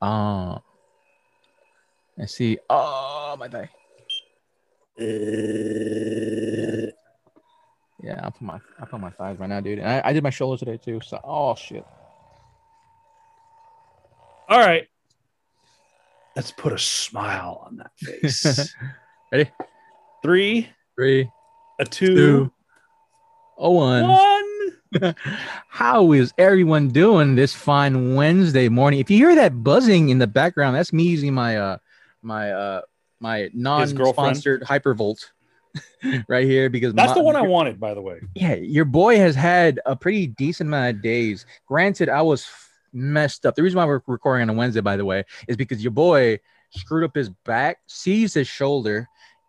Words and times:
Uh, 0.00 0.58
let's 2.16 2.34
see. 2.34 2.58
Oh, 2.70 3.36
my 3.38 3.48
thigh. 3.48 3.70
Yeah, 8.02 8.20
I 8.22 8.30
put 8.30 8.42
my 8.42 8.60
I 8.80 8.84
put 8.84 9.00
my 9.00 9.10
thighs 9.10 9.38
right 9.38 9.48
now, 9.48 9.60
dude. 9.60 9.78
And 9.80 9.88
I, 9.88 10.02
I 10.04 10.12
did 10.12 10.22
my 10.22 10.30
shoulders 10.30 10.60
today 10.60 10.76
too. 10.76 11.00
So 11.04 11.20
oh 11.24 11.54
shit. 11.54 11.84
All 14.48 14.60
right. 14.60 14.86
Let's 16.36 16.52
put 16.52 16.72
a 16.72 16.78
smile 16.78 17.64
on 17.66 17.76
that 17.78 17.90
face. 17.98 18.74
Ready? 19.32 19.50
Three, 20.22 20.68
Three, 20.96 21.30
a 21.80 21.84
two, 21.84 22.14
two, 22.14 22.52
oh 23.56 23.72
one. 23.72 24.08
one. 24.08 24.37
How 25.68 26.12
is 26.12 26.32
everyone 26.38 26.88
doing 26.88 27.34
this 27.34 27.54
fine 27.54 28.14
Wednesday 28.14 28.68
morning? 28.68 29.00
If 29.00 29.10
you 29.10 29.18
hear 29.18 29.34
that 29.34 29.62
buzzing 29.62 30.08
in 30.08 30.18
the 30.18 30.26
background, 30.26 30.76
that's 30.76 30.92
me 30.92 31.04
using 31.04 31.34
my 31.34 31.56
uh 31.56 31.76
my 32.22 32.50
uh 32.52 32.80
my 33.20 33.50
non-sponsored 33.52 34.62
hypervolt 34.62 35.26
right 36.28 36.46
here 36.46 36.70
because 36.70 36.94
That's 36.94 37.10
my- 37.10 37.14
the 37.14 37.22
one 37.22 37.36
I 37.36 37.42
wanted, 37.42 37.78
by 37.80 37.94
the 37.94 38.00
way. 38.00 38.20
Yeah, 38.34 38.54
your 38.54 38.84
boy 38.84 39.18
has 39.18 39.34
had 39.34 39.80
a 39.86 39.96
pretty 39.96 40.28
decent 40.28 40.68
amount 40.68 40.96
of 40.96 41.02
days. 41.02 41.44
Granted, 41.66 42.08
I 42.08 42.22
was 42.22 42.46
messed 42.92 43.44
up. 43.44 43.54
The 43.54 43.62
reason 43.62 43.78
why 43.78 43.84
we're 43.84 44.00
recording 44.06 44.48
on 44.48 44.54
a 44.54 44.58
Wednesday, 44.58 44.80
by 44.80 44.96
the 44.96 45.04
way, 45.04 45.24
is 45.46 45.56
because 45.56 45.82
your 45.82 45.90
boy 45.90 46.38
screwed 46.70 47.04
up 47.04 47.14
his 47.14 47.28
back, 47.44 47.78
seized 47.86 48.34
his 48.34 48.48
shoulder, 48.48 49.08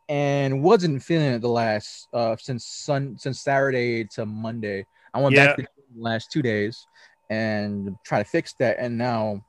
and 0.09 0.63
wasn't 0.63 1.03
feeling 1.03 1.33
it 1.33 1.39
the 1.41 1.47
last 1.47 2.07
uh 2.13 2.35
since 2.37 2.65
sun 2.65 3.15
since 3.17 3.39
Saturday 3.39 4.03
to 4.15 4.25
Monday. 4.25 4.85
I 5.13 5.21
went 5.21 5.35
back 5.35 5.57
Yeah. 5.57 5.65
to 5.65 5.69
the 5.95 6.01
last 6.01 6.31
two 6.31 6.41
days 6.41 6.85
and 7.29 7.95
try 8.05 8.19
to 8.19 8.25
fix 8.25 8.53
that, 8.59 8.77
and 8.79 8.97
now 8.97 9.43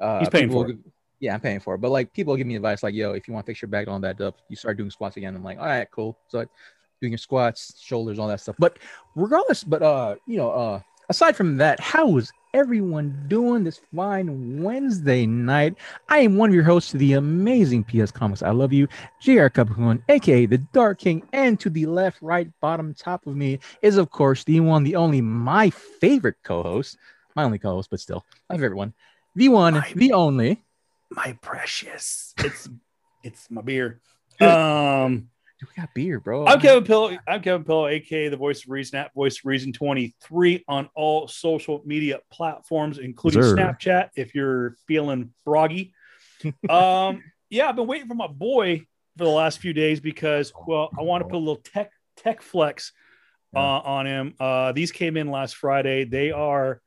uh, 0.00 0.20
He's 0.20 0.28
paying 0.28 0.50
for 0.50 0.68
it. 0.68 0.76
Yeah, 1.20 1.34
I'm 1.34 1.40
paying 1.40 1.60
for 1.60 1.74
it. 1.74 1.78
But 1.78 1.90
like 1.90 2.12
people 2.12 2.36
give 2.36 2.46
me 2.46 2.56
advice 2.56 2.82
like, 2.82 2.94
yo, 2.94 3.12
if 3.12 3.26
you 3.26 3.32
want 3.32 3.46
to 3.46 3.50
fix 3.50 3.62
your 3.62 3.70
back, 3.70 3.88
all 3.88 3.98
that 4.00 4.20
up, 4.20 4.36
you 4.50 4.56
start 4.56 4.76
doing 4.76 4.90
squats 4.90 5.16
again. 5.16 5.34
I'm 5.34 5.42
like, 5.42 5.58
all 5.58 5.64
right, 5.66 5.88
cool. 5.90 6.18
So 6.28 6.38
like, 6.38 6.48
doing 7.00 7.12
your 7.12 7.18
squats, 7.18 7.80
shoulders, 7.80 8.18
all 8.18 8.28
that 8.28 8.40
stuff. 8.40 8.56
But 8.58 8.78
regardless, 9.14 9.64
but 9.64 9.82
uh, 9.82 10.16
you 10.26 10.36
know, 10.36 10.50
uh, 10.50 10.80
aside 11.08 11.36
from 11.36 11.56
that, 11.56 11.80
how 11.80 12.16
is 12.18 12.30
everyone 12.56 13.24
doing 13.28 13.64
this 13.64 13.80
fine 13.94 14.62
Wednesday 14.62 15.26
night? 15.26 15.74
I 16.08 16.20
am 16.20 16.38
one 16.38 16.48
of 16.48 16.54
your 16.54 16.64
hosts 16.64 16.90
to 16.92 16.96
the 16.96 17.12
amazing 17.12 17.84
PS 17.84 18.10
Comics. 18.10 18.42
I 18.42 18.50
love 18.50 18.72
you, 18.72 18.88
JR 19.20 19.48
Cabacungan, 19.48 20.02
aka 20.08 20.46
the 20.46 20.56
Dark 20.72 20.98
King, 21.00 21.22
and 21.34 21.60
to 21.60 21.68
the 21.68 21.84
left, 21.84 22.22
right, 22.22 22.48
bottom, 22.62 22.94
top 22.94 23.26
of 23.26 23.36
me 23.36 23.58
is 23.82 23.98
of 23.98 24.10
course 24.10 24.42
the 24.44 24.58
one, 24.60 24.84
the 24.84 24.96
only, 24.96 25.20
my 25.20 25.68
favorite 25.68 26.36
co-host, 26.42 26.96
my 27.34 27.44
only 27.44 27.58
co-host, 27.58 27.90
but 27.90 28.00
still 28.00 28.24
my 28.48 28.56
favorite 28.56 28.76
one, 28.76 28.94
the 29.34 29.50
one, 29.50 29.74
My- 29.74 29.92
the 29.94 30.12
only. 30.14 30.64
My 31.10 31.38
precious. 31.42 32.32
It's 32.38 32.68
it's 33.22 33.50
my 33.50 33.60
beer. 33.60 34.00
Um 34.40 35.28
Dude, 35.58 35.70
we 35.70 35.80
got 35.80 35.94
beer, 35.94 36.20
bro. 36.20 36.46
I'm 36.46 36.60
Kevin 36.60 36.84
Pillow. 36.84 37.16
I'm 37.26 37.40
Kevin 37.40 37.64
Pillow, 37.64 37.86
aka 37.86 38.28
the 38.28 38.36
voice 38.36 38.62
of 38.64 38.70
reason 38.70 38.98
at 38.98 39.14
voice 39.14 39.38
of 39.38 39.46
reason 39.46 39.72
23 39.72 40.62
on 40.68 40.90
all 40.94 41.28
social 41.28 41.80
media 41.86 42.20
platforms, 42.30 42.98
including 42.98 43.42
Sir. 43.42 43.56
Snapchat. 43.56 44.10
If 44.16 44.34
you're 44.34 44.76
feeling 44.86 45.32
froggy, 45.44 45.94
um, 46.68 47.22
yeah, 47.48 47.70
I've 47.70 47.76
been 47.76 47.86
waiting 47.86 48.06
for 48.06 48.14
my 48.14 48.26
boy 48.26 48.80
for 49.16 49.24
the 49.24 49.30
last 49.30 49.60
few 49.60 49.72
days 49.72 49.98
because, 49.98 50.52
well, 50.66 50.90
I 50.98 51.00
want 51.02 51.22
to 51.22 51.28
put 51.28 51.36
a 51.36 51.38
little 51.38 51.56
tech 51.56 51.90
tech 52.18 52.42
flex 52.42 52.92
uh, 53.54 53.58
on 53.58 54.06
him. 54.06 54.34
Uh, 54.38 54.72
these 54.72 54.92
came 54.92 55.16
in 55.16 55.30
last 55.30 55.56
Friday. 55.56 56.04
They 56.04 56.32
are. 56.32 56.82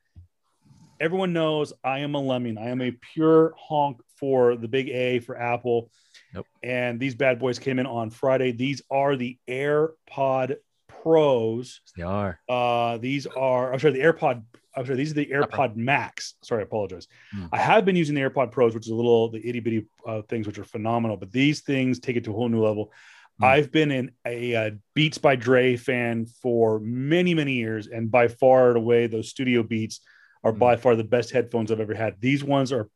Everyone 0.99 1.33
knows 1.33 1.73
I 1.83 1.99
am 1.99 2.13
a 2.13 2.21
lemming. 2.21 2.59
I 2.59 2.69
am 2.69 2.81
a 2.81 2.91
pure 2.91 3.55
honk 3.57 4.01
for 4.19 4.55
the 4.55 4.67
big 4.67 4.89
A 4.89 5.19
for 5.19 5.37
Apple. 5.37 5.91
Nope. 6.33 6.45
And 6.63 6.99
these 6.99 7.15
bad 7.15 7.39
boys 7.39 7.59
came 7.59 7.79
in 7.79 7.85
on 7.85 8.09
Friday. 8.09 8.51
These 8.51 8.81
are 8.91 9.15
the 9.15 9.37
AirPod 9.49 10.57
Pros. 10.87 11.81
They 11.95 12.03
are. 12.03 12.39
Uh, 12.47 12.97
these 12.97 13.25
are, 13.25 13.73
I'm 13.73 13.79
sorry, 13.79 13.93
the 13.93 13.99
AirPod. 14.01 14.43
I'm 14.75 14.85
sorry, 14.85 14.97
these 14.97 15.11
are 15.11 15.15
the 15.15 15.25
AirPod 15.25 15.75
Max. 15.75 16.35
Sorry, 16.43 16.61
I 16.61 16.63
apologize. 16.63 17.07
Hmm. 17.33 17.45
I 17.51 17.57
have 17.57 17.85
been 17.85 17.95
using 17.95 18.15
the 18.15 18.21
AirPod 18.21 18.51
Pros, 18.51 18.73
which 18.75 18.85
is 18.85 18.91
a 18.91 18.95
little 18.95 19.29
the 19.31 19.45
itty 19.47 19.59
bitty 19.59 19.85
uh, 20.05 20.21
things, 20.23 20.45
which 20.45 20.59
are 20.59 20.63
phenomenal. 20.63 21.17
But 21.17 21.31
these 21.31 21.61
things 21.61 21.99
take 21.99 22.15
it 22.17 22.23
to 22.25 22.31
a 22.31 22.33
whole 22.33 22.49
new 22.49 22.63
level. 22.63 22.91
Hmm. 23.39 23.45
I've 23.45 23.71
been 23.71 23.91
in 23.91 24.11
a, 24.25 24.55
uh 24.55 24.71
Beats 24.93 25.17
by 25.17 25.35
Dre 25.35 25.75
fan 25.77 26.25
for 26.41 26.79
many, 26.79 27.33
many 27.33 27.53
years, 27.53 27.87
and 27.87 28.11
by 28.11 28.27
far 28.27 28.69
and 28.69 28.77
away, 28.77 29.07
those 29.07 29.29
Studio 29.29 29.63
Beats 29.63 30.01
are 30.43 30.51
Hmm. 30.51 30.59
by 30.59 30.75
far 30.75 30.95
the 30.95 31.03
best 31.03 31.31
headphones 31.31 31.71
I've 31.71 31.79
ever 31.79 31.95
had. 31.95 32.19
These 32.21 32.43
ones 32.43 32.71
are 32.71 32.89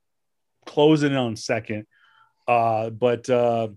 closing 0.66 1.12
in 1.12 1.18
on 1.18 1.36
second. 1.36 1.86
Uh, 2.48 2.90
but 2.90 3.30
uh, 3.30 3.70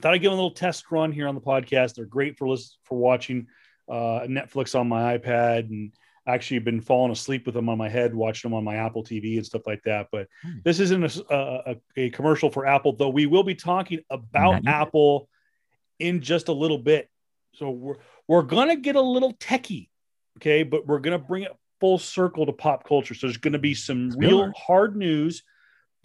thought 0.00 0.14
I'd 0.14 0.18
give 0.18 0.30
them 0.30 0.38
a 0.38 0.42
little 0.42 0.50
test 0.50 0.90
run 0.90 1.12
here 1.12 1.28
on 1.28 1.34
the 1.34 1.40
podcast. 1.40 1.94
They're 1.94 2.04
great 2.04 2.36
for 2.38 2.48
listen, 2.48 2.76
for 2.84 2.98
watching 2.98 3.46
uh, 3.88 4.26
Netflix 4.26 4.78
on 4.78 4.88
my 4.88 5.18
iPad, 5.18 5.68
and 5.70 5.92
actually 6.28 6.58
been 6.58 6.80
falling 6.80 7.12
asleep 7.12 7.46
with 7.46 7.54
them 7.54 7.68
on 7.68 7.78
my 7.78 7.88
head, 7.88 8.12
watching 8.14 8.50
them 8.50 8.56
on 8.56 8.64
my 8.64 8.76
Apple 8.76 9.04
TV 9.04 9.36
and 9.36 9.46
stuff 9.46 9.62
like 9.66 9.82
that. 9.84 10.08
But 10.10 10.26
Hmm. 10.42 10.58
this 10.64 10.80
isn't 10.80 11.04
a, 11.30 11.32
a, 11.34 11.76
a 11.96 12.10
commercial 12.10 12.50
for 12.50 12.66
Apple, 12.66 12.96
though. 12.96 13.08
We 13.10 13.26
will 13.26 13.44
be 13.44 13.54
talking 13.54 14.00
about 14.10 14.54
Apple 14.66 15.28
in 15.98 16.20
just 16.20 16.48
a 16.48 16.52
little 16.52 16.78
bit. 16.78 17.08
So 17.54 17.70
we're 17.70 17.94
we're 18.28 18.42
gonna 18.42 18.76
get 18.76 18.96
a 18.96 19.00
little 19.00 19.32
techie, 19.34 19.88
okay, 20.38 20.62
but 20.62 20.86
we're 20.86 20.98
gonna 20.98 21.18
bring 21.18 21.44
it 21.44 21.52
full 21.80 21.98
circle 21.98 22.44
to 22.46 22.52
pop 22.52 22.86
culture. 22.86 23.14
So 23.14 23.28
there's 23.28 23.38
gonna 23.38 23.58
be 23.58 23.72
some 23.74 24.10
real 24.16 24.52
hard 24.52 24.96
news, 24.96 25.42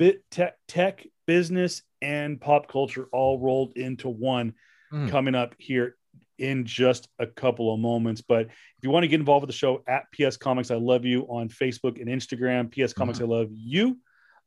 bit 0.01 0.23
tech, 0.31 0.55
tech, 0.67 1.05
business, 1.27 1.83
and 2.01 2.41
pop 2.41 2.67
culture 2.67 3.07
all 3.13 3.37
rolled 3.37 3.73
into 3.77 4.09
one 4.09 4.53
Mm. 4.91 5.09
coming 5.09 5.35
up 5.35 5.55
here 5.57 5.95
in 6.37 6.65
just 6.65 7.07
a 7.19 7.25
couple 7.25 7.73
of 7.73 7.79
moments. 7.79 8.21
But 8.21 8.47
if 8.47 8.81
you 8.83 8.89
want 8.89 9.03
to 9.03 9.07
get 9.07 9.19
involved 9.21 9.43
with 9.43 9.49
the 9.53 9.57
show 9.63 9.83
at 9.87 10.03
PS 10.11 10.35
Comics, 10.37 10.69
I 10.71 10.75
love 10.75 11.05
you 11.05 11.21
on 11.29 11.47
Facebook 11.47 12.01
and 12.01 12.09
Instagram. 12.09 12.69
PS 12.71 12.91
Comics, 12.93 13.21
I 13.21 13.25
love 13.25 13.47
you. 13.51 13.99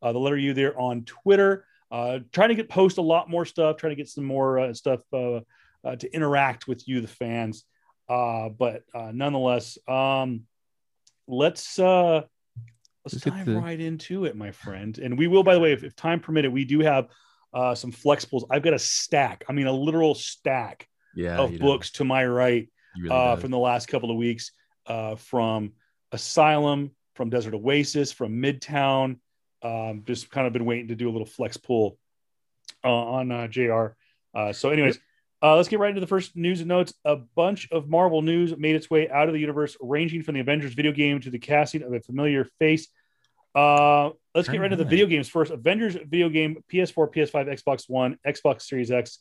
Uh, 0.02 0.12
the 0.12 0.18
letter 0.18 0.36
U 0.36 0.52
there 0.52 0.78
on 0.78 1.04
Twitter. 1.04 1.64
Uh, 1.90 2.18
trying 2.32 2.50
to 2.50 2.54
get 2.56 2.68
post 2.68 2.98
a 2.98 3.02
lot 3.02 3.30
more 3.30 3.46
stuff. 3.46 3.76
Trying 3.78 3.92
to 3.92 3.96
get 3.96 4.08
some 4.08 4.24
more 4.24 4.58
uh, 4.58 4.74
stuff 4.74 5.00
uh, 5.12 5.40
uh, 5.84 5.96
to 5.96 6.12
interact 6.12 6.66
with 6.68 6.86
you, 6.88 7.00
the 7.00 7.08
fans. 7.08 7.64
Uh, 8.08 8.50
but 8.50 8.82
uh, 8.94 9.12
nonetheless, 9.14 9.78
um, 9.88 10.42
let's 11.26 11.78
uh, 11.78 12.16
let's 12.16 12.33
Let's 13.04 13.22
get 13.22 13.34
dive 13.34 13.46
the- 13.46 13.56
right 13.60 13.78
into 13.80 14.24
it, 14.24 14.36
my 14.36 14.50
friend. 14.50 14.96
And 14.98 15.18
we 15.18 15.26
will, 15.26 15.42
by 15.42 15.54
the 15.54 15.60
way, 15.60 15.72
if, 15.72 15.84
if 15.84 15.94
time 15.94 16.20
permitted, 16.20 16.52
we 16.52 16.64
do 16.64 16.80
have 16.80 17.08
uh, 17.52 17.74
some 17.74 17.92
flexibles. 17.92 18.44
I've 18.50 18.62
got 18.62 18.72
a 18.74 18.78
stack. 18.78 19.44
I 19.48 19.52
mean, 19.52 19.66
a 19.66 19.72
literal 19.72 20.14
stack 20.14 20.88
Yeah. 21.14 21.38
of 21.38 21.58
books 21.58 21.90
to 21.92 22.04
my 22.04 22.24
right 22.26 22.68
really 22.98 23.14
uh, 23.14 23.36
from 23.36 23.50
the 23.50 23.58
last 23.58 23.88
couple 23.88 24.10
of 24.10 24.16
weeks 24.16 24.52
uh, 24.86 25.16
from 25.16 25.72
Asylum, 26.12 26.90
from 27.14 27.30
Desert 27.30 27.54
Oasis, 27.54 28.12
from 28.12 28.40
Midtown. 28.40 29.18
Um, 29.62 30.02
just 30.06 30.30
kind 30.30 30.46
of 30.46 30.52
been 30.52 30.64
waiting 30.64 30.88
to 30.88 30.94
do 30.94 31.08
a 31.08 31.12
little 31.12 31.26
flex 31.26 31.56
pull 31.56 31.98
uh, 32.84 32.88
on 32.88 33.32
uh, 33.32 33.48
JR. 33.48 33.96
Uh, 34.34 34.52
so, 34.52 34.70
anyways, 34.70 34.98
uh, 35.44 35.56
let's 35.56 35.68
get 35.68 35.78
right 35.78 35.90
into 35.90 36.00
the 36.00 36.06
first 36.06 36.34
news 36.34 36.60
and 36.60 36.68
notes. 36.68 36.94
A 37.04 37.16
bunch 37.16 37.68
of 37.70 37.86
Marvel 37.86 38.22
news 38.22 38.56
made 38.56 38.76
its 38.76 38.88
way 38.88 39.10
out 39.10 39.28
of 39.28 39.34
the 39.34 39.40
universe, 39.40 39.76
ranging 39.78 40.22
from 40.22 40.34
the 40.34 40.40
Avengers 40.40 40.72
video 40.72 40.90
game 40.90 41.20
to 41.20 41.28
the 41.28 41.38
casting 41.38 41.82
of 41.82 41.92
a 41.92 42.00
familiar 42.00 42.46
face. 42.58 42.88
Uh, 43.54 44.10
let's 44.34 44.48
get 44.48 44.58
right 44.58 44.72
into 44.72 44.82
the 44.82 44.88
video 44.88 45.04
games 45.04 45.28
first. 45.28 45.52
Avengers 45.52 45.98
video 46.08 46.30
game, 46.30 46.64
PS4, 46.72 47.14
PS5, 47.14 47.62
Xbox 47.62 47.84
One, 47.88 48.18
Xbox 48.26 48.62
Series 48.62 48.90
X, 48.90 49.18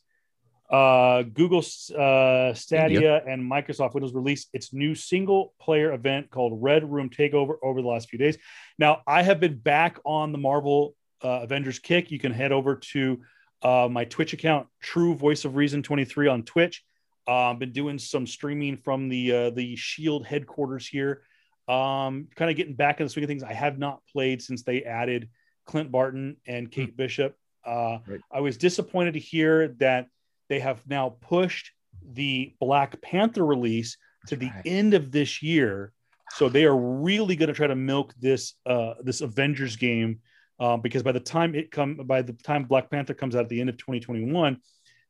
uh, 0.70 1.24
Google 1.24 1.60
uh, 1.60 2.54
Stadia 2.54 3.22
and 3.28 3.44
Microsoft 3.44 3.94
Windows 3.94 4.14
released 4.14 4.48
its 4.54 4.72
new 4.72 4.96
single 4.96 5.54
player 5.60 5.92
event 5.92 6.32
called 6.32 6.64
Red 6.64 6.90
Room 6.90 7.10
Takeover 7.10 7.56
over 7.62 7.82
the 7.82 7.88
last 7.90 8.10
few 8.10 8.18
days. 8.18 8.38
Now, 8.80 9.02
I 9.06 9.24
have 9.24 9.42
been 9.42 9.58
back 9.58 10.00
on 10.06 10.32
the 10.32 10.38
Marvel 10.38 10.96
uh, 11.22 11.42
Avengers 11.42 11.80
kick. 11.80 12.12
You 12.12 12.18
can 12.20 12.32
head 12.32 12.54
over 12.54 12.78
to 12.78 13.22
uh, 13.64 13.88
my 13.90 14.06
Twitch 14.06 14.34
account, 14.34 14.68
True 14.82 15.16
Voice 15.16 15.46
of 15.46 15.56
Reason 15.56 15.82
23 15.82 16.28
on 16.28 16.44
Twitch. 16.44 16.84
Uh, 17.26 17.54
been 17.54 17.72
doing 17.72 17.98
some 17.98 18.28
streaming 18.28 18.76
from 18.76 19.08
the 19.08 19.32
uh, 19.32 19.50
the 19.52 19.76
Shield 19.78 20.26
headquarters 20.26 20.86
here. 20.86 21.22
Um, 21.70 22.28
kind 22.36 22.52
of 22.52 22.58
getting 22.58 22.76
back 22.76 23.00
in 23.00 23.06
the 23.06 23.10
swing 23.10 23.24
of 23.24 23.30
things. 23.30 23.44
I 23.44 23.54
have 23.54 23.80
not 23.80 24.02
played 24.12 24.42
since 24.42 24.64
they 24.64 24.84
added 24.84 25.30
Clint 25.66 25.92
Barton 25.92 26.36
and 26.46 26.70
Kate 26.70 26.96
Bishop. 26.98 27.38
Uh, 27.66 28.00
Right. 28.06 28.20
I 28.30 28.42
was 28.42 28.58
disappointed 28.58 29.14
to 29.14 29.20
hear 29.20 29.70
that 29.80 30.08
they 30.50 30.60
have 30.60 30.86
now 30.86 31.16
pushed 31.22 31.72
the 32.06 32.54
Black 32.60 33.02
Panther 33.02 33.46
release 33.46 33.98
to 34.28 34.36
the 34.36 34.50
right. 34.50 34.62
end 34.66 34.94
of 34.94 35.12
this 35.12 35.42
year. 35.42 35.94
So 36.32 36.50
they 36.50 36.66
are 36.66 36.76
really 36.76 37.38
going 37.38 37.48
to 37.48 37.54
try 37.54 37.68
to 37.68 37.76
milk 37.76 38.14
this 38.20 38.56
uh, 38.66 38.96
this 39.02 39.22
Avengers 39.22 39.78
game 39.78 40.20
um, 40.64 40.82
because 40.82 41.04
by 41.04 41.12
the 41.12 41.20
time 41.20 41.56
it 41.56 41.72
come 41.72 41.96
by 42.06 42.22
the 42.22 42.34
time 42.34 42.64
Black 42.64 42.90
Panther 42.90 43.14
comes 43.14 43.36
out 43.36 43.44
at 43.44 43.50
the 43.50 43.60
end 43.60 43.70
of 43.70 43.78
2021, 43.78 44.58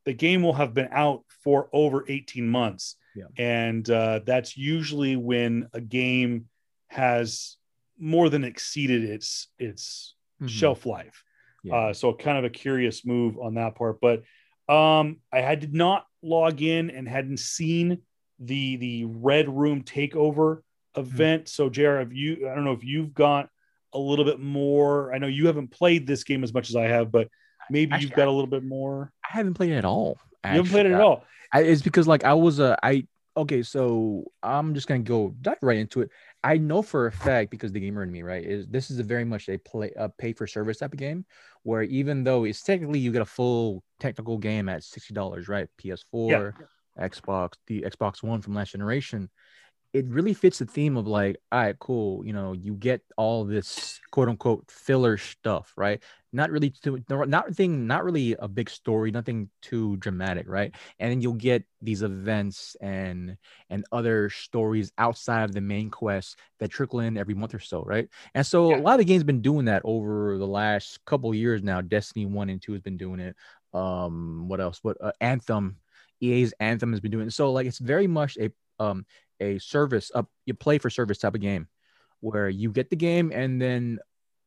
the 0.05 0.13
game 0.13 0.41
will 0.41 0.53
have 0.53 0.73
been 0.73 0.89
out 0.91 1.23
for 1.43 1.69
over 1.71 2.03
18 2.07 2.47
months, 2.47 2.95
Yeah. 3.15 3.25
and 3.37 3.87
uh, 3.89 4.21
that's 4.25 4.57
usually 4.57 5.15
when 5.15 5.67
a 5.73 5.81
game 5.81 6.45
has 6.87 7.57
more 7.99 8.29
than 8.29 8.43
exceeded 8.43 9.03
its 9.03 9.47
its 9.59 10.15
Mhm. 10.41 10.49
shelf 10.49 10.85
life. 10.85 11.23
Yeah. 11.63 11.75
Uh, 11.75 11.93
so 11.93 12.13
kind 12.13 12.37
of 12.39 12.43
a 12.45 12.49
curious 12.49 13.05
move 13.05 13.37
on 13.37 13.53
that 13.53 13.75
part. 13.75 14.01
But 14.01 14.23
um, 14.67 15.19
I 15.31 15.41
had 15.41 15.59
did 15.59 15.73
not 15.73 16.05
log 16.21 16.61
in 16.61 16.89
and 16.89 17.07
hadn't 17.07 17.39
seen 17.39 17.99
the 18.39 18.77
the 18.77 19.05
Red 19.05 19.47
Room 19.49 19.83
takeover 19.83 20.61
event. 20.97 21.47
So 21.47 21.69
JR, 21.69 21.97
have 21.99 22.13
you 22.13 22.49
I 22.49 22.55
don't 22.55 22.65
know 22.65 22.73
if 22.73 22.83
you've 22.83 23.13
got 23.13 23.49
a 23.93 23.99
little 23.99 24.25
bit 24.25 24.39
more. 24.39 25.13
I 25.13 25.17
know 25.17 25.27
you 25.27 25.47
haven't 25.47 25.69
played 25.69 26.07
this 26.07 26.23
game 26.23 26.43
as 26.43 26.53
much 26.53 26.69
as 26.69 26.75
I 26.75 26.83
have, 26.83 27.11
but 27.11 27.29
maybe 27.69 27.93
Actually, 27.93 28.07
you've 28.07 28.15
got 28.15 28.27
a 28.27 28.31
little 28.31 28.47
bit 28.47 28.63
more. 28.63 29.11
I 29.23 29.37
haven't 29.37 29.53
played 29.53 29.71
it 29.71 29.77
at 29.77 29.85
all. 29.85 30.17
You 30.43 30.51
haven't 30.51 30.71
played 30.71 30.85
it 30.85 30.89
actually. 30.89 30.95
at 30.95 31.01
all. 31.01 31.25
I, 31.53 31.61
it's 31.61 31.81
because 31.81 32.07
like 32.07 32.23
I 32.23 32.33
was 32.33 32.59
a 32.59 32.77
I 32.83 33.05
okay, 33.37 33.63
so 33.63 34.25
I'm 34.41 34.73
just 34.73 34.87
gonna 34.87 35.01
go 35.01 35.35
dive 35.41 35.57
right 35.61 35.77
into 35.77 36.01
it. 36.01 36.09
I 36.43 36.57
know 36.57 36.81
for 36.81 37.07
a 37.07 37.11
fact 37.11 37.51
because 37.51 37.71
the 37.71 37.79
gamer 37.79 38.03
in 38.03 38.11
me, 38.11 38.23
right, 38.23 38.43
is 38.43 38.67
this 38.67 38.91
is 38.91 38.99
a 38.99 39.03
very 39.03 39.23
much 39.23 39.47
a 39.49 39.57
play 39.57 39.91
a 39.95 40.09
pay 40.09 40.33
for 40.33 40.47
service 40.47 40.77
type 40.77 40.93
of 40.93 40.99
game 40.99 41.25
where 41.63 41.83
even 41.83 42.23
though 42.23 42.43
it's 42.43 42.63
technically 42.63 42.99
you 42.99 43.11
get 43.11 43.21
a 43.21 43.25
full 43.25 43.83
technical 43.99 44.37
game 44.37 44.67
at 44.67 44.83
sixty 44.83 45.13
dollars, 45.13 45.47
right? 45.47 45.67
PS4, 45.81 46.53
Xbox, 46.99 47.53
the 47.67 47.81
Xbox 47.81 48.23
One 48.23 48.41
from 48.41 48.55
last 48.55 48.71
generation, 48.71 49.29
it 49.93 50.05
really 50.07 50.33
fits 50.33 50.57
the 50.59 50.65
theme 50.65 50.97
of 50.97 51.05
like, 51.07 51.37
all 51.51 51.59
right, 51.61 51.77
cool, 51.79 52.25
you 52.25 52.33
know, 52.33 52.53
you 52.53 52.73
get 52.73 53.01
all 53.15 53.45
this 53.45 54.01
quote 54.11 54.27
unquote 54.27 54.69
filler 54.71 55.17
stuff, 55.17 55.71
right? 55.77 56.01
Not 56.31 56.49
really 56.49 56.71
too, 56.71 57.03
not 57.09 57.53
thing, 57.55 57.85
not 57.85 58.03
really 58.03 58.35
a 58.39 58.47
big 58.47 58.71
story, 58.71 59.11
nothing 59.11 59.49
too 59.61 59.97
dramatic, 59.97 60.47
right? 60.49 60.73
And 60.97 61.11
then 61.11 61.21
you'll 61.21 61.33
get 61.33 61.63
these 61.79 62.01
events 62.01 62.75
and 62.81 63.37
and 63.69 63.85
other 63.91 64.31
stories 64.31 64.91
outside 64.97 65.43
of 65.43 65.53
the 65.53 65.61
main 65.61 65.91
quest 65.91 66.39
that 66.59 66.69
trickle 66.71 66.99
in 67.01 67.15
every 67.17 67.35
month 67.35 67.53
or 67.53 67.59
so, 67.59 67.83
right? 67.83 68.09
And 68.33 68.45
so 68.45 68.69
Yeah. 68.69 68.75
a 68.75 68.81
lot 68.81 68.93
of 68.93 68.99
the 68.99 69.05
games 69.05 69.23
been 69.23 69.41
doing 69.41 69.65
that 69.65 69.83
over 69.85 70.39
the 70.39 70.47
last 70.47 71.05
couple 71.05 71.33
years 71.35 71.61
now. 71.61 71.81
Destiny 71.81 72.25
one 72.25 72.49
and 72.49 72.59
two 72.61 72.73
has 72.73 72.81
been 72.81 72.97
doing 72.97 73.19
it. 73.19 73.35
Um, 73.73 74.47
what 74.47 74.59
else? 74.59 74.79
What 74.83 74.97
uh, 75.01 75.11
Anthem, 75.21 75.77
EA's 76.21 76.53
Anthem 76.59 76.91
has 76.91 76.99
been 76.99 77.11
doing. 77.11 77.29
So 77.29 77.51
like 77.51 77.67
it's 77.67 77.79
very 77.79 78.07
much 78.07 78.37
a 78.37 78.51
um 78.83 79.05
a 79.39 79.57
service 79.59 80.11
up 80.13 80.29
you 80.45 80.53
play 80.53 80.77
for 80.77 80.89
service 80.89 81.17
type 81.17 81.35
of 81.35 81.41
game 81.41 81.67
where 82.19 82.49
you 82.49 82.71
get 82.71 82.89
the 82.89 82.95
game 82.95 83.31
and 83.33 83.61
then 83.61 83.99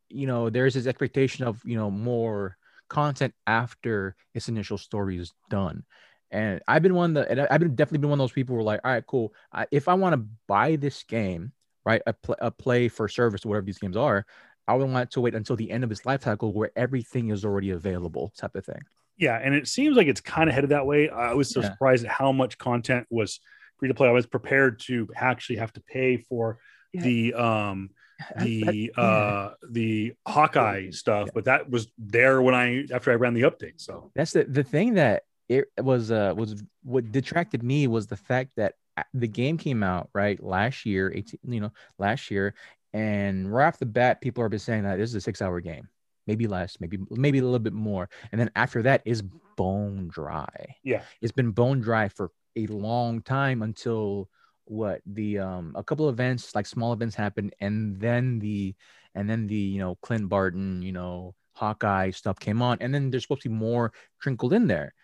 you 0.09 0.27
know 0.27 0.51
there's 0.51 0.75
this 0.75 0.87
expectation 0.87 1.45
of 1.45 1.61
you 1.65 1.77
know 1.77 1.91
more 1.91 2.57
content 2.89 3.35
after 3.47 4.15
its 4.35 4.49
initial 4.49 4.79
story 4.79 5.19
is 5.19 5.33
done 5.51 5.85
and 6.31 6.61
i've 6.69 6.83
been 6.83 6.95
one 6.95 7.15
that 7.15 7.51
i've 7.51 7.61
been 7.61 7.75
definitely 7.75 7.99
been 7.99 8.11
one 8.11 8.21
of 8.21 8.23
those 8.23 8.33
people 8.33 8.55
who 8.55 8.61
are 8.61 8.65
like 8.65 8.81
all 8.85 8.93
right 8.93 9.07
cool 9.07 9.35
I, 9.53 9.67
if 9.71 9.89
i 9.89 9.95
want 9.95 10.13
to 10.15 10.27
buy 10.47 10.77
this 10.77 11.03
game 11.03 11.53
right 11.85 12.03
a, 12.07 12.13
pl- 12.13 12.37
a 12.41 12.51
play 12.51 12.89
for 12.89 13.09
service 13.09 13.45
whatever 13.45 13.67
these 13.67 13.79
games 13.79 13.97
are 13.97 14.25
i 14.69 14.75
would 14.75 14.89
want 14.89 15.11
to 15.11 15.21
wait 15.21 15.35
until 15.35 15.57
the 15.57 15.71
end 15.71 15.85
of 15.85 15.91
its 15.91 16.07
life 16.07 16.23
cycle 16.23 16.53
where 16.53 16.71
everything 16.77 17.31
is 17.31 17.45
already 17.45 17.71
available 17.71 18.33
type 18.37 18.55
of 18.55 18.65
thing 18.65 18.83
Yeah, 19.17 19.41
and 19.43 19.55
it 19.55 19.67
seems 19.67 19.97
like 19.97 20.09
it's 20.09 20.21
kind 20.21 20.49
of 20.49 20.55
headed 20.55 20.71
that 20.71 20.87
way. 20.87 21.09
I 21.09 21.35
was 21.35 21.51
so 21.51 21.63
Yeah. 21.63 21.71
surprised 21.71 22.05
at 22.05 22.11
how 22.11 22.33
much 22.33 22.59
content 22.59 23.07
was 23.11 23.41
free 23.79 23.89
to 23.89 23.95
play. 23.95 24.09
I 24.09 24.13
was 24.13 24.27
prepared 24.27 24.81
to 24.81 25.09
actually 25.17 25.57
have 25.57 25.73
to 25.75 25.81
pay 25.81 26.17
for 26.19 26.59
Yeah. 26.93 27.03
the 27.03 27.35
um 27.35 27.91
the 28.41 28.91
I- 28.97 29.01
uh 29.01 29.55
the 29.71 30.15
Hawkeye 30.27 30.91
stuff, 30.91 31.27
Yeah. 31.27 31.33
but 31.35 31.45
that 31.45 31.71
was 31.71 31.89
there 31.99 32.41
when 32.41 32.55
I 32.55 32.85
after 32.93 33.11
I 33.13 33.17
ran 33.17 33.35
the 33.35 33.43
update. 33.43 33.81
So 33.81 34.11
That's 34.15 34.33
the 34.33 34.45
the 34.45 34.65
thing 34.65 34.95
that 34.95 35.25
it 35.49 35.67
was 35.79 36.11
uh 36.11 36.33
was 36.37 36.63
what 36.83 37.13
detracted 37.13 37.63
me 37.63 37.87
was 37.87 38.07
the 38.07 38.17
fact 38.17 38.51
that 38.57 38.75
the 39.13 39.29
game 39.29 39.59
came 39.59 39.83
out 39.83 40.09
right 40.15 40.43
last 40.43 40.87
year, 40.87 41.13
18, 41.15 41.39
you 41.49 41.61
know, 41.61 41.73
last 41.99 42.31
year, 42.31 42.55
and 42.95 43.53
right 43.53 43.67
off 43.67 43.79
the 43.79 43.85
bat, 43.85 44.23
people 44.23 44.43
are 44.43 44.49
been 44.49 44.59
saying 44.59 44.85
that 44.85 44.97
this 44.97 45.11
is 45.11 45.17
a 45.17 45.21
six 45.21 45.43
hour 45.43 45.61
game, 45.61 45.87
maybe 46.27 46.47
less, 46.47 46.79
maybe 46.81 46.99
maybe 47.11 47.39
a 47.39 47.43
little 47.43 47.59
bit 47.59 47.75
more, 47.75 48.09
and 48.33 48.41
then 48.41 48.51
after 48.57 48.81
that 48.85 49.03
is 49.05 49.23
bone 49.59 50.09
dry. 50.09 50.77
Yeah. 50.83 51.03
it's 51.21 51.33
been 51.33 51.51
bone 51.51 51.81
dry 51.81 52.09
for 52.09 52.31
a 52.57 52.67
long 52.67 53.23
time 53.23 53.63
until 53.63 54.29
what 54.65 55.01
the 55.07 55.39
um 55.39 55.73
a 55.77 55.85
couple 55.85 56.09
events 56.09 56.55
like 56.55 56.67
small 56.67 56.93
events 56.93 57.15
happened, 57.15 57.55
and 57.61 58.01
then 58.01 58.39
the 58.39 58.75
and 59.15 59.29
then 59.29 59.47
the 59.47 59.55
you 59.55 59.79
know 59.79 59.97
Clint 60.03 60.29
Barton, 60.29 60.83
you 60.83 60.93
know 60.93 61.35
Hawkeye 61.53 62.11
stuff 62.11 62.39
came 62.39 62.63
on, 62.63 62.79
and 62.81 62.95
then 62.95 63.11
there's 63.11 63.23
supposed 63.23 63.43
to 63.43 63.49
be 63.49 63.55
more 63.55 63.93
trickled 64.21 64.53
in 64.53 64.67
there. 64.67 64.95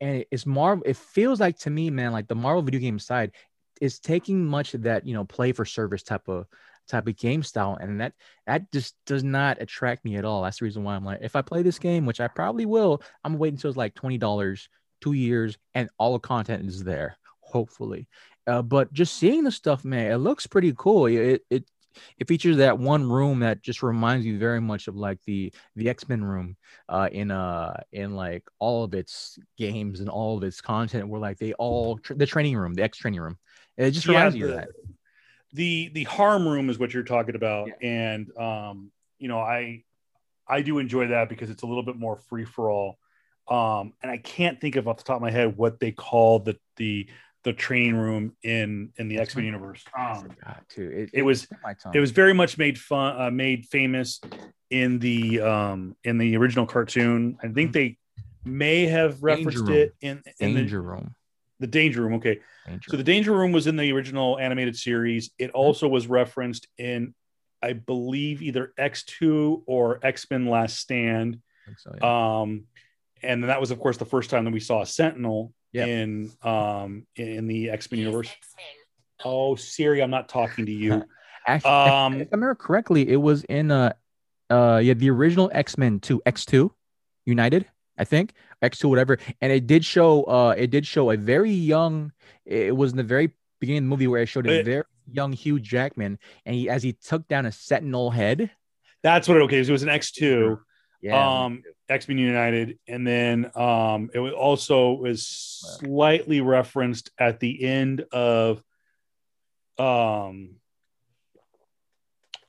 And 0.00 0.24
it's 0.30 0.46
Marvel. 0.46 0.84
It 0.86 0.96
feels 0.96 1.40
like 1.40 1.58
to 1.60 1.70
me, 1.70 1.90
man, 1.90 2.12
like 2.12 2.28
the 2.28 2.34
Marvel 2.34 2.62
video 2.62 2.80
game 2.80 2.98
side 2.98 3.32
is 3.80 3.98
taking 3.98 4.44
much 4.44 4.74
of 4.74 4.82
that, 4.82 5.06
you 5.06 5.14
know, 5.14 5.24
play 5.24 5.52
for 5.52 5.64
service 5.64 6.02
type 6.02 6.28
of 6.28 6.46
type 6.88 7.06
of 7.06 7.16
game 7.16 7.42
style, 7.42 7.78
and 7.80 8.00
that 8.00 8.12
that 8.46 8.70
just 8.72 8.94
does 9.06 9.24
not 9.24 9.60
attract 9.60 10.04
me 10.04 10.16
at 10.16 10.24
all. 10.24 10.42
That's 10.42 10.58
the 10.58 10.64
reason 10.64 10.84
why 10.84 10.94
I'm 10.96 11.04
like, 11.04 11.20
if 11.22 11.36
I 11.36 11.42
play 11.42 11.62
this 11.62 11.78
game, 11.78 12.06
which 12.06 12.20
I 12.20 12.28
probably 12.28 12.66
will, 12.66 13.02
I'm 13.24 13.38
waiting 13.38 13.56
until 13.56 13.70
it's 13.70 13.76
like 13.76 13.94
twenty 13.94 14.18
dollars, 14.18 14.68
two 15.00 15.12
years, 15.12 15.58
and 15.74 15.88
all 15.98 16.14
the 16.14 16.18
content 16.18 16.66
is 16.68 16.84
there. 16.84 17.16
Hopefully, 17.40 18.06
uh, 18.46 18.62
but 18.62 18.92
just 18.92 19.16
seeing 19.16 19.42
the 19.42 19.50
stuff, 19.50 19.84
man, 19.84 20.12
it 20.12 20.18
looks 20.18 20.46
pretty 20.46 20.72
cool. 20.76 21.06
It 21.06 21.42
it 21.50 21.64
it 22.18 22.28
features 22.28 22.58
that 22.58 22.78
one 22.78 23.10
room 23.10 23.40
that 23.40 23.62
just 23.62 23.82
reminds 23.82 24.24
me 24.24 24.36
very 24.36 24.60
much 24.60 24.86
of 24.86 24.94
like 24.94 25.18
the 25.24 25.52
the 25.74 25.88
X-Men 25.88 26.22
room 26.22 26.56
uh 26.88 27.08
in 27.10 27.32
uh 27.32 27.82
in 27.90 28.14
like 28.14 28.44
all 28.60 28.84
of 28.84 28.94
its 28.94 29.40
games 29.58 29.98
and 29.98 30.08
all 30.08 30.36
of 30.38 30.44
its 30.44 30.60
content 30.60 31.08
where 31.08 31.20
like 31.20 31.38
they 31.38 31.52
all 31.54 31.98
tr- 31.98 32.14
the 32.14 32.26
training 32.26 32.56
room 32.56 32.74
the 32.74 32.84
X 32.84 32.98
training 32.98 33.20
room 33.20 33.36
it 33.76 33.90
just 33.90 34.06
Yeah, 34.06 34.14
reminds 34.14 34.36
me 34.36 34.42
of 34.42 34.48
that 34.50 34.68
the 35.52 35.90
the 35.92 36.04
harm 36.04 36.46
room 36.46 36.70
is 36.70 36.78
what 36.78 36.94
you're 36.94 37.02
talking 37.02 37.34
about, 37.34 37.68
Yeah. 37.68 37.88
and 37.88 38.38
um 38.38 38.92
you 39.18 39.26
know 39.26 39.40
I 39.40 39.82
I 40.46 40.62
do 40.62 40.78
enjoy 40.78 41.08
that 41.08 41.28
because 41.28 41.50
it's 41.50 41.62
a 41.64 41.66
little 41.66 41.82
bit 41.82 41.96
more 41.96 42.16
free 42.16 42.44
for 42.44 42.70
all. 42.70 42.99
Um, 43.50 43.94
and 44.02 44.10
I 44.10 44.16
can't 44.16 44.60
think 44.60 44.76
of 44.76 44.86
off 44.86 44.98
the 44.98 45.02
top 45.02 45.16
of 45.16 45.22
my 45.22 45.30
head 45.30 45.56
what 45.56 45.80
they 45.80 45.90
call 45.92 46.38
the 46.38 46.56
the 46.76 47.08
the 47.42 47.52
training 47.52 47.96
room 47.96 48.36
in 48.42 48.92
in 48.96 49.08
the 49.08 49.18
X 49.18 49.34
Men 49.34 49.44
universe. 49.44 49.82
I 49.94 50.12
Um, 50.12 50.22
forgot 50.22 50.64
to 50.70 50.82
it, 51.02 51.10
it 51.12 51.22
was- 51.22 51.42
slipped 51.42 51.62
my 51.62 51.74
tongue. 51.74 51.94
it 51.94 52.00
was 52.00 52.12
very 52.12 52.32
much 52.32 52.58
made 52.58 52.78
fun 52.78 53.20
uh, 53.20 53.30
made 53.30 53.66
famous 53.66 54.20
in 54.70 54.98
the 55.00 55.40
um 55.40 55.96
in 56.04 56.18
the 56.18 56.36
original 56.36 56.64
cartoon. 56.66 57.38
I 57.42 57.48
think 57.48 57.72
they 57.72 57.98
may 58.44 58.86
have 58.86 59.22
referenced 59.22 59.68
it 59.68 59.94
in, 60.00 60.22
in 60.38 60.54
the, 60.54 60.60
danger 60.60 60.80
room. 60.80 61.14
The 61.58 61.66
danger 61.66 62.02
room 62.02 62.14
okay. 62.14 62.38
Danger 62.66 62.90
so 62.90 62.96
the 62.96 63.02
danger 63.04 63.32
room 63.32 63.52
was 63.52 63.66
in 63.66 63.76
the 63.76 63.90
original 63.92 64.38
animated 64.38 64.76
series. 64.76 65.30
It 65.38 65.50
also 65.50 65.88
was 65.88 66.06
referenced 66.06 66.68
in 66.78 67.14
i 67.62 67.74
believe 67.74 68.40
either 68.40 68.72
x2 68.78 69.62
or 69.66 69.98
x-men 70.02 70.46
last 70.46 70.78
stand. 70.78 71.38
I 71.64 71.66
think 71.66 71.78
so, 71.78 71.94
yeah. 72.00 72.40
um 72.40 72.64
and 73.22 73.42
then 73.42 73.48
that 73.48 73.60
was 73.60 73.70
of 73.70 73.78
course 73.78 73.96
the 73.96 74.04
first 74.04 74.30
time 74.30 74.44
that 74.44 74.52
we 74.52 74.60
saw 74.60 74.82
a 74.82 74.86
sentinel 74.86 75.52
Yep. 75.72 75.86
in 75.88 76.30
um 76.42 77.06
in 77.16 77.46
the 77.46 77.70
x-men 77.70 78.00
universe 78.00 78.28
oh 79.24 79.54
siri 79.54 80.02
i'm 80.02 80.10
not 80.10 80.28
talking 80.28 80.66
to 80.66 80.72
you 80.72 81.04
Actually, 81.46 81.70
um, 81.70 82.14
if 82.20 82.28
I 82.28 82.36
remember 82.36 82.54
correctly, 82.54 83.08
it 83.08 83.16
was 83.16 83.44
in 83.44 83.70
uh 83.70 83.94
uh 84.50 84.78
yeah 84.84 84.92
the 84.92 85.08
original 85.08 85.50
X 85.54 85.78
Men 85.78 85.98
two 85.98 86.20
X 86.26 86.44
two 86.44 86.70
United 87.24 87.64
I 87.96 88.04
think 88.04 88.34
X 88.60 88.78
two 88.78 88.88
whatever, 88.88 89.18
and 89.40 89.50
it 89.50 89.66
did 89.66 89.82
show 89.82 90.24
uh 90.24 90.54
it 90.56 90.70
did 90.70 90.86
show 90.86 91.10
a 91.10 91.16
very 91.16 91.50
young. 91.50 92.12
It 92.44 92.76
was 92.76 92.90
in 92.90 92.98
the 92.98 93.02
very 93.04 93.32
beginning 93.58 93.78
of 93.78 93.84
the 93.84 93.88
movie 93.88 94.06
where 94.06 94.20
it 94.20 94.26
showed 94.26 94.46
a 94.46 94.60
It- 94.60 94.64
very 94.66 94.84
young 95.10 95.32
Hugh 95.32 95.58
Jackman, 95.58 96.18
and 96.44 96.54
he 96.54 96.68
as 96.68 96.82
he 96.82 96.92
took 96.92 97.26
down 97.26 97.46
a 97.46 97.52
Sentinel 97.52 98.10
head. 98.10 98.50
that's 99.02 99.26
what 99.26 99.38
it 99.38 99.42
okay 99.44 99.64
so 99.64 99.70
it 99.70 99.72
was 99.72 99.82
an 99.82 99.88
x2 99.88 100.60
Yeah, 101.02 101.44
um 101.44 101.62
x-men 101.88 102.18
united 102.18 102.78
and 102.86 103.06
then 103.06 103.50
um 103.56 104.10
it 104.12 104.18
was 104.18 104.34
also 104.34 104.92
was 104.92 105.26
slightly 105.26 106.40
referenced 106.40 107.10
at 107.18 107.40
the 107.40 107.64
end 107.64 108.04
of 108.12 108.62
um 109.78 110.56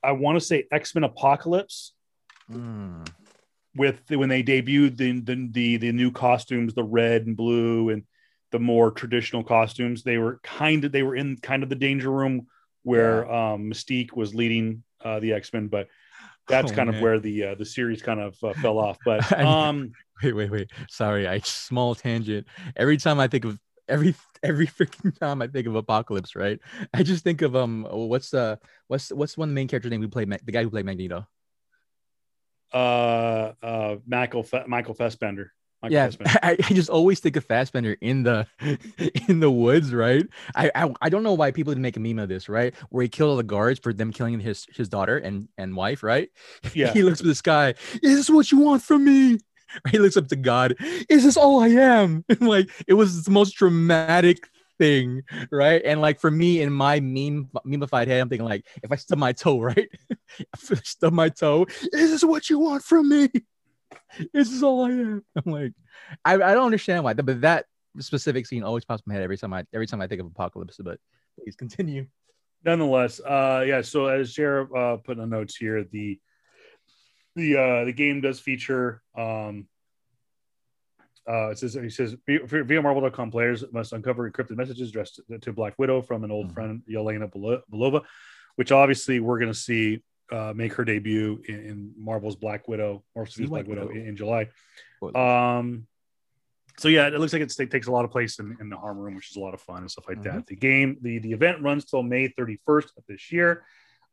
i 0.04 0.12
want 0.12 0.38
to 0.38 0.46
say 0.46 0.66
x-men 0.72 1.04
apocalypse 1.04 1.94
Mm. 2.52 3.08
with 3.76 4.02
when 4.10 4.28
they 4.28 4.44
debuted 4.44 4.98
the, 4.98 5.22
the 5.22 5.48
the 5.52 5.78
the 5.78 5.92
new 5.94 6.12
costumes 6.12 6.74
the 6.74 6.84
red 6.84 7.26
and 7.28 7.38
blue 7.38 7.90
and 7.90 8.04
the 8.52 8.60
more 8.60 8.92
traditional 8.92 9.46
costumes. 9.46 10.04
They 10.04 10.18
were 10.18 10.42
kind 10.44 10.84
of 10.84 10.92
they 10.92 11.04
were 11.04 11.16
in 11.16 11.38
kind 11.38 11.64
of 11.64 11.70
the 11.70 11.76
danger 11.76 12.12
room 12.12 12.48
where 12.84 13.32
um 13.32 13.70
mystique 13.72 14.12
was 14.14 14.36
leading 14.36 14.84
uh 15.06 15.22
the 15.22 15.32
x-men 15.32 15.68
but 15.70 15.88
that's 16.52 16.72
Oh, 16.72 16.76
kind 16.76 16.90
of 16.90 17.00
where 17.00 17.20
the 17.20 17.44
uh, 17.46 17.56
the 17.56 17.66
series 17.66 18.02
kind 18.02 18.20
of 18.20 18.44
uh, 18.44 18.54
fell 18.54 18.78
off 18.78 19.00
but 19.04 19.24
um 19.40 19.96
Wait, 20.24 20.34
wait, 20.34 20.52
wait. 20.52 20.70
Sorry, 20.88 21.28
I 21.28 21.40
small 21.40 21.96
tangent. 21.96 22.46
Every 22.76 22.98
time 22.98 23.20
I 23.20 23.28
think 23.28 23.46
of 23.46 23.60
every 23.90 24.14
every 24.44 24.68
freaking 24.68 25.18
time 25.20 25.42
I 25.42 25.48
think 25.48 25.66
of 25.66 25.76
Apocalypse, 25.76 26.36
right? 26.36 26.60
I 26.94 27.02
just 27.02 27.24
think 27.24 27.42
of 27.42 27.56
um, 27.56 27.88
what's 27.90 28.32
uh, 28.34 28.58
what's 28.88 29.12
what's 29.12 29.36
one 29.38 29.54
main 29.54 29.68
character 29.68 29.90
name 29.90 30.02
we 30.02 30.08
played? 30.08 30.30
The 30.30 30.52
guy 30.52 30.64
who 30.64 30.70
played 30.70 30.86
Magneto. 30.86 31.26
uh 32.74 33.52
uh 33.62 33.98
michael 34.08 34.44
Fe- 34.44 34.64
michael 34.68 34.94
fassbender 34.94 35.52
Michael 35.82 35.94
yeah, 35.94 36.12
I, 36.44 36.52
I 36.52 36.74
just 36.74 36.90
always 36.90 37.20
think 37.20 37.36
of 37.36 37.46
Fassbender 37.46 37.98
in 38.02 38.24
the 38.24 38.48
in 39.28 39.40
the 39.40 39.50
woods, 39.50 39.94
right? 39.94 40.26
I, 40.56 40.72
I 40.76 40.94
I 41.02 41.10
don't 41.10 41.24
know 41.24 41.34
why 41.34 41.52
people 41.52 41.72
didn't 41.72 41.82
make 41.82 41.98
a 41.98 42.00
meme 42.00 42.20
of 42.20 42.30
this, 42.30 42.48
right? 42.50 42.74
Where 42.90 43.04
he 43.04 43.10
killed 43.10 43.32
all 43.32 43.38
the 43.38 43.44
guards 43.44 43.80
for 43.80 43.94
them 43.94 44.12
killing 44.12 44.40
his 44.40 44.68
his 44.72 44.90
daughter 44.90 45.18
and 45.18 45.48
and 45.58 45.76
wife, 45.76 46.04
right? 46.04 46.30
Yeah. 46.74 46.94
he 46.94 47.04
looks 47.04 47.20
at 47.20 47.26
the 47.26 47.36
sky. 47.36 47.74
Is 48.02 48.16
this 48.16 48.30
what 48.30 48.52
you 48.52 48.60
want 48.60 48.82
from 48.82 49.04
me? 49.04 49.40
He 49.90 50.00
looks 50.00 50.18
up 50.18 50.28
to 50.30 50.36
God. 50.36 50.76
Is 51.10 51.24
this 51.24 51.38
all 51.38 51.62
I 51.62 51.70
am? 51.70 52.24
And 52.30 52.42
like 52.42 52.70
it 52.88 52.94
was 52.94 53.24
the 53.24 53.32
most 53.32 53.54
dramatic 53.54 54.50
thing, 54.78 55.24
right? 55.52 55.82
And 55.86 56.02
like 56.02 56.20
for 56.20 56.32
me 56.32 56.62
in 56.62 56.72
my 56.72 57.00
meme 57.00 57.50
memeified 57.66 58.08
head, 58.08 58.22
I'm 58.22 58.30
thinking 58.30 58.48
like, 58.48 58.66
if 58.84 58.92
I 58.92 58.96
stub 58.96 59.18
my 59.20 59.32
toe, 59.32 59.60
right? 59.62 59.90
if 60.40 60.72
I 60.72 60.76
stub 60.84 61.14
my 61.14 61.30
toe, 61.30 61.66
is 61.94 62.12
this 62.12 62.24
what 62.24 62.50
you 62.50 62.60
want 62.60 62.84
from 62.84 63.10
me? 63.10 63.30
This 64.34 64.52
is 64.52 64.62
all 64.64 64.86
I 64.86 64.90
am. 64.92 65.24
I'm 65.46 65.52
like, 65.52 65.74
I, 66.26 66.34
I 66.36 66.54
don't 66.54 66.66
understand 66.66 67.04
why, 67.04 67.14
but 67.14 67.42
that 67.42 67.66
specific 68.00 68.46
scene 68.46 68.64
always 68.64 68.86
pops 68.86 69.02
in 69.06 69.12
my 69.12 69.16
head 69.16 69.24
every 69.24 69.38
time 69.38 69.54
I 69.54 69.66
every 69.74 69.88
time 69.88 70.02
I 70.02 70.08
think 70.08 70.22
of 70.22 70.28
apocalypse. 70.28 70.78
But 70.84 71.00
please 71.40 71.56
continue. 71.56 72.08
nonetheless, 72.64 73.20
uh, 73.20 73.64
yeah. 73.68 73.82
So 73.82 74.08
as 74.08 74.34
Jared 74.34 74.70
uh, 74.76 74.98
put 74.98 75.18
in 75.18 75.20
the 75.20 75.26
notes 75.28 75.56
here, 75.56 75.84
the 75.84 76.20
the 77.36 77.58
uh, 77.58 77.86
the 77.86 77.94
game 77.94 78.22
does 78.22 78.40
feature. 78.40 79.02
Um, 79.18 79.68
uh, 81.30 81.50
it 81.50 81.60
says 81.60 81.74
he 81.76 81.90
says 81.90 82.16
via 82.28 82.82
Marvel.com 82.82 83.30
players 83.32 83.64
must 83.72 83.94
uncover 83.94 84.30
encrypted 84.30 84.58
messages 84.58 84.90
addressed 84.90 85.22
to 85.42 85.54
Black 85.54 85.78
Widow 85.78 86.02
from 86.02 86.24
an 86.24 86.32
old 86.32 86.50
Mhm. 86.50 86.54
friend 86.54 86.82
Yelena 86.90 87.32
Belova, 87.72 88.04
which 88.56 88.72
obviously 88.72 89.20
we're 89.20 89.40
going 89.40 89.52
to 89.52 89.58
see 89.58 90.02
uh, 90.32 90.54
make 90.56 90.74
her 90.74 90.86
debut 90.86 91.42
in, 91.48 91.56
in 91.66 91.94
Marvel's 91.98 92.36
Black 92.36 92.68
Widow, 92.68 93.04
Marvel's 93.16 93.36
See 93.36 93.46
Black 93.46 93.68
Widow, 93.68 93.88
Widow. 93.88 94.00
in, 94.00 94.08
in 94.08 94.16
July. 94.16 94.48
Um, 95.16 95.88
so 96.78 96.88
yeah, 96.88 97.08
it 97.08 97.14
looks 97.20 97.34
like 97.34 97.42
it 97.42 97.70
takes 97.70 97.88
a 97.88 97.92
lot 97.92 98.06
of 98.06 98.12
place 98.12 98.40
in, 98.40 98.58
in 98.62 98.70
the 98.70 98.78
harm 98.78 98.98
room, 98.98 99.16
which 99.16 99.30
is 99.30 99.36
a 99.38 99.40
lot 99.40 99.54
of 99.54 99.62
fun 99.62 99.80
and 99.80 99.92
stuff 99.92 100.06
like 100.08 100.24
that. 100.24 100.48
The 100.48 100.56
game, 100.56 100.98
the 101.02 101.20
the 101.20 101.32
event 101.34 101.62
runs 101.62 101.86
till 101.86 102.02
May 102.02 102.30
31st 102.30 102.98
of 102.98 103.04
this 103.08 103.32
year. 103.32 103.64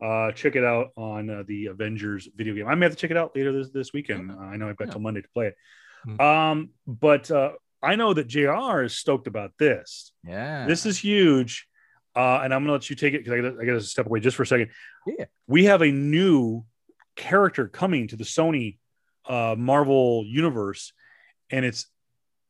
Uh, 0.02 0.30
check 0.32 0.54
it 0.54 0.64
out 0.64 0.88
on 0.96 1.28
uh, 1.30 1.42
the 1.46 1.66
Avengers 1.66 2.28
video 2.36 2.54
game. 2.54 2.68
I 2.68 2.74
may 2.74 2.86
have 2.86 2.92
to 2.92 2.98
check 2.98 3.10
it 3.10 3.16
out 3.16 3.34
later 3.34 3.52
this 3.52 3.70
this 3.70 3.92
weekend. 3.92 4.30
Uh, 4.30 4.36
I 4.38 4.56
know 4.56 4.68
I've 4.68 4.76
got 4.76 4.88
Yeah. 4.88 4.92
till 4.92 5.00
Monday 5.00 5.22
to 5.22 5.28
play 5.30 5.46
it. 5.48 5.56
Mhm. 6.06 6.20
Um, 6.20 6.70
but 6.86 7.30
uh, 7.30 7.52
I 7.82 7.96
know 7.96 8.12
that 8.14 8.26
Jr. 8.28 8.82
is 8.82 8.94
stoked 8.94 9.26
about 9.28 9.52
this. 9.58 10.12
yeah, 10.24 10.66
This 10.66 10.84
is 10.86 10.98
huge. 10.98 11.66
Uh, 12.18 12.40
and 12.42 12.52
I'm 12.52 12.62
gonna 12.62 12.72
let 12.72 12.90
you 12.90 12.96
take 12.96 13.14
it 13.14 13.24
because 13.24 13.32
I 13.32 13.36
gotta, 13.40 13.62
I 13.62 13.64
gotta 13.64 13.80
step 13.80 14.06
away 14.06 14.18
just 14.18 14.36
for 14.36 14.42
a 14.42 14.46
second. 14.46 14.70
Yeah. 15.06 15.26
We 15.46 15.66
have 15.66 15.82
a 15.82 15.92
new 15.92 16.64
character 17.14 17.68
coming 17.68 18.08
to 18.08 18.16
the 18.16 18.24
Sony 18.24 18.78
uh, 19.28 19.54
Marvel 19.56 20.24
universe, 20.26 20.92
and 21.50 21.64
it's 21.64 21.86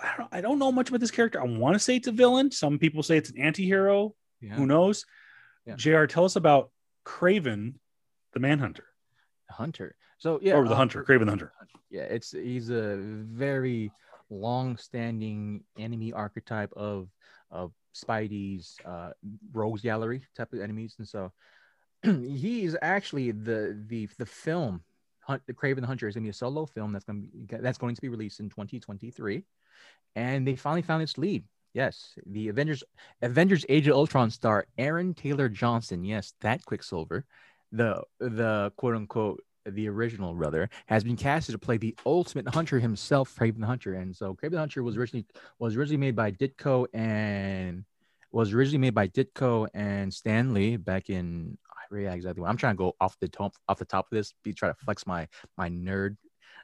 I 0.00 0.14
don't, 0.16 0.28
I 0.32 0.40
don't 0.40 0.58
know 0.58 0.72
much 0.72 0.88
about 0.88 1.00
this 1.00 1.10
character. 1.10 1.38
I 1.38 1.44
want 1.44 1.74
to 1.74 1.78
say 1.78 1.96
it's 1.96 2.08
a 2.08 2.12
villain. 2.12 2.50
Some 2.50 2.78
people 2.78 3.02
say 3.02 3.18
it's 3.18 3.28
an 3.28 3.38
anti-hero. 3.38 4.14
yeah. 4.40 4.54
Who 4.54 4.64
knows? 4.64 5.04
Yeah. 5.66 5.74
Jr. 5.76 6.06
Tell 6.06 6.24
us 6.24 6.36
about 6.36 6.70
Kraven, 7.04 7.74
the 8.32 8.40
Manhunter, 8.40 8.86
Hunter. 9.50 9.96
So 10.16 10.38
yeah, 10.42 10.54
or 10.54 10.64
the 10.64 10.72
uh, 10.72 10.76
Hunter, 10.76 11.04
Kraven 11.04 11.26
the 11.26 11.32
Hunter. 11.32 11.52
yeah 11.90 12.02
it's 12.02 12.30
he's 12.30 12.70
a 12.70 12.96
very 12.96 13.92
long-standing 14.30 15.62
enemy 15.78 16.12
archetype 16.12 16.72
of 16.74 17.08
of 17.50 17.72
spidey's 17.98 18.76
uh 18.84 19.10
rogues 19.52 19.82
gallery 19.82 20.22
type 20.36 20.52
of 20.52 20.60
enemies 20.60 20.94
and 20.98 21.08
so 21.08 21.32
he's 22.02 22.76
actually 22.82 23.30
the 23.30 23.82
the 23.88 24.08
the 24.18 24.26
film 24.26 24.82
hunt 25.20 25.42
the 25.46 25.54
kraven 25.54 25.80
the 25.80 25.86
hunter 25.86 26.08
is 26.08 26.14
going 26.14 26.24
to 26.24 26.26
be 26.26 26.30
a 26.30 26.34
solo 26.34 26.66
film 26.66 26.92
that's 26.92 27.04
going 27.04 27.22
to 27.22 27.28
be 27.28 27.62
that's 27.62 27.78
going 27.78 27.94
to 27.94 28.00
be 28.00 28.08
released 28.08 28.40
in 28.40 28.48
2023 28.48 29.44
and 30.16 30.46
they 30.46 30.56
finally 30.56 30.82
found 30.82 31.02
its 31.02 31.18
lead. 31.18 31.44
Yes 31.74 32.14
the 32.26 32.48
avengers 32.48 32.82
avengers 33.22 33.64
age 33.68 33.86
of 33.88 33.94
ultron 33.94 34.30
star 34.30 34.66
aaron 34.78 35.14
taylor 35.14 35.48
johnson 35.48 36.02
yes 36.02 36.32
that 36.40 36.64
quicksilver 36.64 37.24
the 37.72 38.02
the 38.18 38.72
quote 38.76 38.96
unquote 38.96 39.44
the 39.74 39.88
original 39.88 40.34
rather 40.34 40.68
has 40.86 41.04
been 41.04 41.16
casted 41.16 41.52
to 41.54 41.58
play 41.58 41.76
the 41.76 41.96
ultimate 42.06 42.48
hunter 42.48 42.78
himself, 42.78 43.34
Kraven 43.34 43.60
the 43.60 43.66
Hunter. 43.66 43.94
And 43.94 44.14
so 44.14 44.34
Kraven 44.34 44.52
the 44.52 44.58
Hunter 44.58 44.82
was 44.82 44.96
originally 44.96 45.26
was 45.58 45.76
originally 45.76 45.98
made 45.98 46.16
by 46.16 46.30
Ditko 46.32 46.86
and 46.92 47.84
was 48.30 48.52
originally 48.52 48.78
made 48.78 48.94
by 48.94 49.08
Ditko 49.08 49.68
and 49.74 50.12
Stanley 50.12 50.76
back 50.76 51.10
in 51.10 51.56
I 51.70 51.88
forget 51.88 52.14
exactly 52.14 52.42
what 52.42 52.50
I'm 52.50 52.56
trying 52.56 52.74
to 52.74 52.78
go 52.78 52.94
off 53.00 53.18
the 53.20 53.28
top 53.28 53.54
off 53.68 53.78
the 53.78 53.84
top 53.84 54.06
of 54.10 54.16
this, 54.16 54.34
be 54.42 54.52
try 54.52 54.68
to 54.68 54.74
flex 54.74 55.06
my 55.06 55.28
my 55.56 55.68
nerd 55.68 56.16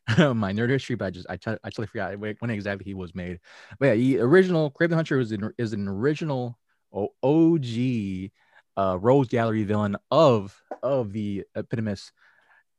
my 0.18 0.52
nerd 0.52 0.70
history, 0.70 0.96
but 0.96 1.06
I 1.06 1.11
just 1.11 1.26
I, 1.30 1.37
t- 1.37 1.50
I 1.50 1.70
totally 1.70 1.87
forgot 1.87 2.18
when 2.18 2.50
exactly 2.50 2.84
he 2.84 2.94
was 2.94 3.14
made. 3.14 3.40
But 3.78 3.87
yeah, 3.87 3.94
the 3.94 4.20
original 4.20 4.70
Kraven 4.70 4.90
the 4.90 4.96
Hunter 4.96 5.18
is 5.18 5.32
an, 5.32 5.52
is 5.58 5.73
an 5.73 5.88
original 5.88 6.58
OG 6.92 8.30
uh, 8.76 8.99
Rogues 9.00 9.28
Gallery 9.28 9.64
villain 9.64 9.96
of 10.11 10.61
of 10.82 11.12
the 11.12 11.44
eponymous 11.54 12.12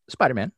Spider-Man, 0.10 0.52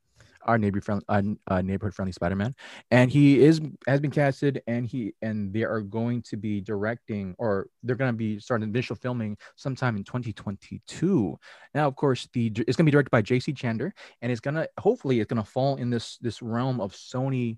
our 0.44 0.58
neighborhood 0.58 0.86
friendly, 0.86 1.06
uh, 1.10 1.22
uh, 1.48 1.62
neighborhood 1.62 1.94
friendly 1.94 2.12
Spider-Man, 2.12 2.56
and 2.92 3.12
he 3.12 3.44
is 3.44 3.62
has 3.88 4.00
been 4.00 4.12
casted, 4.12 4.62
and 4.68 4.86
he 4.86 5.14
and 5.22 5.54
they 5.54 5.64
are 5.64 5.82
going 5.82 6.22
to 6.24 6.38
be 6.38 6.62
directing, 6.62 7.36
or 7.38 7.68
they're 7.84 7.96
going 7.96 8.12
to 8.12 8.18
be 8.18 8.40
starting 8.40 8.70
initial 8.70 8.96
filming 8.96 9.38
sometime 9.56 9.98
in 9.98 10.04
2022. 10.04 11.38
Now, 11.74 11.88
of 11.88 11.96
course, 11.96 12.28
the 12.34 12.48
it's 12.48 12.78
going 12.78 12.86
to 12.86 12.92
be 12.92 12.92
directed 12.92 13.12
by 13.12 13.22
J.C. 13.22 13.54
Chandor, 13.54 13.92
and 14.22 14.32
it's 14.32 14.42
gonna 14.42 14.68
hopefully 14.80 15.20
it's 15.20 15.30
going 15.30 15.44
to 15.44 15.50
fall 15.50 15.76
in 15.76 15.90
this 15.90 16.18
this 16.20 16.42
realm 16.42 16.80
of 16.80 16.94
Sony 16.94 17.58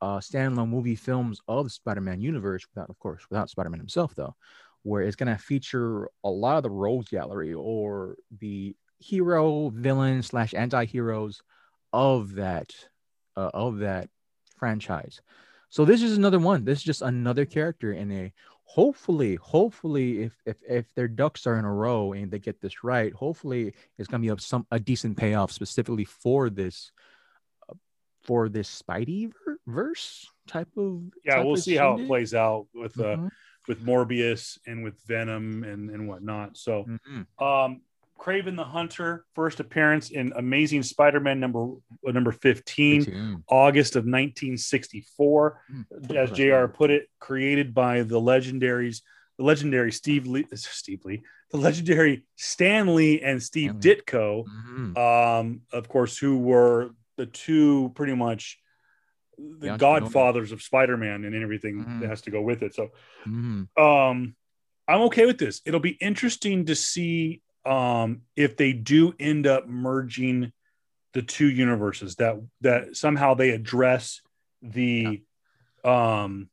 uh, 0.00 0.18
standalone 0.18 0.68
movie 0.68 0.96
films 0.96 1.40
of 1.48 1.64
the 1.64 1.70
Spider-Man 1.70 2.20
universe, 2.20 2.66
without 2.74 2.90
of 2.90 2.98
course 2.98 3.22
without 3.30 3.50
Spider-Man 3.50 3.80
himself 3.80 4.14
though, 4.14 4.34
where 4.82 5.02
it's 5.02 5.16
going 5.16 5.34
to 5.34 5.42
feature 5.42 6.08
a 6.24 6.30
lot 6.30 6.56
of 6.56 6.62
the 6.62 6.70
rogues 6.70 7.08
gallery 7.08 7.54
or 7.54 8.16
the 8.40 8.74
hero 9.04 9.68
villain 9.68 10.22
slash 10.22 10.54
anti-heroes 10.54 11.42
of 11.92 12.34
that 12.34 12.72
uh, 13.36 13.50
of 13.52 13.78
that 13.78 14.08
franchise 14.56 15.20
so 15.68 15.84
this 15.84 16.02
is 16.02 16.16
another 16.16 16.38
one 16.38 16.64
this 16.64 16.78
is 16.78 16.84
just 16.84 17.02
another 17.02 17.44
character 17.44 17.92
in 17.92 18.10
a 18.10 18.32
hopefully 18.64 19.34
hopefully 19.34 20.22
if 20.22 20.32
if 20.46 20.56
if 20.66 20.94
their 20.94 21.06
ducks 21.08 21.46
are 21.46 21.58
in 21.58 21.66
a 21.66 21.72
row 21.72 22.14
and 22.14 22.30
they 22.30 22.38
get 22.38 22.60
this 22.62 22.82
right 22.82 23.12
hopefully 23.12 23.74
it's 23.98 24.08
going 24.08 24.22
to 24.22 24.26
be 24.26 24.32
a, 24.32 24.38
some 24.40 24.66
a 24.70 24.80
decent 24.80 25.16
payoff 25.18 25.52
specifically 25.52 26.04
for 26.06 26.48
this 26.48 26.90
uh, 27.68 27.74
for 28.22 28.48
this 28.48 28.82
spidey 28.82 29.30
ver- 29.44 29.58
verse 29.66 30.26
type 30.46 30.70
of 30.78 31.02
Yeah, 31.26 31.36
type 31.36 31.44
we'll 31.44 31.54
of 31.54 31.60
see 31.60 31.76
how 31.76 31.96
it 31.96 32.06
plays 32.06 32.32
out 32.32 32.68
with 32.72 32.98
uh, 32.98 33.16
Mhm, 33.16 33.30
with 33.68 33.84
Morbius 33.84 34.58
and 34.66 34.82
with 34.82 34.98
Venom 35.06 35.62
and 35.64 35.90
and 35.90 36.08
whatnot. 36.08 36.56
So. 36.56 36.88
mhm. 36.88 37.26
Um, 37.38 37.82
Kraven 38.18 38.56
the 38.56 38.64
Hunter, 38.64 39.24
first 39.34 39.60
appearance 39.60 40.10
in 40.10 40.32
Amazing 40.36 40.82
Spider-Man 40.84 41.40
number 41.40 41.74
uh, 42.06 42.10
number 42.12 42.32
15, 42.32 43.04
Mm. 43.04 43.42
August 43.48 43.96
of 43.96 44.04
1964. 44.04 45.60
Mm. 45.72 46.16
As 46.16 46.30
JR 46.30 46.66
put 46.66 46.90
it, 46.90 47.08
created 47.18 47.74
by 47.74 48.02
the 48.02 48.20
legendaries, 48.20 49.02
the 49.36 49.44
legendary 49.44 49.92
Steve 49.92 50.26
Lee, 50.26 50.46
Steve 50.54 51.04
Lee, 51.04 51.22
the 51.50 51.58
legendary 51.58 52.24
Stan 52.36 52.94
Lee 52.94 53.20
and 53.20 53.42
Steve 53.42 53.72
Stan 53.78 53.80
Ditko, 53.80 54.44
Mhm. 54.46 54.96
um, 54.98 55.60
of 55.72 55.88
course, 55.88 56.16
who 56.16 56.38
were 56.38 56.90
the 57.16 57.26
two 57.26 57.90
pretty 57.94 58.14
much 58.14 58.58
the 59.36 59.70
The 59.72 59.76
godfathers 59.76 60.52
of 60.52 60.62
Spider-Man 60.62 61.24
and 61.24 61.34
everything 61.34 61.84
Mhm. 61.84 62.00
that 62.00 62.08
has 62.08 62.22
to 62.22 62.30
go 62.30 62.40
with 62.42 62.62
it. 62.62 62.74
So 62.74 62.90
Mhm. 63.26 63.68
um 63.78 64.36
i'm 64.86 65.00
okay 65.00 65.24
with 65.24 65.38
this 65.38 65.62
it'll 65.64 65.80
be 65.80 65.96
interesting 65.98 66.66
to 66.66 66.74
see 66.74 67.40
um 67.66 68.22
if 68.36 68.56
they 68.56 68.72
do 68.72 69.14
end 69.18 69.46
up 69.46 69.66
merging 69.66 70.52
the 71.14 71.22
two 71.22 71.48
universes 71.48 72.16
that 72.16 72.36
that 72.60 72.96
somehow 72.96 73.34
they 73.34 73.50
address 73.50 74.20
the 74.62 75.22
um 75.84 76.48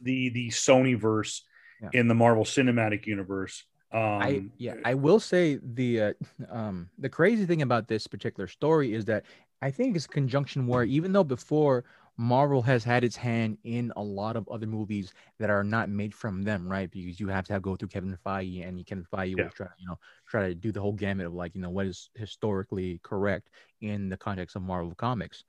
the 0.00 0.30
the 0.30 0.48
sony 0.48 0.98
verse 0.98 1.44
Yeah. 1.80 1.90
in 1.92 2.08
the 2.08 2.14
marvel 2.14 2.44
cinematic 2.44 3.06
universe 3.06 3.64
um 3.92 4.00
I 4.00 4.44
yeah, 4.56 4.74
I 4.84 4.94
will 4.94 5.20
say 5.20 5.58
the 5.62 6.00
uh, 6.00 6.12
um 6.50 6.88
the 6.98 7.08
crazy 7.08 7.44
thing 7.46 7.62
about 7.62 7.88
this 7.88 8.06
particular 8.06 8.46
story 8.46 8.94
is 8.94 9.04
that 9.06 9.24
I 9.60 9.70
think 9.70 9.94
it's 9.96 10.06
conjunction 10.06 10.66
where 10.66 10.82
even 10.84 11.12
though 11.12 11.24
before 11.24 11.84
Marvel 12.18 12.62
has 12.62 12.84
had 12.84 13.04
its 13.04 13.16
hand 13.16 13.58
in 13.64 13.92
a 13.96 14.02
lot 14.02 14.36
of 14.36 14.48
other 14.48 14.66
movies 14.66 15.12
that 15.38 15.50
are 15.50 15.64
not 15.64 15.88
made 15.88 16.14
from 16.14 16.42
them, 16.42 16.68
right? 16.68 16.90
Because 16.90 17.18
you 17.18 17.28
have 17.28 17.46
to 17.46 17.52
have, 17.54 17.62
go 17.62 17.76
through 17.76 17.88
Kevin 17.88 18.16
Feige, 18.24 18.66
and 18.66 18.84
Kevin 18.86 19.04
Feige 19.04 19.36
Yeah. 19.36 19.44
will 19.44 19.50
try, 19.50 19.68
you 19.78 19.86
know, 19.86 19.98
try 20.28 20.48
to 20.48 20.54
do 20.54 20.72
the 20.72 20.80
whole 20.80 20.92
gamut 20.92 21.26
of 21.26 21.34
like, 21.34 21.54
you 21.54 21.60
know, 21.60 21.70
what 21.70 21.86
is 21.86 22.10
historically 22.14 23.00
correct 23.02 23.50
in 23.80 24.08
the 24.08 24.16
context 24.16 24.56
of 24.56 24.62
Marvel 24.62 24.94
comics. 24.94 25.44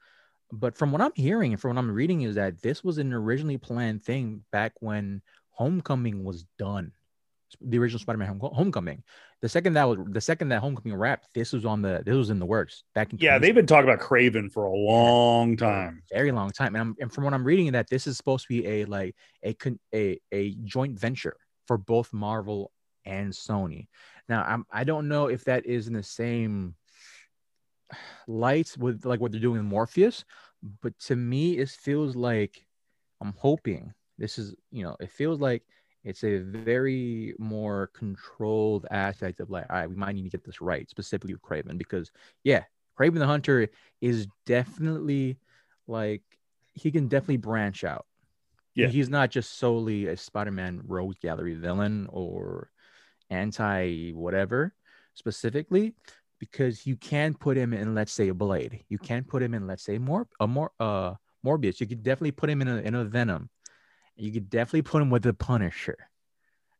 But 0.52 0.78
from 0.78 0.92
what 0.92 1.02
I'm 1.02 1.12
hearing 1.16 1.52
and 1.52 1.62
from 1.62 1.76
what 1.76 1.80
I'm 1.80 1.92
reading 1.92 2.22
is 2.22 2.36
that 2.36 2.62
this 2.62 2.84
was 2.84 2.98
an 2.98 3.14
originally 3.14 3.58
planned 3.58 4.04
thing 4.04 4.44
back 4.52 4.74
when 4.80 5.22
Homecoming 5.52 6.24
was 6.24 6.46
done 6.58 6.92
the 7.62 7.78
original 7.78 8.00
Spider-Man 8.00 8.40
Homecoming. 8.42 9.04
The 9.44 9.50
second 9.50 9.74
that 9.74 9.84
was 9.84 10.00
the 10.08 10.22
second 10.22 10.48
that 10.50 10.62
Homecoming 10.62 10.96
wrapped, 10.96 11.28
this 11.34 11.52
was 11.52 11.66
on 11.66 11.82
the 11.82 12.02
this 12.06 12.16
was 12.16 12.30
in 12.30 12.40
the 12.40 12.46
works 12.46 12.86
back 12.96 13.12
in 13.12 13.20
Yeah, 13.20 13.38
they've 13.40 13.54
been 13.54 13.66
talking 13.66 13.90
about 13.90 14.00
Kraven 14.00 14.50
for 14.50 14.64
a 14.64 14.74
long 14.74 15.58
time. 15.58 16.02
very 16.10 16.32
long 16.32 16.50
time, 16.52 16.76
and, 16.76 16.82
I'm, 16.82 16.96
and 17.02 17.12
from 17.12 17.26
what 17.26 17.34
I'm 17.34 17.44
reading, 17.44 17.74
that 17.74 17.90
this 17.90 18.08
is 18.08 18.16
supposed 18.16 18.48
to 18.48 18.48
be 18.48 18.66
a 18.66 18.86
like 18.86 19.18
a 19.44 19.54
a 19.94 20.18
a 20.32 20.56
joint 20.64 20.98
venture 20.98 21.36
for 21.68 21.78
both 21.78 22.14
Marvel 22.14 22.72
and 23.04 23.34
Sony. 23.34 23.88
Now, 24.30 24.44
I'm 24.44 24.66
I 24.72 24.86
don't 24.86 25.10
know 25.10 25.28
if 25.28 25.44
that 25.44 25.66
is 25.66 25.88
in 25.88 25.94
the 25.94 26.04
same 26.04 26.76
light 28.30 28.74
with 28.80 29.04
like 29.04 29.20
what 29.20 29.34
they're 29.34 29.42
doing 29.42 29.70
with 29.70 29.70
Morbius, 29.70 30.24
but 30.82 30.98
to 31.00 31.18
me, 31.18 31.58
it 31.58 31.68
feels 31.68 32.16
like 32.16 32.66
I'm 33.20 33.34
hoping 33.36 33.94
this 34.18 34.40
is 34.40 34.56
you 34.72 34.84
know 34.84 34.96
it 35.02 35.12
feels 35.12 35.42
like 35.42 35.64
it's 36.04 36.24
a 36.24 36.40
very 36.40 37.34
more 37.40 37.90
controlled 37.94 38.86
aspect 38.92 39.40
of 39.40 39.50
like 39.50 39.66
all 39.70 39.78
right 39.78 39.90
we 39.90 39.96
might 39.96 40.16
need 40.16 40.24
to 40.24 40.30
get 40.30 40.44
this 40.44 40.62
right 40.62 40.90
specifically 40.90 41.34
with 41.34 41.42
kraven 41.42 41.78
because 41.78 42.12
yeah 42.44 42.64
kraven 43.00 43.20
the 43.20 43.26
hunter 43.26 43.70
is 44.02 44.28
definitely 44.46 45.38
like 45.88 46.22
he 46.74 46.92
can 46.92 47.08
definitely 47.08 47.38
branch 47.38 47.84
out. 47.84 48.06
Yeah. 48.76 48.88
he's 48.88 49.10
not 49.10 49.30
just 49.30 49.60
solely 49.60 50.08
a 50.08 50.18
spider-man 50.18 50.82
rogue 50.88 51.18
gallery 51.22 51.54
villain 51.54 52.08
or 52.12 52.72
anti 53.30 54.12
whatever 54.14 54.74
specifically 55.14 55.94
because 56.40 56.88
you 56.88 56.96
can 56.96 57.36
put 57.36 57.56
him 57.56 57.72
in 57.72 57.94
let's 57.94 58.12
say 58.12 58.30
a 58.30 58.34
blade. 58.34 58.84
You 58.90 58.98
can 58.98 59.26
put 59.26 59.44
him 59.44 59.54
in 59.54 59.68
let's 59.68 59.84
say 59.84 60.00
more 60.00 60.28
a 60.40 60.48
more 60.48 60.72
uh 60.80 61.14
morbius. 61.46 61.80
You 61.80 61.86
could 61.86 62.02
definitely 62.02 62.32
put 62.32 62.50
him 62.50 62.62
in 62.62 62.68
a, 62.68 62.78
in 62.78 62.96
a 62.96 63.06
venom 63.06 63.50
you 64.16 64.32
could 64.32 64.50
definitely 64.50 64.84
put 64.84 65.02
him 65.02 65.10
with 65.10 65.24
the 65.24 65.34
Punisher. 65.34 65.98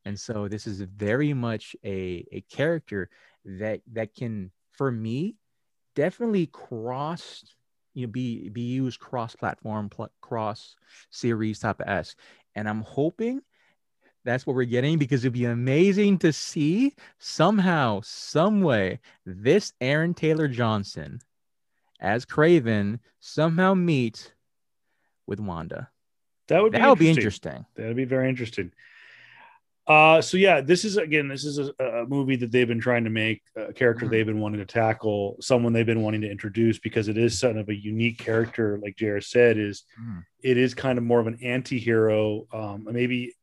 And 0.06 0.20
so 0.20 0.48
this 0.48 0.68
is 0.68 0.82
very 0.82 1.34
much 1.34 1.76
a, 1.84 2.26
a 2.32 2.42
character 2.50 3.10
that 3.46 3.82
that 3.94 4.14
can, 4.14 4.52
for 4.72 4.92
me, 4.92 5.36
definitely 5.96 6.48
cross, 6.48 7.44
you 7.94 8.06
know, 8.06 8.12
be 8.12 8.50
be 8.50 8.62
used 8.62 9.00
cross 9.00 9.36
platform, 9.36 9.90
pl- 9.90 10.12
cross 10.22 10.76
series 11.10 11.60
type 11.60 11.80
of 11.80 11.88
s. 11.88 12.16
And 12.56 12.68
I'm 12.68 12.82
hoping 12.82 13.42
that's 14.26 14.46
what 14.46 14.56
we're 14.56 14.64
getting 14.66 14.98
because 14.98 15.24
it'd 15.24 15.34
be 15.34 15.46
amazing 15.46 16.20
to 16.20 16.32
see 16.32 16.96
somehow, 17.20 18.02
some 18.04 18.62
way, 18.62 19.00
this 19.26 19.74
Aaron 19.82 20.14
Taylor 20.14 20.48
Johnson 20.48 21.20
as 22.00 22.26
Kraven 22.26 23.00
somehow 23.20 23.74
meet 23.74 24.34
with 25.26 25.40
Wanda. 25.40 25.90
That 26.54 26.62
would 26.62 26.72
be 26.72 26.78
That 26.78 26.90
would 26.90 27.00
be 27.00 27.10
interesting. 27.10 27.66
That'd 27.76 27.96
be 27.96 28.06
very 28.06 28.30
interesting. 28.30 28.72
Uh, 29.88 30.22
so 30.22 30.38
yeah, 30.38 30.62
this 30.62 30.86
is 30.86 30.98
again, 30.98 31.28
this 31.28 31.44
is 31.44 31.58
a, 31.58 31.74
a 31.84 32.06
movie 32.06 32.36
that 32.36 32.52
they've 32.52 32.68
been 32.68 32.80
trying 32.80 33.06
to 33.06 33.10
make, 33.10 33.42
a 33.56 33.74
character 33.74 34.08
they've 34.08 34.28
been 34.28 34.40
wanting 34.40 34.60
to 34.60 34.66
tackle, 34.66 35.36
someone 35.42 35.74
they've 35.74 35.84
been 35.84 36.04
wanting 36.04 36.22
to 36.22 36.30
introduce 36.30 36.78
because 36.78 37.08
it 37.08 37.18
is 37.18 37.40
sort 37.40 37.58
of 37.58 37.70
a 37.70 37.76
unique 37.76 38.20
character, 38.20 38.80
like 38.84 38.96
Jared 38.98 39.24
said, 39.24 39.58
is 39.58 39.84
Mm. 40.00 40.24
it 40.44 40.58
is 40.58 40.76
kind 40.76 41.00
of 41.00 41.04
more 41.04 41.20
of 41.20 41.26
an 41.26 41.40
anti-hero, 41.42 42.46
um, 42.54 42.88
maybe 42.90 43.34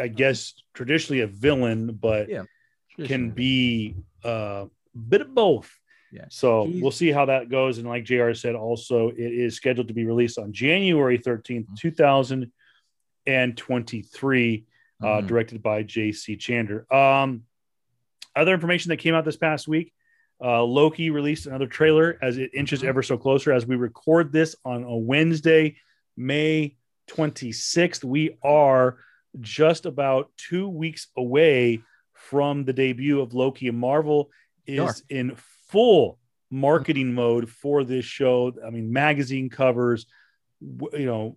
I 0.00 0.08
guess 0.08 0.54
traditionally 0.72 1.20
a 1.20 1.26
villain, 1.26 1.92
but 1.92 2.30
Yeah. 2.30 2.44
can 3.04 3.30
be 3.32 3.96
uh, 4.24 4.64
a 4.94 4.98
bit 4.98 5.20
of 5.20 5.34
both. 5.34 5.70
Yeah. 6.12 6.24
So 6.28 6.64
He's- 6.66 6.82
we'll 6.82 6.90
see 6.90 7.10
how 7.12 7.26
that 7.26 7.48
goes. 7.48 7.78
And 7.78 7.86
like 7.88 8.04
JR 8.04 8.32
said, 8.34 8.54
also, 8.56 9.08
it 9.10 9.18
is 9.18 9.54
scheduled 9.54 9.88
to 9.88 9.94
be 9.94 10.04
released 10.04 10.38
on 10.38 10.52
January 10.52 11.18
13th, 11.18 11.66
Mhm. 11.70 11.76
2023, 13.26 14.64
uh, 15.02 15.06
Mhm. 15.20 15.26
directed 15.26 15.62
by 15.62 15.82
JC 15.82 16.36
Chandor. 16.36 16.90
Um, 16.92 17.44
other 18.34 18.54
information 18.54 18.90
that 18.90 18.96
came 18.98 19.14
out 19.14 19.24
this 19.24 19.36
past 19.36 19.68
week 19.68 19.92
uh, 20.42 20.62
Loki 20.64 21.10
released 21.10 21.46
another 21.46 21.66
trailer 21.66 22.18
as 22.22 22.38
it 22.38 22.50
inches 22.54 22.80
Mhm. 22.82 22.86
ever 22.88 23.02
so 23.02 23.18
closer 23.18 23.52
as 23.52 23.66
we 23.66 23.76
record 23.76 24.32
this 24.32 24.56
on 24.64 24.84
a 24.84 24.96
Wednesday, 24.96 25.76
May 26.16 26.76
26th. 27.08 28.02
We 28.04 28.38
are 28.42 28.98
just 29.38 29.84
about 29.84 30.32
two 30.38 30.66
weeks 30.66 31.08
away 31.14 31.82
from 32.14 32.64
the 32.64 32.72
debut 32.72 33.20
of 33.20 33.34
Loki, 33.34 33.68
and 33.68 33.76
Marvel 33.78 34.30
is 34.66 35.02
in 35.10 35.36
full 35.70 36.18
marketing 36.50 37.14
mode 37.14 37.48
for 37.48 37.84
this 37.84 38.04
show. 38.04 38.52
I 38.64 38.70
mean, 38.70 38.92
magazine 38.92 39.48
covers, 39.48 40.06
you 40.60 41.06
know, 41.06 41.36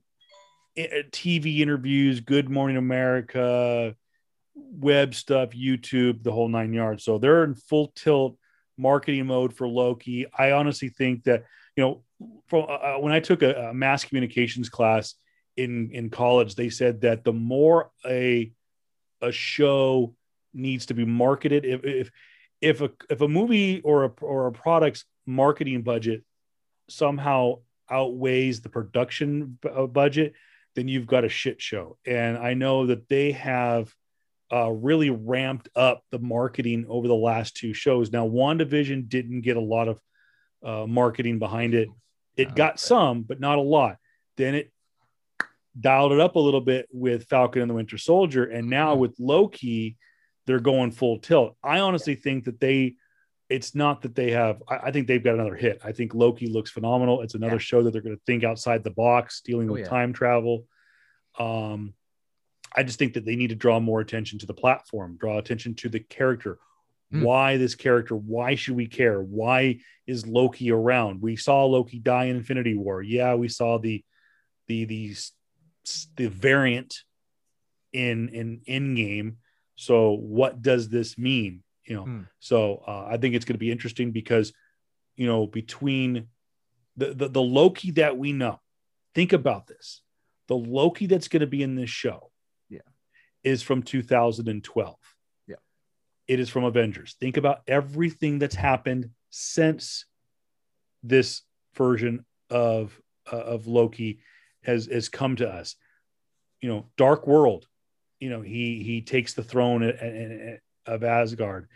TV 0.78 1.60
interviews, 1.60 2.20
Good 2.20 2.50
Morning 2.50 2.78
America, 2.78 3.96
web 4.56 5.14
stuff, 5.14 5.52
YouTube, 5.52 6.24
the 6.24 6.32
whole 6.32 6.48
nine 6.48 6.74
yards. 6.74 7.04
So 7.04 7.18
they're 7.18 7.44
in 7.44 7.56
full 7.56 7.92
tilt 7.96 8.38
marketing 8.78 9.28
mode 9.28 9.54
for 9.56 9.68
Loki. 9.68 10.26
I 10.38 10.52
honestly 10.52 10.90
think 10.90 11.24
that 11.26 11.44
you 11.76 11.84
know, 11.84 12.04
from 12.48 12.66
uh, 12.70 13.00
when 13.00 13.14
I 13.14 13.20
took 13.20 13.42
a, 13.42 13.70
a 13.70 13.74
mass 13.74 14.04
communications 14.04 14.70
class 14.70 15.16
in 15.58 15.92
in 15.92 16.10
college, 16.10 16.56
they 16.56 16.70
said 16.70 17.02
that 17.02 17.24
the 17.24 17.34
more 17.34 17.92
a 18.06 18.52
a 19.22 19.32
show 19.32 20.16
needs 20.54 20.88
to 20.88 20.94
be 20.94 21.06
marketed, 21.06 21.66
if 21.66 21.84
if 21.84 22.12
if 22.64 22.82
a 22.82 22.90
if 23.10 23.20
a 23.22 23.28
movie 23.28 23.82
or 23.82 24.06
a 24.06 24.12
or 24.22 24.48
a 24.48 24.52
product's 24.52 25.06
marketing 25.26 25.82
budget 25.84 26.24
somehow 26.90 27.60
outweighs 27.90 28.62
the 28.62 28.70
production 28.70 29.58
b- 29.62 29.70
uh, 29.70 29.86
budget, 29.86 30.34
then 30.76 30.88
you've 30.88 31.06
got 31.08 31.26
a 31.26 31.30
shit 31.30 31.62
show. 31.62 31.98
And 32.06 32.38
I 32.38 32.54
know 32.54 32.88
that 32.88 33.08
they 33.10 33.34
have 33.34 33.94
uh, 34.52 34.70
really 34.72 35.10
ramped 35.10 35.68
up 35.76 36.04
the 36.12 36.20
marketing 36.20 36.86
over 36.88 37.08
the 37.08 37.14
last 37.16 37.56
two 37.58 37.74
shows. 37.74 38.12
Now, 38.12 38.28
WandaVision 38.28 39.10
didn't 39.10 39.42
get 39.42 39.58
a 39.58 39.62
lot 39.62 39.88
of 39.88 40.00
uh, 40.64 40.86
marketing 40.88 41.40
behind 41.40 41.74
it. 41.74 41.90
It 42.38 42.50
No, 42.50 42.56
got 42.56 42.80
some, 42.80 43.24
but 43.24 43.40
not 43.40 43.58
a 43.58 43.62
lot. 43.62 43.98
Then 44.38 44.56
it 44.56 44.72
dialed 45.80 46.12
it 46.14 46.20
up 46.20 46.36
a 46.36 46.40
little 46.40 46.62
bit 46.62 46.88
with 46.92 47.26
Falcon 47.26 47.62
and 47.62 47.70
the 47.70 47.76
Winter 47.76 47.98
Soldier. 47.98 48.46
And 48.46 48.70
now 48.70 48.96
Mhm. 48.96 49.00
with 49.00 49.16
Loki, 49.20 49.98
they're 50.46 50.60
going 50.60 50.92
full 50.92 51.20
tilt. 51.20 51.56
I 51.64 51.80
honestly 51.80 52.16
think 52.16 52.46
that 52.46 52.60
they, 52.60 52.96
it's 53.50 53.76
not 53.76 54.02
that 54.02 54.16
they 54.16 54.32
have, 54.32 54.62
I, 54.68 54.76
I 54.78 54.92
think 54.92 55.08
they've 55.08 55.24
got 55.24 55.36
another 55.36 55.56
hit. 55.56 55.82
I 55.84 55.92
think 55.92 56.14
Loki 56.14 56.48
looks 56.48 56.72
phenomenal. 56.72 57.22
It's 57.22 57.36
another 57.36 57.56
Yeah. 57.56 57.60
show 57.60 57.84
that 57.84 57.92
they're 57.92 58.02
going 58.02 58.16
to 58.16 58.22
think 58.26 58.44
outside 58.44 58.84
the 58.84 58.92
box, 58.92 59.42
dealing 59.42 59.70
Oh, 59.70 59.74
with 59.74 59.82
yeah. 59.82 59.88
time 59.90 60.14
travel. 60.14 60.66
Um, 61.40 61.94
I 62.76 62.84
just 62.84 62.98
think 63.00 63.14
that 63.14 63.26
they 63.26 63.36
need 63.36 63.50
to 63.50 63.56
draw 63.56 63.80
more 63.80 64.02
attention 64.02 64.40
to 64.40 64.46
the 64.46 64.54
platform, 64.54 65.18
draw 65.20 65.38
attention 65.38 65.76
to 65.76 65.90
the 65.90 66.00
character. 66.00 66.58
Hmm. 67.12 67.22
Why 67.22 67.58
this 67.58 67.76
character? 67.76 68.16
Why 68.16 68.56
should 68.56 68.76
we 68.76 68.88
care? 68.88 69.22
Why 69.22 69.80
is 70.08 70.26
Loki 70.26 70.72
around? 70.72 71.22
We 71.22 71.36
saw 71.36 71.66
Loki 71.66 72.00
die 72.00 72.26
in 72.26 72.38
Infinity 72.38 72.74
War. 72.76 73.02
Yeah, 73.04 73.36
we 73.36 73.48
saw 73.50 73.78
the 73.78 74.04
the 74.68 74.86
the 74.86 75.16
the 76.16 76.28
variant 76.28 77.04
in 77.92 78.30
in 78.30 78.62
in 78.66 78.96
game. 78.96 79.38
So 79.76 80.12
what 80.12 80.62
does 80.62 80.90
this 80.90 81.18
mean? 81.18 81.64
You 81.86 81.96
know, 81.96 82.04
Hmm. 82.06 82.22
so 82.40 82.84
uh, 82.88 83.06
I 83.10 83.18
think 83.18 83.36
it's 83.36 83.46
going 83.46 83.56
to 83.56 83.60
be 83.60 83.72
interesting 83.72 84.12
because 84.12 84.54
you 85.16 85.28
know 85.28 85.48
between 85.48 86.28
the, 86.96 87.14
the 87.14 87.28
the 87.28 87.42
Loki 87.42 87.92
that 87.92 88.18
we 88.18 88.34
know, 88.34 88.60
think 89.16 89.34
about 89.34 89.68
this. 89.68 90.02
The 90.48 90.56
Loki 90.56 91.08
that's 91.08 91.28
going 91.28 91.42
to 91.42 91.48
be 91.48 91.64
in 91.64 91.76
this 91.76 91.90
show, 91.90 92.32
Yeah. 92.70 92.82
is 93.44 93.62
from 93.64 93.82
2012. 93.84 94.96
Yeah. 95.48 95.56
it 96.28 96.40
is 96.40 96.50
from 96.50 96.64
Avengers. 96.66 97.16
Think 97.20 97.38
about 97.38 97.62
everything 97.68 98.40
that's 98.40 98.56
happened 98.56 99.10
since 99.30 100.06
this 101.02 101.42
version 101.76 102.26
of 102.50 103.00
uh, 103.32 103.38
of 103.38 103.68
Loki 103.68 104.20
has 104.64 104.86
has 104.88 105.10
come 105.10 105.36
to 105.38 105.50
us. 105.50 105.76
You 106.62 106.70
know, 106.70 106.90
Dark 106.98 107.28
World. 107.28 107.68
You 108.24 108.30
know, 108.30 108.40
he 108.40 108.82
he 108.84 109.02
takes 109.02 109.34
the 109.34 109.44
throne 109.44 109.84
of 110.86 111.04
Asgard. 111.04 111.68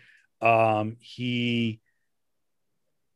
Um, 0.42 0.96
he 1.02 1.82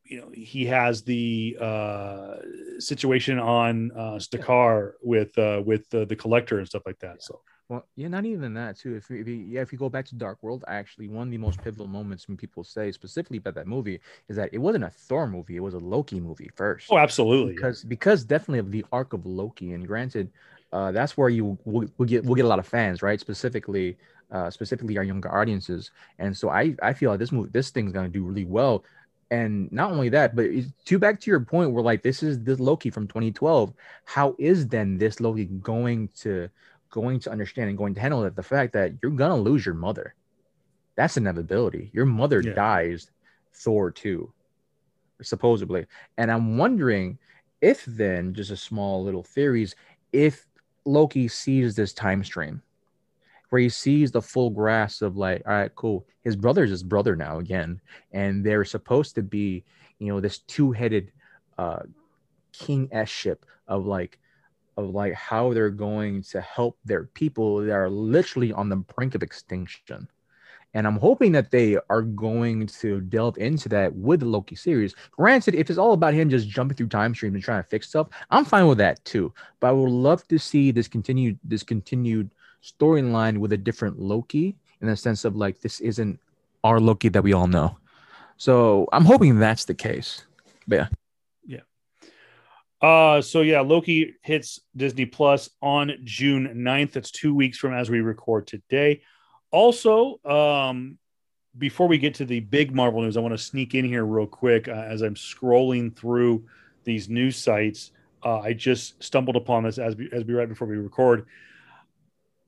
you 0.04 0.20
know 0.20 0.30
he 0.34 0.66
has 0.66 1.02
the 1.04 1.56
uh 1.58 2.34
situation 2.78 3.38
on 3.38 3.90
uh 3.92 4.18
Sakaar 4.18 4.92
with 5.00 5.38
uh 5.38 5.62
with 5.64 5.86
uh, 5.94 6.04
the 6.04 6.16
collector 6.16 6.58
and 6.58 6.68
stuff 6.68 6.82
like 6.84 6.98
that 6.98 7.22
so 7.22 7.40
Well, 7.70 7.86
yeah, 7.96 8.08
not 8.08 8.26
even 8.26 8.52
that 8.54 8.76
too. 8.76 8.96
If 8.96 9.08
you, 9.08 9.16
if 9.22 9.26
you, 9.28 9.34
yeah, 9.34 9.62
if 9.62 9.72
you 9.72 9.78
go 9.78 9.88
back 9.88 10.04
to 10.06 10.14
Dark 10.14 10.42
World, 10.42 10.62
actually, 10.68 11.08
one 11.08 11.28
of 11.28 11.30
the 11.30 11.38
most 11.38 11.62
pivotal 11.64 11.86
moments 11.86 12.28
when 12.28 12.36
people 12.36 12.64
say 12.64 12.92
specifically 12.92 13.38
about 13.38 13.54
that 13.54 13.66
movie 13.66 13.98
is 14.28 14.36
that 14.36 14.50
it 14.52 14.58
wasn't 14.58 14.84
a 14.84 14.90
Thor 14.90 15.26
movie; 15.26 15.56
it 15.56 15.64
was 15.68 15.72
a 15.72 15.78
Loki 15.94 16.20
movie 16.20 16.50
first. 16.54 16.90
oh 16.90 16.98
absolutely 16.98 17.54
because 17.54 17.82
because 17.84 18.24
definitely 18.24 18.58
of 18.58 18.70
the 18.70 18.84
arc 18.92 19.14
of 19.14 19.24
Loki, 19.24 19.72
and 19.72 19.86
granted, 19.86 20.30
uh, 20.72 20.92
that's 20.92 21.16
where 21.16 21.28
you 21.28 21.58
will 21.64 21.88
will 21.98 22.06
get 22.06 22.24
will 22.24 22.34
get 22.34 22.44
a 22.44 22.48
lot 22.48 22.58
of 22.58 22.66
fans, 22.66 23.02
right? 23.02 23.20
Specifically, 23.20 23.96
uh, 24.30 24.50
specifically 24.50 24.96
our 24.98 25.04
younger 25.04 25.32
audiences, 25.34 25.90
and 26.18 26.36
so 26.36 26.48
I 26.50 26.74
I 26.82 26.92
feel 26.92 27.10
like 27.10 27.18
this 27.20 27.32
movie 27.32 27.50
this 27.52 27.70
thing's 27.70 27.92
gonna 27.92 28.08
do 28.08 28.24
really 28.24 28.44
well. 28.46 28.84
And 29.30 29.72
not 29.72 29.90
only 29.92 30.10
that, 30.10 30.36
but 30.36 30.46
to 30.84 30.98
back 30.98 31.18
to 31.20 31.30
your 31.30 31.40
point, 31.40 31.72
where 31.72 31.82
like 31.82 32.02
this 32.02 32.22
is 32.22 32.40
this 32.42 32.60
Loki 32.60 32.90
from 32.90 33.08
2012. 33.08 33.72
How 34.04 34.34
is 34.38 34.68
then 34.68 34.98
this 34.98 35.20
Loki 35.20 35.46
going 35.46 36.08
to 36.16 36.48
going 36.90 37.18
to 37.20 37.30
understand 37.30 37.70
and 37.70 37.78
going 37.78 37.94
to 37.94 38.00
handle 38.00 38.24
it? 38.24 38.36
The 38.36 38.42
fact 38.42 38.74
that 38.74 38.92
you're 39.02 39.10
gonna 39.12 39.36
lose 39.36 39.64
your 39.64 39.74
mother, 39.74 40.14
that's 40.96 41.16
inevitability. 41.16 41.90
Your 41.94 42.04
mother 42.06 42.42
Yeah. 42.42 42.52
dies, 42.52 43.10
Thor 43.54 43.90
too, 43.90 44.32
supposedly. 45.22 45.86
And 46.18 46.30
I'm 46.30 46.58
wondering 46.58 47.18
if 47.60 47.84
then, 47.86 48.34
just 48.34 48.50
a 48.50 48.56
small 48.56 49.02
little 49.02 49.22
theories, 49.22 49.74
if 50.12 50.46
Loki 50.84 51.28
sees 51.28 51.74
this 51.74 51.92
time 51.92 52.24
stream 52.24 52.62
where 53.50 53.60
he 53.60 53.68
sees 53.68 54.10
the 54.10 54.22
full 54.22 54.48
grasp 54.48 55.02
of 55.02 55.18
like, 55.18 55.42
all 55.46 55.52
right, 55.52 55.74
cool. 55.74 56.06
His 56.22 56.36
brother's 56.36 56.70
his 56.70 56.82
brother 56.82 57.14
now 57.14 57.38
again. 57.38 57.82
And 58.12 58.44
they're 58.44 58.64
supposed 58.64 59.14
to 59.16 59.22
be, 59.22 59.62
you 59.98 60.08
know, 60.08 60.20
this 60.20 60.38
two-headed 60.38 61.12
uh 61.58 61.82
king 62.52 62.88
s 62.92 63.08
ship 63.08 63.44
of 63.68 63.84
like 63.84 64.18
of 64.78 64.90
like 64.90 65.12
how 65.12 65.52
they're 65.52 65.70
going 65.70 66.22
to 66.22 66.40
help 66.40 66.78
their 66.84 67.04
people 67.04 67.58
that 67.58 67.72
are 67.72 67.90
literally 67.90 68.52
on 68.52 68.70
the 68.70 68.76
brink 68.76 69.14
of 69.14 69.22
extinction. 69.22 70.08
And 70.74 70.86
I'm 70.86 70.96
hoping 70.96 71.32
that 71.32 71.50
they 71.50 71.76
are 71.90 72.02
going 72.02 72.66
to 72.66 73.00
delve 73.02 73.36
into 73.38 73.68
that 73.70 73.94
with 73.94 74.20
the 74.20 74.26
Loki 74.26 74.54
series. 74.54 74.94
Granted, 75.10 75.54
if 75.54 75.68
it's 75.68 75.78
all 75.78 75.92
about 75.92 76.14
him 76.14 76.30
just 76.30 76.48
jumping 76.48 76.76
through 76.76 76.88
time 76.88 77.14
streams 77.14 77.34
and 77.34 77.44
trying 77.44 77.62
to 77.62 77.68
fix 77.68 77.88
stuff, 77.88 78.08
I'm 78.30 78.44
fine 78.44 78.66
with 78.66 78.78
that 78.78 79.04
too. 79.04 79.32
But 79.60 79.68
I 79.68 79.72
would 79.72 79.90
love 79.90 80.26
to 80.28 80.38
see 80.38 80.70
this 80.70 80.88
continued 80.88 81.38
this 81.44 81.62
continued 81.62 82.30
storyline 82.62 83.38
with 83.38 83.52
a 83.52 83.56
different 83.56 83.98
Loki 83.98 84.56
in 84.80 84.88
the 84.88 84.96
sense 84.96 85.24
of 85.24 85.36
like 85.36 85.60
this 85.60 85.80
isn't 85.80 86.18
our 86.64 86.80
Loki 86.80 87.08
that 87.10 87.22
we 87.22 87.32
all 87.32 87.46
know. 87.46 87.76
So 88.36 88.88
I'm 88.92 89.04
hoping 89.04 89.38
that's 89.38 89.64
the 89.66 89.74
case. 89.74 90.24
But 90.66 90.90
yeah. 91.44 91.60
Uh, 92.80 93.20
so 93.22 93.42
yeah, 93.42 93.60
Loki 93.60 94.14
hits 94.22 94.60
Disney 94.76 95.06
Plus 95.06 95.50
on 95.60 95.92
June 96.04 96.48
9th. 96.56 96.92
That's 96.92 97.10
two 97.10 97.34
weeks 97.34 97.58
from 97.58 97.72
as 97.72 97.90
we 97.90 98.00
record 98.00 98.46
today. 98.46 99.02
Also, 99.52 100.18
um, 100.24 100.98
before 101.56 101.86
we 101.86 101.98
get 101.98 102.14
to 102.14 102.24
the 102.24 102.40
big 102.40 102.74
Marvel 102.74 103.02
news, 103.02 103.16
I 103.16 103.20
want 103.20 103.34
to 103.34 103.38
sneak 103.38 103.74
in 103.74 103.84
here 103.84 104.04
real 104.04 104.26
quick 104.26 104.68
uh, 104.68 104.72
as 104.72 105.02
I'm 105.02 105.14
scrolling 105.14 105.94
through 105.94 106.46
these 106.84 107.08
news 107.08 107.36
sites. 107.36 107.92
Uh, 108.24 108.40
I 108.40 108.54
just 108.54 109.02
stumbled 109.02 109.36
upon 109.36 109.64
this 109.64 109.78
as 109.78 109.94
we, 109.94 110.08
as 110.12 110.24
we 110.24 110.34
right 110.34 110.48
before 110.48 110.66
we 110.66 110.76
record. 110.76 111.26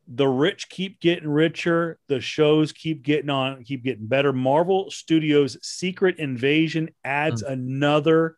The 0.08 0.26
rich 0.26 0.68
keep 0.68 1.00
getting 1.00 1.28
richer. 1.28 1.98
The 2.08 2.20
shows 2.20 2.72
keep 2.72 3.02
getting 3.02 3.30
on, 3.30 3.64
keep 3.64 3.84
getting 3.84 4.06
better. 4.06 4.32
Marvel 4.32 4.90
Studios' 4.90 5.56
Secret 5.62 6.18
Invasion 6.18 6.90
adds 7.04 7.42
another 7.42 8.36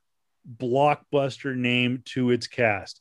blockbuster 0.58 1.56
name 1.56 2.02
to 2.06 2.30
its 2.30 2.46
cast. 2.46 3.00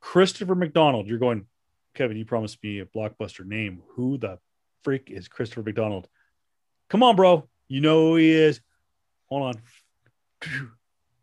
Christopher 0.00 0.54
McDonald. 0.54 1.06
You're 1.06 1.18
going, 1.18 1.46
Kevin, 1.94 2.16
you 2.16 2.24
promised 2.24 2.62
me 2.62 2.80
a 2.80 2.86
blockbuster 2.86 3.44
name. 3.44 3.82
Who 3.96 4.16
the 4.18 4.38
freak 4.82 5.10
is 5.10 5.28
Christopher 5.28 5.62
McDonald? 5.62 6.08
Come 6.88 7.02
on, 7.02 7.16
bro. 7.16 7.48
You 7.68 7.80
know 7.80 8.08
who 8.08 8.16
he 8.16 8.30
is. 8.30 8.60
Hold 9.28 9.42
on. 9.42 9.62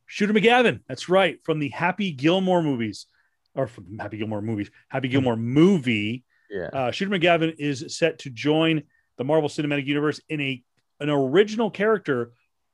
Shooter 0.06 0.34
McGavin. 0.34 0.82
That's 0.88 1.10
right. 1.10 1.43
From 1.43 1.60
the 1.60 1.70
Happy 1.70 2.12
Gilmore 2.12 2.63
movies, 2.63 3.08
or 3.54 3.67
from 3.67 3.98
Happy 4.00 4.17
Gilmore 4.17 4.41
movies, 4.41 4.70
Happy 4.88 5.10
Gilmore 5.10 5.36
movie. 5.36 6.24
Yeah. 6.50 6.70
Uh, 6.72 6.91
Shooter 6.91 7.12
McGavin 7.12 7.56
is 7.60 7.98
set 7.98 8.20
to 8.20 8.30
join 8.30 8.84
the 9.17 9.24
Marvel 9.24 9.50
Cinematic 9.50 9.86
Universe 9.86 10.22
in 10.30 10.39
a 10.39 10.63
an 11.00 11.10
original 11.10 11.70
character 11.70 12.32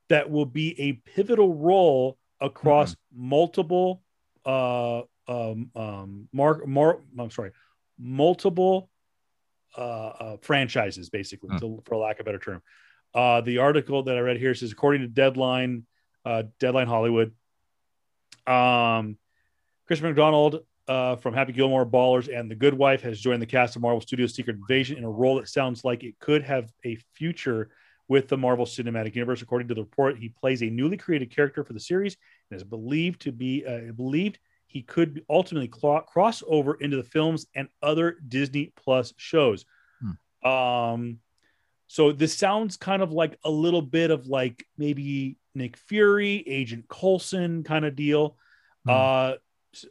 that 0.10 0.30
will 0.30 0.46
be 0.46 0.80
a 0.80 0.93
pivotal 0.93 1.54
role 1.56 2.17
across 2.39 2.96
multiple 3.13 4.02
uh 4.46 5.02
um 5.28 5.72
um 5.76 6.28
mark 6.34 6.67
mark 6.67 7.02
I'm 7.17 7.32
sorry 7.32 7.52
multiple 7.98 8.89
uh, 9.78 9.82
uh 9.82 10.38
franchises 10.42 11.10
basically 11.10 11.50
Hmm. 11.50 11.58
to, 11.58 11.84
for 11.86 11.98
lack 11.98 12.20
of 12.20 12.22
a 12.22 12.26
better 12.26 12.40
term 12.40 12.62
uh 13.14 13.42
the 13.42 13.60
article 13.60 14.04
that 14.04 14.18
I 14.18 14.20
read 14.22 14.38
here 14.38 14.56
says 14.56 14.72
according 14.72 15.02
to 15.02 15.08
Deadline 15.08 15.86
uh 16.26 16.44
Deadline 16.60 16.88
Hollywood 16.88 17.34
um 18.48 19.18
Chris 19.88 20.02
McDonald 20.02 20.62
uh, 20.88 21.16
from 21.16 21.34
Happy 21.34 21.54
Gilmore, 21.54 21.86
Ballers, 21.86 22.28
and 22.34 22.50
The 22.50 22.56
Good 22.56 22.74
Wife 22.74 23.02
has 23.02 23.20
joined 23.20 23.42
the 23.42 23.46
cast 23.48 23.76
of 23.76 23.82
Marvel 23.82 24.02
Studios' 24.02 24.34
Secret 24.34 24.58
Invasion 24.58 24.98
in 24.98 25.04
a 25.04 25.10
role 25.10 25.36
that 25.36 25.48
sounds 25.48 25.84
like 25.86 26.04
it 26.04 26.20
could 26.20 26.44
have 26.44 26.72
a 26.86 26.98
future 27.14 27.70
with 28.08 28.28
the 28.28 28.38
Marvel 28.38 28.66
Cinematic 28.66 29.16
Universe. 29.16 29.42
According 29.42 29.70
to 29.70 29.74
the 29.74 29.82
report, 29.82 30.18
he 30.18 30.30
plays 30.30 30.62
a 30.62 30.70
newly 30.70 30.98
created 30.98 31.34
character 31.34 31.64
for 31.64 31.74
the 31.74 31.80
series 31.80 32.18
and 32.50 32.58
is 32.58 32.64
believed 32.64 33.22
to 33.22 33.32
be 33.32 33.66
uh, 33.66 33.92
believed 33.94 34.40
he 34.74 34.82
could 34.82 35.24
ultimately 35.30 35.68
clo- 35.68 36.02
cross 36.02 36.42
over 36.48 36.74
into 36.74 36.98
the 36.98 37.04
films 37.04 37.46
and 37.54 37.68
other 37.84 38.18
Disney 38.28 38.74
Plus 38.76 39.14
shows. 39.18 39.66
Um, 40.44 41.20
so 41.88 42.12
this 42.12 42.36
sounds 42.36 42.76
kind 42.76 43.02
of 43.02 43.12
like 43.12 43.38
a 43.44 43.50
little 43.50 43.82
bit 43.82 44.12
of 44.12 44.28
like 44.28 44.66
maybe 44.78 45.38
Nick 45.54 45.78
Fury, 45.78 46.44
Agent 46.48 46.88
Coulson 46.90 47.64
kind 47.64 47.86
of 47.86 47.96
deal. 47.96 48.36
Hmm. 48.86 48.90
Uh, 48.90 49.34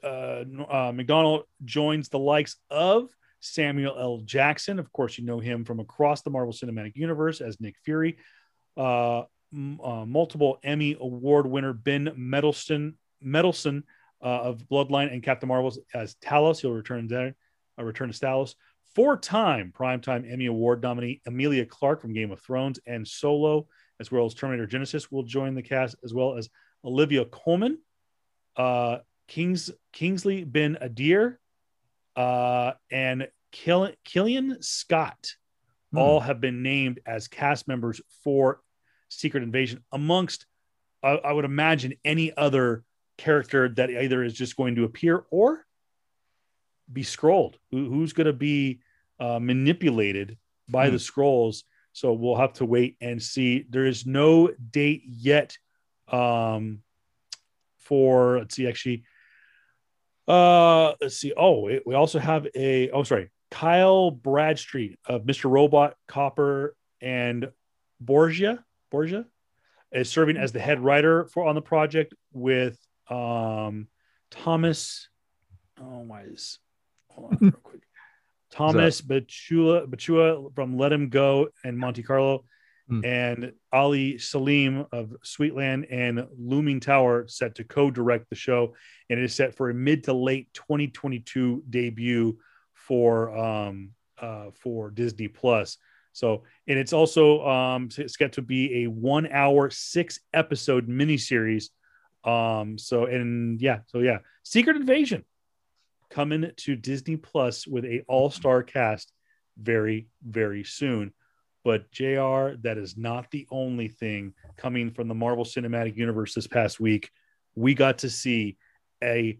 uh, 0.02 0.44
uh, 0.68 0.92
McDonald 0.92 1.44
joins 1.64 2.08
the 2.08 2.18
likes 2.18 2.56
of 2.70 3.08
Samuel 3.40 3.96
L. 3.98 4.18
Jackson. 4.18 4.78
Of 4.78 4.92
course, 4.92 5.16
you 5.16 5.24
know 5.24 5.38
him 5.38 5.64
from 5.64 5.80
across 5.80 6.22
the 6.22 6.30
Marvel 6.30 6.52
Cinematic 6.52 6.96
Universe 6.96 7.40
as 7.40 7.60
Nick 7.60 7.76
Fury. 7.84 8.16
Uh, 8.76 9.22
m- 9.52 9.80
uh, 9.80 10.04
multiple 10.04 10.58
Emmy 10.62 10.96
Award 11.00 11.46
winner 11.46 11.72
Ben 11.72 12.12
Mendelsohn, 12.16 12.94
Mendelsohn 13.20 13.84
uh, 14.22 14.26
of 14.42 14.62
Bloodline 14.70 15.12
and 15.12 15.22
Captain 15.22 15.48
Marvels 15.48 15.78
as 15.94 16.14
Talos. 16.16 16.60
He'll 16.60 16.72
return 16.72 17.08
there, 17.08 17.34
uh, 17.78 17.82
return 17.84 18.10
to 18.10 18.18
Talos. 18.18 18.54
Four-time 18.94 19.72
primetime 19.76 20.30
Emmy 20.30 20.46
Award 20.46 20.82
nominee 20.82 21.22
Emilia 21.26 21.64
Clarke 21.64 22.00
from 22.02 22.12
Game 22.12 22.30
of 22.30 22.40
Thrones 22.40 22.78
and 22.86 23.06
Solo, 23.08 23.66
as 24.00 24.12
well 24.12 24.26
as 24.26 24.34
Terminator 24.34 24.66
Genisys, 24.66 25.10
will 25.10 25.22
join 25.22 25.54
the 25.54 25.62
cast, 25.62 25.96
as 26.04 26.12
well 26.12 26.36
as 26.36 26.50
Olivia 26.84 27.24
Colman, 27.24 27.78
uh, 28.56 28.98
Kings 29.28 29.70
Kingsley 29.92 30.44
Ben 30.44 30.76
Adir, 30.82 31.36
uh, 32.16 32.72
and 32.90 33.28
Kill- 33.50 33.92
Killian 34.04 34.62
Scott 34.62 35.36
Hmm. 35.92 35.98
all 35.98 36.20
have 36.20 36.40
been 36.40 36.62
named 36.62 37.00
as 37.06 37.28
cast 37.28 37.68
members 37.68 38.00
for 38.24 38.60
Secret 39.08 39.42
Invasion, 39.42 39.84
amongst 39.92 40.46
I 41.02 41.10
I 41.16 41.32
would 41.32 41.44
imagine 41.44 41.94
any 42.04 42.34
other 42.36 42.84
character 43.18 43.68
that 43.70 43.90
either 43.90 44.22
is 44.24 44.34
just 44.34 44.56
going 44.56 44.74
to 44.76 44.84
appear 44.84 45.24
or 45.30 45.64
be 46.92 47.02
scrolled. 47.02 47.58
Who, 47.70 47.88
who's 47.90 48.12
going 48.12 48.26
to 48.26 48.32
be 48.32 48.80
uh, 49.20 49.38
manipulated 49.38 50.38
by 50.68 50.86
Hmm. 50.88 50.92
the 50.94 50.98
scrolls? 50.98 51.64
So 51.92 52.12
we'll 52.14 52.36
have 52.36 52.54
to 52.54 52.64
wait 52.64 52.96
and 53.00 53.22
see. 53.22 53.66
There 53.68 53.84
is 53.86 54.06
no 54.06 54.50
date 54.70 55.02
yet 55.06 55.56
um, 56.08 56.82
for 57.78 58.38
let's 58.38 58.54
see 58.54 58.66
actually 58.68 59.02
uh 60.28 60.92
let's 61.00 61.16
see 61.18 61.32
oh 61.36 61.66
it- 61.66 61.82
we 61.84 61.94
also 61.94 62.18
have 62.20 62.46
a 62.54 62.88
oh 62.90 63.02
sorry 63.02 63.28
kyle 63.50 64.10
bradstreet 64.12 64.96
of 65.06 65.22
mr 65.24 65.50
robot 65.50 65.96
copper 66.06 66.76
and 67.00 67.50
borgia 68.00 68.64
borgia 68.90 69.26
is 69.90 70.08
serving 70.08 70.36
as 70.36 70.52
the 70.52 70.60
head 70.60 70.78
writer 70.78 71.26
for 71.26 71.44
on 71.44 71.56
the 71.56 71.60
project 71.60 72.14
with 72.32 72.78
um 73.12 73.86
thomas 74.30 75.08
oh 75.80 76.04
my! 76.04 76.22
hold 77.08 77.32
on 77.32 77.38
real 77.40 77.52
quick 77.62 77.82
thomas 78.50 79.00
Bachua, 79.00 79.86
Bachua 79.86 80.54
from 80.54 80.76
let 80.76 80.92
him 80.92 81.08
go 81.08 81.48
and 81.64 81.78
monte 81.78 82.02
carlo 82.02 82.44
Hmm. 82.88 83.04
and 83.04 83.52
ali 83.72 84.18
Selim 84.18 84.86
of 84.90 85.14
sweetland 85.24 85.86
and 85.88 86.26
looming 86.36 86.80
tower 86.80 87.28
set 87.28 87.54
to 87.54 87.64
co-direct 87.64 88.28
the 88.28 88.34
show 88.34 88.74
and 89.08 89.20
it 89.20 89.24
is 89.24 89.34
set 89.36 89.54
for 89.54 89.70
a 89.70 89.74
mid 89.74 90.02
to 90.04 90.12
late 90.12 90.52
2022 90.52 91.62
debut 91.70 92.38
for 92.74 93.36
um 93.38 93.90
uh 94.18 94.50
for 94.54 94.90
Disney 94.90 95.28
Plus. 95.28 95.78
So 96.12 96.42
and 96.66 96.78
it's 96.78 96.92
also 96.92 97.46
um 97.46 97.88
it's 97.96 98.16
got 98.16 98.32
to 98.32 98.42
be 98.42 98.82
a 98.82 98.86
one 98.88 99.26
hour 99.28 99.70
six 99.70 100.20
episode 100.34 100.88
miniseries. 100.88 101.66
Um 102.24 102.78
so 102.78 103.06
and 103.06 103.60
yeah 103.60 103.80
so 103.86 103.98
yeah 103.98 104.18
Secret 104.42 104.76
Invasion 104.76 105.24
coming 106.10 106.50
to 106.56 106.76
Disney 106.76 107.16
Plus 107.16 107.66
with 107.66 107.84
a 107.84 108.02
all 108.06 108.30
star 108.30 108.62
cast 108.62 109.12
very 109.58 110.08
very 110.26 110.64
soon. 110.64 111.12
But 111.64 111.90
JR, 111.92 112.56
that 112.62 112.76
is 112.76 112.96
not 112.96 113.30
the 113.30 113.46
only 113.50 113.88
thing 113.88 114.34
coming 114.56 114.90
from 114.90 115.06
the 115.06 115.14
Marvel 115.14 115.44
Cinematic 115.44 115.96
Universe 115.96 116.34
this 116.34 116.48
past 116.48 116.80
week. 116.80 117.10
We 117.54 117.74
got 117.74 117.98
to 117.98 118.10
see 118.10 118.56
a 119.02 119.38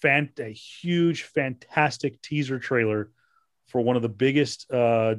fan 0.00 0.30
a 0.38 0.52
huge 0.52 1.22
fantastic 1.22 2.20
teaser 2.20 2.58
trailer 2.58 3.10
for 3.66 3.80
one 3.80 3.96
of 3.96 4.02
the 4.02 4.08
biggest 4.08 4.70
uh 4.70 5.14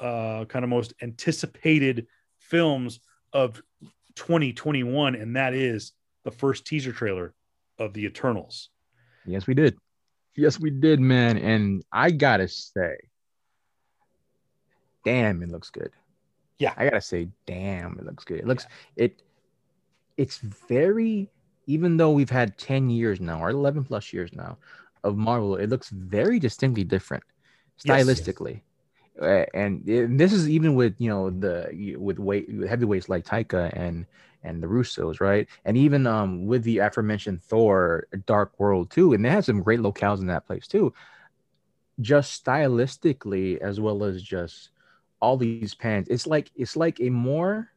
uh 0.00 0.44
kind 0.46 0.64
of 0.64 0.68
most 0.68 0.92
anticipated 1.02 2.06
films 2.38 3.00
of 3.32 3.62
2021 4.16 5.14
and 5.14 5.36
that 5.36 5.54
is 5.54 5.92
the 6.24 6.30
first 6.30 6.66
teaser 6.66 6.92
trailer 6.92 7.34
of 7.78 7.92
the 7.92 8.04
Eternals. 8.04 8.70
Yes, 9.26 9.46
we 9.46 9.54
did. 9.54 9.76
Yes, 10.36 10.58
we 10.58 10.70
did, 10.70 11.00
man. 11.00 11.36
And 11.38 11.82
I 11.92 12.10
gotta 12.10 12.48
say, 12.48 12.96
damn, 15.04 15.42
it 15.42 15.50
looks 15.50 15.70
good. 15.70 15.90
Yeah. 16.58 16.72
I 16.76 16.84
gotta 16.84 17.00
say, 17.00 17.28
damn, 17.46 17.98
it 17.98 18.06
looks 18.06 18.24
good. 18.24 18.38
It 18.40 18.46
looks 18.46 18.66
it. 18.96 19.22
It's 20.16 20.38
very, 20.38 21.30
even 21.66 21.96
though 21.96 22.12
we've 22.12 22.30
had 22.30 22.56
ten 22.58 22.88
years 22.90 23.20
now 23.20 23.40
or 23.40 23.50
eleven 23.50 23.84
plus 23.84 24.12
years 24.12 24.32
now 24.32 24.58
of 25.02 25.16
Marvel, 25.16 25.56
it 25.56 25.68
looks 25.68 25.88
very 25.90 26.38
distinctly 26.38 26.84
different 26.84 27.22
Yes. 27.82 28.06
stylistically. 28.06 28.60
And, 29.20 29.86
and 29.88 30.18
this 30.18 30.32
is 30.32 30.48
even 30.48 30.74
with 30.74 30.94
you 30.98 31.08
know 31.08 31.30
the 31.30 31.94
with 31.98 32.18
weight 32.18 32.48
heavyweights 32.68 33.08
like 33.08 33.24
Taika 33.24 33.72
and 33.76 34.06
and 34.42 34.62
the 34.62 34.66
Russos, 34.66 35.20
right? 35.20 35.48
And 35.64 35.76
even 35.76 36.06
um 36.06 36.46
with 36.46 36.64
the 36.64 36.78
aforementioned 36.78 37.42
Thor 37.42 38.06
Dark 38.26 38.58
World 38.58 38.90
too, 38.90 39.12
and 39.12 39.24
they 39.24 39.30
have 39.30 39.44
some 39.44 39.62
great 39.62 39.80
locales 39.80 40.20
in 40.20 40.26
that 40.28 40.46
place 40.46 40.66
too. 40.66 40.92
Just 42.00 42.44
stylistically, 42.44 43.58
as 43.58 43.80
well 43.80 44.02
as 44.02 44.20
just 44.20 44.70
all 45.20 45.36
these 45.36 45.74
pans, 45.74 46.08
it's 46.08 46.26
like 46.26 46.50
it's 46.56 46.76
like 46.76 47.00
a 47.00 47.08
more 47.08 47.70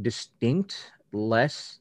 distinct, 0.00 0.92
less 1.12 1.80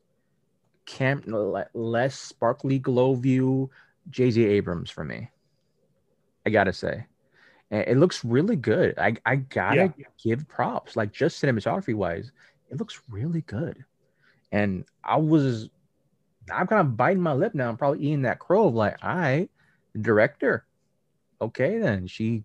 camp, 0.86 1.26
less 1.74 2.20
sparkly 2.20 2.80
glow 2.80 3.14
view 3.14 3.70
J.J. 4.10 4.42
Abrams 4.42 4.90
for 4.90 5.06
me. 5.06 5.30
I 6.46 6.50
gotta 6.50 6.74
say, 6.74 7.06
it 7.72 7.98
looks 7.98 8.24
really 8.26 8.56
good. 8.58 9.00
I 9.00 9.16
I 9.26 9.38
gotta 9.38 9.94
give 10.24 10.48
props, 10.48 10.96
like 10.96 11.12
just 11.12 11.42
cinematography 11.42 11.96
wise, 11.96 12.32
it 12.70 12.78
looks 12.78 13.02
really 13.10 13.42
good. 13.42 13.84
And 14.52 14.84
I 15.04 15.18
was, 15.18 15.70
I'm 16.52 16.68
kind 16.68 16.82
of 16.82 16.98
biting 16.98 17.24
my 17.24 17.34
lip 17.34 17.56
now. 17.56 17.70
I'm 17.70 17.78
probably 17.78 18.00
eating 18.00 18.24
that 18.24 18.40
crow 18.40 18.68
of 18.68 18.74
like, 18.74 19.02
I, 19.02 19.48
the 19.94 20.00
director, 20.00 20.66
okay, 21.42 21.80
then 21.80 22.08
she 22.08 22.44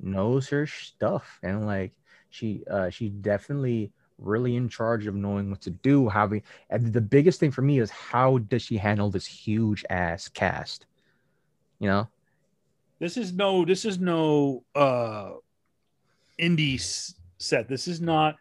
knows 0.00 0.48
her 0.50 0.66
stuff, 0.66 1.40
and 1.42 1.66
like 1.66 1.92
she 2.30 2.62
uh 2.70 2.90
she 2.90 3.08
definitely 3.08 3.90
really 4.18 4.56
in 4.56 4.68
charge 4.68 5.06
of 5.06 5.14
knowing 5.14 5.50
what 5.50 5.60
to 5.62 5.70
do. 5.70 6.08
How 6.08 6.26
we 6.26 6.42
and 6.70 6.92
the 6.92 7.00
biggest 7.00 7.40
thing 7.40 7.50
for 7.50 7.62
me 7.62 7.80
is 7.80 7.90
how 7.90 8.38
does 8.38 8.62
she 8.62 8.76
handle 8.76 9.10
this 9.10 9.26
huge 9.26 9.84
ass 9.90 10.28
cast? 10.28 10.86
You 11.80 11.88
know, 11.88 12.08
This 12.98 13.16
is 13.16 13.32
no. 13.32 13.64
This 13.64 13.84
is 13.84 13.98
no 13.98 14.64
uh, 14.74 15.30
indie 16.40 17.14
set. 17.38 17.68
This 17.68 17.86
is 17.88 18.00
not 18.00 18.36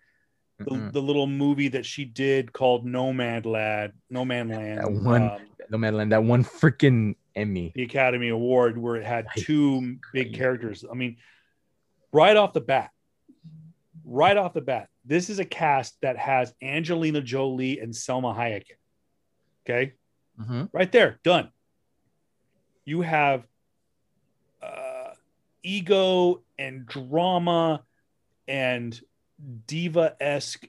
the, 0.60 0.90
the 0.92 1.02
little 1.02 1.28
movie 1.28 1.68
that 1.70 1.86
she 1.86 2.06
did 2.06 2.52
called 2.52 2.86
Nomad 2.86 3.46
Lad, 3.46 3.94
No 4.10 4.26
Man 4.26 4.50
Land. 4.50 4.80
That 4.80 4.92
one- 4.92 5.22
um, 5.30 5.40
no 5.70 5.78
matter 5.78 6.04
that 6.06 6.24
one 6.24 6.44
freaking 6.46 7.16
Emmy. 7.36 7.72
the 7.76 7.84
Academy 7.84 8.30
Award 8.30 8.78
where 8.78 8.96
it 8.96 9.06
had 9.06 9.28
two 9.38 9.98
big 10.14 10.34
characters. 10.34 10.86
I 10.90 10.96
mean, 10.96 11.18
right 12.14 12.36
off 12.38 12.54
the 12.54 12.62
bat, 12.62 12.90
right 14.06 14.38
off 14.38 14.54
the 14.54 14.62
bat, 14.62 14.88
this 15.06 15.30
is 15.30 15.40
a 15.40 15.46
cast 15.46 16.00
that 16.02 16.18
has 16.18 16.54
Angelina 16.64 17.22
Jolie 17.22 17.80
and 17.80 17.94
Salma 17.94 18.36
Hayek. 18.36 18.64
Okay, 19.70 19.94
Mm-hmm. 20.42 20.64
right 20.72 20.92
there, 20.92 21.20
done. 21.24 21.50
You 22.86 23.02
have 23.02 23.44
ego 25.68 26.42
and 26.58 26.86
drama 26.86 27.84
and 28.48 29.00
diva 29.68 30.16
esque 30.22 30.68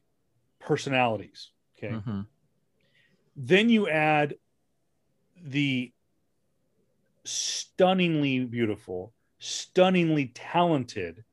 personalities. 0.58 1.50
Okay, 1.76 1.94
Mm-hmm. 1.94 2.20
then 3.36 3.68
you 3.68 3.88
add 3.88 4.34
the 5.40 5.92
stunningly 7.24 8.44
beautiful, 8.44 9.12
stunningly 9.38 10.26
talented, 10.34 11.24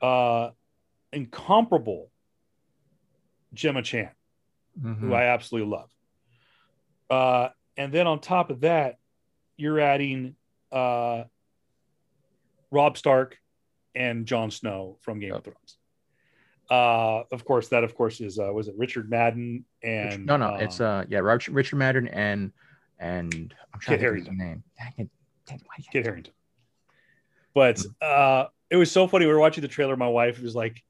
uh, 0.00 0.50
incomparable 1.12 2.10
Gemma 3.54 3.82
Chan, 3.82 4.10
Mm-hmm. 4.82 5.06
who 5.06 5.12
I 5.12 5.24
absolutely 5.24 5.70
love. 5.70 5.90
Uh, 7.10 7.50
and 7.76 7.92
then 7.92 8.06
on 8.06 8.20
top 8.20 8.50
of 8.50 8.60
that, 8.60 8.96
you're 9.58 9.78
adding 9.78 10.34
uh, 10.72 11.24
Robb 12.72 12.96
Stark 12.96 13.38
and 13.94 14.26
Jon 14.26 14.50
Snow 14.50 14.98
from 15.02 15.20
Game 15.20 15.34
of 15.34 15.44
Thrones. 15.44 15.76
Uh, 16.70 17.24
of 17.30 17.44
course, 17.44 17.68
that 17.68 17.84
of 17.84 17.94
course 17.94 18.20
is 18.20 18.38
uh, 18.38 18.50
was 18.52 18.66
it 18.68 18.74
Richard 18.78 19.10
Madden 19.10 19.64
and 19.82 20.24
no, 20.24 20.36
no, 20.36 20.54
it's 20.56 20.80
um, 20.80 20.86
uh, 20.86 21.04
yeah, 21.08 21.18
Richard, 21.18 21.54
Richard 21.54 21.76
Madden 21.76 22.08
and 22.08 22.50
and 22.98 23.54
I'm 23.74 23.80
trying 23.80 23.98
Kit 23.98 24.24
to 24.24 24.30
of 24.30 24.36
name. 24.36 24.62
Dang 24.78 24.92
it, 24.96 25.08
dang 25.46 25.58
it, 25.58 25.62
can't- 25.76 25.92
Kit 25.92 26.04
Harington. 26.06 26.32
But 27.54 27.84
uh, 28.00 28.46
it 28.70 28.76
was 28.76 28.90
so 28.90 29.06
funny. 29.06 29.26
We 29.26 29.32
were 29.32 29.38
watching 29.40 29.60
the 29.60 29.68
trailer. 29.68 29.96
My 29.96 30.08
wife 30.08 30.40
was 30.40 30.54
like, 30.54 30.82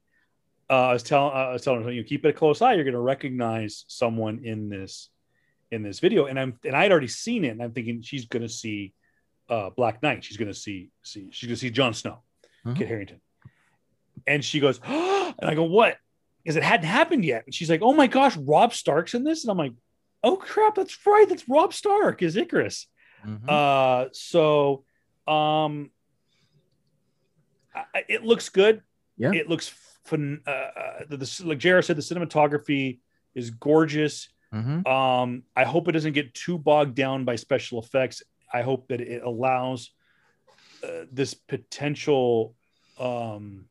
uh, 0.69 0.89
"I 0.89 0.93
was 0.93 1.03
telling, 1.03 1.33
uh, 1.35 1.49
I 1.49 1.53
was 1.53 1.63
telling 1.63 1.83
her, 1.83 1.91
you 1.91 2.05
keep 2.05 2.23
it 2.23 2.29
a 2.29 2.33
close 2.33 2.61
eye. 2.61 2.75
You're 2.75 2.85
going 2.85 2.93
to 2.93 2.99
recognize 2.99 3.83
someone 3.89 4.39
in 4.45 4.69
this, 4.69 5.09
in 5.71 5.83
this 5.83 5.99
video." 5.99 6.27
And 6.27 6.39
I'm, 6.39 6.57
and 6.63 6.75
I'd 6.75 6.91
already 6.91 7.09
seen 7.09 7.43
it, 7.43 7.49
and 7.49 7.61
I'm 7.61 7.73
thinking 7.73 8.01
she's 8.01 8.25
going 8.25 8.43
to 8.43 8.47
see 8.49 8.93
uh, 9.53 9.69
Black 9.71 10.01
Knight. 10.01 10.23
She's 10.23 10.37
to 10.37 10.53
see, 10.53 10.89
see, 11.03 11.27
she's 11.31 11.49
to 11.49 11.55
see 11.55 11.69
Jon 11.69 11.93
Snow, 11.93 12.23
Mhm. 12.65 12.75
Kit 12.77 12.87
Harington. 12.87 13.21
And 14.27 14.43
she 14.43 14.59
goes, 14.59 14.79
and 14.85 15.35
I 15.43 15.53
go, 15.55 15.63
"What?" 15.63 15.97
Because 16.43 16.55
it 16.55 16.63
hadn't 16.63 16.85
happened 16.87 17.23
yet. 17.25 17.43
And 17.45 17.53
she's 17.53 17.69
like, 17.69 17.81
"Oh 17.81 17.93
my 17.93 18.07
gosh, 18.07 18.35
Robb 18.37 18.73
Stark's 18.73 19.13
in 19.13 19.23
this," 19.23 19.43
and 19.43 19.51
I'm 19.51 19.57
like, 19.57 19.73
"Oh 20.23 20.35
crap, 20.37 20.75
that's 20.75 20.97
right. 21.05 21.27
That's 21.27 21.47
Robb 21.49 21.73
Stark 21.73 22.21
is 22.21 22.35
Ikaris." 22.35 22.85
Mhm. 23.25 23.47
Uh, 23.49 24.09
so 24.11 24.83
um, 25.27 25.89
I, 27.75 28.03
it 28.09 28.23
looks 28.23 28.49
good. 28.49 28.81
Yeah. 29.17 29.31
it 29.33 29.47
looks 29.49 29.69
fun. 30.05 30.41
Uh, 30.45 30.49
uh, 30.51 30.99
the, 31.09 31.17
the, 31.17 31.41
like 31.45 31.59
Jared 31.59 31.85
said, 31.85 31.97
the 31.97 32.01
cinematography 32.01 32.99
is 33.35 33.49
gorgeous. 33.51 34.29
Mhm. 34.53 34.85
Um, 34.87 35.43
I 35.55 35.63
hope 35.63 35.87
it 35.87 35.93
doesn't 35.93 36.13
get 36.13 36.33
too 36.33 36.57
bogged 36.57 36.95
down 36.95 37.25
by 37.25 37.35
special 37.35 37.79
effects. 37.81 38.21
I 38.53 38.61
hope 38.61 38.87
that 38.89 39.01
it 39.01 39.23
allows 39.23 39.91
uh, 40.83 41.05
this 41.11 41.33
potential 41.33 42.55
um, 42.99 43.65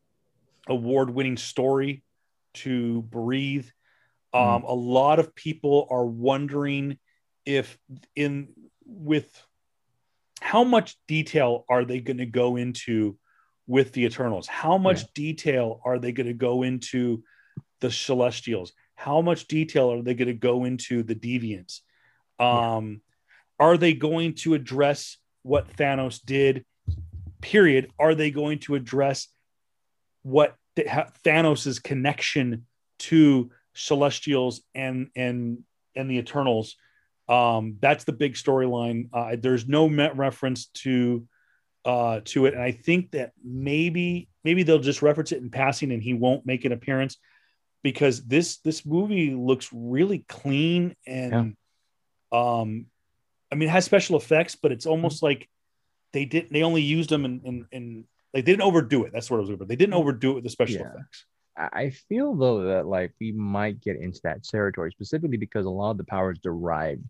award-winning 0.67 1.37
story 1.37 2.03
to 2.55 3.03
breathe. 3.03 3.69
Um, 4.35 4.65
A 4.65 4.75
lot 4.75 5.19
of 5.19 5.35
people 5.35 5.87
are 5.91 6.07
wondering 6.07 6.99
if, 7.45 7.79
in 8.17 8.49
with 8.87 9.31
how 10.41 10.65
much 10.65 10.97
detail 11.07 11.65
are 11.69 11.85
they 11.85 12.01
going 12.01 12.19
to 12.19 12.27
go 12.27 12.57
into 12.57 13.17
with 13.67 13.93
the 13.93 14.05
Eternals? 14.05 14.49
How 14.49 14.77
much 14.79 15.13
detail 15.15 15.81
are 15.85 15.99
they 15.99 16.13
going 16.13 16.27
to 16.27 16.35
go 16.35 16.63
into 16.63 17.23
the 17.81 17.91
Celestials? 17.91 18.73
How 18.97 19.23
much 19.23 19.47
detail 19.47 19.93
are 19.93 20.03
they 20.03 20.15
going 20.15 20.29
to 20.29 20.35
go 20.35 20.65
into 20.65 21.03
the 21.03 21.15
Deviants? 21.15 21.81
Um, 22.39 23.03
Are 23.63 23.77
they 23.77 23.95
going 23.95 24.35
to 24.35 24.55
address 24.55 25.19
what 25.45 25.69
Thanos 25.77 26.21
did? 26.21 26.65
Period. 27.41 27.93
Are 27.97 28.17
they 28.17 28.33
going 28.33 28.59
to 28.61 28.75
address 28.75 29.29
what 30.25 30.57
Th- 30.75 30.89
Thanos's 31.25 31.79
connection 31.79 32.67
to 32.99 33.53
Celestials 33.73 34.63
and 34.75 35.11
and 35.15 35.59
and 35.95 36.11
the 36.11 36.19
Eternals? 36.19 36.75
Um, 37.29 37.77
that's 37.81 38.03
the 38.03 38.13
big 38.13 38.35
storyline. 38.35 39.11
Uh, 39.13 39.37
there's 39.39 39.69
no 39.69 39.89
me- 39.89 40.11
reference 40.13 40.67
to 40.83 41.29
uh, 41.85 42.19
to 42.25 42.47
it, 42.47 42.55
and 42.55 42.63
I 42.65 42.73
think 42.73 43.13
that 43.13 43.31
maybe 43.45 44.29
maybe 44.43 44.65
they'll 44.65 44.81
just 44.81 45.03
reference 45.03 45.31
it 45.31 45.41
in 45.41 45.51
passing, 45.51 45.93
and 45.93 46.03
he 46.03 46.15
won't 46.15 46.45
make 46.45 46.65
an 46.65 46.73
appearance 46.73 47.17
because 47.85 48.25
this 48.25 48.57
this 48.59 48.85
movie 48.85 49.37
looks 49.37 49.69
really 49.73 50.25
clean 50.29 50.97
and 51.07 51.55
um, 52.33 52.87
I 53.53 53.55
mean, 53.55 53.69
it 53.69 53.73
has 53.73 53.85
special 53.85 54.17
effects, 54.17 54.57
but 54.57 54.73
it's 54.73 54.87
almost 54.87 55.19
mm-hmm. 55.19 55.27
like 55.27 55.49
they 56.13 56.25
didn't. 56.25 56.53
They 56.53 56.63
only 56.63 56.83
used 56.83 57.11
them 57.11 57.25
in 57.25 57.41
in, 57.45 57.67
in 57.71 58.05
like 58.35 58.45
they 58.45 58.53
didn't 58.53 58.63
overdo 58.63 59.05
it. 59.05 59.13
That's 59.13 59.31
what 59.31 59.37
I 59.37 59.41
was 59.41 59.51
for. 59.51 59.65
They 59.65 59.77
didn't 59.77 59.95
mm-hmm. 59.95 60.01
overdo 60.01 60.33
it 60.33 60.35
with 60.37 60.45
the 60.45 60.51
special 60.51 60.81
Yeah. 60.81 60.93
effects. 60.95 61.27
I 61.57 61.69
I 61.73 61.91
feel 61.91 62.35
though 62.35 62.65
that 62.65 62.87
like 62.87 63.13
we 63.21 63.33
might 63.33 63.81
get 63.81 63.97
into 63.97 64.21
that 64.25 64.43
territory 64.43 64.91
specifically 64.91 65.37
because 65.37 65.67
a 65.67 65.71
lot 65.71 65.93
of 65.93 65.99
the 65.99 66.05
powers 66.05 66.39
derived 66.39 67.05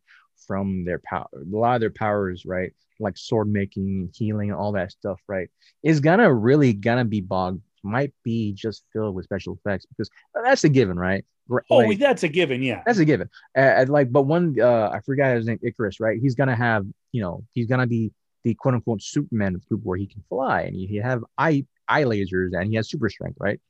from 0.47 0.85
their 0.85 1.01
power. 1.05 1.29
A 1.35 1.57
lot 1.57 1.77
of 1.77 1.81
their 1.81 1.91
powers, 1.91 2.45
right, 2.45 2.73
like 2.99 3.17
sword 3.17 3.49
making, 3.49 4.11
healing, 4.15 4.53
all 4.53 4.73
that 4.73 4.93
stuff, 4.93 5.21
right, 5.29 5.49
is 5.83 6.01
gonna 6.01 6.33
really 6.33 6.73
gonna 6.73 7.05
be 7.05 7.21
bogged. 7.21 7.63
Might 7.83 8.13
be 8.23 8.53
just 8.53 8.85
filled 8.93 9.15
with 9.15 9.25
special 9.25 9.55
effects 9.65 9.87
because 9.87 10.09
that's 10.35 10.65
a 10.65 10.69
given, 10.69 10.97
right? 10.99 11.25
R- 11.51 11.65
Oh, 11.71 11.93
that's 11.95 12.23
a 12.23 12.29
given. 12.29 12.63
Yeah. 12.63 12.83
that's 12.87 12.99
a 13.01 13.05
given. 13.05 13.29
Uh, 13.57 13.61
and, 13.61 13.89
like, 13.89 14.13
but 14.13 14.23
one, 14.23 14.55
uh, 14.61 14.91
I 14.91 15.01
forgot 15.01 15.35
his 15.37 15.47
name, 15.47 15.59
Ikaris, 15.65 15.99
right? 16.01 16.19
He's 16.21 16.35
gonna 16.37 16.55
have, 16.57 16.87
you 17.11 17.21
know, 17.23 17.45
he's 17.53 17.67
gonna 17.67 17.87
be 17.89 18.13
the 18.45 18.55
quote 18.55 18.75
unquote 18.75 19.03
Superman 19.03 19.55
of 19.57 19.61
the 19.63 19.67
group 19.69 19.81
where 19.85 19.99
he 19.99 20.07
can 20.07 20.23
fly 20.29 20.63
and 20.63 20.75
he, 20.77 20.87
he 20.87 20.97
have 20.97 21.25
eye 21.37 21.65
eye 21.89 22.05
lasers 22.05 22.51
and 22.59 22.69
he 22.71 22.77
has 22.77 22.89
super 22.89 23.09
strength, 23.09 23.37
right? 23.41 23.61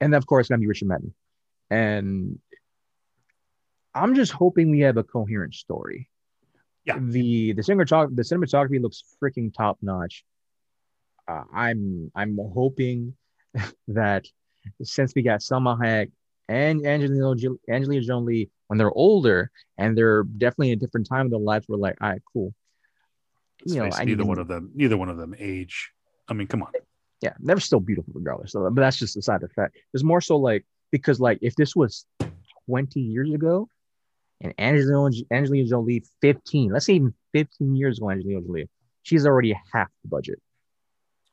And 0.00 0.14
of 0.14 0.26
course, 0.26 0.48
gonna 0.48 0.58
be 0.60 0.66
Richard 0.66 0.88
Madden. 0.88 1.14
And 1.70 2.38
I'm 3.94 4.14
just 4.14 4.32
hoping 4.32 4.70
we 4.70 4.80
have 4.80 4.96
a 4.96 5.04
coherent 5.04 5.54
story. 5.54 6.08
Yeah. 6.84 6.98
The 7.00 7.52
the 7.52 7.62
cinematography 7.62 8.16
the 8.16 8.22
cinematography 8.22 8.80
looks 8.82 9.04
freaking 9.22 9.54
top 9.54 9.78
notch. 9.82 10.24
Uh, 11.28 11.44
I'm 11.54 12.10
I'm 12.14 12.38
hoping 12.54 13.14
that 13.88 14.26
since 14.82 15.14
we 15.14 15.22
got 15.22 15.40
Salma 15.40 15.78
Hayek 15.78 16.10
and 16.48 16.86
Angelina, 16.86 17.56
Angelina 17.68 18.02
Jolie 18.02 18.50
when 18.66 18.78
they're 18.78 18.92
older 18.92 19.50
and 19.76 19.96
they're 19.96 20.22
definitely 20.22 20.70
in 20.70 20.78
a 20.78 20.80
different 20.80 21.06
time 21.06 21.26
of 21.26 21.30
their 21.30 21.40
lives, 21.40 21.66
we're 21.68 21.76
like, 21.76 21.96
all 22.00 22.08
right, 22.08 22.22
cool. 22.32 22.54
You 23.64 23.76
know, 23.76 23.90
neither 24.02 24.24
one 24.24 24.38
of 24.38 24.48
them, 24.48 24.70
neither 24.74 24.96
one 24.96 25.08
of 25.08 25.18
them 25.18 25.34
age. 25.38 25.92
I 26.28 26.32
mean, 26.32 26.46
come 26.46 26.62
on. 26.62 26.72
Yeah, 27.20 27.34
they're 27.38 27.60
still 27.60 27.80
beautiful 27.80 28.12
regardless. 28.14 28.52
So, 28.52 28.68
but 28.70 28.80
that's 28.80 28.98
just 28.98 29.16
a 29.16 29.22
side 29.22 29.42
effect. 29.42 29.76
It's 29.94 30.02
more 30.02 30.20
so 30.20 30.36
like 30.36 30.64
because 30.90 31.20
like 31.20 31.38
if 31.42 31.54
this 31.54 31.76
was 31.76 32.06
20 32.66 32.98
years 32.98 33.30
ago 33.32 33.68
and 34.40 34.54
Angelina, 34.58 35.10
Angelina 35.30 35.68
Jolie 35.68 36.04
15, 36.20 36.72
let's 36.72 36.86
say 36.86 36.94
even 36.94 37.14
15 37.32 37.76
years 37.76 37.98
ago, 37.98 38.10
Angelina 38.10 38.40
Jolie, 38.40 38.68
she's 39.02 39.26
already 39.26 39.56
half 39.72 39.88
the 40.02 40.08
budget. 40.08 40.40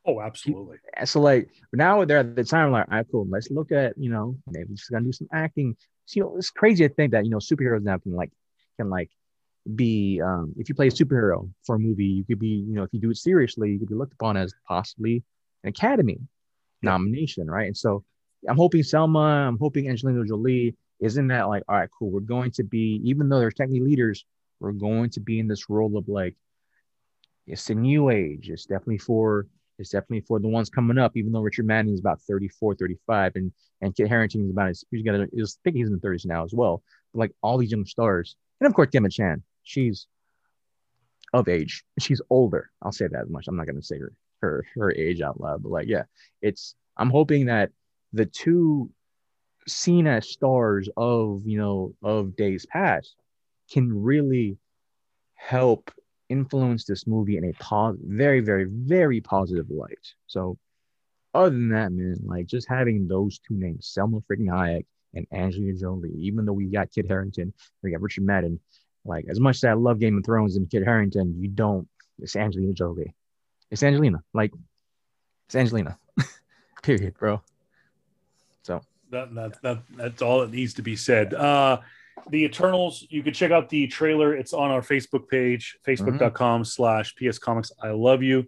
Oh, 0.10 0.22
absolutely. 0.22 0.78
So 1.06 1.22
like 1.22 1.50
now 1.72 2.04
they're 2.04 2.18
at 2.18 2.36
the 2.36 2.44
time 2.44 2.72
like, 2.72 2.88
all 2.90 2.98
right, 2.98 3.06
cool. 3.12 3.28
Let's 3.30 3.52
look 3.52 3.72
at 3.72 3.94
you 3.98 4.10
know 4.10 4.38
maybe 4.48 4.76
she's 4.76 4.90
gonna 4.90 5.06
do 5.06 5.12
some 5.12 5.28
acting. 5.32 5.76
So, 6.06 6.14
you 6.16 6.24
know, 6.24 6.38
it's 6.38 6.50
crazy 6.50 6.88
to 6.88 6.94
think 6.94 7.12
that 7.12 7.26
you 7.26 7.32
know 7.32 7.38
superheroes 7.38 7.84
now 7.84 8.00
can 8.00 8.16
like 8.16 8.32
can 8.78 8.90
like 8.90 9.12
be 9.76 10.20
um 10.22 10.54
if 10.58 10.68
you 10.68 10.74
play 10.74 10.88
a 10.88 10.92
superhero 10.92 11.50
for 11.64 11.76
a 11.76 11.80
movie, 11.80 12.06
you 12.06 12.24
could 12.24 12.40
be 12.40 12.48
you 12.48 12.74
know 12.74 12.84
if 12.84 12.90
you 12.92 13.00
do 13.00 13.12
it 13.12 13.18
seriously, 13.18 13.72
you 13.72 13.80
could 13.80 13.90
be 13.90 13.96
looked 13.96 14.14
upon 14.14 14.36
as 14.36 14.54
possibly 14.68 15.24
an 15.64 15.70
Academy 15.70 16.20
yeah. 16.82 16.92
nomination, 16.92 17.50
right? 17.50 17.68
And 17.68 17.78
so 17.78 18.04
I'm 18.48 18.58
hoping 18.58 18.82
Salma, 18.82 19.48
I'm 19.48 19.60
hoping 19.60 19.90
Angelina 19.90 20.26
Jolie 20.26 20.76
isn't 21.00 21.28
that 21.28 21.50
like 21.50 21.64
all 21.68 21.76
right, 21.76 21.90
cool. 21.98 22.10
We're 22.10 22.22
going 22.22 22.52
to 22.52 22.64
be 22.64 23.00
even 23.04 23.30
though 23.30 23.40
they're 23.40 23.52
technically 23.52 23.82
leaders, 23.82 24.26
we're 24.60 24.72
going 24.72 25.12
to 25.12 25.20
be 25.20 25.40
in 25.40 25.48
this 25.48 25.70
role 25.70 25.98
of 25.98 26.08
like 26.10 26.36
it's 27.46 27.70
a 27.70 27.76
new 27.76 28.10
age. 28.10 28.50
It's 28.50 28.66
definitely 28.66 29.00
for 29.00 29.46
it's 29.80 29.90
definitely 29.90 30.22
for 30.22 30.40
the 30.40 30.48
ones 30.48 30.70
coming 30.70 30.98
up, 30.98 31.16
even 31.16 31.32
though 31.32 31.42
Richard 31.42 31.66
Madden 31.66 31.94
is 31.94 32.00
about 32.00 32.22
34, 32.22 32.76
35, 32.76 33.36
and 33.36 33.52
and 33.82 33.96
Kit 33.96 34.10
Harington 34.10 34.46
is 34.46 34.52
about 34.52 34.68
his, 34.68 34.84
he's 34.92 35.04
got 35.04 35.16
I 35.16 35.26
think 35.64 35.76
he's 35.76 35.88
in 35.88 35.94
the 35.94 36.06
30s 36.06 36.26
now 36.26 36.44
as 36.44 36.54
well. 36.54 36.84
But 37.14 37.20
like 37.20 37.32
all 37.42 37.58
these 37.58 37.72
young 37.72 37.86
stars, 37.86 38.36
and 38.60 38.68
of 38.68 38.74
course 38.74 38.90
Gemma 38.92 39.10
Chan, 39.10 39.42
she's 39.64 40.08
of 41.34 41.48
age. 41.48 41.84
She's 42.00 42.22
older. 42.30 42.72
I'll 42.82 42.92
say 42.92 43.08
that 43.08 43.30
much. 43.30 43.48
I'm 43.48 43.56
not 43.56 43.68
gonna 43.68 43.82
say 43.82 44.00
her 44.00 44.14
her 44.42 44.66
her 44.76 44.92
age 44.92 45.22
out 45.22 45.40
loud, 45.40 45.64
but 45.64 45.72
like 45.72 45.88
yeah, 45.88 46.04
it's 46.42 46.76
I'm 46.98 47.10
hoping 47.10 47.46
that 47.46 47.72
the 48.14 48.26
two 48.26 48.92
seen 49.68 50.08
as 50.08 50.30
stars 50.30 50.90
of 50.98 51.44
you 51.46 51.58
know 51.58 51.96
of 52.04 52.36
days 52.36 52.66
past 52.66 53.16
can 53.72 54.04
really 54.04 54.58
help 55.36 55.92
influence 56.30 56.86
this 56.86 57.08
movie 57.08 57.38
in 57.38 57.46
a 57.46 57.54
positive, 57.54 58.06
very, 58.08 58.40
very, 58.40 58.66
very 58.66 59.22
positive 59.22 59.70
light. 59.70 60.14
So, 60.28 60.58
other 61.34 61.50
than 61.50 61.70
that, 61.70 61.92
man, 61.92 62.18
like 62.24 62.48
just 62.48 62.68
having 62.70 63.08
those 63.08 63.40
two 63.40 63.56
names, 63.56 63.94
Salma 63.96 64.24
freaking 64.32 64.48
Hayek 64.48 64.86
and 65.14 65.28
Angelina 65.32 65.78
Jolie, 65.78 66.14
even 66.18 66.46
though 66.46 66.54
we 66.54 66.66
got 66.68 66.92
Kit 66.92 67.08
Harington, 67.08 67.54
we 67.84 67.92
got 67.92 68.02
Richard 68.02 68.24
Madden, 68.24 68.60
like 69.06 69.26
as 69.30 69.40
much 69.40 69.58
as 69.58 69.64
I 69.64 69.74
love 69.74 70.00
Game 70.00 70.18
of 70.18 70.26
Thrones 70.26 70.56
and 70.56 70.70
Kit 70.70 70.84
Harington, 70.84 71.36
you 71.40 71.50
don't. 71.50 71.88
It's 72.20 72.36
Angelina 72.36 72.74
Jolie. 72.74 73.14
It's 73.72 73.84
Angelina. 73.84 74.24
Like, 74.34 74.52
it's 75.48 75.56
Angelina. 75.56 75.98
Period, 76.84 77.16
bro. 77.18 77.42
So 78.64 78.82
that, 79.12 79.34
that 79.36 79.62
that 79.62 79.80
that's 79.96 80.22
all 80.22 80.42
that 80.42 80.52
needs 80.52 80.74
to 80.76 80.82
be 80.82 80.96
said. 80.96 81.34
Uh 81.34 81.80
the 82.30 82.44
Eternals, 82.44 83.06
you 83.10 83.24
can 83.24 83.34
check 83.34 83.52
out 83.52 83.70
the 83.70 83.88
trailer. 83.88 84.36
It's 84.36 84.54
on 84.54 84.72
our 84.72 84.82
Facebook 84.82 85.28
page, 85.28 85.78
facebook.com 85.88 86.66
slash 86.66 87.16
PS 87.16 87.38
Comics. 87.38 87.72
I 87.82 87.90
love 87.90 88.24
you. 88.24 88.48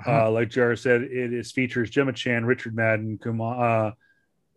Uh-huh. 0.00 0.26
Uh, 0.26 0.30
like 0.30 0.50
Jared 0.50 0.78
said, 0.78 1.02
it 1.02 1.32
is 1.32 1.52
features 1.52 1.90
Gemma 1.90 2.12
Chan, 2.12 2.44
Richard 2.44 2.74
Madden, 2.74 3.18
Kuma, 3.22 3.50
uh, 3.50 3.92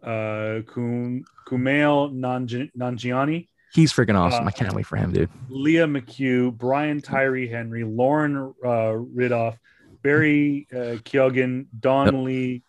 uh, 0.05 0.61
Kum, 0.63 1.23
Kumail 1.47 2.13
Nanjiani. 2.13 3.47
He's 3.73 3.91
freaking 3.91 4.15
awesome. 4.17 4.45
Uh, 4.45 4.47
I 4.47 4.51
can't 4.51 4.73
wait 4.73 4.85
for 4.85 4.95
him, 4.95 5.11
dude. 5.11 5.29
Lia 5.49 5.85
McHugh, 5.85 6.55
Brian 6.55 7.01
Tyree 7.01 7.47
Henry, 7.47 7.83
Lauren 7.83 8.53
uh, 8.63 8.95
Ridloff, 8.95 9.57
Barry 10.01 10.67
uh, 10.71 11.01
Keoghan, 11.03 11.65
Don 11.79 12.05
yep. 12.05 12.23
Lee, 12.23 12.63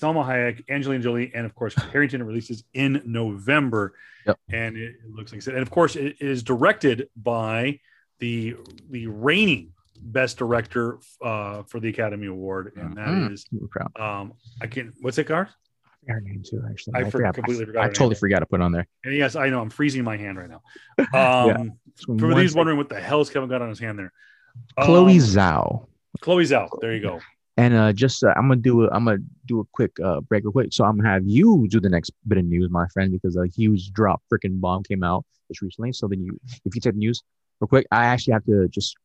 Salma 0.00 0.26
Hayek, 0.26 0.64
Angelina 0.68 1.02
Jolie, 1.02 1.32
and 1.34 1.46
of 1.46 1.54
course, 1.54 1.74
Harington 1.74 2.22
releases 2.22 2.64
in 2.74 3.02
November. 3.06 3.94
Yep. 4.26 4.38
And 4.52 4.76
it, 4.76 4.96
looks 5.08 5.32
like 5.32 5.38
I 5.38 5.40
said, 5.40 5.54
and 5.54 5.62
of 5.62 5.70
course, 5.70 5.96
it 5.96 6.16
is 6.20 6.42
directed 6.42 7.08
by 7.16 7.80
the 8.18 8.56
the 8.90 9.06
reigning 9.06 9.72
best 10.00 10.36
director 10.36 10.98
uh, 11.22 11.62
for 11.62 11.80
the 11.80 11.88
Academy 11.88 12.26
Award, 12.26 12.72
and 12.76 12.96
that 12.96 13.08
mm-hmm. 13.08 13.34
is 13.34 13.46
um, 13.98 14.34
I 14.60 14.66
can't. 14.66 14.92
What's 15.00 15.18
it, 15.18 15.28
Gar? 15.28 15.48
Her 16.08 16.20
name 16.20 16.42
too. 16.48 16.62
Actually, 16.68 16.94
I, 16.96 17.06
I 17.06 17.10
forgot, 17.10 17.34
completely 17.34 17.64
forgot. 17.64 17.84
I 17.84 17.88
totally 17.88 18.10
name. 18.10 18.18
forgot 18.18 18.38
to 18.40 18.46
put 18.46 18.60
on 18.60 18.72
there. 18.72 18.86
And 19.04 19.16
yes, 19.16 19.34
I 19.34 19.48
know. 19.48 19.60
I'm 19.60 19.70
freezing 19.70 20.04
my 20.04 20.16
hand 20.16 20.38
right 20.38 20.50
now. 20.50 20.62
Um, 21.14 21.48
yeah. 21.48 22.16
For 22.18 22.34
these 22.34 22.54
wondering 22.54 22.76
what 22.76 22.90
the 22.90 23.00
hell's 23.00 23.30
Kevin 23.30 23.48
got 23.48 23.62
on 23.62 23.70
his 23.70 23.78
hand 23.78 23.98
there, 23.98 24.12
Chloe 24.80 25.14
um, 25.14 25.18
Zhao. 25.18 25.86
Chloe 26.20 26.44
Zhao. 26.44 26.68
There 26.80 26.94
you 26.94 27.00
go. 27.00 27.20
And 27.58 27.74
uh, 27.74 27.92
just 27.92 28.22
uh, 28.22 28.34
I'm 28.36 28.48
gonna 28.48 28.56
do 28.56 28.84
a, 28.84 28.90
I'm 28.90 29.04
gonna 29.04 29.18
do 29.46 29.60
a 29.60 29.64
quick 29.72 29.98
uh, 30.04 30.20
break 30.20 30.44
real 30.44 30.52
quick. 30.52 30.72
So 30.72 30.84
I'm 30.84 30.96
gonna 30.98 31.08
have 31.08 31.26
you 31.26 31.66
do 31.68 31.80
the 31.80 31.88
next 31.88 32.12
bit 32.28 32.38
of 32.38 32.44
news, 32.44 32.68
my 32.70 32.86
friend, 32.88 33.10
because 33.10 33.36
a 33.36 33.46
huge 33.46 33.92
drop 33.92 34.22
freaking 34.32 34.60
bomb 34.60 34.82
came 34.82 35.02
out 35.02 35.24
just 35.48 35.62
recently. 35.62 35.92
So 35.92 36.06
then 36.06 36.22
you, 36.22 36.38
if 36.64 36.74
you 36.74 36.80
take 36.80 36.94
the 36.94 36.98
news 36.98 37.22
real 37.60 37.68
quick, 37.68 37.86
I 37.90 38.06
actually 38.06 38.34
have 38.34 38.44
to 38.44 38.68
just 38.68 38.96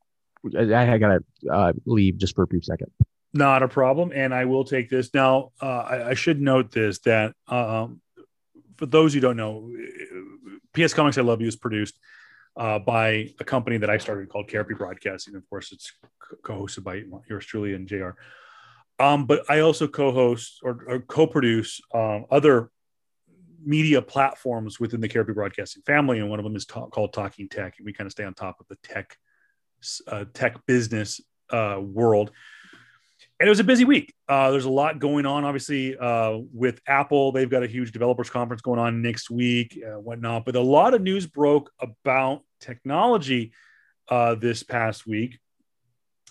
I, 0.57 0.93
I 0.93 0.97
gotta 0.97 1.23
uh, 1.49 1.73
leave 1.85 2.17
just 2.17 2.35
for 2.35 2.43
a 2.43 2.47
brief 2.47 2.65
second. 2.65 2.91
Not 3.33 3.63
a 3.63 3.67
problem, 3.67 4.11
and 4.13 4.33
I 4.33 4.45
will 4.45 4.65
take 4.65 4.89
this 4.89 5.13
now. 5.13 5.51
Uh, 5.61 5.65
I, 5.65 6.09
I, 6.09 6.13
should 6.15 6.41
note 6.41 6.71
this 6.71 6.99
that 6.99 7.33
um, 7.47 8.01
for 8.75 8.85
those 8.85 9.13
who 9.13 9.21
don't 9.21 9.37
know, 9.37 9.71
PS 10.73 10.93
Comics 10.93 11.17
I 11.17 11.21
Love 11.21 11.39
You 11.39 11.47
is 11.47 11.55
produced 11.55 11.97
uh, 12.57 12.79
by 12.79 13.29
a 13.39 13.43
company 13.45 13.77
that 13.77 13.89
I 13.89 13.97
started 13.99 14.27
called 14.27 14.49
Carefree 14.49 14.75
Broadcasting. 14.75 15.35
Of 15.35 15.49
course, 15.49 15.71
it's 15.71 15.93
co-hosted 16.43 16.83
by 16.83 17.03
yours 17.29 17.45
truly 17.45 17.73
and 17.73 17.87
Jr. 17.87 18.11
Um, 19.01 19.25
but 19.25 19.49
I 19.49 19.61
also 19.61 19.87
co-host 19.87 20.59
or, 20.63 20.85
or 20.87 20.99
co-produce 20.99 21.81
um, 21.93 22.25
other 22.29 22.69
media 23.63 24.01
platforms 24.01 24.79
within 24.79 25.01
the 25.01 25.09
Caribbean 25.09 25.35
Broadcasting 25.35 25.81
family, 25.83 26.19
and 26.19 26.29
one 26.29 26.39
of 26.39 26.43
them 26.43 26.55
is 26.55 26.65
ta- 26.65 26.87
called 26.87 27.11
Talking 27.11 27.49
Tech, 27.49 27.75
and 27.77 27.85
we 27.85 27.93
kind 27.93 28.05
of 28.05 28.11
stay 28.11 28.23
on 28.23 28.33
top 28.35 28.59
of 28.59 28.67
the 28.67 28.77
tech 28.83 29.17
uh, 30.07 30.25
tech 30.33 30.63
business 30.67 31.19
uh, 31.49 31.79
world. 31.81 32.31
And 33.39 33.47
it 33.47 33.49
was 33.49 33.59
a 33.59 33.63
busy 33.63 33.85
week. 33.85 34.13
Uh, 34.29 34.51
there's 34.51 34.65
a 34.65 34.69
lot 34.69 34.99
going 34.99 35.25
on, 35.25 35.45
obviously, 35.45 35.97
uh, 35.97 36.37
with 36.53 36.79
Apple. 36.85 37.31
They've 37.31 37.49
got 37.49 37.63
a 37.63 37.67
huge 37.67 37.91
developers 37.91 38.29
conference 38.29 38.61
going 38.61 38.79
on 38.79 39.01
next 39.01 39.31
week, 39.31 39.81
uh, 39.83 39.99
whatnot. 39.99 40.45
But 40.45 40.55
a 40.55 40.61
lot 40.61 40.93
of 40.93 41.01
news 41.01 41.25
broke 41.25 41.71
about 41.79 42.43
technology 42.59 43.51
uh, 44.09 44.35
this 44.35 44.61
past 44.61 45.07
week, 45.07 45.39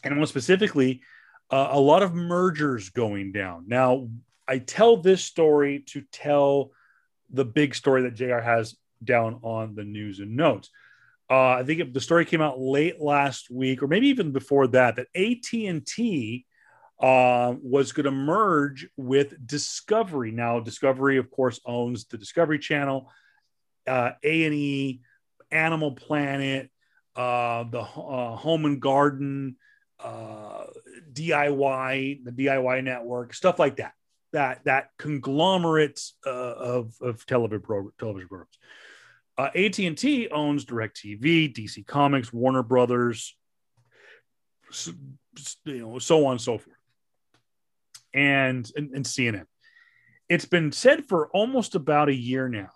and 0.05 0.15
more 0.15 0.27
specifically, 0.27 1.03
a 1.51 1.81
lot 1.81 2.03
of 2.03 2.15
mergers 2.15 2.91
going 2.91 3.33
down. 3.33 3.65
Now, 3.67 4.09
I 4.47 4.59
tell 4.59 4.97
this 4.97 5.25
story 5.25 5.85
to 5.89 6.03
tell 6.13 6.71
the 7.31 7.45
big 7.45 7.75
story 7.75 8.03
that 8.03 8.15
JR 8.15 8.39
has 8.39 8.77
down 9.03 9.41
on 9.43 9.75
the 9.75 9.85
news 9.85 10.19
and 10.21 10.37
notes. 10.37 10.71
Uh, 11.31 11.51
I 11.51 11.63
think 11.63 11.93
the 11.93 12.01
story 12.01 12.25
came 12.25 12.41
out 12.41 12.61
late 12.61 13.01
last 13.01 13.51
week, 13.51 13.83
or 13.83 13.87
maybe 13.87 14.09
even 14.09 14.33
before 14.33 14.67
that, 14.69 14.97
that 14.97 15.07
AT 15.15 15.53
and 15.53 15.87
T 15.87 16.45
uh, 17.01 17.55
was 17.63 17.93
going 17.93 18.05
to 18.05 18.11
merge 18.11 18.89
with 18.97 19.47
Discovery. 19.47 20.33
Now, 20.33 20.59
Discovery, 20.59 21.19
of 21.19 21.31
course, 21.31 21.61
owns 21.65 22.07
the 22.07 22.19
Discovery 22.19 22.59
Channel, 22.59 23.09
uh, 23.87 24.11
A 24.25 24.45
and 24.45 24.55
E, 24.55 25.01
Animal 25.53 25.93
Planet, 25.93 26.69
uh, 27.15 27.65
the 27.65 27.81
uh, 27.81 28.37
Home 28.37 28.65
and 28.65 28.81
Garden, 28.81 29.57
uh, 30.03 30.65
DIY, 31.13 32.25
the 32.25 32.33
DIY 32.33 32.85
network, 32.85 33.35
stuff 33.35 33.59
like 33.59 33.77
that. 33.77 33.93
That 34.33 34.65
that 34.65 34.91
conglomerate 34.97 36.01
uh, 36.25 36.31
of 36.31 36.95
of 37.01 37.27
television 37.27 37.63
pro- 37.63 37.93
television 37.99 38.29
programs. 38.29 38.59
Uh, 39.37 39.51
AT 39.55 39.79
and 39.81 39.99
T 39.99 40.29
owns 40.29 40.65
DirecTV, 40.65 41.53
DC 41.53 41.87
Comics, 41.87 42.33
Warner 42.33 42.63
Brothers, 42.63 43.35
so, 44.71 44.93
you 45.65 45.79
know, 45.79 45.99
so 45.99 46.27
on 46.27 46.33
and 46.33 46.41
so 46.41 46.59
forth, 46.59 46.77
and, 48.15 48.71
and 48.77 48.91
and 48.95 49.05
CNN. 49.05 49.47
It's 50.29 50.45
been 50.45 50.71
said 50.73 51.07
for 51.07 51.29
almost 51.29 51.75
about 51.75 52.09
a 52.09 52.15
year 52.15 52.49
now 52.49 52.71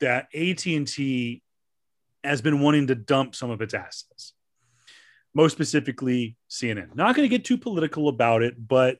that 0.00 0.28
AT 0.34 0.64
and 0.66 0.86
T 0.86 1.42
has 2.22 2.40
been 2.40 2.60
wanting 2.60 2.86
to 2.86 2.94
dump 2.94 3.34
some 3.34 3.50
of 3.50 3.60
its 3.60 3.74
assets 3.74 4.33
most 5.34 5.52
specifically 5.52 6.36
CNN. 6.48 6.94
Not 6.94 7.16
going 7.16 7.28
to 7.28 7.36
get 7.36 7.44
too 7.44 7.58
political 7.58 8.08
about 8.08 8.42
it, 8.42 8.54
but 8.56 8.98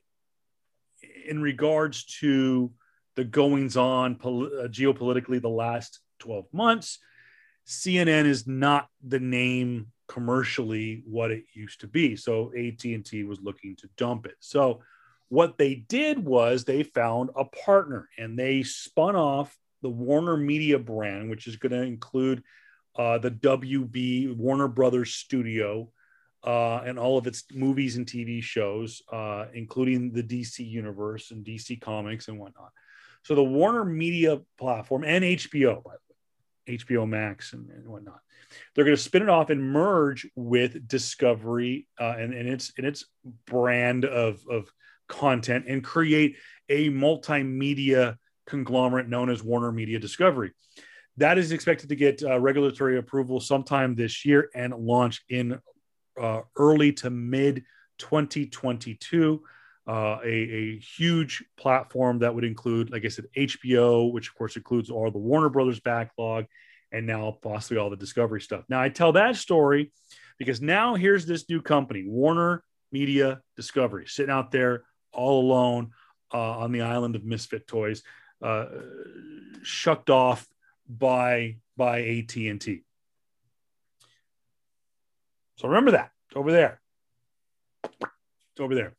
in 1.27 1.41
regards 1.41 2.05
to 2.19 2.71
the 3.15 3.23
goings 3.23 3.77
on 3.77 4.15
pol- 4.15 4.45
uh, 4.45 4.67
geopolitically 4.67 5.41
the 5.41 5.49
last 5.49 5.99
12 6.19 6.45
months, 6.51 6.99
CNN 7.65 8.25
is 8.25 8.45
not 8.45 8.87
the 9.05 9.19
name 9.19 9.87
commercially 10.07 11.03
what 11.07 11.31
it 11.31 11.45
used 11.53 11.81
to 11.81 11.87
be. 11.87 12.15
So 12.15 12.51
AT&T 12.55 13.23
was 13.23 13.39
looking 13.41 13.75
to 13.77 13.89
dump 13.97 14.25
it. 14.25 14.35
So 14.39 14.81
what 15.29 15.57
they 15.57 15.75
did 15.75 16.23
was 16.23 16.63
they 16.63 16.83
found 16.83 17.31
a 17.35 17.45
partner 17.45 18.07
and 18.17 18.37
they 18.37 18.61
spun 18.63 19.15
off 19.15 19.57
the 19.81 19.89
Warner 19.89 20.37
Media 20.37 20.77
brand, 20.77 21.29
which 21.29 21.47
is 21.47 21.55
going 21.55 21.71
to 21.71 21.81
include 21.81 22.43
uh, 22.95 23.17
the 23.17 23.31
WB 23.31 24.35
Warner 24.35 24.67
Brothers 24.67 25.13
Studio 25.13 25.89
uh, 26.45 26.83
and 26.85 26.99
all 26.99 27.17
of 27.17 27.27
its 27.27 27.43
movies 27.51 27.97
and 27.97 28.05
TV 28.05 28.41
shows, 28.41 29.01
uh, 29.11 29.45
including 29.53 30.11
the 30.11 30.23
DC 30.23 30.59
universe 30.59 31.31
and 31.31 31.43
DC 31.43 31.81
Comics 31.81 32.27
and 32.27 32.39
whatnot. 32.39 32.71
So 33.23 33.33
the 33.33 33.43
Warner 33.43 33.83
Media 33.83 34.39
platform 34.59 35.03
and 35.03 35.23
HBO, 35.23 35.83
by 35.83 35.93
the 35.93 36.71
way, 36.71 36.77
HBO 36.77 37.09
Max 37.09 37.53
and, 37.53 37.69
and 37.71 37.87
whatnot, 37.87 38.19
they're 38.73 38.85
going 38.85 38.95
to 38.95 39.01
spin 39.01 39.23
it 39.23 39.29
off 39.29 39.49
and 39.49 39.61
merge 39.61 40.27
with 40.35 40.87
Discovery 40.87 41.87
uh, 41.99 42.15
and, 42.17 42.33
and 42.33 42.47
its 42.47 42.71
and 42.77 42.85
its 42.85 43.05
brand 43.47 44.05
of 44.05 44.39
of 44.49 44.69
content 45.07 45.65
and 45.67 45.83
create 45.83 46.37
a 46.69 46.89
multimedia 46.89 48.17
conglomerate 48.47 49.09
known 49.09 49.29
as 49.29 49.43
Warner 49.43 49.71
Media 49.71 49.99
Discovery. 49.99 50.51
That 51.17 51.37
is 51.37 51.51
expected 51.51 51.89
to 51.89 51.95
get 51.95 52.21
uh, 52.23 52.39
regulatory 52.39 52.97
approval 52.97 53.39
sometime 53.39 53.95
this 53.95 54.25
year 54.25 54.49
and 54.53 54.73
launch 54.73 55.23
in 55.29 55.59
uh, 56.19 56.41
early 56.57 56.93
to 56.93 57.09
mid 57.09 57.63
2022. 57.99 59.41
Uh, 59.87 60.17
a, 60.23 60.27
a, 60.27 60.79
huge 60.79 61.43
platform 61.57 62.17
that 62.17 62.33
would 62.33 62.43
include, 62.43 62.89
like 62.89 63.05
I 63.05 63.07
said, 63.07 63.25
HBO, 63.37 64.11
which 64.11 64.29
of 64.29 64.33
course 64.33 64.55
includes 64.55 64.89
all 64.89 65.11
the 65.11 65.19
Warner 65.19 65.49
Brothers 65.49 65.79
backlog, 65.79 66.45
and 66.91 67.05
now 67.05 67.37
possibly 67.39 67.77
all 67.77 67.91
the 67.91 67.95
Discovery 67.95 68.41
stuff. 68.41 68.63
Now, 68.67 68.81
I 68.81 68.89
tell 68.89 69.11
that 69.11 69.35
story 69.35 69.91
because 70.39 70.59
now 70.59 70.95
here's 70.95 71.27
this 71.27 71.47
new 71.49 71.61
company, 71.61 72.03
Warner 72.07 72.63
Media 72.91 73.41
Discovery, 73.55 74.07
sitting 74.07 74.31
out 74.31 74.51
there 74.51 74.85
all 75.13 75.41
alone 75.41 75.91
uh, 76.33 76.57
on 76.59 76.71
the 76.71 76.81
island 76.81 77.15
of 77.15 77.23
misfit 77.23 77.67
toys, 77.67 78.01
uh, 78.41 78.65
shucked 79.61 80.09
off 80.09 80.47
by 80.89 81.57
by 81.77 82.01
AT&T. 82.01 82.83
So 85.57 85.67
remember 85.67 85.91
that 85.91 86.11
over 86.35 86.51
there. 86.51 86.81
It's 87.83 88.59
over 88.59 88.75
there. 88.75 88.95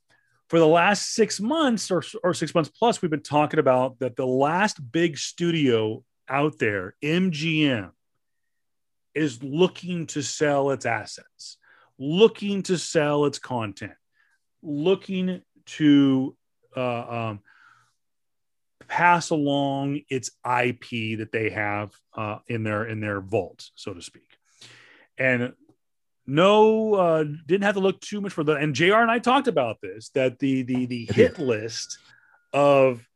For 0.48 0.59
the 0.59 0.66
last 0.66 1.14
six 1.14 1.40
months 1.40 1.90
or, 1.90 2.02
or 2.22 2.32
six 2.32 2.54
months 2.54 2.70
plus, 2.70 3.02
we've 3.02 3.11
been 3.11 3.22
talking 3.22 3.59
about 3.59 3.98
that 3.98 4.16
the 4.16 4.26
last 4.26 4.92
big 4.92 5.18
studio 5.18 6.04
out 6.28 6.59
there, 6.59 6.94
MGM, 7.02 7.90
is 9.14 9.42
looking 9.42 10.07
to 10.07 10.22
sell 10.22 10.70
its 10.70 10.86
assets, 10.86 11.57
looking 11.98 12.62
to 12.64 12.78
sell 12.78 13.24
its 13.24 13.38
content, 13.38 13.94
looking 14.62 15.42
to 15.64 16.36
uh, 16.76 17.30
um, 17.30 17.40
pass 18.86 19.30
along 19.30 20.02
its 20.09 20.30
IP 20.44 21.18
that 21.18 21.30
they 21.32 21.50
have 21.50 21.92
uh, 22.14 22.38
in 22.46 22.62
their 22.62 22.84
in 22.84 23.00
their 23.00 23.20
vault, 23.20 23.70
so 23.74 23.94
to 23.94 24.02
speak. 24.02 24.36
And 25.18 25.54
no, 26.27 26.95
uh, 26.95 27.24
didn't 27.47 27.64
have 27.64 27.74
to 27.74 27.81
look 27.81 28.01
too 28.01 28.20
much 28.20 28.33
for 28.33 28.45
the. 28.45 28.55
And 28.55 28.74
Jr. 28.74 28.97
and 28.97 29.11
I 29.11 29.18
talked 29.18 29.49
about 29.49 29.81
this 29.81 30.11
that 30.11 30.39
the 30.39 30.62
the 30.62 30.87
the 30.87 31.05
hit 31.07 31.39
list 31.39 31.99
of 32.53 33.07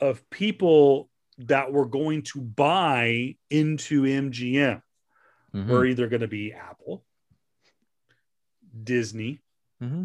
of 0.00 0.28
people 0.30 1.08
that 1.38 1.72
were 1.72 1.86
going 1.86 2.22
to 2.22 2.40
buy 2.40 3.36
into 3.50 4.02
MGM 4.02 4.82
mm-hmm. 5.54 5.70
were 5.70 5.86
either 5.86 6.08
going 6.08 6.20
to 6.20 6.28
be 6.28 6.52
Apple, 6.52 7.04
Disney, 8.82 9.40
mm-hmm. 9.82 10.04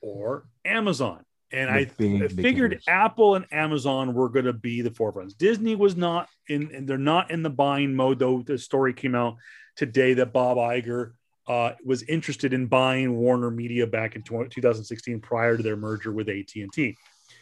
or 0.00 0.48
Amazon. 0.64 1.24
And 1.50 1.70
I, 1.70 1.86
big, 1.96 2.22
I 2.22 2.28
figured 2.28 2.82
Apple 2.86 3.34
and 3.34 3.46
Amazon 3.50 4.12
were 4.12 4.28
going 4.28 4.44
to 4.44 4.52
be 4.52 4.82
the 4.82 4.90
forefronts. 4.90 5.36
Disney 5.36 5.76
was 5.76 5.96
not 5.96 6.28
in, 6.48 6.74
and 6.74 6.86
they're 6.86 6.98
not 6.98 7.30
in 7.30 7.42
the 7.42 7.50
buying 7.50 7.94
mode, 7.94 8.18
though. 8.18 8.42
The 8.42 8.58
story 8.58 8.92
came 8.92 9.14
out 9.14 9.36
today 9.74 10.14
that 10.14 10.32
Bob 10.34 10.58
Iger 10.58 11.12
uh, 11.48 11.72
was 11.82 12.02
interested 12.04 12.52
in 12.52 12.66
buying 12.66 13.16
Warner 13.16 13.50
Media 13.50 13.86
back 13.86 14.14
in 14.14 14.22
2016 14.22 15.20
prior 15.20 15.56
to 15.56 15.62
their 15.62 15.76
merger 15.76 16.12
with 16.12 16.28
AT&T. 16.28 16.96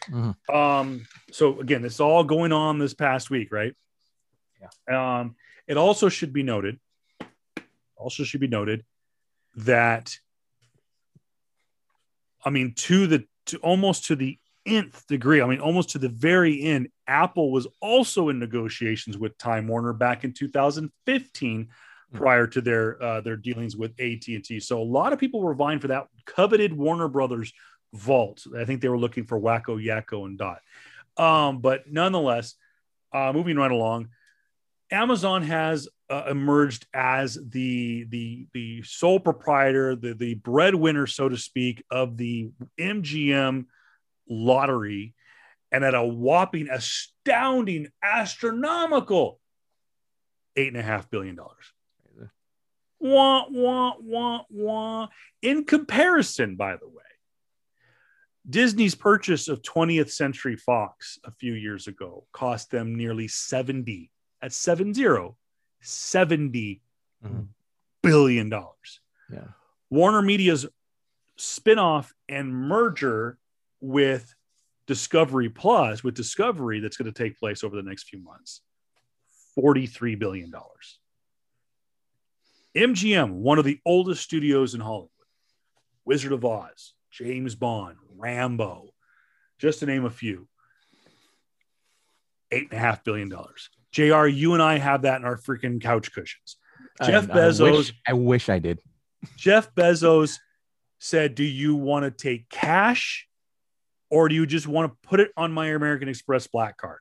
Mm-hmm. 0.08 0.54
Um, 0.54 1.06
so 1.32 1.60
again, 1.60 1.82
this 1.82 1.94
is 1.94 2.00
all 2.00 2.22
going 2.22 2.52
on 2.52 2.78
this 2.78 2.94
past 2.94 3.30
week, 3.30 3.52
right? 3.52 3.74
Yeah. 4.88 5.20
Um, 5.20 5.34
it 5.66 5.76
also 5.76 6.08
should 6.08 6.32
be 6.32 6.44
noted, 6.44 6.78
also 7.96 8.22
should 8.22 8.40
be 8.40 8.46
noted 8.46 8.84
that, 9.56 10.16
I 12.44 12.50
mean, 12.50 12.74
to 12.74 13.08
the 13.08 13.24
to 13.46 13.58
almost 13.58 14.06
to 14.06 14.16
the 14.16 14.38
nth 14.64 15.04
degree, 15.08 15.40
I 15.40 15.46
mean, 15.46 15.60
almost 15.60 15.90
to 15.90 15.98
the 15.98 16.08
very 16.08 16.62
end, 16.62 16.88
Apple 17.08 17.50
was 17.50 17.66
also 17.80 18.28
in 18.28 18.38
negotiations 18.38 19.18
with 19.18 19.36
Time 19.38 19.66
Warner 19.66 19.92
back 19.92 20.22
in 20.22 20.32
2015 20.32 21.64
hmm. 21.64 21.70
Prior 22.16 22.46
to 22.46 22.60
their 22.60 23.02
uh, 23.02 23.20
their 23.20 23.36
dealings 23.36 23.76
with 23.76 23.92
AT&T. 24.00 24.60
So 24.60 24.80
a 24.80 24.84
lot 24.84 25.12
of 25.12 25.18
people 25.18 25.40
were 25.40 25.54
vying 25.54 25.78
for 25.78 25.88
that 25.88 26.06
coveted 26.24 26.72
Warner 26.72 27.08
Brothers 27.08 27.52
vault. 27.92 28.46
I 28.56 28.64
think 28.64 28.80
they 28.80 28.88
were 28.88 28.98
looking 28.98 29.24
for 29.24 29.40
Wakko, 29.40 29.82
Yakko, 29.82 30.24
and 30.26 30.38
Dot. 30.38 30.60
Um, 31.16 31.60
but 31.60 31.90
nonetheless, 31.90 32.54
uh, 33.12 33.32
moving 33.32 33.56
right 33.56 33.70
along, 33.70 34.08
Amazon 34.90 35.42
has 35.42 35.88
uh, 36.08 36.24
emerged 36.30 36.86
as 36.94 37.38
the 37.50 38.04
the 38.04 38.46
the 38.52 38.82
sole 38.82 39.18
proprietor, 39.18 39.96
the 39.96 40.14
the 40.14 40.34
breadwinner, 40.34 41.06
so 41.06 41.28
to 41.28 41.36
speak, 41.36 41.84
of 41.90 42.16
the 42.16 42.50
MGM 42.78 43.66
lottery, 44.28 45.14
and 45.72 45.84
at 45.84 45.94
a 45.94 46.04
whopping, 46.04 46.68
astounding, 46.70 47.88
astronomical 48.02 49.40
eight 50.54 50.68
and 50.68 50.76
a 50.76 50.82
half 50.82 51.10
billion 51.10 51.34
dollars. 51.34 51.72
Wah 53.12 53.44
wah 53.50 53.94
wah 54.00 54.40
wah. 54.50 55.08
In 55.42 55.64
comparison, 55.64 56.56
by 56.56 56.76
the 56.76 56.88
way, 56.88 57.02
Disney's 58.48 58.94
purchase 58.94 59.48
of 59.48 59.62
20th 59.62 60.10
Century 60.10 60.56
Fox 60.56 61.18
a 61.24 61.30
few 61.32 61.52
years 61.52 61.86
ago 61.86 62.26
cost 62.32 62.70
them 62.70 62.94
nearly 62.94 63.28
70 63.28 64.10
at 64.42 64.52
70 64.52 65.34
70 65.80 66.80
mm-hmm. 67.24 67.40
billion 68.02 68.48
dollars. 68.48 69.00
Yeah. 69.32 69.48
Warner 69.90 70.22
Media's 70.22 70.66
spinoff 71.38 72.10
and 72.28 72.52
merger 72.54 73.38
with 73.80 74.34
Discovery 74.86 75.48
Plus, 75.48 76.02
with 76.02 76.14
Discovery, 76.14 76.80
that's 76.80 76.96
going 76.96 77.12
to 77.12 77.24
take 77.24 77.38
place 77.38 77.64
over 77.64 77.76
the 77.76 77.82
next 77.82 78.08
few 78.08 78.20
months, 78.20 78.62
$43 79.58 80.18
billion. 80.18 80.52
MGM, 82.76 83.30
one 83.30 83.58
of 83.58 83.64
the 83.64 83.80
oldest 83.86 84.22
studios 84.22 84.74
in 84.74 84.80
Hollywood, 84.80 85.08
Wizard 86.04 86.32
of 86.32 86.44
Oz, 86.44 86.92
James 87.10 87.54
Bond, 87.54 87.96
Rambo, 88.16 88.90
just 89.58 89.80
to 89.80 89.86
name 89.86 90.04
a 90.04 90.10
few, 90.10 90.46
eight 92.52 92.70
and 92.70 92.78
a 92.78 92.78
half 92.78 93.02
billion 93.02 93.30
dollars. 93.30 93.70
JR, 93.92 94.26
you 94.26 94.52
and 94.52 94.62
I 94.62 94.76
have 94.76 95.02
that 95.02 95.20
in 95.20 95.24
our 95.24 95.38
freaking 95.38 95.80
couch 95.80 96.12
cushions. 96.12 96.56
Jeff 97.02 97.30
I, 97.30 97.34
Bezos. 97.34 97.68
I 97.68 97.70
wish, 97.70 97.92
I 98.08 98.12
wish 98.12 98.48
I 98.50 98.58
did. 98.58 98.80
Jeff 99.36 99.74
Bezos 99.74 100.36
said, 100.98 101.34
Do 101.34 101.44
you 101.44 101.76
want 101.76 102.04
to 102.04 102.10
take 102.10 102.50
cash 102.50 103.26
or 104.10 104.28
do 104.28 104.34
you 104.34 104.46
just 104.46 104.66
want 104.66 104.92
to 104.92 105.08
put 105.08 105.20
it 105.20 105.30
on 105.36 105.52
my 105.52 105.68
American 105.68 106.08
Express 106.08 106.46
black 106.46 106.76
card? 106.76 106.98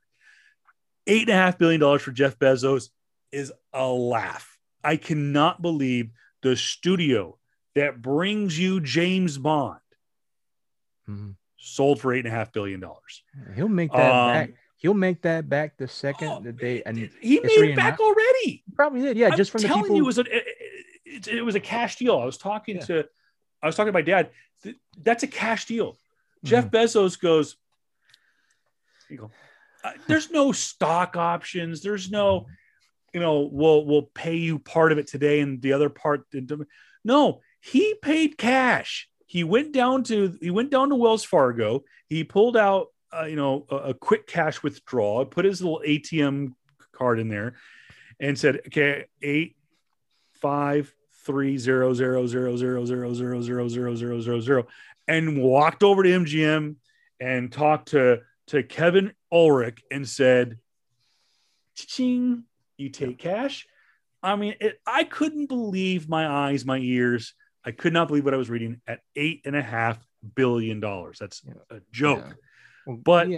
Eight 1.08 1.24
and 1.24 1.32
a 1.32 1.34
half 1.34 1.58
billion 1.58 1.82
dollars 1.82 2.02
for 2.02 2.12
Jeff 2.12 2.40
Bezos 2.40 2.90
is 3.32 3.52
a 3.74 3.88
laugh. 3.88 4.55
I 4.86 4.98
cannot 4.98 5.62
believe 5.62 6.12
the 6.42 6.56
studio 6.56 7.38
that 7.74 8.02
brings 8.02 8.58
you 8.58 8.80
James 8.80 9.38
Bond 9.38 9.80
mm-hmm. 11.10 11.32
sold 11.58 12.00
for 12.00 12.14
eight 12.14 12.26
and 12.26 12.34
a 12.34 12.38
half 12.38 12.54
billion 12.54 12.80
dollars. 12.80 13.24
He'll 13.56 13.68
make 13.68 13.92
that 13.92 14.12
um, 14.12 14.34
back 14.34 14.50
he'll 14.86 14.94
make 14.94 15.24
that 15.24 15.50
back 15.50 15.78
the 15.78 15.88
second 15.88 16.28
oh, 16.28 16.40
that 16.42 16.60
they 16.60 16.84
and 16.84 16.96
he 17.20 17.40
made 17.40 17.72
it 17.72 17.76
back 17.76 18.00
already. 18.00 18.64
Probably 18.76 19.02
did, 19.02 19.18
yeah. 19.18 19.30
I'm 19.30 19.38
just 19.38 19.52
from 19.52 19.62
telling 19.62 19.84
the 19.84 19.88
people. 19.88 19.98
you, 19.98 20.04
it 20.04 20.06
was 20.06 20.18
a 20.20 20.26
it, 21.06 21.28
it, 21.28 21.42
was 21.42 21.56
a 21.56 21.60
cash 21.60 21.96
deal. 21.96 22.20
I 22.20 22.26
was 22.26 22.38
talking 22.38 22.76
yeah. 22.76 22.86
to 22.86 23.06
I 23.64 23.66
was 23.66 23.76
talking 23.76 23.92
to 23.92 23.98
my 23.98 24.04
dad. 24.04 24.30
That's 25.02 25.24
a 25.24 25.28
cash 25.28 25.66
deal. 25.66 25.94
Mm-hmm. 25.94 26.48
Jeff 26.48 26.70
Bezos 26.70 27.20
goes. 27.20 27.56
You 29.10 29.18
go. 29.18 29.32
Uh, 29.84 29.92
there's 30.08 30.30
no 30.30 30.52
stock 30.52 31.16
options. 31.16 31.82
There's 31.82 32.10
no, 32.10 32.48
you 33.16 33.22
know, 33.22 33.50
we'll 33.50 33.86
we'll 33.86 34.10
pay 34.14 34.36
you 34.36 34.60
part 34.60 34.92
of 34.92 34.98
it 34.98 35.08
today 35.08 35.40
and 35.40 35.62
the 35.62 35.72
other 35.72 35.90
part. 35.90 36.26
No, 37.06 37.40
he 37.62 37.96
paid 38.02 38.38
cash. 38.38 39.08
He 39.26 39.46
went 39.46 39.72
down 39.72 40.04
to 40.04 40.38
he 40.42 40.52
went 40.52 40.70
down 40.70 40.90
to 40.90 40.96
Wells 40.96 41.24
Fargo. 41.24 41.86
He 42.08 42.26
pulled 42.26 42.58
out 42.58 42.88
uh, 43.18 43.24
you 43.24 43.38
know, 43.38 43.66
a, 43.70 43.76
a, 43.76 43.94
quick 43.94 44.28
cash 44.28 44.62
withdrawal, 44.62 45.26
put 45.26 45.46
his 45.46 45.62
little 45.62 45.82
ATM 45.86 46.54
card 46.92 47.20
in 47.20 47.30
there 47.30 47.56
and 48.20 48.38
said, 48.38 48.58
okay, 48.68 49.06
eight, 49.22 49.56
five, 50.34 50.94
three, 51.26 51.58
zero, 51.58 51.94
zero, 51.94 52.28
zero, 52.28 52.58
zero, 52.58 52.84
zero, 52.84 53.14
zero, 53.14 53.40
zero, 53.40 53.68
zero, 53.70 53.96
zero, 53.96 54.20
zero, 54.20 54.40
zero, 54.42 54.68
and 55.08 55.42
walked 55.42 55.84
over 55.84 56.04
to 56.04 56.10
MGM 56.10 56.76
and 57.20 57.52
talked 57.52 57.90
to 57.90 58.22
to 58.48 58.62
Kevin 58.64 59.14
Ulrich 59.32 59.82
and 59.90 60.08
said, 60.08 60.60
"Ching, 61.76 62.44
you 62.78 62.90
take 62.90 63.18
cash." 63.18 63.68
I 64.24 64.36
mean, 64.36 64.56
it, 64.60 64.80
I 64.88 65.04
couldn't 65.04 65.48
believe 65.48 66.10
my 66.10 66.28
eyes, 66.28 66.66
my 66.66 66.78
ears. 66.80 67.34
I 67.64 67.72
could 67.72 67.94
not 67.94 68.08
believe 68.08 68.26
what 68.26 68.34
I 68.34 68.38
was 68.38 68.50
reading 68.50 68.82
at 68.88 69.02
eight 69.16 69.42
and 69.46 69.56
a 69.56 69.62
half 69.62 70.00
billion 70.36 70.80
dollars. 70.80 71.18
That's 71.20 71.44
a 71.70 71.80
joke. 71.92 72.24
Yeah. 72.26 72.34
Well, 72.88 72.98
But- 72.98 73.30
yeah, 73.30 73.38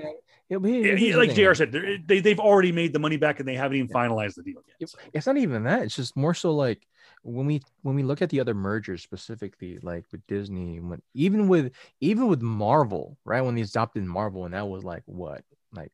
yeah, 0.50 0.58
but 0.58 0.70
Yeah, 0.70 0.76
here- 0.78 0.84
here's 0.98 1.02
yeah, 1.02 1.12
the 1.14 1.18
like 1.20 1.30
thing, 1.30 1.36
JR 1.46 1.54
said, 1.54 1.72
they're- 1.72 1.98
they, 2.06 2.20
they've 2.20 2.40
already 2.40 2.72
made 2.72 2.92
the 2.94 3.00
money 3.00 3.18
back 3.18 3.40
and 3.40 3.48
they 3.48 3.56
haven't 3.56 3.78
even 3.78 3.90
Yeah. 3.90 3.96
finalized 3.96 4.36
the 4.36 4.44
deal 4.44 4.62
yet. 4.80 4.90
So, 4.90 4.98
It's 5.14 5.28
not 5.28 5.38
even 5.38 5.64
that. 5.64 5.84
It's 5.84 5.96
just 5.96 6.16
more 6.18 6.34
so 6.34 6.54
like 6.54 6.86
when 7.24 7.46
we 7.46 7.62
when 7.82 7.96
we 7.96 8.04
look 8.04 8.22
at 8.22 8.30
the 8.30 8.40
other 8.40 8.54
mergers 8.54 9.02
specifically, 9.02 9.80
like 9.82 10.06
with 10.12 10.26
Disney, 10.28 10.80
when 10.80 11.02
even 11.14 11.48
with 11.50 11.74
even 12.02 12.28
with 12.28 12.42
Marvel, 12.42 13.18
right? 13.26 13.42
When 13.42 13.56
they 13.56 13.62
adopted 13.62 14.04
Marvel, 14.06 14.46
and 14.46 14.54
that 14.54 14.68
was 14.68 14.84
like 14.86 15.04
what, 15.06 15.44
like, 15.74 15.92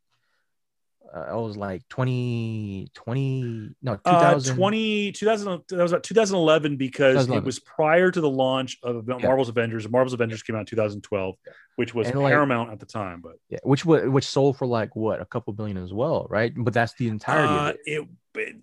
uh, 1.16 1.38
it 1.38 1.42
was 1.42 1.58
like 1.58 1.88
20, 1.90 2.88
20 2.94 3.70
no, 3.82 4.00
Uh, 4.06 4.40
20, 4.40 5.12
2000, 5.12 5.64
that 5.70 5.78
was 5.82 5.92
about 5.92 6.04
2011 6.04 6.78
because 6.78 7.30
it 7.30 7.44
was 7.44 7.60
prior 7.60 8.10
to 8.12 8.22
the 8.22 8.30
launch 8.30 8.78
of 8.84 9.08
Yeah. 9.08 9.18
Marvel's 9.18 9.50
Avengers. 9.50 9.88
Marvel's 9.90 10.14
Avengers 10.14 10.42
came 10.44 10.56
out 10.56 10.62
in 10.62 10.66
2012, 10.66 11.36
which 11.76 11.94
was 11.94 12.08
And, 12.08 12.20
like- 12.20 12.32
Paramount 12.32 12.72
at 12.72 12.80
the 12.80 12.86
time. 12.86 13.22
But 13.22 13.34
yeah, 13.50 13.60
which 13.64 13.86
which 13.86 14.26
sold 14.26 14.58
for 14.58 14.66
like 14.66 14.96
what 14.96 15.22
a 15.22 15.26
couple 15.26 15.54
billion 15.54 15.78
as 15.78 15.94
well, 15.94 16.28
right? 16.30 16.52
But 16.56 16.74
that's 16.74 16.94
the 16.96 17.08
entirety 17.10 17.54
Uh, 17.54 17.70
of 17.70 17.76
it. 17.86 18.08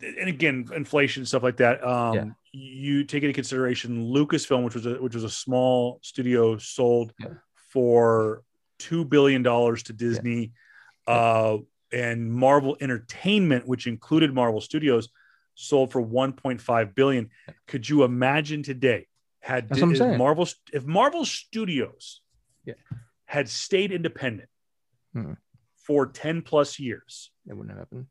it, 0.03 0.16
and 0.18 0.28
again, 0.28 0.66
inflation 0.74 1.24
stuff 1.26 1.43
like 1.43 1.59
that. 1.59 1.84
Um, 1.86 2.14
Yeah. 2.14 2.24
You 2.53 3.05
take 3.05 3.22
into 3.22 3.32
consideration 3.32 4.07
Lucasfilm, 4.07 4.64
which 4.64 4.74
was 4.74 4.84
a, 4.84 4.95
which 4.95 5.14
was 5.14 5.22
a 5.22 5.30
small 5.30 6.01
studio, 6.03 6.59
sold 6.59 7.12
Yeah. 7.20 7.34
for 7.68 8.43
two 8.80 9.05
billion 9.05 9.45
dollars 9.45 9.84
to 9.84 9.93
Disney, 9.93 10.51
uh, 11.07 11.59
and 11.93 12.30
Marvel 12.32 12.76
Entertainment, 12.80 13.66
which 13.66 13.86
included 13.86 14.32
Marvel 14.34 14.61
Studios, 14.61 15.09
sold 15.55 15.93
for 15.93 16.03
1.5 16.03 16.95
billion. 16.95 17.30
Could 17.66 17.88
you 17.88 18.05
imagine 18.05 18.62
today 18.62 19.09
had 19.41 19.68
That's 19.68 19.80
if. 19.80 20.16
Marvel 20.18 20.47
if 20.72 20.84
Marvel 20.84 21.24
Studios 21.24 22.20
Yeah. 22.64 22.74
had 23.26 23.49
stayed 23.49 23.93
independent 23.93 24.49
Hmm. 25.12 25.32
for 25.76 26.07
10 26.07 26.43
plus 26.43 26.78
years? 26.78 27.30
That 27.47 27.57
wouldn't 27.57 27.70
have 27.76 27.86
happened. 27.86 28.07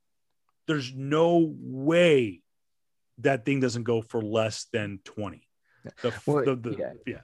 there's 0.68 0.94
no 0.94 1.52
way 1.60 2.44
that 3.18 3.44
thing 3.46 3.60
doesn't 3.60 3.84
go 3.84 4.02
for 4.02 4.22
less 4.22 4.66
than 4.72 5.00
20 5.04 5.48
the, 6.02 6.14
Well, 6.28 6.46
the, 6.46 6.56
the- 6.56 6.76
yeah. 6.78 6.94
yeah. 7.08 7.22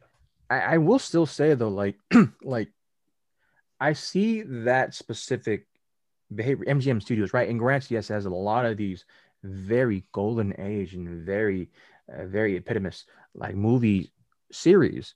I, 0.50 0.60
I 0.60 0.78
will 0.78 1.00
still 1.00 1.26
say 1.26 1.54
though, 1.56 1.70
like, 1.70 1.98
like 2.44 2.72
I 3.80 3.94
see 3.94 4.42
that 4.44 4.94
specific 4.94 5.68
behavior, 6.34 6.66
MGM 6.68 7.02
Studios, 7.02 7.34
right? 7.34 7.50
And 7.50 7.60
granted, 7.60 7.92
yes, 7.92 8.08
has 8.10 8.26
a 8.26 8.30
lot 8.30 8.66
of 8.66 8.78
these 8.78 9.06
very 9.44 10.06
golden 10.12 10.60
age 10.60 10.94
and 10.94 11.26
very, 11.26 11.70
uh, 12.12 12.26
very 12.26 12.56
epitomous 12.56 13.06
like 13.34 13.56
movie 13.56 14.12
series. 14.52 15.16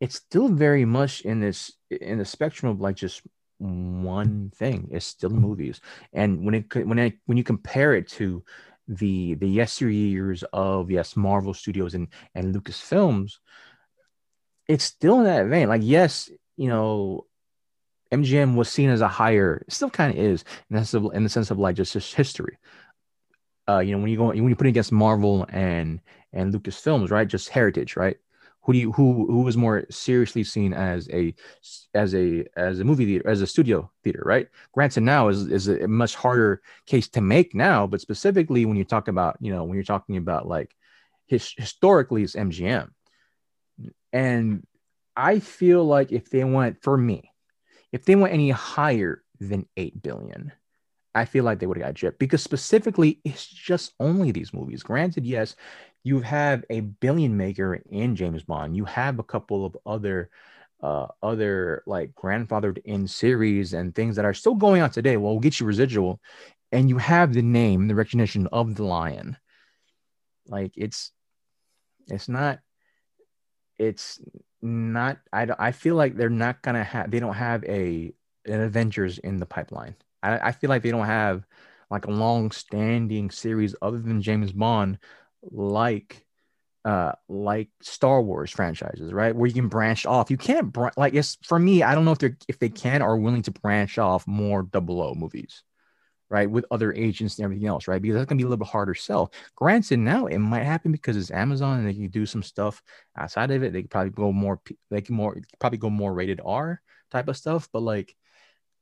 It's 0.00 0.16
still 0.16 0.48
very 0.48 0.84
much 0.84 1.22
in 1.22 1.40
this 1.40 1.72
in 1.90 2.18
the 2.18 2.24
spectrum 2.24 2.70
of 2.72 2.80
like 2.80 2.96
just 2.96 3.22
one 3.58 4.50
thing. 4.56 4.88
It's 4.90 5.06
still 5.06 5.30
movies, 5.30 5.80
and 6.12 6.44
when 6.44 6.54
it 6.54 6.86
when 6.86 6.98
I 6.98 7.14
when 7.26 7.38
you 7.38 7.44
compare 7.44 7.94
it 7.94 8.08
to 8.08 8.42
the 8.88 9.34
the 9.34 9.56
yesteryears 9.56 10.42
of 10.52 10.90
yes 10.90 11.16
Marvel 11.16 11.54
Studios 11.54 11.94
and 11.94 12.08
and 12.34 12.54
Lucasfilms, 12.54 13.34
it's 14.68 14.84
still 14.84 15.18
in 15.18 15.24
that 15.24 15.46
vein. 15.46 15.68
Like, 15.68 15.82
yes, 15.84 16.30
you 16.56 16.68
know, 16.68 17.26
MGM 18.12 18.54
was 18.54 18.68
seen 18.68 18.90
as 18.90 19.00
a 19.00 19.08
higher, 19.08 19.64
still 19.68 19.90
kind 19.90 20.12
of 20.12 20.18
is 20.22 20.44
in 20.70 20.76
the 20.76 20.84
sense 20.84 20.94
of, 20.94 21.14
in 21.14 21.22
the 21.22 21.28
sense 21.28 21.50
of 21.50 21.58
like 21.58 21.76
just, 21.76 21.94
history. 22.14 22.58
Uh, 23.68 23.78
you 23.78 23.92
know, 23.92 23.98
when 23.98 24.10
you 24.10 24.16
go 24.16 24.26
when 24.26 24.48
you 24.48 24.56
put 24.56 24.66
it 24.66 24.70
against 24.70 24.92
Marvel 24.92 25.46
and 25.48 26.00
and 26.32 26.52
Lucasfilms, 26.52 27.10
right? 27.10 27.28
Just 27.28 27.48
heritage, 27.48 27.96
right? 27.96 28.16
Who 28.62 28.72
do 28.72 28.78
you 28.78 28.92
who 28.92 29.26
who 29.26 29.42
was 29.42 29.56
more 29.56 29.84
seriously 29.90 30.44
seen 30.44 30.72
as 30.72 31.08
a 31.10 31.34
as 31.94 32.14
a 32.14 32.44
as 32.56 32.80
a 32.80 32.84
movie 32.84 33.06
theater 33.06 33.28
as 33.28 33.40
a 33.40 33.46
studio 33.46 33.90
theater, 34.04 34.22
right? 34.24 34.48
Granted, 34.72 35.02
now 35.02 35.28
is 35.28 35.46
is 35.46 35.68
a 35.68 35.88
much 35.88 36.14
harder 36.14 36.60
case 36.86 37.08
to 37.10 37.20
make 37.20 37.54
now, 37.54 37.86
but 37.86 38.00
specifically 38.00 38.64
when 38.66 38.76
you 38.76 38.84
talk 38.84 39.08
about 39.08 39.36
you 39.40 39.52
know 39.52 39.64
when 39.64 39.74
you're 39.74 39.84
talking 39.84 40.16
about 40.16 40.46
like 40.46 40.74
his, 41.26 41.54
historically 41.56 42.24
it's 42.24 42.34
MGM, 42.34 42.90
and 44.12 44.66
I 45.16 45.38
feel 45.38 45.84
like 45.84 46.12
if 46.12 46.30
they 46.30 46.44
went 46.44 46.82
for 46.82 46.96
me, 46.96 47.31
if 47.92 48.04
they 48.04 48.16
went 48.16 48.34
any 48.34 48.50
higher 48.50 49.22
than 49.38 49.66
eight 49.76 50.02
billion, 50.02 50.52
I 51.14 51.26
feel 51.26 51.44
like 51.44 51.58
they 51.58 51.66
would 51.66 51.76
have 51.76 51.86
got 51.86 51.94
gypped 51.94 52.18
because 52.18 52.42
specifically 52.42 53.20
it's 53.24 53.46
just 53.46 53.92
only 54.00 54.30
these 54.30 54.54
movies. 54.54 54.82
Granted, 54.82 55.26
yes, 55.26 55.56
you 56.04 56.20
have 56.20 56.64
a 56.70 56.80
billion 56.80 57.36
maker 57.36 57.74
in 57.90 58.16
James 58.16 58.42
Bond. 58.44 58.76
You 58.76 58.86
have 58.86 59.18
a 59.18 59.24
couple 59.24 59.64
of 59.66 59.76
other 59.84 60.30
uh 60.82 61.06
other 61.22 61.84
like 61.86 62.12
grandfathered 62.14 62.78
in 62.84 63.06
series 63.06 63.72
and 63.72 63.94
things 63.94 64.16
that 64.16 64.24
are 64.24 64.34
still 64.34 64.54
going 64.54 64.82
on 64.82 64.90
today. 64.90 65.16
Well, 65.16 65.32
we'll 65.32 65.40
get 65.40 65.60
you 65.60 65.66
residual, 65.66 66.20
and 66.72 66.88
you 66.88 66.98
have 66.98 67.34
the 67.34 67.42
name, 67.42 67.88
the 67.88 67.94
recognition 67.94 68.48
of 68.50 68.74
the 68.74 68.84
lion. 68.84 69.36
Like 70.46 70.72
it's 70.76 71.12
it's 72.08 72.28
not 72.28 72.58
it's 73.78 74.18
not 74.62 75.18
I, 75.32 75.48
I 75.58 75.72
feel 75.72 75.96
like 75.96 76.16
they're 76.16 76.30
not 76.30 76.62
gonna 76.62 76.84
have 76.84 77.10
they 77.10 77.20
don't 77.20 77.34
have 77.34 77.64
a 77.64 78.12
an 78.46 78.60
Avengers 78.60 79.18
in 79.18 79.38
the 79.38 79.46
pipeline. 79.46 79.96
I, 80.22 80.38
I 80.48 80.52
feel 80.52 80.70
like 80.70 80.82
they 80.82 80.90
don't 80.90 81.06
have 81.06 81.46
like 81.90 82.06
a 82.06 82.10
long 82.10 82.50
standing 82.52 83.30
series 83.30 83.74
other 83.82 83.98
than 83.98 84.22
James 84.22 84.52
Bond 84.52 84.98
like 85.42 86.24
uh 86.84 87.12
like 87.28 87.68
Star 87.82 88.22
Wars 88.22 88.50
franchises, 88.50 89.12
right? 89.12 89.34
Where 89.34 89.46
you 89.46 89.54
can 89.54 89.68
branch 89.68 90.06
off. 90.06 90.30
You 90.30 90.36
can't 90.36 90.72
br- 90.72 90.88
like 90.96 91.14
it's 91.14 91.38
for 91.42 91.58
me, 91.58 91.82
I 91.82 91.94
don't 91.94 92.04
know 92.04 92.12
if 92.12 92.18
they're 92.18 92.36
if 92.48 92.58
they 92.58 92.68
can 92.68 93.02
or 93.02 93.16
willing 93.18 93.42
to 93.42 93.50
branch 93.52 93.98
off 93.98 94.26
more 94.26 94.62
double 94.62 95.00
O 95.02 95.14
movies, 95.14 95.62
right? 96.32 96.50
With 96.50 96.64
other 96.70 96.94
agents 96.94 97.36
and 97.38 97.44
everything 97.44 97.66
else, 97.66 97.86
right? 97.86 98.00
Because 98.00 98.16
that's 98.16 98.26
gonna 98.26 98.38
be 98.38 98.44
a 98.44 98.46
little 98.46 98.64
bit 98.64 98.68
harder 98.72 98.94
sell. 98.94 99.30
Granted, 99.54 99.98
now 99.98 100.26
it 100.26 100.38
might 100.38 100.64
happen 100.64 100.90
because 100.90 101.16
it's 101.16 101.30
Amazon 101.30 101.78
and 101.78 101.86
they 101.86 101.92
can 101.92 102.08
do 102.08 102.24
some 102.24 102.42
stuff 102.42 102.82
outside 103.16 103.50
of 103.50 103.62
it. 103.62 103.74
They 103.74 103.82
could 103.82 103.90
probably 103.90 104.10
go 104.10 104.32
more 104.32 104.60
they 104.90 105.02
can 105.02 105.14
more 105.14 105.36
probably 105.60 105.78
go 105.78 105.90
more 105.90 106.12
rated 106.14 106.40
R 106.42 106.80
type 107.10 107.28
of 107.28 107.36
stuff. 107.36 107.68
But 107.70 107.82
like 107.82 108.16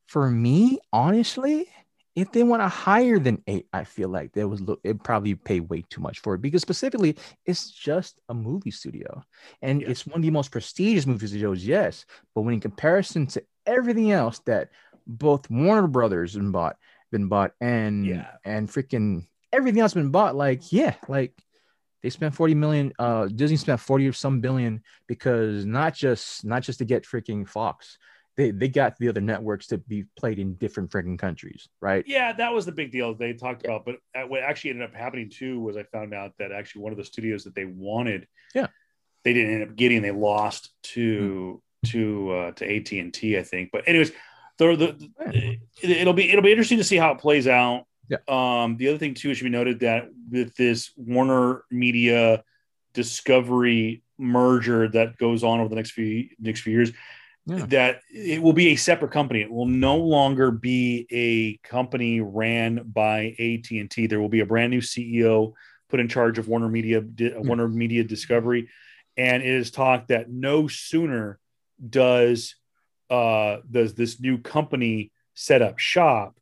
for 0.06 0.30
me, 0.30 0.78
honestly, 0.92 1.66
if 2.14 2.30
they 2.30 2.44
want 2.44 2.62
a 2.62 2.68
higher 2.68 3.18
than 3.18 3.42
eight, 3.48 3.66
I 3.72 3.82
feel 3.82 4.08
like 4.08 4.32
they 4.32 4.44
was 4.44 4.60
look 4.60 4.80
it 4.84 5.02
probably 5.02 5.34
pay 5.34 5.58
way 5.58 5.84
too 5.90 6.00
much 6.00 6.20
for 6.20 6.34
it 6.34 6.42
because 6.42 6.62
specifically 6.62 7.16
it's 7.46 7.68
just 7.70 8.20
a 8.28 8.34
movie 8.34 8.70
studio 8.70 9.24
and 9.60 9.82
Yeah. 9.82 9.88
it's 9.90 10.06
one 10.06 10.16
of 10.16 10.22
the 10.22 10.30
most 10.30 10.52
prestigious 10.52 11.06
movie 11.06 11.26
studios, 11.26 11.66
yes. 11.66 12.04
But 12.34 12.42
when 12.42 12.54
in 12.54 12.60
comparison 12.60 13.26
to 13.28 13.42
everything 13.66 14.12
else 14.12 14.38
that 14.46 14.70
both 15.06 15.50
Warner 15.50 15.88
Brothers 15.88 16.36
and 16.36 16.52
bought, 16.52 16.76
been 17.10 17.28
bought, 17.28 17.52
and 17.60 18.06
Yeah. 18.06 18.30
and 18.44 18.68
freaking 18.68 19.26
everything 19.52 19.80
else 19.80 19.94
been 19.94 20.10
bought, 20.10 20.36
like 20.36 20.72
yeah, 20.72 20.94
like 21.08 21.32
they 22.02 22.08
spent 22.10 22.34
40 22.34 22.54
million 22.54 22.92
uh 22.98 23.26
disney 23.26 23.58
spent 23.58 23.78
40 23.78 24.08
or 24.08 24.12
some 24.14 24.40
billion 24.40 24.82
because 25.06 25.66
not 25.66 25.92
just 25.94 26.44
not 26.46 26.62
just 26.62 26.78
to 26.78 26.86
get 26.86 27.04
freaking 27.04 27.46
fox 27.46 27.98
they 28.38 28.52
they 28.52 28.68
got 28.68 28.96
the 28.96 29.08
other 29.08 29.20
networks 29.20 29.66
to 29.66 29.76
be 29.76 30.06
played 30.16 30.38
in 30.38 30.54
different 30.54 30.90
freaking 30.90 31.18
countries 31.18 31.68
right 31.82 32.04
yeah 32.06 32.32
that 32.32 32.54
was 32.54 32.64
the 32.64 32.72
big 32.72 32.90
deal 32.90 33.12
they 33.14 33.34
talked 33.34 33.66
about 33.66 33.84
but 33.84 33.96
what 34.30 34.40
actually 34.42 34.70
ended 34.70 34.88
up 34.88 34.94
happening 34.94 35.28
too 35.28 35.60
was 35.60 35.76
i 35.76 35.82
found 35.82 36.14
out 36.14 36.32
that 36.38 36.52
actually 36.52 36.80
one 36.80 36.92
of 36.92 36.96
the 36.96 37.04
studios 37.04 37.44
that 37.44 37.54
they 37.54 37.66
wanted 37.66 38.26
Yeah. 38.54 38.68
they 39.24 39.34
didn't 39.34 39.52
end 39.60 39.62
up 39.68 39.76
getting 39.76 40.00
they 40.00 40.10
lost 40.10 40.70
to 40.94 41.62
to 41.86 42.30
uh 42.32 42.52
to 42.52 42.76
at&t 42.76 43.36
i 43.38 43.42
think 43.42 43.68
but 43.72 43.86
anyways 43.86 44.12
the, 44.76 44.76
the, 44.76 45.58
it, 45.82 45.90
it'll 45.90 46.12
be 46.12 46.30
it'll 46.30 46.42
be 46.42 46.50
interesting 46.50 46.78
to 46.78 46.84
see 46.84 46.96
how 46.96 47.10
it 47.12 47.18
plays 47.18 47.46
out. 47.46 47.84
Yeah. 48.08 48.18
um 48.28 48.76
the 48.76 48.88
other 48.88 48.98
thing 48.98 49.14
too 49.14 49.34
should 49.34 49.44
be 49.44 49.50
noted 49.50 49.80
that 49.80 50.08
with 50.30 50.56
this 50.56 50.90
warner 50.96 51.62
media 51.70 52.42
discovery 52.92 54.02
merger 54.18 54.88
that 54.88 55.16
goes 55.16 55.42
on 55.44 55.60
over 55.60 55.68
the 55.68 55.76
next 55.76 55.92
few 55.92 56.28
next 56.38 56.60
few 56.60 56.72
years 56.72 56.92
Yeah. 57.46 57.66
that 57.66 58.00
it 58.12 58.42
will 58.42 58.52
be 58.52 58.68
a 58.68 58.76
separate 58.76 59.12
company. 59.12 59.40
It 59.42 59.50
will 59.50 59.66
no 59.66 59.96
longer 59.96 60.50
be 60.50 61.06
a 61.10 61.56
company 61.68 62.20
ran 62.20 62.82
by 62.84 63.34
AT&T 63.38 64.06
there 64.08 64.20
will 64.20 64.28
be 64.28 64.40
a 64.40 64.46
brand 64.46 64.70
new 64.72 64.80
CEO 64.80 65.52
put 65.88 66.00
in 66.00 66.08
charge 66.08 66.38
of 66.38 66.48
Warner 66.48 66.68
Media 66.68 67.00
Di- 67.00 67.34
Warner 67.36 67.68
Media 67.68 68.04
Discovery. 68.04 68.68
And 69.16 69.42
it 69.42 69.48
is 69.48 69.70
talked 69.70 70.08
that 70.08 70.30
no 70.30 70.68
sooner 70.68 71.38
does 71.88 72.54
uh 73.10 73.58
does 73.70 73.94
this 73.94 74.20
new 74.20 74.38
company 74.38 75.12
set 75.34 75.62
up 75.62 75.78
shop 75.78 76.38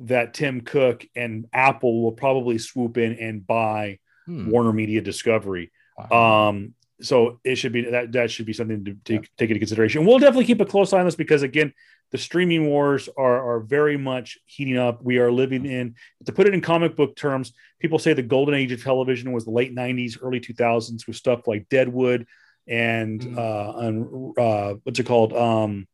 that 0.00 0.34
Tim 0.34 0.62
Cook 0.62 1.06
and 1.14 1.46
Apple 1.52 2.02
will 2.02 2.12
probably 2.12 2.58
swoop 2.58 2.96
in 2.96 3.14
and 3.14 3.46
buy 3.46 3.98
Hmm. 4.26 4.50
Warner 4.50 4.72
Media 4.72 5.00
Discovery 5.00 5.72
Wow. 6.10 6.48
um, 6.48 6.74
so 7.02 7.40
it 7.44 7.56
should 7.56 7.72
be 7.72 7.82
that 7.90 8.12
that 8.12 8.30
should 8.30 8.46
be 8.46 8.52
something 8.52 8.84
to 8.84 8.96
take, 9.04 9.22
yeah. 9.22 9.28
take 9.38 9.50
into 9.50 9.60
consideration. 9.60 10.04
We'll 10.04 10.18
definitely 10.18 10.44
keep 10.44 10.60
a 10.60 10.66
close 10.66 10.92
eye 10.92 10.98
on 10.98 11.06
this 11.06 11.16
because 11.16 11.42
again, 11.42 11.72
the 12.12 12.18
streaming 12.18 12.66
wars 12.66 13.08
are 13.16 13.54
are 13.54 13.60
very 13.60 13.96
much 13.96 14.38
heating 14.46 14.76
up. 14.76 15.02
We 15.02 15.18
are 15.18 15.30
living 15.32 15.64
in 15.64 15.94
to 16.26 16.32
put 16.32 16.46
it 16.46 16.54
in 16.54 16.60
comic 16.60 16.96
book 16.96 17.16
terms. 17.16 17.52
People 17.78 17.98
say 17.98 18.12
the 18.12 18.22
golden 18.22 18.54
age 18.54 18.72
of 18.72 18.82
television 18.82 19.32
was 19.32 19.44
the 19.44 19.50
late 19.50 19.74
'90s, 19.74 20.18
early 20.22 20.40
2000s 20.40 21.06
with 21.06 21.16
stuff 21.16 21.46
like 21.46 21.68
Deadwood 21.68 22.26
and 22.66 23.20
mm. 23.20 23.38
uh, 23.38 23.78
and 23.78 24.38
uh, 24.38 24.74
what's 24.84 24.98
it 24.98 25.06
called? 25.06 25.32
Um, 25.32 25.86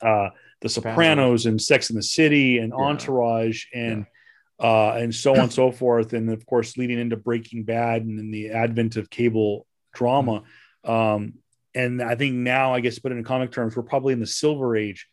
uh, 0.00 0.30
the 0.60 0.68
Sopranos 0.68 1.46
and 1.46 1.60
Sex 1.60 1.90
in 1.90 1.96
the 1.96 2.02
City 2.02 2.58
and 2.58 2.72
yeah. 2.76 2.84
Entourage 2.84 3.64
and. 3.74 4.00
Yeah 4.00 4.04
uh, 4.60 4.92
and 4.94 5.14
so 5.14 5.32
on 5.32 5.40
and 5.40 5.52
so 5.52 5.70
forth. 5.70 6.12
And 6.12 6.30
of 6.30 6.44
course, 6.46 6.76
leading 6.76 6.98
into 6.98 7.16
Breaking 7.16 7.64
Bad 7.64 8.02
and 8.02 8.18
then 8.18 8.30
the 8.30 8.50
advent 8.50 8.96
of 8.96 9.10
cable 9.10 9.66
drama. 9.94 10.42
Um, 10.84 11.34
and 11.74 12.02
I 12.02 12.14
think 12.14 12.34
now, 12.34 12.74
I 12.74 12.80
guess, 12.80 12.98
put 12.98 13.12
in 13.12 13.22
comic 13.24 13.52
terms, 13.52 13.76
we're 13.76 13.82
probably 13.82 14.12
in 14.12 14.20
the 14.20 14.26
silver 14.26 14.76
age 14.76 15.06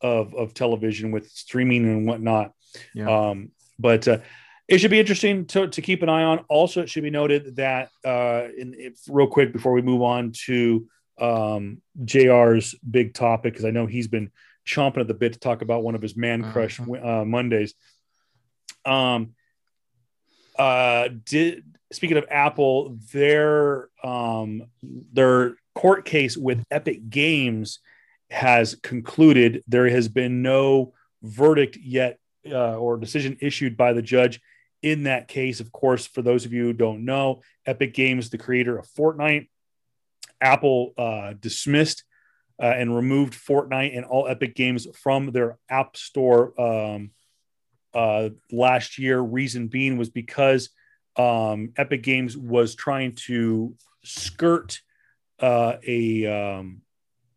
of, 0.00 0.34
of 0.34 0.54
television 0.54 1.10
with 1.10 1.28
streaming 1.30 1.84
and 1.84 2.06
whatnot. 2.06 2.52
Yeah. 2.94 3.30
Um, 3.30 3.50
but 3.78 4.08
uh, 4.08 4.18
it 4.68 4.78
should 4.78 4.90
be 4.90 5.00
interesting 5.00 5.46
to, 5.46 5.68
to 5.68 5.82
keep 5.82 6.02
an 6.02 6.08
eye 6.08 6.22
on. 6.22 6.44
Also, 6.48 6.82
it 6.82 6.88
should 6.88 7.02
be 7.02 7.10
noted 7.10 7.56
that, 7.56 7.90
uh, 8.04 8.44
in, 8.56 8.74
if, 8.78 8.94
real 9.08 9.26
quick 9.26 9.52
before 9.52 9.72
we 9.72 9.82
move 9.82 10.02
on 10.02 10.32
to 10.46 10.88
um, 11.18 11.82
JR's 12.04 12.74
big 12.88 13.14
topic, 13.14 13.52
because 13.52 13.64
I 13.64 13.70
know 13.70 13.86
he's 13.86 14.08
been 14.08 14.30
chomping 14.66 15.00
at 15.00 15.08
the 15.08 15.14
bit 15.14 15.32
to 15.34 15.38
talk 15.38 15.62
about 15.62 15.82
one 15.82 15.94
of 15.94 16.02
his 16.02 16.16
man 16.16 16.50
crush 16.52 16.80
uh-huh. 16.80 17.20
uh, 17.20 17.24
Mondays. 17.24 17.74
Um, 18.84 19.34
uh, 20.58 21.08
did 21.24 21.64
speaking 21.92 22.16
of 22.16 22.24
Apple, 22.30 22.98
their 23.12 23.88
um, 24.02 24.64
their 24.82 25.56
court 25.74 26.04
case 26.04 26.36
with 26.36 26.64
Epic 26.70 27.08
Games 27.10 27.80
has 28.30 28.74
concluded. 28.76 29.62
There 29.68 29.88
has 29.88 30.08
been 30.08 30.42
no 30.42 30.94
verdict 31.22 31.76
yet 31.76 32.18
uh, 32.50 32.76
or 32.76 32.96
decision 32.96 33.38
issued 33.40 33.76
by 33.76 33.92
the 33.92 34.02
judge 34.02 34.40
in 34.82 35.04
that 35.04 35.28
case. 35.28 35.60
Of 35.60 35.72
course, 35.72 36.06
for 36.06 36.22
those 36.22 36.44
of 36.44 36.52
you 36.52 36.64
who 36.64 36.72
don't 36.72 37.04
know, 37.04 37.42
Epic 37.66 37.94
Games, 37.94 38.30
the 38.30 38.38
creator 38.38 38.78
of 38.78 38.88
Fortnite, 38.88 39.48
Apple 40.40 40.92
uh, 40.98 41.34
dismissed 41.38 42.04
uh, 42.62 42.66
and 42.66 42.94
removed 42.94 43.34
Fortnite 43.34 43.96
and 43.96 44.04
all 44.04 44.26
Epic 44.26 44.54
games 44.54 44.86
from 44.94 45.30
their 45.30 45.58
App 45.68 45.96
Store 45.96 46.58
um, 46.60 47.10
uh, 47.94 48.30
last 48.50 48.98
year. 48.98 49.20
Reason 49.20 49.68
being 49.68 49.98
was 49.98 50.10
because 50.10 50.70
um, 51.16 51.72
Epic 51.76 52.02
Games 52.02 52.36
was 52.36 52.74
trying 52.74 53.14
to 53.26 53.74
skirt 54.04 54.80
uh, 55.40 55.76
a 55.86 56.26
um, 56.26 56.82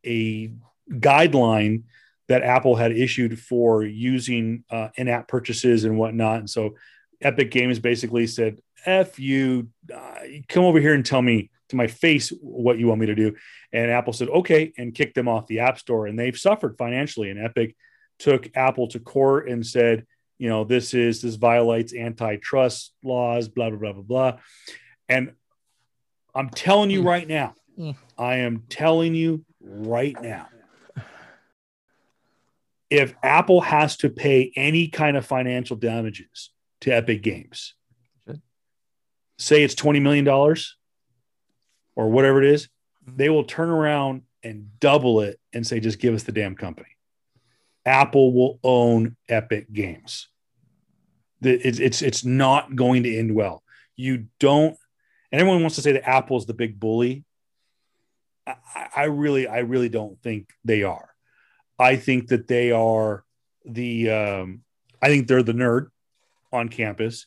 a 0.06 0.52
guideline 0.90 1.84
that 2.28 2.44
Apple 2.44 2.76
had 2.76 2.92
issued 2.92 3.40
for 3.40 3.84
using 3.84 4.64
uh, 4.70 4.90
in-app 4.96 5.28
purchases 5.28 5.84
and 5.84 5.98
whatnot. 5.98 6.40
And 6.40 6.50
so 6.50 6.76
Epic 7.22 7.52
Games 7.52 7.80
basically 7.80 8.28
said, 8.28 8.60
"F 8.86 9.20
you, 9.20 9.70
uh, 9.94 10.16
come 10.48 10.64
over 10.64 10.80
here 10.80 10.94
and 10.94 11.06
tell 11.06 11.22
me 11.22 11.50
to 11.70 11.76
my 11.76 11.88
face 11.88 12.30
what 12.42 12.78
you 12.78 12.88
want 12.88 13.02
me 13.02 13.08
to 13.08 13.16
do." 13.16 13.36
And 13.72 13.90
Apple 13.90 14.14
said, 14.14 14.30
"Okay," 14.30 14.74
and 14.78 14.94
kicked 14.94 15.16
them 15.16 15.28
off 15.28 15.48
the 15.48 15.60
App 15.60 15.80
Store. 15.80 16.08
And 16.08 16.18
they've 16.20 16.38
suffered 16.38 16.78
financially. 16.78 17.30
And 17.30 17.40
Epic 17.40 17.76
took 18.20 18.50
Apple 18.56 18.88
to 18.90 19.00
court 19.00 19.50
and 19.50 19.66
said, 19.66 20.06
you 20.38 20.48
know, 20.50 20.64
this 20.64 20.94
is 20.94 21.22
this 21.22 21.36
violates 21.36 21.94
antitrust 21.94 22.94
laws, 23.04 23.50
blah 23.50 23.70
blah 23.70 23.80
blah 23.80 23.94
blah 23.94 24.02
blah. 24.02 24.40
And 25.08 25.34
I'm 26.34 26.50
telling 26.50 26.90
you 26.90 27.02
right 27.02 27.28
now. 27.28 27.56
I 28.18 28.38
am 28.38 28.64
telling 28.68 29.16
you 29.16 29.46
right 29.62 30.20
now, 30.22 30.50
if 32.90 33.16
Apple 33.24 33.62
has 33.62 33.96
to 33.98 34.10
pay 34.10 34.52
any 34.56 34.90
kind 34.90 35.16
of 35.16 35.26
financial 35.26 35.78
damages 35.78 36.52
to 36.82 36.92
Epic 36.92 37.22
Games, 37.22 37.76
say 39.38 39.64
it's 39.64 39.76
$20 39.76 40.02
million 40.02 40.26
or 42.00 42.08
whatever 42.08 42.42
it 42.42 42.50
is, 42.50 42.70
mm-hmm. 43.06 43.18
they 43.18 43.30
will 43.30 43.44
turn 43.44 43.68
around 43.68 44.22
and 44.42 44.80
double 44.80 45.20
it 45.20 45.38
and 45.52 45.68
say, 45.68 45.82
just 45.82 46.00
give 46.00 46.14
us 46.14 46.24
the 46.24 46.32
damn 46.32 46.56
company. 46.56 46.88
Apple 47.86 48.32
will 48.34 48.58
own 48.64 49.18
Epic 49.28 49.72
Games. 49.74 50.30
It's, 51.42 51.80
it's, 51.80 52.02
it's 52.02 52.24
not 52.24 52.74
going 52.74 53.04
to 53.04 53.18
end 53.18 53.36
well. 53.36 53.64
You 53.98 54.28
don't, 54.40 54.78
and 55.30 55.42
everyone 55.42 55.60
wants 55.60 55.76
to 55.76 55.82
say 55.82 55.92
that 55.92 56.08
Apple's 56.08 56.46
the 56.46 56.54
big 56.54 56.80
bully. 56.80 57.26
I, 58.48 58.88
I 58.96 59.04
really, 59.04 59.46
I 59.46 59.60
really 59.60 59.90
don't 59.90 60.22
think 60.22 60.52
they 60.64 60.84
are. 60.84 61.10
I 61.78 61.98
think 61.98 62.30
that 62.30 62.48
they 62.48 62.72
are 62.72 63.26
the, 63.66 64.10
um, 64.10 64.62
I 65.02 65.10
think 65.10 65.28
they're 65.28 65.44
the 65.44 65.52
nerd 65.52 65.88
on 66.54 66.70
campus, 66.70 67.26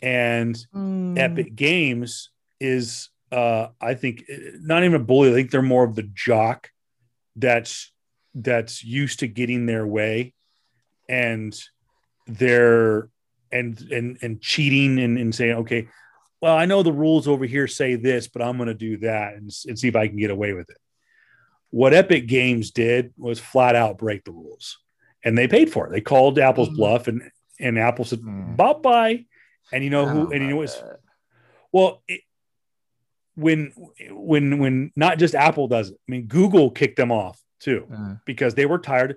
and 0.00 0.56
mm. 0.74 1.18
Epic 1.18 1.54
Games 1.54 2.30
is, 2.60 3.10
uh, 3.32 3.68
I 3.80 3.94
think, 3.94 4.24
not 4.60 4.82
even 4.84 5.00
a 5.00 5.04
bully. 5.04 5.30
I 5.30 5.34
think 5.34 5.50
they're 5.50 5.62
more 5.62 5.84
of 5.84 5.94
the 5.94 6.08
jock 6.14 6.70
that's 7.36 7.92
that's 8.34 8.84
used 8.84 9.20
to 9.20 9.28
getting 9.28 9.66
their 9.66 9.86
way 9.86 10.34
and 11.08 11.58
they're 12.26 13.08
and 13.50 13.80
and 13.90 14.18
and 14.22 14.40
cheating 14.40 15.00
and, 15.00 15.18
and 15.18 15.34
saying 15.34 15.56
okay 15.56 15.88
well 16.40 16.56
i 16.56 16.64
know 16.64 16.82
the 16.82 16.92
rules 16.92 17.26
over 17.26 17.44
here 17.44 17.66
say 17.66 17.96
this 17.96 18.28
but 18.28 18.42
i'm 18.42 18.56
going 18.56 18.68
to 18.68 18.74
do 18.74 18.98
that 18.98 19.34
and, 19.34 19.50
and 19.66 19.78
see 19.78 19.88
if 19.88 19.96
i 19.96 20.06
can 20.06 20.16
get 20.16 20.30
away 20.30 20.52
with 20.52 20.70
it 20.70 20.76
what 21.70 21.92
epic 21.92 22.28
games 22.28 22.70
did 22.70 23.12
was 23.16 23.40
flat 23.40 23.74
out 23.74 23.98
break 23.98 24.24
the 24.24 24.30
rules 24.30 24.78
and 25.24 25.36
they 25.36 25.48
paid 25.48 25.72
for 25.72 25.86
it 25.86 25.90
they 25.90 26.00
called 26.00 26.38
apple's 26.38 26.68
mm. 26.68 26.76
bluff 26.76 27.08
and 27.08 27.22
and 27.58 27.78
apple 27.78 28.04
said 28.04 28.20
mm. 28.20 28.56
bye 28.56 28.72
bye 28.74 29.24
and 29.72 29.82
you 29.82 29.90
know 29.90 30.06
who 30.06 30.30
and 30.30 30.44
you 30.44 30.50
know 30.50 30.56
what's 30.56 30.80
well 31.72 32.02
it, 32.06 32.20
when 33.40 33.72
when 34.10 34.58
when 34.58 34.92
not 34.96 35.18
just 35.18 35.34
apple 35.34 35.68
does 35.68 35.90
it 35.90 35.96
i 36.08 36.10
mean 36.10 36.26
google 36.26 36.70
kicked 36.70 36.96
them 36.96 37.10
off 37.10 37.40
too, 37.60 37.86
uh, 37.94 38.14
because 38.24 38.54
they 38.54 38.66
were 38.66 38.78
tired. 38.78 39.16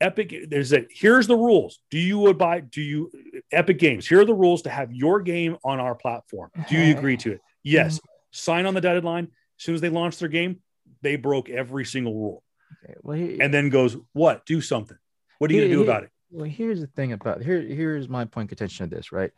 Epic, 0.00 0.34
there's 0.48 0.72
a 0.72 0.84
here's 0.90 1.26
the 1.26 1.36
rules. 1.36 1.78
Do 1.90 1.98
you 1.98 2.26
abide? 2.26 2.70
Do 2.70 2.82
you 2.82 3.10
Epic 3.52 3.78
Games? 3.78 4.06
Here 4.06 4.20
are 4.20 4.24
the 4.24 4.34
rules 4.34 4.62
to 4.62 4.70
have 4.70 4.92
your 4.92 5.20
game 5.20 5.56
on 5.64 5.80
our 5.80 5.94
platform. 5.94 6.50
Do 6.68 6.76
you 6.76 6.96
agree 6.96 7.16
to 7.18 7.32
it? 7.32 7.40
Yes. 7.62 7.96
Mm-hmm. 7.96 8.06
Sign 8.32 8.66
on 8.66 8.74
the 8.74 8.80
dotted 8.80 9.04
line. 9.04 9.24
As 9.24 9.64
soon 9.64 9.76
as 9.76 9.80
they 9.80 9.88
launched 9.88 10.18
their 10.18 10.28
game, 10.28 10.60
they 11.02 11.16
broke 11.16 11.48
every 11.48 11.84
single 11.84 12.14
rule. 12.14 12.42
Okay. 12.84 12.96
Well, 13.02 13.16
he, 13.16 13.40
and 13.40 13.54
then 13.54 13.70
goes, 13.70 13.96
what? 14.12 14.44
Do 14.44 14.60
something. 14.60 14.98
What 15.38 15.50
are 15.50 15.54
you 15.54 15.62
gonna 15.62 15.72
do 15.72 15.82
about 15.82 16.02
it? 16.02 16.10
Well, 16.30 16.46
here's 16.46 16.80
the 16.80 16.88
thing 16.88 17.12
about 17.12 17.42
here. 17.42 17.62
Here's 17.62 18.08
my 18.08 18.24
point 18.24 18.48
contention 18.48 18.84
of 18.84 18.90
this, 18.90 19.12
right? 19.12 19.30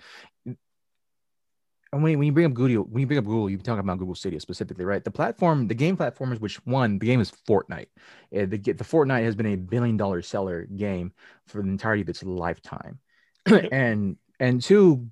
And 1.93 2.03
when, 2.03 2.18
when 2.18 2.26
you 2.26 2.32
bring 2.32 2.47
up 2.47 2.55
Google, 2.55 2.84
when 2.84 3.01
you 3.01 3.07
bring 3.07 3.18
up 3.18 3.24
Google, 3.24 3.49
you 3.49 3.59
talk 3.59 3.78
about 3.78 3.99
Google 3.99 4.14
Stadia 4.14 4.41
specifically, 4.41 4.84
right? 4.84 5.05
The 5.05 5.11
platform, 5.11 5.68
the 5.68 5.74
game 5.74 5.97
platform 5.97 6.32
is 6.32 6.41
which 6.41 6.57
one? 6.66 6.99
The 6.99 7.07
game 7.07 7.20
is 7.20 7.32
Fortnite. 7.49 7.89
Uh, 8.34 8.47
the, 8.47 8.59
the 8.59 8.84
Fortnite 8.84 9.22
has 9.22 9.37
been 9.37 9.47
a 9.47 9.57
billion 9.57 9.97
dollar 9.97 10.20
seller 10.22 10.64
game 10.64 11.12
for 11.47 11.62
the 11.62 11.68
entirety 11.68 12.03
of 12.03 12.09
its 12.09 12.22
lifetime, 12.24 12.99
and 13.47 14.16
and 14.41 14.61
two, 14.61 15.09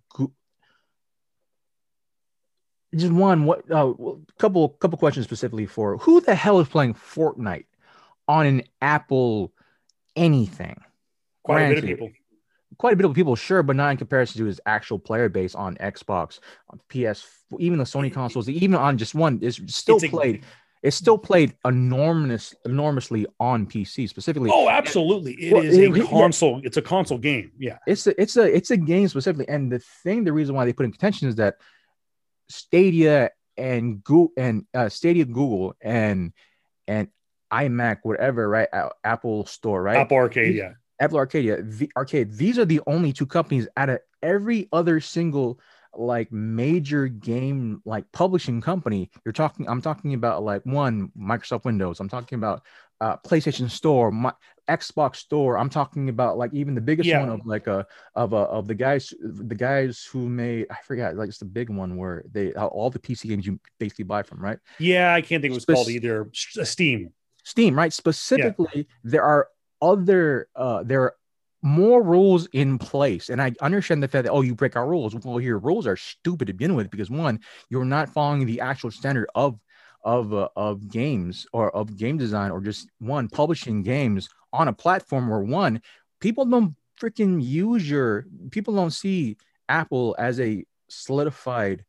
just 2.94 3.12
one. 3.12 3.44
What? 3.44 3.70
Uh, 3.70 3.92
couple 4.38 4.70
couple 4.70 4.98
questions 4.98 5.26
specifically 5.26 5.66
for 5.66 5.98
who 5.98 6.20
the 6.20 6.34
hell 6.34 6.58
is 6.58 6.68
playing 6.68 6.94
Fortnite 6.94 7.66
on 8.26 8.46
an 8.46 8.62
Apple 8.82 9.52
anything? 10.16 10.80
Quite 11.44 11.58
Granted, 11.58 11.78
a 11.78 11.82
bit 11.82 11.92
of 11.92 11.98
people 11.98 12.10
quite 12.78 12.92
a 12.92 12.96
bit 12.96 13.06
of 13.06 13.14
people, 13.14 13.36
sure, 13.36 13.62
but 13.62 13.76
not 13.76 13.90
in 13.90 13.96
comparison 13.96 14.38
to 14.40 14.46
his 14.46 14.60
actual 14.66 14.98
player 14.98 15.28
base 15.28 15.54
on 15.54 15.76
Xbox, 15.76 16.40
on 16.70 16.80
PS, 16.88 17.26
even 17.58 17.78
the 17.78 17.84
Sony 17.84 18.12
consoles, 18.12 18.48
even 18.48 18.74
on 18.74 18.98
just 18.98 19.14
one 19.14 19.38
is 19.42 19.60
still 19.66 19.96
it's 19.96 20.08
played. 20.08 20.36
A, 20.36 20.40
it's 20.82 20.96
still 20.96 21.16
played 21.16 21.54
enormous, 21.64 22.54
enormously 22.66 23.26
on 23.40 23.66
PC 23.66 24.06
specifically. 24.06 24.50
Oh, 24.52 24.68
absolutely! 24.68 25.32
It 25.32 25.52
well, 25.52 25.62
is 25.62 25.78
a 25.78 25.92
it, 25.92 26.08
console. 26.08 26.60
Yeah. 26.60 26.66
It's 26.66 26.76
a 26.76 26.82
console 26.82 27.16
game. 27.16 27.52
Yeah, 27.58 27.78
it's 27.86 28.06
a 28.06 28.20
it's 28.20 28.36
a 28.36 28.54
it's 28.54 28.70
a 28.70 28.76
game 28.76 29.08
specifically. 29.08 29.48
And 29.48 29.72
the 29.72 29.78
thing, 29.78 30.24
the 30.24 30.32
reason 30.32 30.54
why 30.54 30.66
they 30.66 30.74
put 30.74 30.84
in 30.84 30.92
contention 30.92 31.28
is 31.28 31.36
that 31.36 31.56
Stadia 32.50 33.30
and 33.56 34.04
Google 34.04 34.32
and 34.36 34.66
uh, 34.74 34.90
Stadia, 34.90 35.24
Google 35.24 35.74
and 35.80 36.34
and 36.86 37.08
iMac, 37.50 38.00
whatever, 38.02 38.46
right? 38.46 38.68
Apple 39.02 39.46
Store, 39.46 39.82
right? 39.82 39.96
Apple 39.96 40.18
Arcade, 40.18 40.54
yeah 40.54 40.72
Apple 41.00 41.18
Arcadia, 41.18 41.62
the 41.62 41.90
Arcade. 41.96 42.32
These 42.32 42.58
are 42.58 42.64
the 42.64 42.80
only 42.86 43.12
two 43.12 43.26
companies 43.26 43.66
out 43.76 43.88
of 43.90 43.98
every 44.22 44.68
other 44.72 45.00
single 45.00 45.60
like 45.96 46.32
major 46.32 47.06
game 47.06 47.80
like 47.84 48.04
publishing 48.10 48.60
company 48.60 49.08
you're 49.24 49.30
talking 49.32 49.68
i'm 49.68 49.80
talking 49.80 50.12
about 50.14 50.42
like 50.42 50.60
one 50.66 51.08
microsoft 51.16 51.64
windows 51.64 52.00
i'm 52.00 52.08
talking 52.08 52.34
about 52.36 52.62
uh, 53.00 53.16
PlayStation 53.26 53.68
Store, 53.68 54.10
my 54.12 54.32
Xbox 54.70 55.16
Store. 55.16 55.58
I'm 55.58 55.68
talking 55.68 56.08
about 56.08 56.38
like 56.38 56.54
even 56.54 56.74
the 56.74 56.80
biggest 56.80 57.08
Yeah. 57.08 57.20
one 57.20 57.28
of 57.28 57.44
like 57.44 57.66
a 57.66 57.84
of 58.14 58.32
a 58.32 58.36
of 58.36 58.66
the 58.68 58.74
guys 58.74 59.12
the 59.20 59.54
guys 59.54 60.08
who 60.10 60.28
made 60.28 60.66
I 60.70 60.76
forgot 60.86 61.16
like 61.16 61.28
it's 61.28 61.38
the 61.38 61.44
big 61.44 61.68
one 61.70 61.96
where 61.96 62.24
they 62.32 62.52
all 62.54 62.90
the 62.90 63.00
PC 63.00 63.28
games 63.28 63.46
you 63.46 63.58
basically 63.78 64.04
buy 64.04 64.22
from 64.22 64.40
right 64.40 64.58
Yeah, 64.78 65.12
I 65.12 65.20
can't 65.20 65.42
think 65.42 65.50
it 65.50 65.54
was 65.54 65.64
Spec- 65.64 65.74
called 65.74 65.88
either. 65.88 66.30
Uh, 66.58 66.64
Steam. 66.64 67.12
Steam 67.42 67.76
right 67.76 67.92
specifically 67.92 68.86
there 69.02 69.22
are 69.24 69.48
other 69.84 70.48
uh 70.56 70.82
there 70.82 71.02
are 71.02 71.14
more 71.62 72.02
rules 72.02 72.46
in 72.52 72.76
place. 72.78 73.30
And 73.30 73.40
I 73.40 73.52
understand 73.62 74.02
the 74.02 74.08
fact 74.08 74.24
that 74.24 74.32
oh 74.32 74.42
you 74.42 74.54
break 74.54 74.76
our 74.76 74.86
rules. 74.86 75.14
Well 75.14 75.40
your 75.40 75.58
rules 75.58 75.86
are 75.86 75.96
stupid 75.96 76.46
to 76.48 76.52
begin 76.52 76.74
with 76.74 76.90
because 76.90 77.10
one 77.10 77.40
you're 77.70 77.86
not 77.86 78.10
following 78.10 78.44
the 78.46 78.60
actual 78.60 78.90
standard 78.90 79.28
of 79.34 79.58
of 80.04 80.34
uh, 80.34 80.48
of 80.56 80.88
games 80.88 81.46
or 81.52 81.74
of 81.74 81.96
game 81.96 82.18
design 82.18 82.50
or 82.50 82.60
just 82.60 82.90
one 82.98 83.28
publishing 83.28 83.82
games 83.82 84.28
on 84.52 84.68
a 84.68 84.72
platform 84.72 85.28
where 85.28 85.40
one 85.40 85.80
people 86.20 86.44
don't 86.44 86.76
freaking 87.00 87.42
use 87.42 87.88
your 87.88 88.26
people 88.50 88.74
don't 88.74 88.92
see 88.92 89.36
Apple 89.68 90.14
as 90.18 90.38
a 90.40 90.64
solidified 90.90 91.84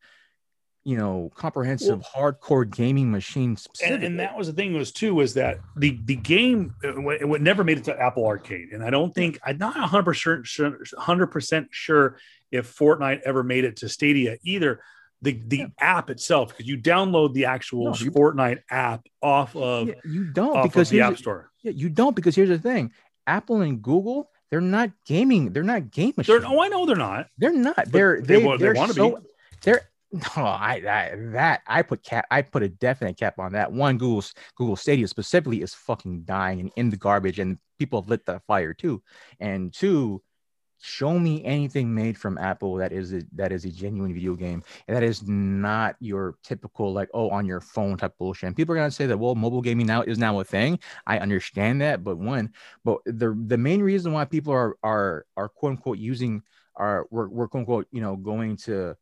you 0.86 0.96
know 0.96 1.32
comprehensive 1.36 2.02
hardcore 2.16 2.70
gaming 2.70 3.12
machine 3.12 3.58
and, 3.84 4.04
and 4.04 4.20
that 4.20 4.38
was 4.38 4.48
the 4.48 4.54
thing 4.54 4.74
was 4.74 4.92
too 4.92 5.16
was 5.16 5.34
that 5.34 5.58
the 5.76 6.00
the 6.06 6.16
game 6.16 6.76
uh, 6.84 7.00
it, 7.10 7.24
it 7.24 7.42
never 7.42 7.64
made 7.64 7.80
it 7.80 7.84
to 7.86 8.00
Apple 8.00 8.26
Arcade, 8.26 8.70
and 8.72 8.84
I 8.84 8.92
don't 8.92 9.14
think 9.14 9.40
I'm 9.44 9.58
not 9.58 9.76
100 9.76 10.04
percent 10.04 10.46
sure, 10.48 10.70
100 10.70 11.28
percent 11.28 11.68
sure 11.72 12.18
if 12.52 12.78
Fortnite 12.78 13.22
ever 13.26 13.44
made 13.44 13.66
it 13.66 13.78
to 13.78 13.90
Stadia 13.90 14.38
either. 14.44 14.80
The 15.22 15.42
the 15.48 15.58
Yeah. 15.58 15.66
app 15.80 16.10
itself, 16.12 16.50
because 16.50 16.68
you 16.68 16.78
download 16.78 17.34
the 17.34 17.46
actual 17.46 17.86
No, 17.86 17.96
you- 17.96 18.12
Fortnite 18.12 18.60
app 18.70 19.08
off 19.24 19.56
of 19.56 19.88
Yeah, 19.88 19.94
you 20.04 20.26
don't 20.26 20.62
because 20.62 20.90
the 20.90 21.02
App 21.02 21.18
Store. 21.18 21.50
Yeah, 21.64 21.72
you 21.72 21.90
don't 21.90 22.16
because 22.16 22.36
here's 22.36 22.50
the 22.50 22.60
thing: 22.60 22.92
Apple 23.26 23.62
and 23.62 23.82
Google, 23.82 24.30
they're 24.52 24.62
not 24.62 24.92
gaming. 25.08 25.52
They're 25.52 25.64
not 25.64 25.90
game 25.90 26.14
machines. 26.18 26.42
They're, 26.44 26.52
oh, 26.52 26.62
I 26.62 26.68
know 26.68 26.86
they're 26.86 26.96
not. 26.96 27.28
They're 27.40 27.54
not. 27.54 27.86
They're 27.88 28.22
they 28.22 28.36
they, 28.36 28.46
they 28.46 28.58
they 28.58 28.72
wanna 28.74 28.94
so. 28.94 29.16
be. 29.16 29.26
They're 29.64 29.90
no, 30.16 30.44
I, 30.44 30.82
I 30.88 31.16
that 31.32 31.62
I 31.68 31.82
put 31.82 32.04
cap. 32.04 32.26
I 32.32 32.42
put 32.42 32.64
a 32.64 32.70
definite 32.70 33.18
cap 33.18 33.38
on 33.40 33.52
that. 33.54 33.72
One, 33.72 33.98
Google's 33.98 34.34
Google 34.56 34.76
Stadia 34.76 35.08
specifically 35.08 35.62
is 35.62 35.74
fucking 35.74 36.24
dying 36.24 36.60
and 36.62 36.72
in 36.76 36.90
the 36.90 36.98
garbage, 36.98 37.40
and 37.40 37.58
people 37.78 38.02
have 38.02 38.10
lit 38.10 38.26
the 38.26 38.40
fire 38.48 38.74
too. 38.74 39.04
And 39.40 39.74
two, 39.74 40.22
show 40.82 41.20
me 41.20 41.44
anything 41.44 41.94
made 41.94 42.18
from 42.18 42.38
Apple 42.38 42.76
that 42.76 42.92
is 42.92 43.14
a, 43.14 43.22
that 43.34 43.52
is 43.52 43.66
a 43.66 43.70
genuine 43.70 44.14
video 44.14 44.36
game 44.36 44.64
and 44.88 44.96
that 44.96 45.04
is 45.04 45.28
not 45.28 45.96
your 46.00 46.36
typical 46.44 46.94
like 46.94 47.10
oh 47.14 47.30
on 47.30 47.46
your 47.46 47.60
phone 47.60 47.98
type 47.98 48.14
bullshit. 48.18 48.48
And 48.48 48.56
people 48.56 48.74
are 48.74 48.78
gonna 48.78 48.92
say 48.92 49.08
that 49.08 49.18
well, 49.18 49.36
mobile 49.36 49.62
gaming 49.62 49.88
now 49.88 50.02
is 50.04 50.18
now 50.18 50.40
a 50.40 50.44
thing. 50.44 50.80
I 51.08 51.20
understand 51.20 51.82
that, 51.82 52.04
but 52.04 52.18
one, 52.18 52.54
but 52.84 53.00
the 53.06 53.38
the 53.48 53.58
main 53.58 53.82
reason 53.82 54.14
why 54.14 54.26
people 54.26 54.54
are 54.54 54.78
are 54.84 55.26
are 55.36 55.50
quote 55.50 55.72
unquote 55.72 55.98
using 55.98 56.42
are 56.76 57.08
we're, 57.12 57.28
we're 57.28 57.48
quote 57.48 57.62
unquote 57.62 57.88
you 57.92 58.02
know 58.02 58.16
going 58.16 58.56
to 58.58 58.96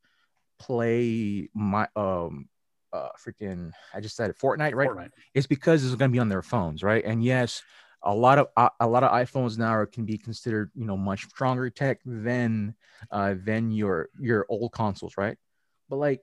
play 0.66 1.49
my 1.53 1.88
um 1.95 2.47
uh 2.93 3.09
freaking 3.24 3.72
I 3.93 3.99
just 3.99 4.16
said 4.16 4.30
it 4.30 4.38
Fortnite 4.38 4.76
right 4.76 4.89
Fortnite. 4.89 5.11
it's 5.34 5.47
because 5.47 5.84
it's 5.84 5.95
going 5.95 6.11
to 6.11 6.14
be 6.14 6.20
on 6.20 6.30
their 6.30 6.41
phones, 6.41 6.84
right? 6.84 7.03
And 7.03 7.24
yes, 7.24 7.61
a 8.03 8.14
lot 8.14 8.38
of 8.38 8.47
uh, 8.55 8.70
a 8.80 8.88
lot 8.88 9.03
of 9.03 9.11
iPhones 9.11 9.57
now 9.57 9.74
are, 9.74 9.86
can 9.86 10.05
be 10.05 10.18
considered, 10.18 10.72
you 10.76 10.86
know, 10.86 10.97
much 10.97 11.26
stronger 11.30 11.70
tech 11.70 11.99
than 12.05 12.76
uh 13.11 13.36
than 13.43 13.72
your 13.72 14.09
your 14.20 14.45
old 14.49 14.72
consoles, 14.72 15.16
right? 15.18 15.38
But 15.89 15.97
like 15.97 16.22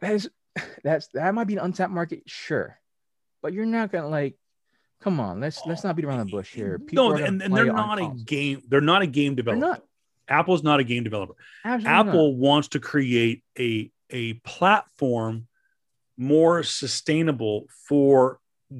that 0.00 0.12
is 0.14 0.30
that's 0.84 1.08
that 1.14 1.34
might 1.34 1.46
be 1.46 1.54
an 1.54 1.60
untapped 1.60 1.92
market, 1.92 2.22
sure, 2.26 2.78
but 3.42 3.52
you're 3.52 3.66
not 3.66 3.90
gonna 3.92 4.08
like. 4.08 4.36
Come 5.00 5.20
on, 5.20 5.38
let's 5.40 5.60
let's 5.66 5.84
not 5.84 5.96
beat 5.96 6.06
around 6.06 6.26
the 6.26 6.32
bush 6.32 6.54
here. 6.54 6.78
People 6.78 7.10
No, 7.10 7.16
and, 7.16 7.42
and 7.42 7.54
they're 7.54 7.66
not 7.66 8.00
a 8.00 8.08
game. 8.24 8.62
They're 8.68 8.80
not 8.80 9.02
a 9.02 9.06
game 9.06 9.34
They're 9.34 9.44
developer. 9.44 9.66
not. 9.66 9.82
Apple's 10.28 10.62
not 10.62 10.80
a 10.80 10.84
game 10.84 11.04
developer. 11.04 11.34
Absolutely 11.64 11.92
not. 11.92 12.08
Apple 12.08 12.36
wants 12.36 12.68
to 12.68 12.80
create 12.80 13.42
a 13.58 13.90
a 14.10 14.34
platform 14.34 15.46
more 16.16 16.62
sustainable 16.62 17.66
for 17.88 18.38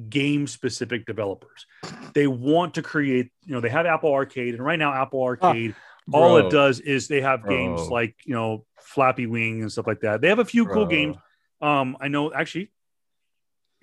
game 0.09 0.47
specific 0.47 1.05
developers. 1.05 1.65
They 2.13 2.27
want 2.27 2.75
to 2.75 2.81
create, 2.81 3.31
you 3.43 3.53
know, 3.53 3.59
they 3.61 3.69
have 3.69 3.85
Apple 3.85 4.13
Arcade, 4.13 4.53
and 4.53 4.63
right 4.63 4.79
now 4.79 4.93
Apple 4.93 5.21
Arcade, 5.21 5.75
all 6.13 6.37
Ah, 6.37 6.47
it 6.47 6.51
does 6.51 6.79
is 6.79 7.07
they 7.07 7.21
have 7.21 7.47
games 7.49 7.89
like 7.89 8.15
you 8.25 8.33
know 8.33 8.65
Flappy 8.79 9.27
Wing 9.27 9.61
and 9.61 9.71
stuff 9.71 9.87
like 9.87 10.01
that. 10.01 10.21
They 10.21 10.29
have 10.29 10.39
a 10.39 10.45
few 10.45 10.65
cool 10.67 10.85
games. 10.85 11.15
Um, 11.61 11.97
I 11.99 12.07
know 12.07 12.33
actually, 12.33 12.71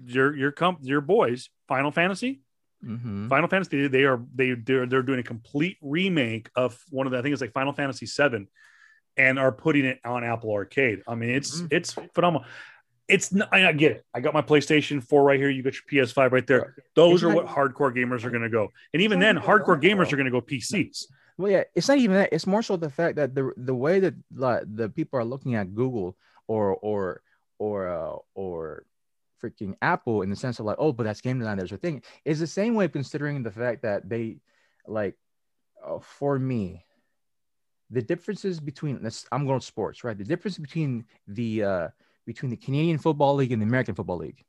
your 0.04 0.34
your 0.34 0.52
comp 0.52 0.78
your 0.82 1.00
boys 1.00 1.50
Final 1.68 1.90
Fantasy. 1.90 2.40
Mhm. 2.85 3.28
Final 3.28 3.49
Fantasy, 3.49 3.87
they 3.89 4.05
are 4.05 4.20
they 4.35 4.53
they're, 4.53 4.87
they're 4.87 5.03
doing 5.03 5.20
a 5.20 5.22
complete 5.22 5.78
remake 5.83 6.51
of 6.57 6.83
one 6.91 7.07
of 7.07 7.12
the 7.12 7.18
I 7.18 7.22
think 7.22 7.33
it's 7.33 7.41
like 7.43 7.53
Final 7.53 7.72
Fantasy 7.72 8.07
VII, 8.07 8.49
and 9.16 9.39
are 9.39 9.53
putting 9.53 9.85
it 9.85 10.01
on 10.05 10.24
Apple 10.24 10.51
Arcade. 10.53 11.03
I 11.07 11.14
mean, 11.14 11.30
it's 11.30 11.61
Mhm. 11.62 11.68
it's 11.72 11.93
phenomenal. 12.14 12.47
It's 13.09 13.35
I 13.53 13.72
get 13.72 13.93
it. 13.93 14.05
I 14.14 14.20
got 14.20 14.33
my 14.33 14.43
PlayStation 14.43 15.03
4 15.03 15.22
right 15.24 15.39
here. 15.39 15.51
You 15.51 15.62
got 15.62 15.74
your 15.74 15.83
PS5 16.07 16.33
right 16.33 16.47
there. 16.47 16.74
Those 16.95 17.14
It's 17.16 17.24
are 17.24 17.35
not- 17.35 17.45
what 17.45 17.47
hardcore 17.47 17.95
gamers 17.95 18.24
are 18.24 18.30
going 18.30 18.43
to 18.43 18.49
go. 18.49 18.72
And 18.95 19.03
even 19.03 19.18
then, 19.20 19.37
hardcore 19.37 19.80
gamers 19.80 20.12
are 20.12 20.16
going 20.16 20.24
to 20.26 20.30
go 20.30 20.41
PCs. 20.41 21.07
Well, 21.37 21.51
yeah, 21.53 21.64
it's 21.74 21.89
not 21.89 21.99
even 21.99 22.16
that. 22.16 22.30
It's 22.33 22.47
more 22.47 22.62
so 22.62 22.76
the 22.76 22.91
fact 22.91 23.16
that 23.16 23.35
the 23.35 23.53
the 23.57 23.74
way 23.74 24.01
that 24.01 24.14
like, 24.35 24.62
the 24.66 24.89
people 24.89 25.18
are 25.18 25.24
looking 25.24 25.55
at 25.57 25.74
Google 25.74 26.16
or 26.47 26.74
or 26.76 27.22
or 27.59 27.89
uh, 27.89 28.16
or 28.35 28.85
freaking 29.43 29.74
Apple 29.82 30.22
in 30.22 30.30
the 30.30 30.36
sense 30.36 30.61
of 30.61 30.66
like, 30.66 30.76
oh, 30.78 30.93
but 30.93 31.05
that's 31.05 31.20
game 31.20 31.38
design. 31.38 31.59
There's 31.59 31.72
a 31.72 31.76
thing. 31.78 32.03
It's 32.24 32.40
the 32.40 32.47
same 32.47 32.74
way 32.74 32.88
considering 32.88 33.43
the 33.43 33.51
fact 33.51 33.82
that 33.82 34.09
they 34.09 34.38
like 34.86 35.16
uh, 35.84 35.99
for 36.01 36.38
me, 36.38 36.84
the 37.90 38.03
differences 38.03 38.61
between 38.61 39.03
this. 39.03 39.26
I'm 39.32 39.47
going 39.47 39.61
to 39.61 39.66
sports, 39.66 40.05
right? 40.05 40.16
The 40.16 40.24
difference 40.24 40.59
between 40.59 41.05
the 41.26 41.64
uh 41.64 41.88
between 42.26 42.51
the 42.51 42.57
Canadian 42.57 42.99
Football 42.99 43.34
League 43.34 43.53
and 43.53 43.61
the 43.61 43.66
American 43.66 43.95
Football 43.95 44.18
League. 44.18 44.45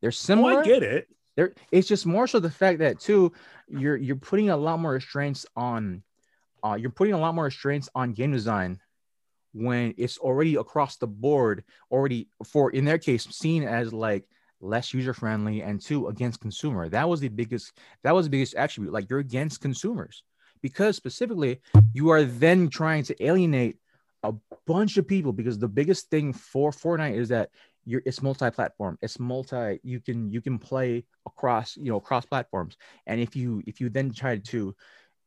They're 0.00 0.08
Oh, 0.08 0.10
similar 0.10 0.60
I 0.60 0.64
get 0.64 0.82
it. 0.82 1.08
there 1.36 1.54
it's 1.72 1.88
just 1.88 2.06
more 2.06 2.26
so 2.26 2.38
the 2.40 2.50
fact 2.50 2.78
that 2.80 3.00
too 3.00 3.32
you're 3.68 3.96
you're 3.96 4.16
putting 4.16 4.50
a 4.50 4.56
lot 4.56 4.78
more 4.78 4.92
restraints 4.92 5.46
on 5.56 6.02
uh 6.62 6.74
you're 6.74 6.90
putting 6.90 7.14
a 7.14 7.18
lot 7.18 7.34
more 7.34 7.44
restraints 7.44 7.88
on 7.94 8.12
game 8.12 8.32
design 8.32 8.78
when 9.56 9.94
it's 9.96 10.18
already 10.18 10.56
across 10.56 10.96
the 10.96 11.06
board 11.06 11.64
already 11.90 12.28
for 12.44 12.70
in 12.70 12.84
their 12.84 12.98
case 12.98 13.24
seen 13.24 13.62
as 13.62 13.92
like 13.92 14.24
less 14.60 14.92
user 14.92 15.14
friendly 15.14 15.62
and 15.62 15.80
two 15.80 16.08
against 16.08 16.40
consumer. 16.40 16.88
That 16.88 17.08
was 17.08 17.20
the 17.20 17.28
biggest 17.28 17.72
that 18.04 18.14
was 18.14 18.26
the 18.26 18.30
biggest 18.30 18.54
attribute. 18.54 18.92
Like 18.92 19.08
you're 19.08 19.18
against 19.18 19.60
consumers 19.60 20.22
because 20.62 20.96
specifically 20.96 21.60
you 21.92 22.10
are 22.10 22.24
then 22.24 22.68
trying 22.68 23.04
to 23.04 23.24
alienate 23.24 23.78
a 24.22 24.34
bunch 24.66 24.96
of 24.96 25.06
people 25.06 25.32
because 25.32 25.58
the 25.58 25.68
biggest 25.68 26.10
thing 26.10 26.32
for 26.32 26.70
Fortnite 26.70 27.16
is 27.16 27.28
that 27.28 27.50
you're 27.84 28.02
it's 28.04 28.22
multi-platform. 28.22 28.98
It's 29.00 29.18
multi 29.18 29.80
you 29.82 30.00
can 30.00 30.30
you 30.30 30.40
can 30.40 30.58
play 30.58 31.04
across 31.26 31.76
you 31.76 31.90
know 31.90 31.96
across 31.96 32.26
platforms. 32.26 32.76
And 33.06 33.20
if 33.20 33.36
you 33.36 33.62
if 33.66 33.80
you 33.80 33.88
then 33.88 34.12
try 34.12 34.36
to 34.36 34.74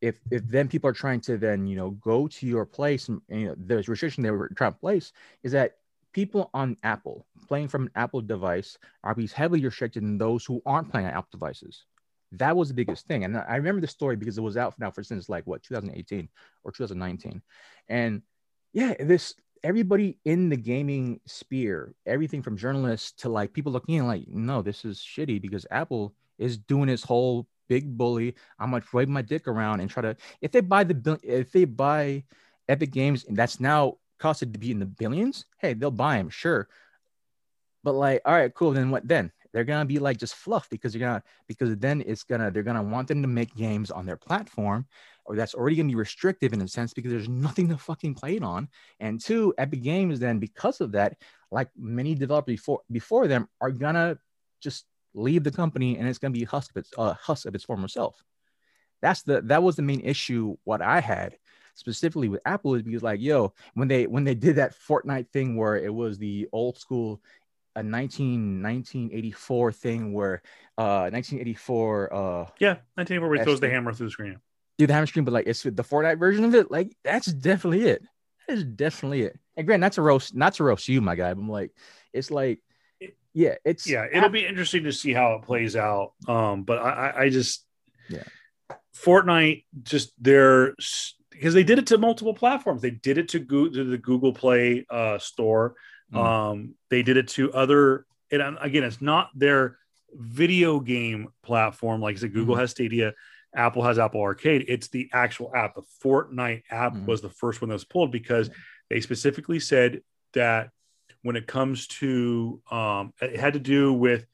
if 0.02 0.16
if 0.32 0.47
then 0.47 0.68
people 0.68 0.89
are 0.89 0.93
trying 0.93 1.20
to 1.20 1.38
then 1.38 1.68
you 1.68 1.76
know 1.76 1.91
go 1.91 2.28
to 2.28 2.45
your 2.45 2.66
place 2.66 3.10
and, 3.10 3.22
you 3.30 3.47
know 3.47 3.56
there's 3.58 3.89
restriction 3.89 4.24
they 4.24 4.32
were 4.32 4.50
trying 4.50 4.74
to 4.74 4.80
place 4.80 5.12
is 5.43 5.52
that 5.52 5.78
people 6.14 6.50
on 6.54 6.76
apple 6.84 7.26
playing 7.47 7.68
from 7.68 7.84
an 7.84 7.91
apple 7.95 8.22
device 8.22 8.78
are 9.04 9.16
being 9.16 9.28
heavily 9.28 9.64
restricted 9.64 10.04
than 10.04 10.18
those 10.18 10.45
who 10.45 10.62
aren't 10.66 10.89
playing 10.89 11.06
on 11.06 11.14
apple 11.14 11.30
devices. 11.32 11.86
That 12.34 12.56
was 12.56 12.68
the 12.68 12.76
biggest 12.76 13.08
thing. 13.08 13.24
And 13.24 13.38
i 13.38 13.56
remember 13.56 13.82
the 13.82 13.88
story 13.88 14.16
because 14.16 14.38
it 14.38 14.41
was 14.41 14.58
out 14.58 14.80
now 14.80 14.91
for 14.91 15.04
since 15.04 15.30
like 15.30 15.45
what 15.45 15.64
2018 15.64 16.30
or 16.64 16.72
2019 16.72 17.41
and 17.89 18.22
yeah 18.72 18.93
this 19.00 19.34
everybody 19.64 20.18
in 20.26 20.50
the 20.50 20.58
gaming 20.58 21.20
sphere, 21.26 21.93
everything 22.06 22.41
from 22.41 22.58
journalists 22.58 23.12
to 23.22 23.30
like 23.30 23.54
people 23.54 23.72
looking 23.72 23.95
in 23.95 24.08
like, 24.08 24.28
no, 24.28 24.62
this 24.62 24.86
is 24.86 25.00
shitty 25.00 25.41
because 25.41 25.66
Apple 25.72 26.14
is 26.38 26.58
doing 26.58 26.88
this 26.88 27.04
whole 27.04 27.47
big 27.70 27.98
bully. 27.98 28.36
I'm 28.60 28.72
gonna 28.72 28.84
wave 28.92 29.08
my 29.08 29.22
dick 29.22 29.48
around 29.48 29.80
and 29.80 29.90
try 29.90 30.02
to 30.02 30.18
if 30.42 30.52
they 30.52 30.60
buy 30.62 30.84
the 30.84 31.20
if 31.24 31.52
they 31.52 31.64
buy 31.64 32.24
Epic 32.68 32.92
Games 32.92 33.24
and 33.26 33.38
that's 33.38 33.60
now 33.60 33.98
costed 34.20 34.52
to 34.52 34.60
be 34.60 34.72
in 34.72 34.80
the 34.80 34.86
billions, 34.86 35.46
hey, 35.60 35.74
they'll 35.74 35.92
buy 35.92 36.18
them, 36.18 36.30
sure. 36.30 36.68
But 37.84 37.94
like, 37.94 38.22
all 38.26 38.34
right, 38.34 38.54
cool. 38.54 38.72
Then 38.72 38.92
what 38.92 39.08
then? 39.08 39.32
They're 39.54 39.64
gonna 39.64 39.86
be 39.86 40.00
like 40.00 40.18
just 40.18 40.36
fluff 40.36 40.70
because 40.70 40.94
you're 40.94 41.08
gonna 41.08 41.24
because 41.48 41.76
then 41.78 42.04
it's 42.06 42.24
gonna 42.24 42.52
they're 42.52 42.64
gonna 42.64 42.84
want 42.84 43.08
them 43.08 43.22
to 43.22 43.28
make 43.28 43.56
games 43.56 43.90
on 43.90 44.06
their 44.06 44.18
platform 44.18 44.86
or 45.26 45.36
that's 45.36 45.56
already 45.56 45.76
gonna 45.76 45.90
be 45.90 45.96
restrictive 45.96 46.54
in 46.54 46.62
a 46.62 46.68
sense 46.68 46.94
because 46.94 47.12
there's 47.12 47.30
nothing 47.30 47.70
to 47.70 47.78
fucking 47.78 48.14
play 48.14 48.36
it 48.36 48.44
on. 48.44 48.68
And 49.00 49.20
two, 49.20 49.54
Epic 49.58 49.82
Games 49.82 50.20
then 50.20 50.40
because 50.40 50.82
of 50.82 50.92
that, 50.92 51.18
like 51.52 51.70
many 51.78 52.14
developers 52.16 52.56
before 52.56 52.82
before 52.92 53.28
them 53.28 53.48
are 53.60 53.72
gonna 53.72 54.20
just 54.62 54.86
leave 55.20 55.44
the 55.44 55.52
company 55.52 55.98
and 55.98 56.08
it's 56.08 56.20
gonna 56.20 56.32
be 56.32 56.44
husk 56.44 56.72
of 56.72 56.78
its 56.78 56.92
uh, 56.98 57.14
husk 57.14 57.46
of 57.46 57.56
its 57.56 57.64
former 57.64 57.88
self. 57.88 58.24
That's 59.02 59.24
the 59.24 59.42
that 59.44 59.64
was 59.64 59.76
the 59.76 59.82
main 59.82 60.02
issue 60.02 60.58
what 60.64 60.82
I 60.82 61.00
had 61.00 61.38
specifically 61.76 62.28
with 62.28 62.42
Apple 62.46 62.76
is 62.76 62.84
because 62.84 63.04
like, 63.04 63.22
yo, 63.22 63.54
when 63.74 63.88
they 63.88 64.06
when 64.08 64.24
they 64.24 64.36
did 64.36 64.58
that 64.58 64.76
Fortnite 64.76 65.30
thing 65.30 65.56
where 65.56 65.78
it 65.78 65.94
was 65.94 66.18
the 66.18 66.48
old 66.52 66.78
school 66.78 67.22
a 67.76 67.84
19 67.84 68.62
1984 68.62 69.72
thing 69.72 70.12
where 70.14 70.42
uh 70.78 71.10
1984 71.12 72.14
uh 72.14 72.18
Yeah, 72.60 72.78
1984 72.96 73.30
where 73.30 73.38
he 73.38 73.44
throws 73.44 73.60
the 73.60 73.70
hammer 73.70 73.94
through 73.94 74.08
the 74.08 74.12
screen. 74.12 74.40
do 74.78 74.88
the 74.88 74.94
hammer 74.94 75.08
screen, 75.08 75.26
but 75.26 75.34
like 75.34 75.48
it's 75.48 75.64
the 75.64 75.72
Fortnite 75.72 76.20
version 76.20 76.44
of 76.46 76.56
it. 76.56 76.72
Like 76.72 76.96
that's 77.04 77.28
definitely 77.28 77.86
it. 77.86 78.04
That 78.48 78.58
is 78.58 78.64
definitely 78.64 79.24
it. 79.24 79.40
And 79.56 79.68
Grant, 79.68 79.82
not 79.82 79.94
to 79.94 80.02
roast, 80.02 80.36
not 80.36 80.54
to 80.56 80.64
roast 80.64 80.88
you, 80.88 81.02
my 81.02 81.16
guy. 81.16 81.34
But 81.34 81.42
I'm 81.42 81.50
like, 81.50 81.72
it's 82.14 82.32
like, 82.32 82.60
yeah, 83.34 83.56
it's 83.66 83.88
yeah 83.90 84.06
it'll 84.12 84.30
be 84.30 84.46
interesting 84.46 84.84
to 84.86 84.92
see 84.92 85.14
how 85.14 85.34
it 85.36 85.44
plays 85.44 85.76
out 85.76 86.14
um 86.28 86.64
but 86.64 86.80
i 86.80 87.14
i, 87.26 87.30
just 87.30 87.66
Yeah. 88.10 88.24
fortnite 88.96 89.66
just 89.84 90.12
they're 90.20 90.76
because 91.32 91.54
they 91.54 91.64
did 91.64 91.80
it 91.80 91.88
to 91.88 91.98
multiple 91.98 92.34
platforms 92.34 92.82
they 92.82 92.92
did 92.92 93.18
it 93.18 93.30
to, 93.30 93.40
Go, 93.40 93.70
to 93.70 93.84
the 93.84 93.98
google 93.98 94.34
play 94.34 94.86
uh 94.90 95.18
store 95.20 95.76
Mm. 96.12 96.18
um 96.26 96.76
they 96.90 97.04
did 97.04 97.18
it 97.18 97.28
to 97.30 97.54
other 97.54 98.08
and 98.32 98.42
um, 98.42 98.58
again 98.62 98.84
it's 98.84 99.00
not 99.00 99.30
their 99.36 99.78
video 100.12 100.80
game 100.80 101.28
platform 101.44 102.02
like 102.02 102.16
i 102.16 102.20
said 102.20 102.34
google 102.34 102.56
Mhm. 102.56 102.60
has 102.62 102.72
stadia 102.72 103.14
apple 103.56 103.84
has 103.84 104.00
apple 104.00 104.20
arcade 104.22 104.66
it's 104.68 104.88
the 104.88 105.08
actual 105.14 105.56
app 105.56 105.76
the 105.76 105.84
fortnite 106.04 106.64
app 106.72 106.94
Mhm. 106.96 107.06
was 107.06 107.22
the 107.22 107.30
first 107.30 107.62
one 107.62 107.70
that 107.70 107.76
was 107.76 107.84
pulled 107.86 108.12
because 108.12 108.50
they 108.90 109.02
specifically 109.02 109.60
said 109.60 110.02
that 110.34 110.72
when 111.22 111.36
it 111.36 111.48
comes 111.48 111.88
to 111.88 112.62
um, 112.72 113.14
it 113.22 113.40
had 113.40 113.54
to 113.54 113.60
do 113.60 113.94
with 113.94 114.26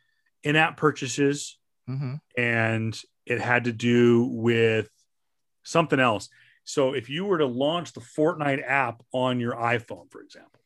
in-app 0.44 0.78
purchases 0.78 1.58
Mhm. 1.90 2.20
and 2.38 3.02
it 3.26 3.40
had 3.42 3.64
to 3.66 3.72
do 3.72 4.24
with 4.26 4.90
something 5.64 6.00
else 6.00 6.30
so 6.64 6.94
if 6.94 7.10
you 7.10 7.26
were 7.26 7.38
to 7.40 7.46
launch 7.46 7.94
the 7.94 8.02
fortnite 8.02 8.64
app 8.66 9.02
on 9.12 9.40
your 9.40 9.54
iphone 9.56 10.10
for 10.12 10.22
example 10.22 10.62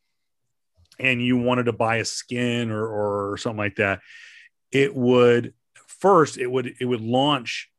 and 0.99 1.21
you 1.21 1.37
wanted 1.37 1.63
to 1.63 1.73
buy 1.73 1.97
a 1.97 2.05
skin 2.05 2.69
or, 2.71 2.85
or 2.85 3.37
something 3.37 3.57
like 3.57 3.75
that 3.77 4.01
it 4.71 4.93
would 4.95 5.53
first 5.87 6.37
it 6.37 6.47
would 6.51 6.75
it 6.79 6.85
would 6.85 7.01
launch 7.01 7.69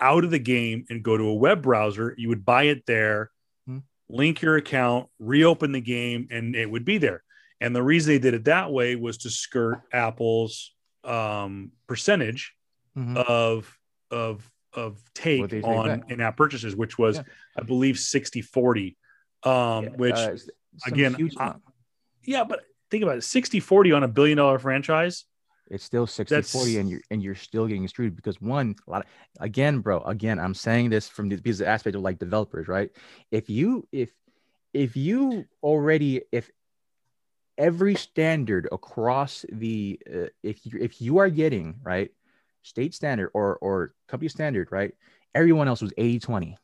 out 0.00 0.24
of 0.24 0.30
the 0.30 0.38
game 0.38 0.84
and 0.90 1.02
go 1.02 1.16
to 1.16 1.24
a 1.24 1.34
web 1.34 1.62
browser 1.62 2.14
you 2.18 2.28
would 2.28 2.44
buy 2.44 2.64
it 2.64 2.84
there 2.86 3.30
Hmm. 3.66 3.78
link 4.10 4.42
your 4.42 4.56
account 4.56 5.08
reopen 5.18 5.72
the 5.72 5.80
game 5.80 6.28
and 6.30 6.54
it 6.54 6.70
would 6.70 6.84
be 6.84 6.98
there 6.98 7.23
and 7.60 7.74
the 7.74 7.82
reason 7.82 8.12
they 8.12 8.18
did 8.18 8.34
it 8.34 8.44
that 8.44 8.72
way 8.72 8.96
was 8.96 9.18
to 9.18 9.30
skirt 9.30 9.80
apple's 9.92 10.72
um, 11.04 11.72
percentage 11.86 12.54
Mhm. 12.96 13.16
of 13.16 13.78
of 14.10 14.50
of 14.72 15.00
take 15.14 15.40
What 15.40 15.50
they 15.50 15.60
take 15.60 15.66
on 15.68 16.04
in-app 16.08 16.36
purchases 16.36 16.74
which 16.76 16.96
was 16.98 17.16
Yeah. 17.16 17.22
i 17.58 17.62
believe 17.62 17.98
60 17.98 18.40
40 18.42 18.96
um, 19.44 19.84
Yeah, 19.84 19.90
which 19.90 20.14
uh, 20.14 20.36
again, 20.86 21.16
I- 21.38 21.54
yeah 22.24 22.44
but 22.44 22.60
think 22.90 23.02
about 23.02 23.18
it 23.18 23.22
60 23.24 23.60
40 23.60 23.92
on 23.92 24.02
a 24.04 24.08
billion 24.08 24.38
dollar 24.38 24.58
franchise 24.58 25.24
it's 25.70 25.82
still 25.84 26.06
60 26.06 26.34
That's- 26.34 26.52
40 26.52 26.78
and 26.78 26.88
you're 26.90 27.00
and 27.10 27.22
you're 27.22 27.34
still 27.34 27.66
getting 27.66 27.86
screwed 27.88 28.14
because 28.16 28.40
one 28.40 28.74
a 28.86 28.90
lot 28.90 29.02
of, 29.02 29.08
again 29.40 29.80
bro 29.80 30.00
again 30.02 30.38
i'm 30.38 30.54
saying 30.54 30.90
this 30.90 31.08
from 31.08 31.28
the 31.28 31.36
because 31.36 31.58
the 31.58 31.66
aspect 31.68 31.96
of 31.96 32.02
like 32.02 32.18
developers 32.18 32.68
right 32.68 32.90
if 33.32 33.50
you 33.50 33.86
if 33.92 34.10
if 34.72 34.96
you 34.96 35.44
already 35.62 36.22
if 36.32 36.50
every 37.58 37.94
standard 37.94 38.68
across 38.72 39.44
the 39.52 39.98
uh, 40.12 40.26
if 40.42 40.64
you 40.66 40.78
if 40.80 41.00
you 41.00 41.18
are 41.18 41.28
getting 41.28 41.76
right 41.82 42.10
state 42.62 42.94
standard 42.94 43.30
or 43.34 43.56
or 43.56 43.94
company 44.08 44.28
standard 44.28 44.68
right 44.72 44.94
everyone 45.34 45.68
else 45.68 45.80
was 45.82 45.92
80 45.96 46.18
20 46.20 46.56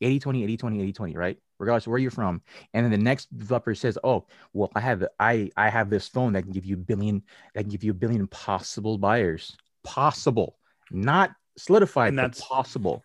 80 0.00 0.18
20 0.20 0.44
80 0.44 0.56
20 0.56 0.80
80 0.82 0.92
20 0.92 1.16
right 1.16 1.38
regardless 1.58 1.86
of 1.86 1.90
where 1.90 1.98
you're 1.98 2.12
from. 2.12 2.40
And 2.72 2.84
then 2.84 2.92
the 2.92 2.96
next 3.04 3.36
developer 3.36 3.74
says 3.74 3.98
oh 4.04 4.26
well 4.52 4.70
i 4.76 4.80
have 4.80 5.04
i 5.18 5.50
i 5.56 5.68
have 5.68 5.90
this 5.90 6.06
phone 6.08 6.32
that 6.34 6.42
can 6.42 6.52
give 6.52 6.64
you 6.64 6.74
a 6.76 6.78
billion 6.78 7.22
that 7.54 7.62
can 7.62 7.70
give 7.70 7.82
you 7.84 7.90
a 7.90 7.94
billion 7.94 8.26
possible 8.28 8.96
buyers. 8.96 9.56
Possible. 9.84 10.56
Not 10.90 11.32
solidified 11.56 12.08
And 12.08 12.16
but 12.16 12.22
that's- 12.22 12.40
possible. 12.46 13.02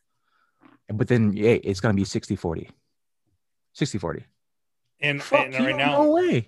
But 0.94 1.08
then 1.08 1.34
yeah 1.34 1.58
it's 1.64 1.80
going 1.80 1.96
to 1.96 2.00
be 2.00 2.06
60 2.06 2.36
40 2.36 2.70
60 3.74 3.98
40 3.98 4.26
and, 5.02 5.22
Fuck 5.24 5.46
and 5.46 5.54
you, 5.56 5.66
right 5.66 5.76
now 5.76 6.04
no 6.04 6.12
way 6.12 6.48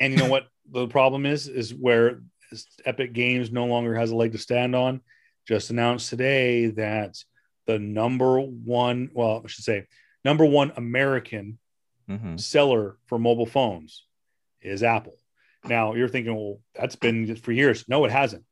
And 0.00 0.12
you 0.12 0.18
know 0.18 0.28
what 0.28 0.48
the 0.72 0.88
problem 0.88 1.26
is? 1.26 1.46
Is 1.46 1.74
where 1.74 2.22
Epic 2.84 3.12
Games 3.12 3.52
no 3.52 3.66
longer 3.66 3.94
has 3.94 4.10
a 4.10 4.16
leg 4.16 4.32
to 4.32 4.38
stand 4.38 4.74
on. 4.74 5.00
Just 5.46 5.70
announced 5.70 6.08
today 6.10 6.66
that 6.68 7.16
the 7.66 7.78
number 7.78 8.40
one, 8.40 9.10
well, 9.12 9.42
I 9.44 9.48
should 9.48 9.64
say, 9.64 9.86
number 10.24 10.44
one 10.44 10.72
American 10.76 11.58
Mhm. 12.08 12.40
seller 12.40 12.96
for 13.06 13.20
mobile 13.20 13.46
phones 13.46 14.04
is 14.60 14.82
Apple. 14.82 15.16
Now 15.64 15.94
you're 15.94 16.08
thinking, 16.08 16.34
well, 16.34 16.58
that's 16.74 16.96
been 16.96 17.36
for 17.36 17.52
years. 17.52 17.84
No, 17.88 18.04
it 18.04 18.10
hasn't. 18.10 18.44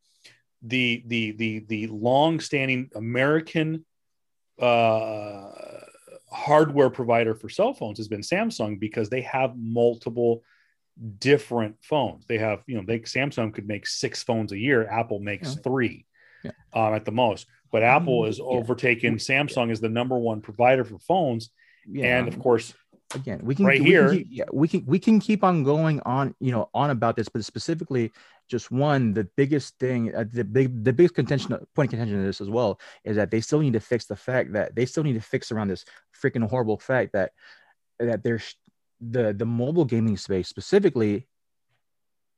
The 0.62 1.03
the 1.07 1.32
the 1.32 1.59
the 1.61 1.86
long-standing 1.88 2.90
American 2.94 3.84
uh, 4.61 5.51
hardware 6.30 6.90
provider 6.90 7.34
for 7.34 7.49
cell 7.49 7.74
phones 7.74 7.99
has 7.99 8.09
been 8.09 8.20
Samsung 8.20 8.78
because 8.78 9.09
they 9.09 9.22
have 9.22 9.57
multiple 9.57 10.42
different 11.18 11.76
phones. 11.82 12.26
They 12.26 12.38
have, 12.38 12.62
you 12.66 12.76
know, 12.76 12.84
they 12.86 13.01
Samsung 13.01 13.53
could 13.55 13.66
make 13.68 13.86
six 13.86 14.22
phones 14.22 14.53
a 14.53 14.59
year. 14.59 14.88
Apple 14.88 15.20
makes 15.20 15.55
Yeah. 15.55 15.61
three 15.62 16.07
Yeah. 16.44 16.51
um, 16.72 16.94
at 16.94 17.05
the 17.05 17.12
most. 17.12 17.46
But 17.70 17.82
Apple 17.82 18.24
is 18.26 18.38
Yeah. 18.38 18.44
overtaken 18.44 19.16
Samsung 19.16 19.70
as 19.70 19.80
the 19.80 19.88
number 19.88 20.18
one 20.18 20.40
provider 20.40 20.84
for 20.84 20.99
phones. 20.99 21.51
yeah 21.90 22.18
And 22.18 22.28
of 22.28 22.38
course, 22.38 22.74
again 23.14 23.40
we 23.42 23.55
can 23.55 23.64
right 23.64 23.80
we 23.80 23.86
can 23.86 23.86
here- 23.86 24.11
keep- 24.12 24.26
yeah 24.30 24.44
we 24.53 24.68
can 24.68 24.84
we 24.84 24.99
can 24.99 25.18
keep 25.18 25.42
on 25.42 25.62
going 25.62 25.99
on 26.05 26.34
you 26.40 26.53
know 26.53 26.68
on 26.74 26.90
about 26.90 27.16
this 27.16 27.26
but 27.30 27.42
specifically 27.42 28.12
just 28.51 28.70
one 28.70 29.14
the 29.14 29.24
biggest 29.34 29.78
thing 29.78 30.14
uh, 30.14 30.24
the 30.30 30.44
big 30.44 30.84
the 30.84 30.92
biggest 30.92 31.14
contention 31.14 31.49
point 31.74 31.86
of 31.88 31.90
contention 31.92 32.18
of 32.20 32.26
this 32.26 32.42
as 32.42 32.51
well 32.51 32.78
is 33.05 33.16
that 33.16 33.30
they 33.30 33.40
still 33.40 33.61
need 33.61 33.72
to 33.72 33.80
fix 33.80 34.05
the 34.05 34.14
fact 34.16 34.53
that 34.53 34.74
they 34.76 34.84
still 34.84 35.03
need 35.03 35.14
to 35.14 35.22
fix 35.22 35.51
around 35.51 35.68
this 35.68 35.86
freaking 36.22 36.46
horrible 36.46 36.76
fact 36.78 37.14
that 37.14 37.32
that 37.99 38.22
there's 38.22 38.55
the 39.01 39.32
the 39.32 39.46
mobile 39.46 39.84
gaming 39.84 40.16
space 40.16 40.49
specifically 40.49 41.26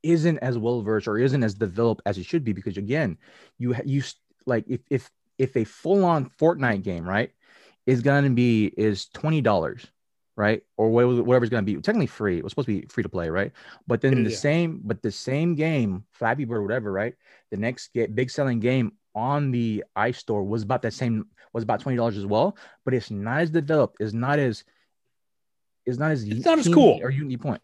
isn't 0.03 0.39
as 0.39 0.57
well 0.57 0.83
versed 0.83 1.09
or 1.09 1.19
isn't 1.19 1.43
as 1.43 1.55
developed 1.55 2.03
as 2.07 2.19
it 2.19 2.25
should 2.25 2.45
be 2.45 2.53
because 2.53 2.77
again 2.77 3.19
you 3.59 3.75
you 3.85 4.03
like 4.47 4.65
if 4.69 4.81
if 4.91 5.11
if 5.39 5.57
a 5.57 5.65
full 5.65 6.05
on 6.05 6.31
Fortnite 6.39 6.83
game 6.83 7.09
right 7.09 7.33
is 7.87 8.03
going 8.03 8.25
to 8.25 8.31
be 8.31 8.67
is 8.77 9.07
twenty 9.09 9.41
dollars 9.41 9.87
right? 10.41 10.63
Or 10.79 10.91
whatever 10.91 11.45
it's 11.45 11.51
going 11.51 11.65
to 11.67 11.73
be. 11.75 11.79
Technically 11.83 12.07
free. 12.07 12.39
It 12.39 12.45
was 12.45 12.53
supposed 12.53 12.69
to 12.69 12.81
be 12.81 12.87
free 12.89 13.03
to 13.03 13.11
play, 13.11 13.29
right? 13.29 13.53
But 13.87 14.01
then 14.01 14.25
is, 14.25 14.33
the 14.33 14.37
same, 14.37 14.81
but 14.83 15.03
the 15.03 15.13
same 15.13 15.55
game, 15.55 16.05
Flappy 16.13 16.47
Bird, 16.47 16.63
whatever, 16.63 16.91
right? 16.91 17.15
The 17.51 17.59
next 17.59 17.93
get 17.93 18.15
big 18.15 18.31
selling 18.31 18.59
game 18.59 18.93
on 19.15 19.51
the 19.51 19.85
iStore 19.99 20.47
was 20.47 20.63
about 20.63 20.81
that 20.83 20.95
same 20.95 21.27
was 21.53 21.63
about 21.63 21.81
twenty 21.81 21.97
dollars 21.97 22.17
as 22.17 22.25
well. 22.25 22.57
But 22.87 22.95
it's 22.95 23.11
not 23.11 23.41
as 23.41 23.51
developed. 23.51 23.99
It's 24.01 24.15
not 24.15 24.39
as 24.39 24.65
it's 25.91 25.99
not 25.99 26.11
as 26.13 26.25
It's 26.25 26.45
not 26.47 26.59
as 26.59 26.69
cool. 26.69 27.01
or 27.03 27.11
unique 27.11 27.41
point. 27.41 27.63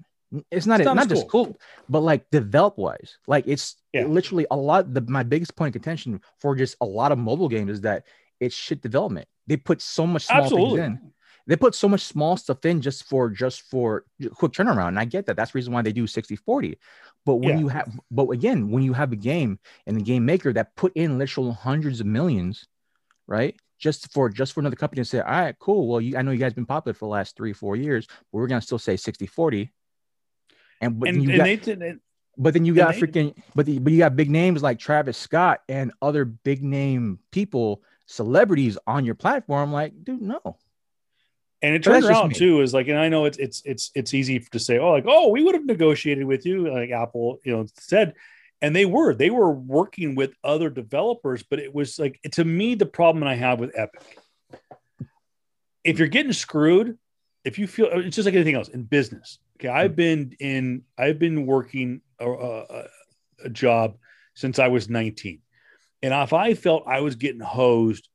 It's 0.50 0.66
not 0.66 0.80
It's 0.80 0.86
not, 0.86 0.96
not 0.96 1.06
as 1.06 1.18
just 1.18 1.28
cool, 1.28 1.56
but 1.88 2.00
like 2.00 2.28
develop 2.30 2.76
wise, 2.78 3.18
like 3.26 3.44
it's 3.46 3.76
Yeah. 3.92 4.06
literally 4.06 4.46
a 4.50 4.56
lot. 4.56 4.92
The 4.92 5.00
my 5.02 5.22
biggest 5.22 5.56
point 5.56 5.74
of 5.74 5.80
contention 5.80 6.20
for 6.40 6.54
just 6.56 6.76
a 6.80 6.84
lot 6.84 7.12
of 7.12 7.18
mobile 7.18 7.48
games 7.48 7.70
is 7.70 7.80
that 7.82 8.04
it's 8.40 8.54
shit 8.54 8.82
development. 8.82 9.28
They 9.46 9.56
put 9.56 9.80
so 9.80 10.06
much 10.06 10.26
small 10.26 10.42
Absolutely. 10.42 10.80
things 10.80 11.00
in 11.00 11.12
they 11.48 11.56
put 11.56 11.74
so 11.74 11.88
much 11.88 12.02
small 12.02 12.36
stuff 12.36 12.64
in 12.64 12.80
just 12.80 13.04
for 13.04 13.30
just 13.30 13.62
for 13.62 14.04
quick 14.34 14.52
turnaround 14.52 14.88
and 14.88 14.98
i 14.98 15.04
get 15.04 15.26
that 15.26 15.36
that's 15.36 15.52
the 15.52 15.56
reason 15.58 15.72
why 15.72 15.82
they 15.82 15.92
do 15.92 16.06
60 16.06 16.34
40 16.36 16.78
but 17.24 17.36
when 17.36 17.54
Yeah. 17.54 17.60
you 17.60 17.68
have 17.68 18.00
but 18.10 18.28
again 18.30 18.70
when 18.70 18.82
you 18.82 18.92
have 18.92 19.12
a 19.12 19.16
game 19.16 19.58
and 19.86 19.96
the 19.96 20.02
game 20.02 20.24
maker 20.24 20.52
that 20.52 20.74
put 20.74 20.92
in 20.96 21.18
literal 21.18 21.52
hundreds 21.52 22.00
of 22.00 22.06
millions 22.06 22.66
right 23.26 23.54
just 23.78 24.12
for 24.12 24.28
just 24.28 24.52
for 24.52 24.60
another 24.60 24.76
company 24.76 25.00
to 25.00 25.04
say 25.04 25.20
all 25.20 25.30
right 25.30 25.58
cool. 25.58 25.88
Well 25.88 26.00
you, 26.00 26.16
i 26.16 26.22
know 26.22 26.30
you 26.30 26.38
guys 26.38 26.54
been 26.54 26.66
popular 26.66 26.94
for 26.94 27.06
the 27.06 27.10
last 27.10 27.36
three 27.36 27.52
four 27.52 27.76
years 27.76 28.06
but 28.06 28.38
we're 28.38 28.46
gonna 28.46 28.60
still 28.60 28.78
say 28.78 28.96
60 28.96 29.26
40 29.26 29.72
and 30.80 30.98
but 30.98 31.08
and, 31.08 31.16
then 31.16 31.22
you 31.22 31.30
and 31.30 31.38
got, 31.38 31.44
they 31.44 31.56
did 31.56 32.00
but 32.38 32.52
then 32.54 32.64
you 32.64 32.74
got 32.74 32.94
they- 32.94 33.00
freaking 33.00 33.34
but 33.54 33.66
the, 33.66 33.78
but 33.78 33.92
you 33.92 33.98
got 33.98 34.16
big 34.16 34.30
names 34.30 34.62
like 34.62 34.78
travis 34.78 35.16
scott 35.16 35.60
and 35.68 35.92
other 36.02 36.24
big 36.24 36.62
name 36.62 37.18
people 37.32 37.82
celebrities 38.06 38.78
on 38.86 39.04
your 39.04 39.14
platform 39.14 39.72
like 39.72 39.92
dude 40.04 40.22
no. 40.22 40.40
And 41.62 41.74
it 41.74 41.82
turns 41.82 42.04
out 42.06 42.34
too 42.34 42.60
is 42.60 42.74
like, 42.74 42.86
and 42.88 42.98
I 42.98 43.08
know 43.08 43.24
it's 43.24 43.38
it's 43.38 43.62
it's 43.64 43.90
it's 43.94 44.12
easy 44.12 44.38
to 44.38 44.58
say, 44.58 44.78
oh, 44.78 44.90
like, 44.90 45.06
oh, 45.08 45.30
we 45.30 45.42
would 45.42 45.54
have 45.54 45.64
negotiated 45.64 46.24
with 46.24 46.44
you, 46.44 46.70
like 46.70 46.90
Apple, 46.90 47.38
you 47.44 47.56
know, 47.56 47.66
said, 47.78 48.14
and 48.66 48.74
they 48.74 48.84
were 48.84 49.14
they 49.14 49.30
were 49.30 49.52
working 49.52 50.16
with 50.16 50.34
other 50.42 50.68
developers, 50.68 51.44
but 51.44 51.60
it 51.60 51.72
was 51.72 52.00
like 52.00 52.20
to 52.32 52.44
me 52.44 52.74
the 52.74 52.84
problem 52.84 53.22
I 53.22 53.36
have 53.36 53.60
with 53.60 53.70
Epic. 53.78 54.02
If 55.84 56.00
you're 56.00 56.08
getting 56.08 56.32
screwed, 56.32 56.98
if 57.44 57.60
you 57.60 57.68
feel 57.68 57.86
it's 57.92 58.16
just 58.16 58.26
like 58.26 58.34
anything 58.34 58.56
else 58.56 58.66
in 58.66 58.82
business. 58.82 59.38
Okay, 59.56 59.68
I've 59.68 59.92
mm-hmm. 59.92 59.94
been 59.94 60.36
in 60.40 60.82
I've 60.98 61.20
been 61.20 61.46
working 61.46 62.00
a, 62.18 62.28
a, 62.28 62.84
a 63.44 63.48
job 63.50 63.98
since 64.34 64.58
I 64.58 64.66
was 64.66 64.90
19, 64.90 65.40
and 66.02 66.12
if 66.12 66.32
I 66.32 66.54
felt 66.54 66.88
I 66.88 67.02
was 67.02 67.14
getting 67.14 67.40
hosed 67.40 68.08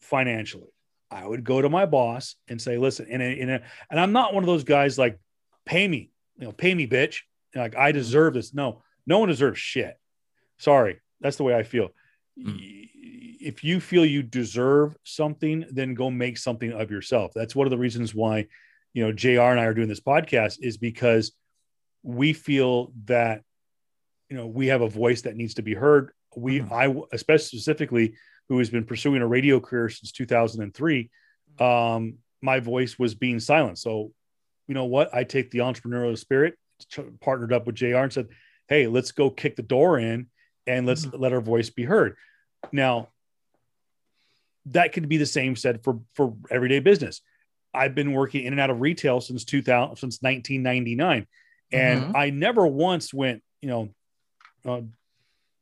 financially. 0.00 0.68
I 1.10 1.26
would 1.26 1.44
go 1.44 1.60
to 1.60 1.68
my 1.68 1.84
boss 1.84 2.36
and 2.48 2.58
say, 2.58 2.78
listen, 2.78 3.06
and, 3.10 3.20
and, 3.20 3.50
and 3.90 4.00
I'm 4.00 4.12
not 4.12 4.32
one 4.32 4.42
of 4.42 4.46
those 4.46 4.64
guys 4.64 4.96
like, 4.96 5.20
pay 5.66 5.86
me, 5.86 6.10
you 6.38 6.46
know, 6.46 6.52
pay 6.52 6.74
me, 6.74 6.86
bitch. 6.86 7.18
Like 7.54 7.76
I 7.76 7.92
deserve 7.92 8.32
this. 8.32 8.54
No, 8.54 8.80
no 9.06 9.18
one 9.18 9.28
deserves 9.28 9.58
shit. 9.58 9.98
Sorry. 10.58 11.00
That's 11.20 11.36
the 11.36 11.44
way 11.44 11.54
I 11.54 11.62
feel. 11.62 11.90
Mm. 12.38 12.88
If 13.40 13.64
you 13.64 13.80
feel 13.80 14.04
you 14.04 14.22
deserve 14.22 14.96
something, 15.04 15.64
then 15.70 15.94
go 15.94 16.10
make 16.10 16.38
something 16.38 16.72
of 16.72 16.90
yourself. 16.90 17.32
That's 17.34 17.56
one 17.56 17.66
of 17.66 17.70
the 17.70 17.78
reasons 17.78 18.14
why, 18.14 18.46
you 18.92 19.04
know, 19.04 19.12
JR 19.12 19.40
and 19.40 19.60
I 19.60 19.64
are 19.64 19.74
doing 19.74 19.88
this 19.88 20.00
podcast 20.00 20.58
is 20.60 20.76
because 20.76 21.32
we 22.02 22.32
feel 22.32 22.92
that, 23.04 23.42
you 24.28 24.36
know, 24.36 24.46
we 24.46 24.68
have 24.68 24.82
a 24.82 24.88
voice 24.88 25.22
that 25.22 25.36
needs 25.36 25.54
to 25.54 25.62
be 25.62 25.74
heard. 25.74 26.12
We, 26.36 26.60
mm. 26.60 26.72
I, 26.72 26.94
especially 27.12 27.58
specifically, 27.58 28.14
who 28.48 28.58
has 28.58 28.70
been 28.70 28.84
pursuing 28.84 29.22
a 29.22 29.26
radio 29.26 29.60
career 29.60 29.88
since 29.88 30.12
2003, 30.12 31.10
um, 31.58 32.18
my 32.40 32.60
voice 32.60 32.98
was 32.98 33.14
being 33.14 33.40
silent. 33.40 33.78
So, 33.78 34.12
you 34.66 34.74
know 34.74 34.84
what? 34.84 35.14
I 35.14 35.24
take 35.24 35.50
the 35.50 35.60
entrepreneurial 35.60 36.18
spirit, 36.18 36.54
partnered 37.20 37.52
up 37.52 37.66
with 37.66 37.76
JR 37.76 37.96
and 37.96 38.12
said, 38.12 38.28
Hey, 38.72 38.86
let's 38.86 39.12
go 39.12 39.28
kick 39.28 39.54
the 39.54 39.62
door 39.62 39.98
in 39.98 40.28
and 40.66 40.86
let's 40.86 41.04
mm-hmm. 41.04 41.20
let 41.20 41.34
our 41.34 41.42
voice 41.42 41.68
be 41.68 41.84
heard. 41.84 42.16
Now, 42.72 43.08
that 44.64 44.94
could 44.94 45.10
be 45.10 45.18
the 45.18 45.26
same 45.26 45.56
said 45.56 45.84
for, 45.84 46.00
for 46.14 46.34
everyday 46.50 46.78
business. 46.80 47.20
I've 47.74 47.94
been 47.94 48.14
working 48.14 48.46
in 48.46 48.54
and 48.54 48.60
out 48.60 48.70
of 48.70 48.80
retail 48.80 49.20
since 49.20 49.44
2000, 49.44 49.96
since 49.96 50.22
1999. 50.22 51.26
And 51.70 52.00
mm-hmm. 52.00 52.16
I 52.16 52.30
never 52.30 52.66
once 52.66 53.12
went, 53.12 53.42
you 53.60 53.68
know, 53.68 53.88
uh, 54.64 54.80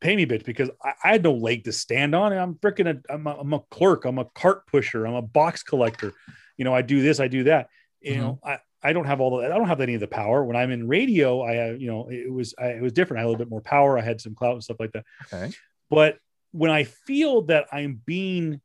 pay 0.01 0.15
me 0.15 0.25
bitch 0.25 0.45
because 0.45 0.71
I, 0.81 0.93
I, 1.03 1.11
had 1.11 1.25
no 1.25 1.33
leg 1.33 1.65
to 1.65 1.73
stand 1.73 2.15
on. 2.15 2.33
I'm 2.33 2.55
freaking 2.55 2.97
a, 2.97 3.13
I'm 3.13 3.27
a, 3.27 3.41
I'm 3.41 3.53
a 3.55 3.61
clerk. 3.73 4.05
I'm 4.05 4.21
a 4.21 4.27
cart 4.37 4.69
pusher. 4.69 5.05
I'm 5.05 5.15
a 5.15 5.23
box 5.23 5.65
collector. 5.65 6.13
You 6.57 6.65
know, 6.65 6.73
I 6.73 6.83
do 6.83 7.03
this, 7.03 7.19
I 7.19 7.27
do 7.27 7.43
that. 7.45 7.71
You 8.01 8.13
mm-hmm. 8.13 8.21
know, 8.21 8.39
I, 8.45 8.59
I 8.83 8.93
don't 8.93 9.05
have 9.05 9.21
all 9.21 9.39
the, 9.39 9.47
I 9.47 9.49
don't 9.49 9.69
have 9.69 9.81
any 9.81 9.95
of 9.95 10.01
the 10.01 10.09
power. 10.09 10.45
When 10.45 10.57
I'm 10.57 10.71
in 10.71 10.89
radio, 10.89 11.43
I 11.43 11.55
have, 11.55 11.81
you 11.81 11.89
know, 11.89 12.09
it 12.11 12.33
was, 12.33 12.55
I, 12.59 12.69
it 12.69 12.83
was 12.83 12.93
different. 12.93 13.19
I 13.19 13.21
had 13.23 13.27
a 13.27 13.31
little 13.31 13.45
bit 13.45 13.51
more 13.51 13.61
power. 13.61 13.99
I 13.99 14.03
had 14.03 14.21
some 14.21 14.35
clout 14.35 14.55
and 14.55 14.65
stuff 14.65 14.79
like 14.81 14.93
that. 14.93 15.05
Okay. 15.33 15.53
But 15.91 16.19
when 16.53 16.71
I 16.71 16.85
feel 16.85 17.43
that 17.43 17.67
I'm 17.73 18.01
being, 18.05 18.61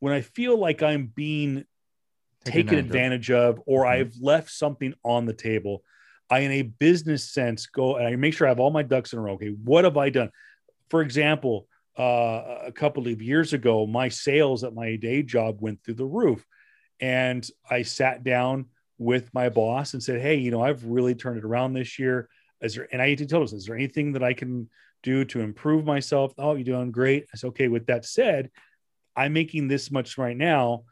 when 0.00 0.12
I 0.12 0.20
feel 0.22 0.58
like 0.58 0.82
I'm 0.82 1.06
being 1.06 1.64
taken 2.44 2.78
advantage, 2.78 3.30
advantage 3.30 3.30
of, 3.30 3.60
or 3.66 3.84
mm-hmm. 3.84 3.92
I've 3.92 4.14
left 4.20 4.50
something 4.50 4.94
on 5.04 5.26
the 5.26 5.32
table, 5.32 5.82
I, 6.30 6.40
in 6.40 6.52
a 6.52 6.62
business 6.62 7.30
sense, 7.30 7.66
go 7.66 7.96
and 7.96 8.06
I 8.06 8.16
make 8.16 8.34
sure 8.34 8.46
I 8.46 8.50
have 8.50 8.60
all 8.60 8.70
my 8.70 8.82
ducks 8.82 9.12
in 9.12 9.18
a 9.18 9.22
row. 9.22 9.34
Okay, 9.34 9.54
what 9.64 9.84
have 9.84 9.96
I 9.96 10.10
done? 10.10 10.30
For 10.90 11.02
example, 11.02 11.66
uh, 11.98 12.58
a 12.66 12.72
couple 12.72 13.08
of 13.08 13.22
years 13.22 13.52
ago, 13.52 13.86
my 13.86 14.08
sales 14.08 14.62
at 14.62 14.74
my 14.74 14.96
day 14.96 15.22
job 15.22 15.58
went 15.60 15.82
through 15.82 15.94
the 15.94 16.04
roof, 16.04 16.44
and 17.00 17.48
I 17.68 17.82
sat 17.82 18.24
down 18.24 18.66
with 18.98 19.32
my 19.32 19.48
boss 19.48 19.94
and 19.94 20.02
said, 20.02 20.20
"Hey, 20.20 20.36
you 20.36 20.50
know, 20.50 20.62
I've 20.62 20.84
really 20.84 21.14
turned 21.14 21.38
it 21.38 21.44
around 21.44 21.72
this 21.72 21.98
year. 21.98 22.28
Is 22.60 22.74
there?" 22.74 22.88
And 22.92 23.00
I 23.00 23.06
need 23.06 23.18
to 23.18 23.26
tell 23.26 23.42
us, 23.42 23.52
"Is 23.52 23.66
there 23.66 23.76
anything 23.76 24.12
that 24.12 24.22
I 24.22 24.34
can 24.34 24.68
do 25.02 25.24
to 25.26 25.40
improve 25.40 25.84
myself?" 25.84 26.32
Oh, 26.38 26.54
you're 26.54 26.64
doing 26.64 26.90
great. 26.90 27.26
I 27.32 27.36
said, 27.36 27.48
"Okay." 27.48 27.68
With 27.68 27.86
that 27.86 28.04
said, 28.04 28.50
I'm 29.16 29.32
making 29.32 29.68
this 29.68 29.90
much 29.90 30.18
right 30.18 30.36
now. 30.36 30.84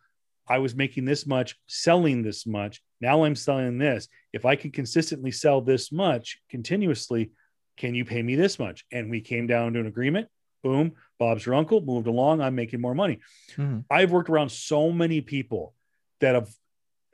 I 0.48 0.58
was 0.58 0.74
making 0.74 1.04
this 1.04 1.26
much, 1.26 1.56
selling 1.66 2.22
this 2.22 2.46
much. 2.46 2.82
Now 3.00 3.24
I'm 3.24 3.34
selling 3.34 3.78
this. 3.78 4.08
If 4.32 4.44
I 4.44 4.54
can 4.56 4.70
consistently 4.70 5.32
sell 5.32 5.60
this 5.60 5.90
much 5.90 6.38
continuously, 6.48 7.32
can 7.76 7.94
you 7.94 8.04
pay 8.04 8.22
me 8.22 8.36
this 8.36 8.58
much? 8.58 8.84
And 8.92 9.10
we 9.10 9.20
came 9.20 9.46
down 9.46 9.72
to 9.72 9.80
an 9.80 9.86
agreement. 9.86 10.28
Boom. 10.62 10.92
Bob's 11.18 11.46
your 11.46 11.54
uncle 11.54 11.80
moved 11.80 12.06
along. 12.06 12.40
I'm 12.40 12.54
making 12.54 12.80
more 12.80 12.94
money. 12.94 13.18
Mm-hmm. 13.56 13.80
I've 13.90 14.12
worked 14.12 14.30
around 14.30 14.50
so 14.50 14.90
many 14.90 15.20
people 15.20 15.74
that 16.20 16.34
have, 16.34 16.48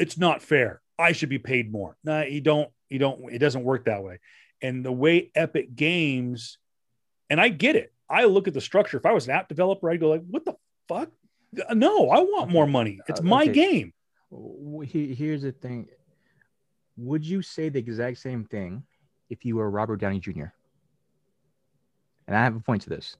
it's 0.02 0.18
not 0.18 0.42
fair. 0.42 0.82
I 0.98 1.12
should 1.12 1.28
be 1.28 1.38
paid 1.38 1.70
more. 1.70 1.96
No, 2.02 2.22
you 2.22 2.40
don't, 2.40 2.68
you 2.90 2.98
don't, 2.98 3.32
it 3.32 3.38
doesn't 3.38 3.62
work 3.62 3.84
that 3.84 4.02
way. 4.02 4.18
And 4.60 4.84
the 4.84 4.90
way 4.90 5.30
Epic 5.36 5.76
Games, 5.76 6.58
and 7.30 7.40
I 7.40 7.48
get 7.48 7.76
it. 7.76 7.92
I 8.10 8.24
look 8.24 8.48
at 8.48 8.54
the 8.54 8.60
structure. 8.60 8.96
If 8.96 9.06
I 9.06 9.12
was 9.12 9.26
an 9.26 9.34
app 9.34 9.48
developer, 9.48 9.88
I'd 9.88 10.00
go 10.00 10.10
like, 10.10 10.24
what 10.28 10.44
the 10.44 10.54
fuck? 10.88 11.08
No, 11.72 12.10
I 12.10 12.18
want 12.18 12.50
more 12.50 12.66
money. 12.66 12.98
It's 13.06 13.20
uh, 13.20 13.22
my 13.22 13.46
game. 13.46 13.92
Here's 14.84 15.42
the 15.42 15.52
thing. 15.52 15.86
Would 16.96 17.24
you 17.24 17.40
say 17.40 17.68
the 17.68 17.78
exact 17.78 18.18
same 18.18 18.44
thing 18.44 18.82
if 19.30 19.44
you 19.44 19.56
were 19.56 19.70
Robert 19.70 20.00
Downey 20.00 20.18
Jr.? 20.18 20.50
And 22.26 22.36
I 22.36 22.42
have 22.42 22.56
a 22.56 22.60
point 22.60 22.82
to 22.82 22.90
this. 22.90 23.16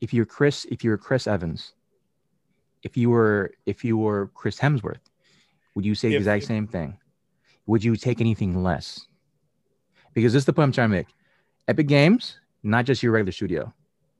If 0.00 0.12
you're 0.12 0.26
Chris, 0.26 0.64
if 0.64 0.82
you're 0.82 0.98
Chris 0.98 1.28
Evans, 1.28 1.74
if 2.82 2.96
you 2.96 3.10
were 3.10 3.52
if 3.66 3.84
you 3.84 3.96
were 3.96 4.30
Chris 4.34 4.58
Hemsworth, 4.58 5.00
would 5.78 5.86
you 5.86 5.94
say 5.94 6.08
the 6.08 6.16
exact 6.16 6.42
same 6.42 6.66
thing? 6.66 6.98
Would 7.66 7.84
you 7.84 7.94
take 7.94 8.20
anything 8.20 8.64
less? 8.64 9.06
Because 10.12 10.32
this 10.32 10.40
is 10.40 10.44
the 10.44 10.52
point 10.52 10.64
I'm 10.64 10.72
trying 10.72 10.90
to 10.90 10.96
make. 10.96 11.06
Epic 11.68 11.86
Games, 11.86 12.40
not 12.64 12.84
just 12.84 13.00
your 13.00 13.12
regular 13.12 13.30
studio. 13.30 13.72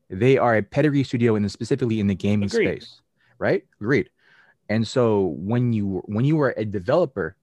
They 0.08 0.38
are 0.38 0.54
a 0.54 0.62
pedigree 0.62 1.02
studio 1.02 1.34
and 1.34 1.50
specifically 1.50 1.98
in 1.98 2.06
the 2.06 2.14
gaming 2.14 2.48
Agreed. 2.48 2.80
space, 2.80 3.00
right? 3.40 3.64
Agreed. 3.80 4.08
And 4.68 4.86
so 4.86 5.34
when 5.36 5.72
you 5.72 6.00
when 6.06 6.24
you 6.24 6.36
were 6.36 6.54
a 6.56 6.64
developer, 6.64 7.34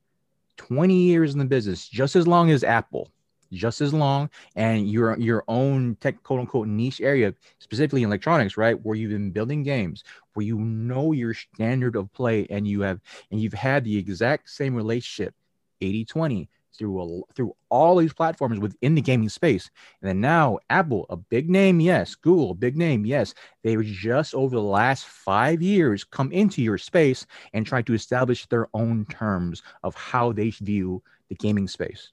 20 0.55 0.95
years 0.95 1.34
in 1.34 1.39
the 1.39 1.43
business, 1.43 1.86
just 1.86 2.16
as 2.16 2.26
long 2.26 2.51
as 2.51 2.63
Apple, 2.63 3.11
just 3.56 3.82
as 3.82 3.93
long, 3.93 4.30
and 4.56 4.89
your 4.89 5.18
your 5.18 5.43
own 5.47 5.95
tech 6.01 6.22
quote 6.24 6.41
unquote 6.41 6.68
niche 6.68 7.01
area, 7.01 7.34
specifically 7.60 8.03
in 8.03 8.10
electronics, 8.10 8.58
right, 8.58 8.80
where 8.84 8.95
you've 8.95 9.12
been 9.12 9.32
building 9.32 9.64
games, 9.64 10.03
where 10.34 10.45
you 10.45 10.58
know 10.60 11.12
your 11.12 11.34
standard 11.34 11.95
of 11.95 12.12
play, 12.14 12.47
and 12.49 12.68
you 12.68 12.82
have 12.82 12.99
and 13.32 13.39
you've 13.39 13.53
had 13.53 13.84
the 13.84 13.97
exact 13.97 14.49
same 14.49 14.76
relationship, 14.76 15.34
80-20, 15.82 16.47
through 16.78 17.01
a, 17.01 17.34
through 17.34 17.56
all 17.70 17.95
these 17.97 18.14
platforms 18.14 18.60
within 18.60 18.95
the 18.95 19.01
gaming 19.01 19.30
space. 19.30 19.70
And 20.01 20.10
then 20.10 20.22
now 20.22 20.60
Apple, 20.70 21.06
a 21.10 21.18
big 21.18 21.49
name, 21.49 21.80
yes. 21.80 22.16
Google, 22.16 22.53
big 22.53 22.78
name, 22.78 23.06
yes. 23.06 23.34
They 23.64 23.76
just 23.78 24.36
over 24.36 24.56
the 24.56 24.62
last 24.62 25.06
five 25.06 25.62
years 25.62 26.03
come 26.03 26.32
into 26.32 26.62
your 26.62 26.78
space 26.78 27.26
and 27.53 27.66
try 27.66 27.82
to 27.84 27.93
establish 27.93 28.45
their 28.47 28.68
own 28.74 29.06
terms 29.06 29.64
of 29.84 29.95
how 29.95 30.32
they 30.32 30.49
view 30.49 31.01
the 31.30 31.36
gaming 31.36 31.68
space 31.68 32.12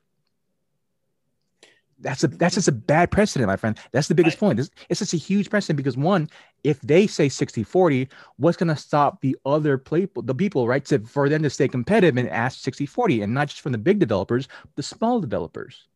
that's 2.02 2.24
a 2.24 2.28
that's 2.28 2.56
just 2.56 2.68
a 2.68 2.72
bad 2.72 3.10
precedent, 3.10 3.48
my 3.48 3.56
friend. 3.56 3.78
That's 3.92 4.08
the 4.08 4.14
biggest 4.14 4.36
I, 4.38 4.40
point. 4.40 4.60
It's, 4.60 4.70
it's 4.88 4.98
just 4.98 5.14
a 5.14 5.18
huge 5.18 5.48
precedent 5.48 5.76
because 5.76 5.96
one, 5.96 6.28
if 6.64 6.80
they 6.80 7.06
say 7.06 7.28
60-40, 7.28 8.10
what's 8.36 8.56
gonna 8.56 8.76
stop 8.76 9.20
the 9.20 9.36
other 9.46 9.78
people, 9.78 10.22
the 10.22 10.34
people, 10.34 10.68
right, 10.68 10.84
to 10.86 11.00
for 11.00 11.28
them 11.28 11.42
to 11.42 11.50
stay 11.50 11.68
competitive 11.68 12.16
and 12.16 12.28
ask 12.28 12.58
60-40, 12.60 13.24
and 13.24 13.34
not 13.34 13.48
just 13.48 13.60
from 13.60 13.72
the 13.72 13.78
big 13.78 13.98
developers, 13.98 14.48
the 14.76 14.82
small 14.82 15.20
developers. 15.20 15.86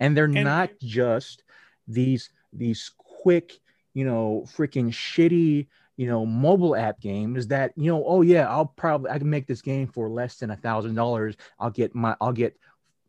And 0.00 0.16
they're 0.16 0.24
and, 0.24 0.44
not 0.44 0.70
just 0.80 1.44
these 1.86 2.30
these 2.52 2.90
quick, 2.98 3.58
you 3.94 4.04
know, 4.04 4.44
freaking 4.46 4.88
shitty, 4.88 5.66
you 5.96 6.06
know, 6.06 6.24
mobile 6.24 6.76
app 6.76 7.00
games 7.00 7.48
that, 7.48 7.72
you 7.76 7.90
know, 7.90 8.04
oh 8.06 8.22
yeah, 8.22 8.48
I'll 8.48 8.66
probably 8.66 9.10
I 9.10 9.18
can 9.18 9.28
make 9.28 9.46
this 9.46 9.62
game 9.62 9.88
for 9.88 10.08
less 10.08 10.36
than 10.36 10.50
a 10.50 10.56
thousand 10.56 10.94
dollars. 10.94 11.36
I'll 11.58 11.70
get 11.70 11.94
my 11.94 12.16
I'll 12.20 12.32
get 12.32 12.56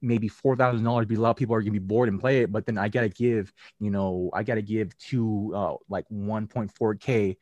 maybe 0.02 0.28
four 0.28 0.56
thousand 0.56 0.84
dollars 0.84 1.06
be 1.06 1.16
a 1.16 1.20
lot 1.20 1.32
of 1.32 1.36
people 1.36 1.56
are 1.56 1.62
gonna 1.62 1.72
be 1.72 1.80
bored 1.80 2.10
and 2.10 2.20
play 2.20 2.42
it 2.42 2.52
but 2.52 2.66
then 2.66 2.78
i 2.78 2.88
gotta 2.88 3.10
give 3.10 3.52
you 3.80 3.92
know 3.92 4.30
i 4.34 4.44
gotta 4.44 4.62
give 4.62 4.98
to 4.98 5.52
uh, 5.56 5.74
like 5.90 6.06
1.4k 6.12 7.38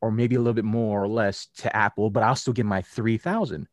or 0.00 0.10
maybe 0.10 0.36
a 0.36 0.38
little 0.38 0.54
bit 0.54 0.64
more 0.64 1.02
or 1.02 1.08
less 1.08 1.46
to 1.56 1.74
apple 1.74 2.10
but 2.10 2.22
i'll 2.22 2.36
still 2.36 2.52
get 2.52 2.66
my 2.66 2.82
3000 2.82 3.66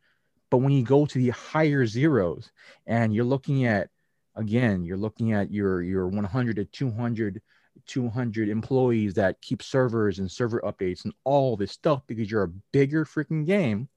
but 0.52 0.58
when 0.58 0.72
you 0.72 0.84
go 0.84 1.06
to 1.06 1.18
the 1.18 1.30
higher 1.30 1.86
zeros 1.86 2.52
and 2.88 3.14
you're 3.14 3.26
looking 3.26 3.66
at 3.66 3.90
again 4.36 4.84
you're 4.84 4.98
looking 4.98 5.34
at 5.34 5.52
your 5.52 5.82
your 5.82 6.08
100 6.08 6.56
to 6.58 6.66
200 6.66 7.42
200 7.88 8.50
employees 8.50 9.14
that 9.16 9.42
keep 9.42 9.62
servers 9.62 10.20
and 10.20 10.32
server 10.32 10.62
updates 10.62 11.04
and 11.04 11.14
all 11.24 11.58
this 11.58 11.72
stuff 11.72 12.02
because 12.08 12.32
you're 12.32 12.44
a 12.44 12.54
bigger 12.72 13.06
freaking 13.06 13.46
game 13.46 13.90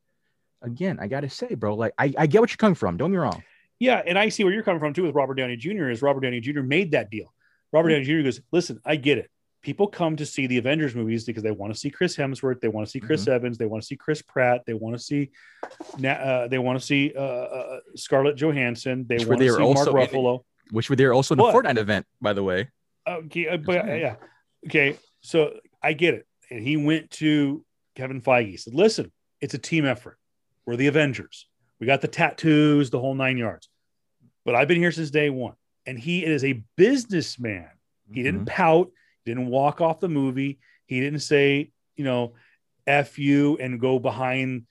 again 0.62 0.98
i 1.00 1.06
gotta 1.06 1.30
say 1.30 1.54
bro 1.54 1.74
like 1.74 1.92
i, 1.98 2.12
I 2.18 2.26
get 2.26 2.40
what 2.40 2.50
you're 2.50 2.56
coming 2.56 2.74
from 2.74 2.96
don't 2.96 3.12
me 3.12 3.18
wrong 3.18 3.42
yeah, 3.80 4.02
and 4.04 4.18
I 4.18 4.28
see 4.28 4.44
where 4.44 4.52
you're 4.52 4.62
coming 4.62 4.80
from 4.80 4.92
too 4.92 5.04
with 5.04 5.14
Robert 5.14 5.34
Downey 5.34 5.56
Jr. 5.56 5.88
Is 5.88 6.02
Robert 6.02 6.20
Downey 6.20 6.40
Jr. 6.40 6.62
made 6.62 6.92
that 6.92 7.10
deal? 7.10 7.32
Robert 7.72 7.90
mm-hmm. 7.90 8.02
Downey 8.04 8.22
Jr. 8.22 8.24
goes, 8.24 8.40
listen, 8.50 8.80
I 8.84 8.96
get 8.96 9.18
it. 9.18 9.30
People 9.62 9.88
come 9.88 10.16
to 10.16 10.24
see 10.24 10.46
the 10.46 10.58
Avengers 10.58 10.94
movies 10.94 11.24
because 11.24 11.42
they 11.42 11.50
want 11.50 11.72
to 11.72 11.78
see 11.78 11.90
Chris 11.90 12.16
Hemsworth, 12.16 12.60
they 12.60 12.68
want 12.68 12.86
to 12.86 12.90
see 12.90 13.00
Chris 13.00 13.22
mm-hmm. 13.22 13.32
Evans, 13.32 13.58
they 13.58 13.66
want 13.66 13.82
to 13.82 13.86
see 13.86 13.96
Chris 13.96 14.22
Pratt, 14.22 14.62
they 14.66 14.72
want 14.72 14.96
to 14.96 15.02
see, 15.02 15.30
uh, 16.04 16.46
they 16.48 16.58
want 16.58 16.78
to 16.78 16.84
see 16.84 17.12
uh, 17.16 17.20
uh, 17.20 17.80
Scarlett 17.96 18.36
Johansson, 18.36 19.04
they 19.08 19.24
want 19.24 19.40
to 19.40 19.52
see 19.52 19.58
Mark 19.58 19.88
Ruffalo, 19.88 20.34
in, 20.70 20.74
which 20.74 20.88
were 20.88 20.96
there 20.96 21.12
also 21.12 21.34
in 21.34 21.38
the 21.38 21.44
Fortnite 21.44 21.76
event, 21.76 22.06
by 22.20 22.32
the 22.32 22.42
way. 22.42 22.68
Okay, 23.06 23.48
uh, 23.48 23.56
but 23.56 23.86
yeah, 23.86 24.14
okay, 24.66 24.96
so 25.22 25.54
I 25.82 25.92
get 25.92 26.14
it, 26.14 26.26
and 26.50 26.62
he 26.62 26.76
went 26.76 27.10
to 27.12 27.64
Kevin 27.96 28.22
Feige, 28.22 28.50
he 28.50 28.56
said, 28.56 28.74
listen, 28.74 29.10
it's 29.40 29.54
a 29.54 29.58
team 29.58 29.84
effort. 29.84 30.18
We're 30.66 30.76
the 30.76 30.86
Avengers. 30.86 31.47
We 31.80 31.86
got 31.86 32.00
the 32.00 32.08
tattoos, 32.08 32.90
the 32.90 33.00
whole 33.00 33.14
nine 33.14 33.38
yards. 33.38 33.68
But 34.44 34.54
I've 34.54 34.68
been 34.68 34.78
here 34.78 34.92
since 34.92 35.10
day 35.10 35.30
one. 35.30 35.54
And 35.86 35.98
he 35.98 36.24
is 36.24 36.44
a 36.44 36.62
businessman. 36.76 37.68
He 38.10 38.20
mm-hmm. 38.20 38.24
didn't 38.24 38.46
pout, 38.46 38.90
he 39.24 39.30
didn't 39.30 39.48
walk 39.48 39.80
off 39.80 40.00
the 40.00 40.08
movie. 40.08 40.58
He 40.86 41.00
didn't 41.00 41.20
say, 41.20 41.70
you 41.96 42.04
know, 42.04 42.34
f 42.86 43.18
you 43.18 43.56
and 43.58 43.80
go 43.80 43.98
behind 43.98 44.64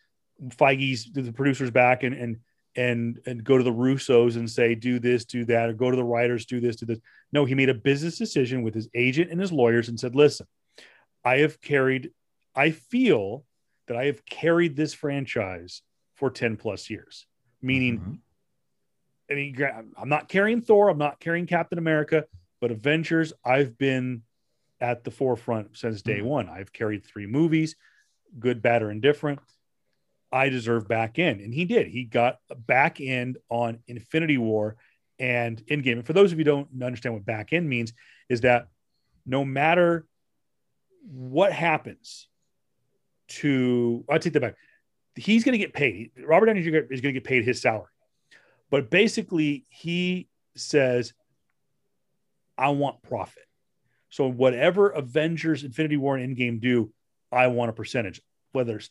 Feige's 0.49 1.11
the 1.11 1.31
producers 1.31 1.71
back 1.71 2.03
and 2.03 2.15
and 2.15 2.37
and 2.75 3.19
and 3.25 3.43
go 3.43 3.57
to 3.57 3.63
the 3.63 3.71
Russos 3.71 4.35
and 4.35 4.49
say 4.49 4.75
do 4.75 4.99
this, 4.99 5.25
do 5.25 5.45
that, 5.45 5.69
or 5.69 5.73
go 5.73 5.89
to 5.89 5.95
the 5.95 6.03
writers, 6.03 6.45
do 6.45 6.59
this, 6.59 6.75
do 6.75 6.85
this. 6.85 6.99
No, 7.31 7.45
he 7.45 7.55
made 7.55 7.69
a 7.69 7.73
business 7.73 8.17
decision 8.17 8.61
with 8.61 8.73
his 8.73 8.89
agent 8.93 9.31
and 9.31 9.39
his 9.39 9.51
lawyers 9.51 9.89
and 9.89 9.99
said, 9.99 10.15
"Listen, 10.15 10.47
I 11.23 11.37
have 11.39 11.59
carried, 11.61 12.11
I 12.55 12.71
feel 12.71 13.43
that 13.87 13.97
I 13.97 14.05
have 14.05 14.25
carried 14.25 14.75
this 14.75 14.93
franchise 14.93 15.81
for 16.17 16.29
ten 16.29 16.57
plus 16.57 16.89
years, 16.89 17.25
meaning." 17.61 17.99
Mm-hmm. 17.99 18.13
I 19.29 19.33
mean, 19.33 19.57
I'm 19.97 20.07
not 20.07 20.29
carrying 20.29 20.61
Thor, 20.61 20.87
I'm 20.87 20.97
not 20.97 21.19
carrying 21.19 21.47
Captain 21.47 21.77
America, 21.77 22.23
but 22.61 22.71
Avengers, 22.71 23.33
I've 23.43 23.77
been 23.77 24.21
at 24.79 25.03
the 25.03 25.11
forefront 25.11 25.75
since 25.75 26.01
day 26.01 26.19
Mhm. 26.19 26.25
one. 26.25 26.49
I've 26.49 26.71
carried 26.71 27.05
three 27.05 27.25
movies, 27.27 27.75
good, 28.39 28.61
bad, 28.61 28.83
or 28.83 28.89
indifferent. 28.89 29.39
I 30.31 30.47
deserve 30.47 30.87
back 30.87 31.19
end. 31.19 31.41
And 31.41 31.53
he 31.53 31.65
did. 31.65 31.87
He 31.87 32.05
got 32.05 32.39
a 32.49 32.55
back 32.55 33.01
end 33.01 33.37
on 33.49 33.79
Infinity 33.87 34.37
War 34.37 34.77
and 35.19 35.61
Endgame. 35.65 35.93
And 35.93 36.05
for 36.05 36.13
those 36.13 36.31
of 36.31 36.39
you 36.39 36.45
who 36.45 36.51
don't 36.51 36.83
understand 36.83 37.13
what 37.15 37.25
back 37.25 37.51
end 37.51 37.67
means, 37.67 37.91
is 38.29 38.41
that 38.41 38.69
no 39.25 39.43
matter 39.43 40.07
what 41.01 41.51
happens 41.51 42.29
to, 43.27 44.05
I 44.09 44.19
take 44.19 44.33
that 44.33 44.39
back. 44.39 44.55
He's 45.17 45.43
going 45.43 45.53
to 45.53 45.57
get 45.57 45.73
paid. 45.73 46.11
Robert 46.25 46.45
Downey 46.45 46.61
Jr. 46.61 46.77
is 46.91 47.01
going 47.01 47.13
to 47.13 47.19
get 47.19 47.23
paid 47.23 47.43
his 47.43 47.61
salary. 47.61 47.87
But 48.69 48.89
basically, 48.89 49.65
he 49.69 50.27
says, 50.55 51.13
I 52.57 52.69
want 52.69 53.01
profit. 53.01 53.43
So 54.09 54.27
whatever 54.27 54.89
Avengers, 54.89 55.63
Infinity 55.63 55.97
War, 55.97 56.17
and 56.17 56.35
Endgame 56.37 56.59
do, 56.61 56.91
I 57.31 57.47
want 57.47 57.69
a 57.69 57.73
percentage, 57.73 58.21
whether 58.51 58.77
it's 58.77 58.89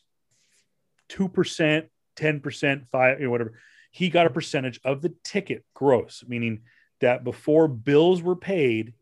two 1.09 1.27
percent, 1.27 1.87
ten 2.15 2.39
percent, 2.39 2.87
five, 2.91 3.19
you 3.19 3.25
know, 3.25 3.31
whatever. 3.31 3.59
He 3.91 4.09
got 4.09 4.27
a 4.27 4.29
percentage 4.29 4.79
of 4.83 5.01
the 5.01 5.13
ticket 5.23 5.63
gross, 5.73 6.23
meaning 6.27 6.61
that 7.01 7.23
before 7.23 7.67
bills 7.67 8.21
were 8.21 8.35
paid, 8.35 8.93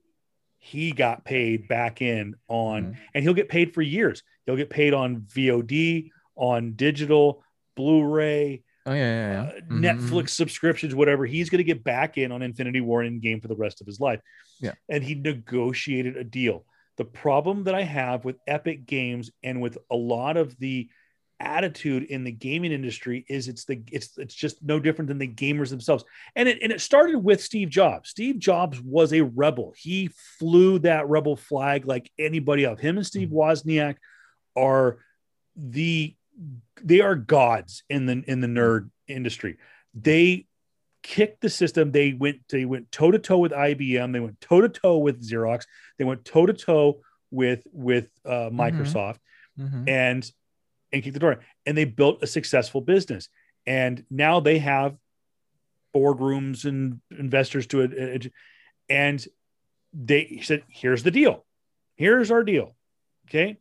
he 0.58 0.92
got 0.92 1.26
paid 1.26 1.68
back 1.68 2.02
in 2.02 2.36
on, 2.48 2.84
Mhm. 2.94 2.98
and 3.14 3.24
he'll 3.24 3.34
get 3.34 3.50
paid 3.50 3.74
for 3.74 3.82
years. 3.82 4.24
He'll 4.46 4.56
get 4.56 4.70
paid 4.70 4.94
on 4.94 5.22
VOD, 5.22 6.12
on 6.36 6.74
digital, 6.74 7.44
Blu-ray, 7.76 8.64
Oh 8.88 8.94
yeah, 8.94 9.00
yeah, 9.00 9.32
yeah. 9.32 9.42
uh, 9.50 9.62
Mhm, 9.62 9.80
Netflix 9.82 10.30
subscriptions, 10.30 10.94
whatever. 10.94 11.26
He's 11.26 11.50
going 11.50 11.58
to 11.58 11.64
get 11.64 11.84
back 11.84 12.20
in 12.20 12.32
on 12.32 12.44
Infinity 12.44 12.82
War 12.82 13.02
and 13.02 13.20
game 13.22 13.42
for 13.42 13.48
the 13.48 13.56
rest 13.56 13.82
of 13.82 13.88
his 13.88 14.00
life. 14.00 14.20
Yeah. 14.62 14.74
And 14.88 15.04
he 15.04 15.16
negotiated 15.16 16.18
a 16.18 16.24
deal. 16.24 16.66
The 16.98 17.06
problem 17.06 17.64
that 17.64 17.74
I 17.74 17.82
have 17.82 18.24
with 18.26 18.38
Epic 18.48 18.86
Games 18.86 19.32
and 19.44 19.60
with 19.60 19.78
a 19.90 19.96
lot 19.96 20.38
of 20.38 20.56
the 20.60 20.88
attitude 21.42 22.04
in 22.04 22.24
the 22.24 22.32
gaming 22.32 22.72
industry 22.72 23.26
is 23.28 23.50
it's 23.50 23.66
the 23.66 23.82
it's 23.92 24.18
it's 24.18 24.34
just 24.34 24.64
no 24.64 24.80
different 24.80 25.10
than 25.10 25.18
the 25.18 25.28
gamers 25.28 25.70
themselves. 25.70 26.06
And 26.36 26.48
it 26.48 26.60
and 26.62 26.72
it 26.72 26.80
started 26.80 27.18
with 27.18 27.42
Steve 27.42 27.70
Jobs. 27.70 28.12
Steve 28.12 28.40
Jobs 28.40 28.80
was 28.82 29.12
a 29.14 29.22
rebel. 29.22 29.74
He 29.76 30.12
flew 30.40 30.80
that 30.80 31.10
rebel 31.10 31.36
flag 31.36 31.86
like 31.88 32.10
anybody 32.20 32.64
else. 32.64 32.80
Him 32.80 32.98
and 32.98 33.06
Steve 33.06 33.30
Wozniak 33.30 33.96
are 34.56 35.00
the 35.58 36.15
they 36.82 37.02
are 37.02 37.16
gods 37.16 37.84
in 37.90 38.06
the 38.06 38.24
in 38.28 38.42
the 38.42 38.48
nerd 38.48 38.90
industry. 39.08 39.58
They 39.94 40.48
kicked 41.04 41.42
the 41.42 41.50
system. 41.50 41.92
They 41.92 42.14
went 42.14 42.42
they 42.50 42.66
went 42.66 42.92
toe 42.92 43.12
to 43.12 43.20
toe 43.20 43.38
with 43.38 43.52
IBM. 43.52 44.12
They 44.12 44.20
went 44.20 44.42
toe 44.42 44.62
to 44.62 44.70
toe 44.70 44.98
with 44.98 45.22
Xerox. 45.28 45.66
They 45.98 46.06
went 46.06 46.26
toe 46.26 46.46
to 46.46 46.54
toe 46.54 47.02
with 47.32 47.64
with 47.72 48.10
uh, 48.26 48.50
Microsoft 48.52 49.18
Mhm. 49.60 49.88
and 49.90 50.32
and 50.92 51.04
kicked 51.04 51.14
the 51.14 51.20
door. 51.20 51.40
And 51.66 51.78
they 51.78 51.86
built 51.86 52.22
a 52.24 52.28
successful 52.28 52.82
business. 52.82 53.30
And 53.66 54.04
now 54.10 54.40
they 54.42 54.60
have 54.60 54.96
boardrooms 55.96 56.66
and 56.66 57.00
investors 57.18 57.68
to 57.68 57.82
it. 57.82 58.32
And 58.90 59.26
they 59.94 60.42
said, 60.44 60.64
here's 60.68 61.04
the 61.04 61.12
deal. 61.12 61.46
Here's 61.96 62.32
our 62.32 62.44
deal. 62.44 62.76
Okay. 63.30 63.58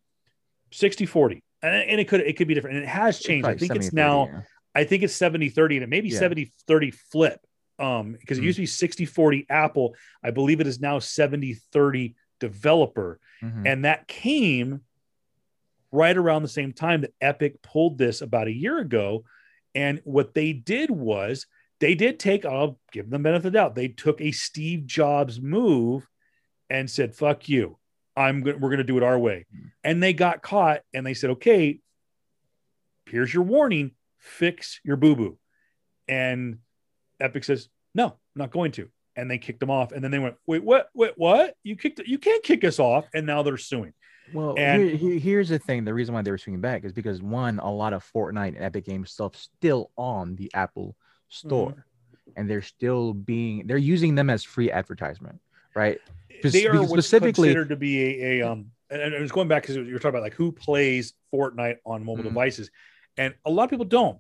60 0.72 1.07
40. 1.07 1.43
And, 1.65 1.91
and 1.91 2.01
it 2.01 2.09
could 2.09 2.21
it 2.21 2.37
could 2.37 2.47
be 2.49 2.55
different. 2.55 2.77
And 2.77 2.85
it 2.85 2.89
has 2.89 3.19
changed. 3.19 3.49
I 3.49 3.57
think 3.57 3.75
it's 3.75 3.93
now 3.93 4.29
yeah. 4.29 4.41
I 4.75 4.85
think 4.85 5.03
it's 5.03 5.15
70 5.15 5.49
30 5.49 5.77
and 5.77 5.85
it 5.85 5.89
may 5.89 6.01
be 6.01 6.09
Yeah. 6.11 6.19
70 6.19 6.53
30 6.67 6.91
flip. 6.91 7.41
Um, 7.79 8.12
because 8.12 8.39
it 8.39 8.43
Mhm. 8.43 8.45
used 8.45 8.57
to 8.57 8.62
be 8.62 8.67
60 8.67 9.05
40 9.05 9.47
Apple. 9.49 9.97
I 10.23 10.31
believe 10.31 10.61
it 10.61 10.67
is 10.67 10.81
now 10.81 10.99
70 11.01 11.55
30 11.55 12.15
developer. 12.39 13.19
Mhm. 13.43 13.67
And 13.67 13.85
that 13.85 14.07
came 14.07 14.83
right 15.91 16.17
around 16.17 16.43
the 16.43 16.49
same 16.49 16.73
time 16.73 17.01
that 17.01 17.15
Epic 17.21 17.62
pulled 17.62 17.99
this 17.99 18.21
about 18.21 18.47
a 18.49 18.53
year 18.53 18.79
ago. 18.79 19.25
And 19.75 20.01
what 20.05 20.35
they 20.35 20.53
did 20.53 20.91
was 20.91 21.47
they 21.81 21.95
did 21.95 22.19
take, 22.21 22.45
I'll 22.45 22.79
give 22.93 23.11
them 23.11 23.23
benefit 23.23 23.47
of 23.47 23.53
the 23.53 23.59
doubt, 23.59 23.75
they 23.75 23.89
took 23.89 24.21
a 24.21 24.31
Steve 24.31 24.87
Jobs 24.87 25.41
move 25.41 26.07
and 26.71 26.89
said, 26.89 27.15
fuck 27.15 27.49
you. 27.49 27.79
I'm 28.17 28.43
go- 28.43 28.57
we're 28.57 28.69
going 28.71 28.79
to 28.79 28.85
do 28.85 28.97
it 28.97 29.03
our 29.03 29.19
way. 29.19 29.47
And 29.83 30.03
they 30.03 30.12
got 30.12 30.43
caught 30.43 30.83
and 30.93 31.05
they 31.07 31.15
said, 31.15 31.31
okay, 31.31 31.81
here's 33.07 33.33
your 33.33 33.43
warning, 33.45 33.93
fix 34.19 34.81
your 34.85 34.97
boo 34.97 35.17
boo. 35.17 35.39
And 36.09 36.59
Epic 37.21 37.45
says, 37.45 37.69
no, 37.95 38.07
I'm 38.07 38.15
not 38.37 38.51
going 38.51 38.73
to. 38.73 38.89
And 39.17 39.31
they 39.31 39.39
kicked 39.39 39.61
them 39.61 39.71
off. 39.71 39.93
And 39.93 40.03
then 40.03 40.11
they 40.11 40.19
went, 40.19 40.37
wait, 40.47 40.65
what? 40.65 40.89
Wait, 40.95 41.12
what? 41.17 41.55
You 41.62 41.77
kicked, 41.77 42.01
you 42.07 42.19
can't 42.19 42.43
kick 42.43 42.65
us 42.65 42.79
off. 42.79 43.07
And 43.15 43.27
now 43.27 43.43
they're 43.43 43.57
suing. 43.57 43.93
Well, 44.33 44.55
And- 44.59 44.83
here, 44.83 44.97
here- 44.97 45.19
here's 45.19 45.49
the 45.51 45.59
thing. 45.59 45.85
The 45.85 45.95
reason 45.95 46.15
why 46.15 46.23
they 46.23 46.31
were 46.31 46.39
swinging 46.39 46.61
back 46.61 46.85
is 46.85 46.93
because 46.93 47.23
one, 47.23 47.59
a 47.59 47.71
lot 47.71 47.93
of 47.93 48.05
Fortnite 48.15 48.49
and 48.57 48.62
Epic 48.62 48.87
Games 48.87 49.11
stuff 49.12 49.37
still 49.37 49.91
on 49.97 50.35
the 50.37 50.51
Apple 50.55 50.97
Store, 51.29 51.71
Mm-hmm. 51.71 52.31
and 52.37 52.51
they're 52.51 52.62
still 52.62 53.12
being 53.12 53.67
they're 53.67 53.77
using 53.77 54.15
them 54.15 54.31
as 54.31 54.43
free 54.45 54.71
advertisement, 54.71 55.41
right? 55.75 55.99
They 56.43 56.66
are 56.66 56.87
specifically- 56.87 57.49
considered 57.49 57.68
to 57.70 57.77
be 57.77 58.22
a, 58.22 58.41
a 58.41 58.51
um 58.51 58.66
and, 58.91 59.01
and 59.01 59.14
I 59.14 59.20
was 59.20 59.33
going 59.33 59.49
back 59.49 59.62
because 59.62 59.77
you're 59.77 59.99
talking 59.99 60.11
about 60.11 60.22
like 60.22 60.35
who 60.35 60.53
plays 60.53 61.14
Fortnite 61.33 61.77
on 61.87 62.05
mobile 62.05 62.22
Mhm. 62.22 62.29
devices, 62.29 62.70
and 63.16 63.35
a 63.45 63.51
lot 63.51 63.64
of 63.64 63.70
people 63.70 63.87
don't, 63.87 64.18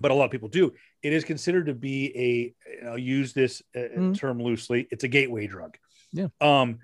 but 0.00 0.10
a 0.10 0.14
lot 0.14 0.24
of 0.24 0.30
people 0.30 0.48
do. 0.48 0.74
It 1.02 1.12
is 1.12 1.24
considered 1.24 1.66
to 1.66 1.74
be 1.74 2.54
a 2.82 2.86
I'll 2.88 2.98
use 2.98 3.32
this 3.32 3.62
uh, 3.74 3.78
Mhm. 3.96 4.16
term 4.18 4.42
loosely. 4.42 4.88
It's 4.90 5.04
a 5.04 5.08
gateway 5.08 5.46
drug. 5.46 5.76
Yeah. 6.12 6.28
Um, 6.40 6.80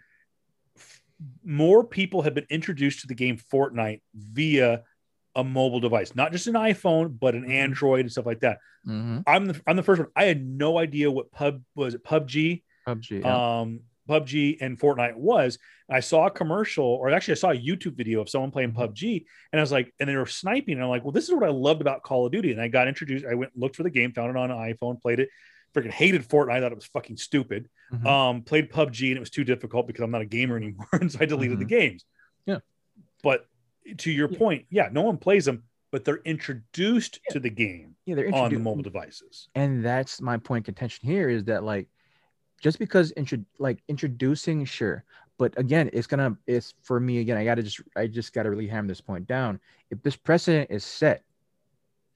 f- 0.76 1.02
more 1.44 1.84
people 1.84 2.22
have 2.22 2.34
been 2.34 2.46
introduced 2.48 3.00
to 3.00 3.06
the 3.08 3.14
game 3.14 3.36
Fortnite 3.38 4.00
via 4.14 4.82
a 5.34 5.44
mobile 5.44 5.80
device, 5.80 6.14
not 6.14 6.32
just 6.32 6.46
an 6.46 6.54
iPhone, 6.54 7.18
but 7.18 7.34
an 7.34 7.44
Mhm. 7.44 7.50
Android 7.50 8.00
and 8.00 8.10
stuff 8.12 8.26
like 8.26 8.40
that. 8.40 8.58
Mhm. 8.86 9.24
I'm 9.26 9.46
the 9.46 9.60
I'm 9.66 9.76
the 9.76 9.82
first 9.82 10.00
one. 10.00 10.10
I 10.16 10.24
had 10.24 10.44
no 10.46 10.78
idea 10.78 11.10
what 11.10 11.30
pub 11.32 11.62
was 11.74 11.94
it 11.94 12.04
PUBG 12.04 12.62
PUBG. 12.86 13.20
yeah. 13.22 13.60
um, 13.60 13.80
PUBG 14.10 14.58
and 14.60 14.78
Fortnite 14.78 15.14
was. 15.16 15.58
And 15.88 15.96
I 15.96 16.00
saw 16.00 16.26
a 16.26 16.30
commercial, 16.30 16.84
or 16.84 17.10
actually, 17.10 17.32
I 17.32 17.36
saw 17.36 17.50
a 17.50 17.56
YouTube 17.56 17.94
video 17.96 18.20
of 18.20 18.28
someone 18.28 18.50
playing 18.50 18.72
Mhm. 18.72 18.76
PUBG, 18.76 19.24
and 19.52 19.60
I 19.60 19.62
was 19.62 19.72
like, 19.72 19.92
and 20.00 20.08
they 20.08 20.16
were 20.16 20.26
sniping, 20.26 20.74
and 20.74 20.82
I'm 20.82 20.90
like, 20.90 21.04
well, 21.04 21.12
this 21.12 21.28
is 21.28 21.34
what 21.34 21.44
I 21.44 21.48
loved 21.50 21.80
about 21.80 22.02
Call 22.02 22.26
of 22.26 22.32
Duty. 22.32 22.50
And 22.52 22.60
I 22.60 22.68
got 22.68 22.88
introduced. 22.88 23.24
I 23.24 23.34
went 23.34 23.56
looked 23.56 23.76
for 23.76 23.82
the 23.84 23.90
game, 23.90 24.12
found 24.12 24.30
it 24.30 24.36
on 24.36 24.50
an 24.50 24.56
iPhone, 24.56 25.00
played 25.00 25.20
it. 25.20 25.28
Freaking 25.74 25.90
hated 25.90 26.22
Fortnite. 26.28 26.50
I 26.52 26.60
thought 26.60 26.72
it 26.72 26.76
was 26.76 26.86
fucking 26.86 27.16
stupid. 27.16 27.68
Mhm. 27.92 28.06
Um, 28.06 28.42
played 28.42 28.70
PUBG, 28.70 29.08
and 29.08 29.16
it 29.16 29.20
was 29.20 29.30
too 29.30 29.44
difficult 29.44 29.86
because 29.86 30.02
I'm 30.02 30.10
not 30.10 30.20
a 30.22 30.26
gamer 30.26 30.56
anymore, 30.56 30.88
and 31.00 31.10
so 31.12 31.18
I 31.20 31.26
deleted 31.26 31.58
the 31.60 31.64
Mhm. 31.64 31.68
games. 31.68 32.04
Yeah. 32.46 32.58
But 33.22 33.46
to 33.98 34.10
your 34.10 34.28
Yeah. 34.30 34.38
point, 34.38 34.66
yeah, 34.70 34.88
no 34.92 35.02
one 35.02 35.16
plays 35.16 35.44
them, 35.44 35.64
but 35.92 36.04
they're 36.04 36.22
introduced 36.24 37.20
Yeah. 37.28 37.32
to 37.34 37.40
the 37.40 37.50
game 37.50 37.96
yeah, 38.06 38.14
they're 38.16 38.34
on 38.34 38.52
the 38.52 38.58
mobile 38.58 38.82
devices. 38.82 39.48
and 39.54 39.84
that's 39.84 40.20
my 40.20 40.36
point 40.36 40.64
contention 40.64 41.08
here 41.08 41.28
is 41.28 41.44
that 41.44 41.62
like 41.64 41.88
just 42.60 42.78
because 42.78 43.12
intro- 43.16 43.44
like 43.58 43.82
introducing 43.88 44.64
sure 44.64 45.04
but 45.40 45.58
again 45.58 45.88
it's 45.94 46.06
gonna 46.06 46.36
it's 46.46 46.74
for 46.82 47.00
me 47.00 47.18
again 47.18 47.38
i 47.38 47.44
gotta 47.44 47.62
just 47.62 47.80
i 47.96 48.06
just 48.06 48.32
gotta 48.34 48.50
really 48.50 48.68
hammer 48.68 48.86
this 48.86 49.00
point 49.00 49.26
down. 49.26 49.58
If 49.90 50.02
this 50.02 50.14
precedent 50.14 50.70
is 50.70 50.84
set 50.84 51.24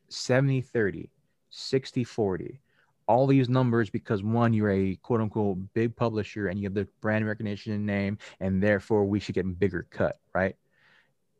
70 0.09 0.61
30 0.61 1.11
60 1.49 2.05
40 2.05 2.61
all 3.07 3.27
these 3.27 3.49
numbers 3.49 3.89
because 3.91 4.23
one 4.23 4.53
you're 4.53 4.71
a 4.71 4.97
quote 4.97 5.23
unquote 5.23 5.59
big 5.73 5.97
publisher 5.97 6.49
and 6.49 6.61
you 6.61 6.67
have 6.67 6.75
the 6.75 6.87
brand 7.01 7.27
recognition 7.27 7.73
and 7.73 7.87
name 7.87 8.19
and 8.41 8.63
therefore 8.63 9.07
we 9.07 9.19
should 9.19 9.35
get 9.35 9.47
a 9.47 9.49
bigger 9.49 9.87
cut 9.91 10.19
right? 10.35 10.57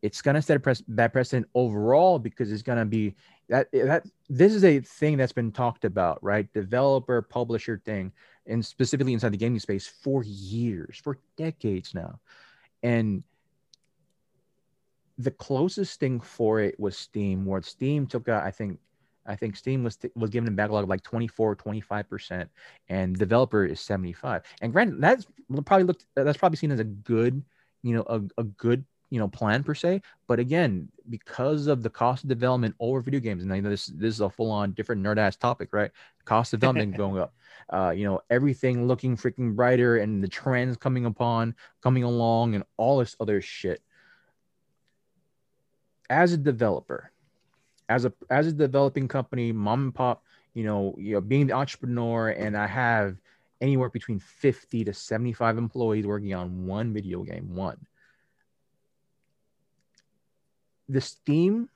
It's 0.01 0.23
gonna 0.23 0.43
set 0.43 0.57
a 0.57 0.61
pres- 0.61 0.85
that 0.89 1.13
precedent 1.13 1.47
overall 1.55 2.19
because 2.19 2.51
it's 2.51 2.63
gonna 2.63 2.87
be 2.87 3.15
that 3.49 3.69
that 3.73 4.07
this 4.29 4.55
is 4.55 4.65
a 4.65 4.81
thing 4.81 5.19
that's 5.19 5.33
been 5.33 5.53
talked 5.53 5.85
about, 5.85 6.23
right? 6.23 6.51
Developer 6.53 7.21
publisher 7.21 7.81
thing, 7.85 8.13
and 8.47 8.65
specifically 8.65 9.13
inside 9.13 9.33
the 9.33 9.39
gaming 9.39 9.61
space 9.61 9.87
for 9.87 10.23
years, 10.25 11.01
for 11.03 11.19
decades 11.37 11.95
now. 11.95 12.21
And 12.83 13.23
the 15.19 15.31
closest 15.31 16.01
thing 16.01 16.21
for 16.21 16.61
it 16.61 16.79
was 16.79 16.97
Steam, 16.97 17.47
where 17.47 17.63
Steam 17.63 18.07
took 18.07 18.29
out, 18.29 18.43
I 18.43 18.51
think, 18.51 18.79
I 19.27 19.37
think 19.37 19.57
Steam 19.57 19.83
was 19.83 19.99
was 20.15 20.29
given 20.29 20.49
a 20.49 20.53
backlog 20.53 20.83
of 20.83 20.91
like 20.91 21.03
24, 21.03 21.57
25%, 21.57 22.47
and 22.91 23.17
developer 23.17 23.65
is 23.65 23.81
75. 23.81 24.43
And 24.61 24.73
granted, 24.73 25.01
that's 25.01 25.27
probably 25.65 25.85
looked 25.85 26.05
that's 26.15 26.37
probably 26.37 26.59
seen 26.59 26.71
as 26.73 26.81
a 26.81 26.85
good, 26.85 27.43
you 27.83 27.95
know, 27.97 28.03
a, 28.07 28.21
a 28.39 28.45
good 28.45 28.85
you 29.15 29.21
know 29.21 29.29
plan 29.29 29.63
per 29.63 29.77
se 29.77 30.03
but 30.27 30.41
again 30.41 30.89
because 31.09 31.69
of 31.69 31.85
the 31.85 31.89
cost 31.89 32.25
of 32.25 32.29
development 32.29 32.75
over 32.81 33.01
video 33.01 33.21
games 33.21 33.45
and 33.45 33.53
I 33.53 33.61
know 33.61 33.71
this 33.71 33.87
this 33.87 34.13
is 34.13 34.21
a 34.21 34.29
full 34.29 34.51
on 34.51 34.73
different 34.73 35.05
nerd 35.05 35.19
ass 35.19 35.37
topic 35.37 35.69
right? 35.73 35.93
Cost 36.25 36.53
of 36.53 36.59
development 36.59 36.97
going 37.03 37.21
up. 37.21 37.33
Uh, 37.73 37.91
you 37.91 38.05
know 38.05 38.21
everything 38.29 38.89
looking 38.89 39.17
freaking 39.17 39.55
brighter 39.55 39.99
and 39.99 40.21
the 40.21 40.27
trends 40.27 40.77
coming 40.77 41.07
upon 41.07 41.55
coming 41.81 42.03
along 42.03 42.57
and 42.57 42.65
all 42.77 42.99
this 42.99 43.15
other 43.21 43.41
shit. 43.41 43.81
As 46.11 46.33
a 46.33 46.37
developer 46.37 47.13
as 47.89 48.05
a 48.05 48.13
as 48.31 48.49
a 48.49 48.53
developing 48.53 49.07
company 49.07 49.53
mom 49.53 49.85
and 49.85 49.95
pop 49.95 50.25
you 50.55 50.65
know 50.65 50.97
you 50.99 51.13
know 51.13 51.21
being 51.21 51.47
the 51.47 51.53
entrepreneur 51.53 52.31
and 52.31 52.57
i 52.57 52.67
have 52.67 53.17
anywhere 53.61 53.91
between 53.91 54.19
50 54.19 54.85
to 54.85 54.95
75 54.95 55.59
employees 55.59 56.07
working 56.07 56.35
on 56.35 56.67
one 56.67 56.95
video 56.95 57.23
game 57.23 57.55
one 57.55 57.77
the 60.89 61.01
steam 61.01 61.69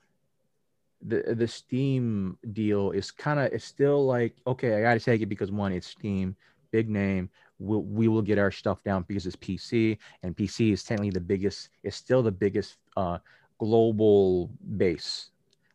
the 1.01 1.33
the 1.35 1.47
steam 1.47 2.37
deal 2.51 2.91
is 2.91 3.09
kind 3.09 3.39
of 3.39 3.51
it's 3.53 3.65
still 3.65 4.05
like 4.05 4.35
okay 4.45 4.75
i 4.75 4.81
gotta 4.81 4.99
take 4.99 5.21
it 5.21 5.27
because 5.27 5.51
one 5.51 5.71
it's 5.71 5.87
steam 5.87 6.35
big 6.71 6.89
name. 6.89 7.29
We'll, 7.61 7.83
we 7.83 8.07
will 8.07 8.21
get 8.21 8.37
our 8.37 8.51
stuff 8.51 8.83
down 8.83 9.03
because 9.07 9.25
it's 9.25 9.35
pc 9.35 9.97
and 10.23 10.35
pc 10.35 10.71
is 10.71 10.83
technically 10.83 11.09
the 11.09 11.19
biggest 11.19 11.69
it's 11.83 11.97
still 11.97 12.23
the 12.23 12.31
biggest 12.31 12.77
uh 12.95 13.17
global 13.59 14.49
base 14.77 15.31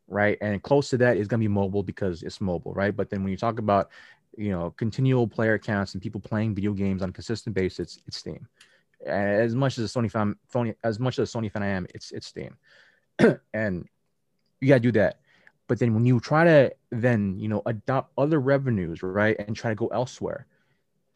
right? 0.07 0.37
And 0.43 0.63
close 0.63 0.91
to 0.91 0.99
that 0.99 1.17
is 1.17 1.29
to 1.29 1.39
be 1.39 1.49
mobile 1.49 1.83
because 1.83 2.23
it's 2.23 2.39
mobile 2.41 2.75
right? 2.75 2.95
But 2.95 3.09
then 3.09 3.23
when 3.23 3.31
you 3.31 3.37
talk 3.37 3.59
about 3.59 3.91
you 4.37 4.51
know 4.51 4.71
continual 4.77 5.29
player 5.29 5.59
counts 5.59 5.95
and 5.95 6.03
people 6.03 6.21
playing 6.21 6.55
video 6.55 6.73
games 6.73 7.03
on 7.03 7.11
a 7.11 7.13
consistent 7.13 7.55
basis 7.55 7.79
it's, 7.79 7.99
it's 8.07 8.17
steam. 8.19 8.49
As 9.07 9.55
much 9.55 9.79
as 9.79 9.95
a 9.95 9.99
sony 9.99 10.11
fan 10.11 10.37
as 10.83 10.99
much 10.99 11.19
as 11.19 11.35
a 11.35 11.39
sony 11.39 11.53
fan 11.53 11.63
i 11.63 11.69
am 11.69 11.87
it's 11.95 12.13
it's 12.13 12.29
steam 12.29 12.57
and 13.55 13.89
you 14.61 14.69
got 14.69 14.75
to 14.75 14.81
do 14.81 14.93
that. 14.93 15.21
But 15.67 15.79
then 15.79 15.95
when 15.95 16.05
you 16.05 16.21
try 16.21 16.45
to 16.45 16.73
then 16.91 17.39
you 17.39 17.49
know 17.49 17.63
adopt 17.67 18.13
other 18.17 18.41
revenues 18.41 19.03
right 19.03 19.37
and 19.39 19.57
try 19.57 19.71
to 19.71 19.75
go 19.75 19.89
elsewhere 19.89 20.47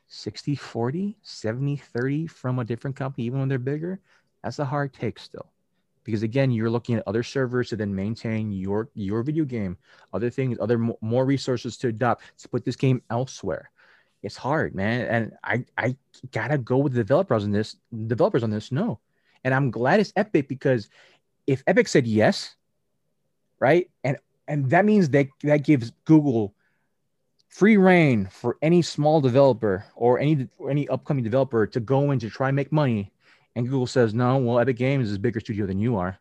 60 0.09 0.55
40 0.57 1.17
70 1.23 1.77
30 1.77 2.27
from 2.27 2.59
a 2.59 2.65
different 2.65 2.97
company 2.97 3.27
even 3.27 3.39
when 3.39 3.49
they're 3.49 3.59
bigger 3.59 4.01
that's 4.43 4.59
a 4.59 4.65
hard 4.65 4.93
take 4.93 5.19
still. 5.19 5.51
Because 6.05 6.23
again 6.23 6.51
you're 6.51 6.71
looking 6.71 6.97
at 6.97 7.07
other 7.07 7.23
servers 7.23 7.69
to 7.69 7.77
then 7.77 7.95
maintain 7.95 8.51
your 8.51 8.89
your 8.95 9.23
video 9.23 9.45
game 9.45 9.77
other 10.13 10.31
things 10.31 10.59
other 10.61 10.79
more 11.01 11.27
resources 11.27 11.77
to 11.79 11.89
adopt 11.89 12.23
to 12.39 12.49
put 12.49 12.65
this 12.65 12.77
game 12.77 13.03
elsewhere. 13.11 13.71
It's 14.23 14.37
hard 14.37 14.75
man 14.75 15.07
and 15.07 15.33
i 15.45 15.65
i 15.77 15.97
gotta 16.33 16.59
go 16.59 16.79
with 16.79 16.93
the 16.93 16.99
developers 16.99 17.45
on 17.45 17.53
this 17.53 17.77
developers 18.07 18.43
on 18.43 18.51
this 18.51 18.73
no. 18.73 18.99
And 19.45 19.55
i'm 19.55 19.71
glad 19.71 20.01
it's 20.01 20.13
epic 20.17 20.49
because 20.49 20.89
if 21.49 21.65
epic 21.67 21.89
said 21.89 22.07
yes 22.07 22.55
right 23.59 23.91
and 24.05 24.17
and 24.47 24.71
that 24.71 24.85
means 24.85 25.09
that 25.11 25.27
that 25.43 25.65
gives 25.65 25.91
google 26.05 26.55
free 27.49 27.77
reign 27.77 28.29
for 28.31 28.57
any 28.63 28.83
small 28.83 29.21
developer 29.21 29.85
or 29.97 30.21
any 30.21 30.49
or 30.59 30.71
any 30.71 30.87
upcoming 30.89 31.25
developer 31.25 31.67
to 31.67 31.81
go 31.81 32.13
in 32.13 32.19
to 32.21 32.31
try 32.31 32.49
and 32.49 32.57
make 32.57 32.71
money 32.71 33.11
and 33.59 33.69
Google 33.69 33.89
says, 33.89 34.15
no, 34.15 34.37
well, 34.37 34.61
Epic 34.61 34.77
Games 34.77 35.09
is 35.09 35.17
a 35.17 35.19
bigger 35.19 35.41
studio 35.41 35.67
than 35.67 35.81
you 35.81 35.97
are. 35.97 36.17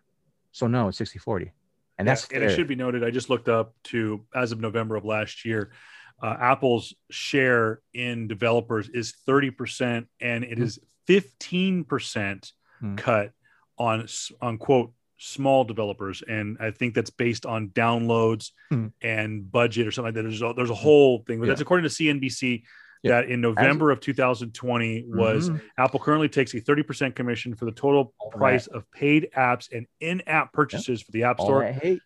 So 0.51 0.65
no, 0.65 0.87
it's 0.87 0.97
60 0.97 1.19
40. 1.19 1.51
And 1.99 2.07
that's 2.07 2.27
yeah, 2.31 2.37
and 2.37 2.45
it 2.45 2.55
should 2.55 2.67
be 2.67 2.73
noted. 2.73 3.03
I 3.03 3.11
just 3.11 3.29
looked 3.29 3.47
up 3.47 3.75
to 3.85 4.25
as 4.33 4.51
of 4.51 4.59
November 4.59 4.95
of 4.95 5.05
last 5.05 5.45
year, 5.45 5.71
uh, 6.19 6.35
Apple's 6.39 6.95
share 7.11 7.81
in 7.93 8.27
developers 8.27 8.89
is 8.89 9.13
30%, 9.27 10.07
and 10.19 10.43
it 10.43 10.53
mm-hmm. 10.53 10.63
is 10.63 10.79
15% 11.07 11.85
mm-hmm. 11.85 12.95
cut 12.95 13.33
on 13.77 14.07
on 14.41 14.57
quote 14.57 14.93
small 15.17 15.63
developers 15.63 16.23
and 16.27 16.57
i 16.59 16.69
think 16.69 16.93
that's 16.93 17.09
based 17.09 17.45
on 17.45 17.69
downloads 17.69 18.51
hmm. 18.69 18.87
and 19.01 19.51
budget 19.51 19.87
or 19.87 19.91
something 19.91 20.13
like 20.13 20.15
that 20.15 20.23
there's 20.23 20.41
a, 20.41 20.53
there's 20.55 20.69
a 20.69 20.75
whole 20.75 21.23
thing 21.25 21.39
but 21.39 21.45
yeah. 21.45 21.49
that's 21.49 21.61
according 21.61 21.87
to 21.87 21.89
cnbc 21.89 22.63
that 23.03 23.29
in 23.29 23.41
November 23.41 23.91
As, 23.91 23.97
of 23.97 24.01
2020 24.01 25.05
was 25.07 25.49
mm-hmm. 25.49 25.65
Apple 25.77 25.99
currently 25.99 26.29
takes 26.29 26.53
a 26.53 26.61
30% 26.61 27.15
commission 27.15 27.55
for 27.55 27.65
the 27.65 27.71
total 27.71 28.13
all 28.19 28.31
price 28.31 28.65
that. 28.65 28.75
of 28.75 28.91
paid 28.91 29.29
apps 29.35 29.71
and 29.71 29.87
in-app 29.99 30.53
purchases 30.53 31.01
for 31.01 31.11
the 31.11 31.23
App 31.23 31.39
Store. 31.39 31.63
All 31.63 31.73
that 31.73 31.83
hate, 31.83 32.01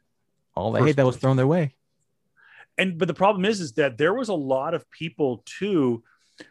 all 0.55 0.71
the 0.71 0.83
hate 0.83 0.95
that 0.95 1.05
was 1.05 1.17
thrown 1.17 1.37
their 1.37 1.47
way. 1.47 1.75
And 2.77 2.97
but 2.97 3.07
the 3.07 3.13
problem 3.13 3.45
is, 3.45 3.59
is 3.59 3.73
that 3.73 3.97
there 3.97 4.13
was 4.13 4.29
a 4.29 4.33
lot 4.33 4.73
of 4.73 4.89
people 4.91 5.43
too. 5.45 6.03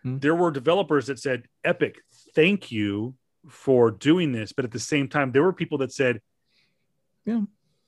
Mm-hmm. 0.04 0.18
There 0.18 0.34
were 0.34 0.50
developers 0.50 1.06
that 1.06 1.18
said, 1.18 1.44
"Epic, 1.64 1.96
thank 2.34 2.70
you 2.70 3.14
for 3.48 3.90
doing 3.90 4.32
this," 4.32 4.52
but 4.52 4.64
at 4.64 4.70
the 4.70 4.78
same 4.78 5.08
time, 5.08 5.32
there 5.32 5.42
were 5.42 5.52
people 5.52 5.78
that 5.78 5.92
said, 5.92 6.20
"Yeah." 7.24 7.42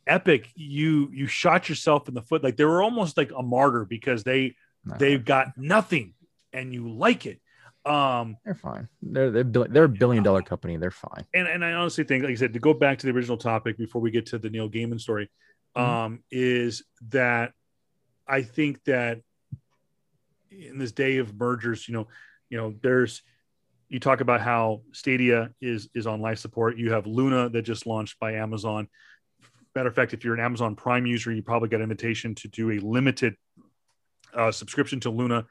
Epic, 0.06 0.48
you 0.56 1.10
you 1.12 1.26
shot 1.26 1.68
yourself 1.68 2.08
in 2.08 2.14
the 2.14 2.22
foot. 2.22 2.42
Like 2.42 2.56
they 2.56 2.64
were 2.64 2.82
almost 2.82 3.16
like 3.16 3.30
a 3.36 3.42
martyr 3.42 3.84
because 3.84 4.24
they 4.24 4.56
they've 4.98 5.24
got 5.24 5.56
nothing 5.56 6.14
and 6.52 6.74
you 6.74 6.90
like 6.90 7.26
it. 7.26 7.40
Um, 7.84 8.36
they're 8.44 8.54
fine. 8.54 8.88
They're 9.00 9.30
they're 9.30 9.68
they're 9.68 9.84
a 9.84 9.88
billion 9.88 10.22
dollar 10.22 10.42
company. 10.42 10.76
They're 10.76 10.90
fine. 10.90 11.24
And 11.34 11.48
and 11.48 11.64
I 11.64 11.72
honestly 11.72 12.04
think, 12.04 12.22
like 12.24 12.32
I 12.32 12.36
said, 12.36 12.52
to 12.52 12.60
go 12.60 12.74
back 12.74 12.98
to 12.98 13.06
the 13.06 13.12
original 13.12 13.36
topic 13.36 13.76
before 13.76 14.00
we 14.00 14.10
get 14.10 14.26
to 14.26 14.38
the 14.38 14.50
Neil 14.50 14.68
Gaiman 14.68 15.00
story, 15.00 15.30
mm-hmm. 15.76 15.90
um, 15.90 16.24
is 16.30 16.84
that 17.08 17.52
I 18.26 18.42
think 18.42 18.82
that 18.84 19.20
in 20.50 20.78
this 20.78 20.92
day 20.92 21.16
of 21.18 21.34
mergers, 21.34 21.88
you 21.88 21.94
know, 21.94 22.08
you 22.50 22.56
know, 22.56 22.74
there's 22.82 23.22
you 23.88 23.98
talk 23.98 24.20
about 24.20 24.40
how 24.40 24.82
Stadia 24.92 25.50
is 25.60 25.88
is 25.94 26.06
on 26.06 26.20
life 26.20 26.38
support. 26.38 26.76
You 26.76 26.92
have 26.92 27.06
Luna 27.06 27.48
that 27.48 27.62
just 27.62 27.86
launched 27.86 28.20
by 28.20 28.34
Amazon. 28.34 28.88
Matter 29.74 29.88
of 29.88 29.94
fact, 29.94 30.12
if 30.12 30.24
you're 30.24 30.34
an 30.34 30.40
Amazon 30.40 30.76
Prime 30.76 31.06
user, 31.06 31.32
you 31.32 31.42
probably 31.42 31.68
got 31.68 31.76
an 31.76 31.84
invitation 31.84 32.34
to 32.36 32.48
do 32.48 32.72
a 32.72 32.78
limited 32.78 33.34
uh, 34.34 34.52
subscription 34.52 35.00
to 35.00 35.10
Luna 35.10 35.46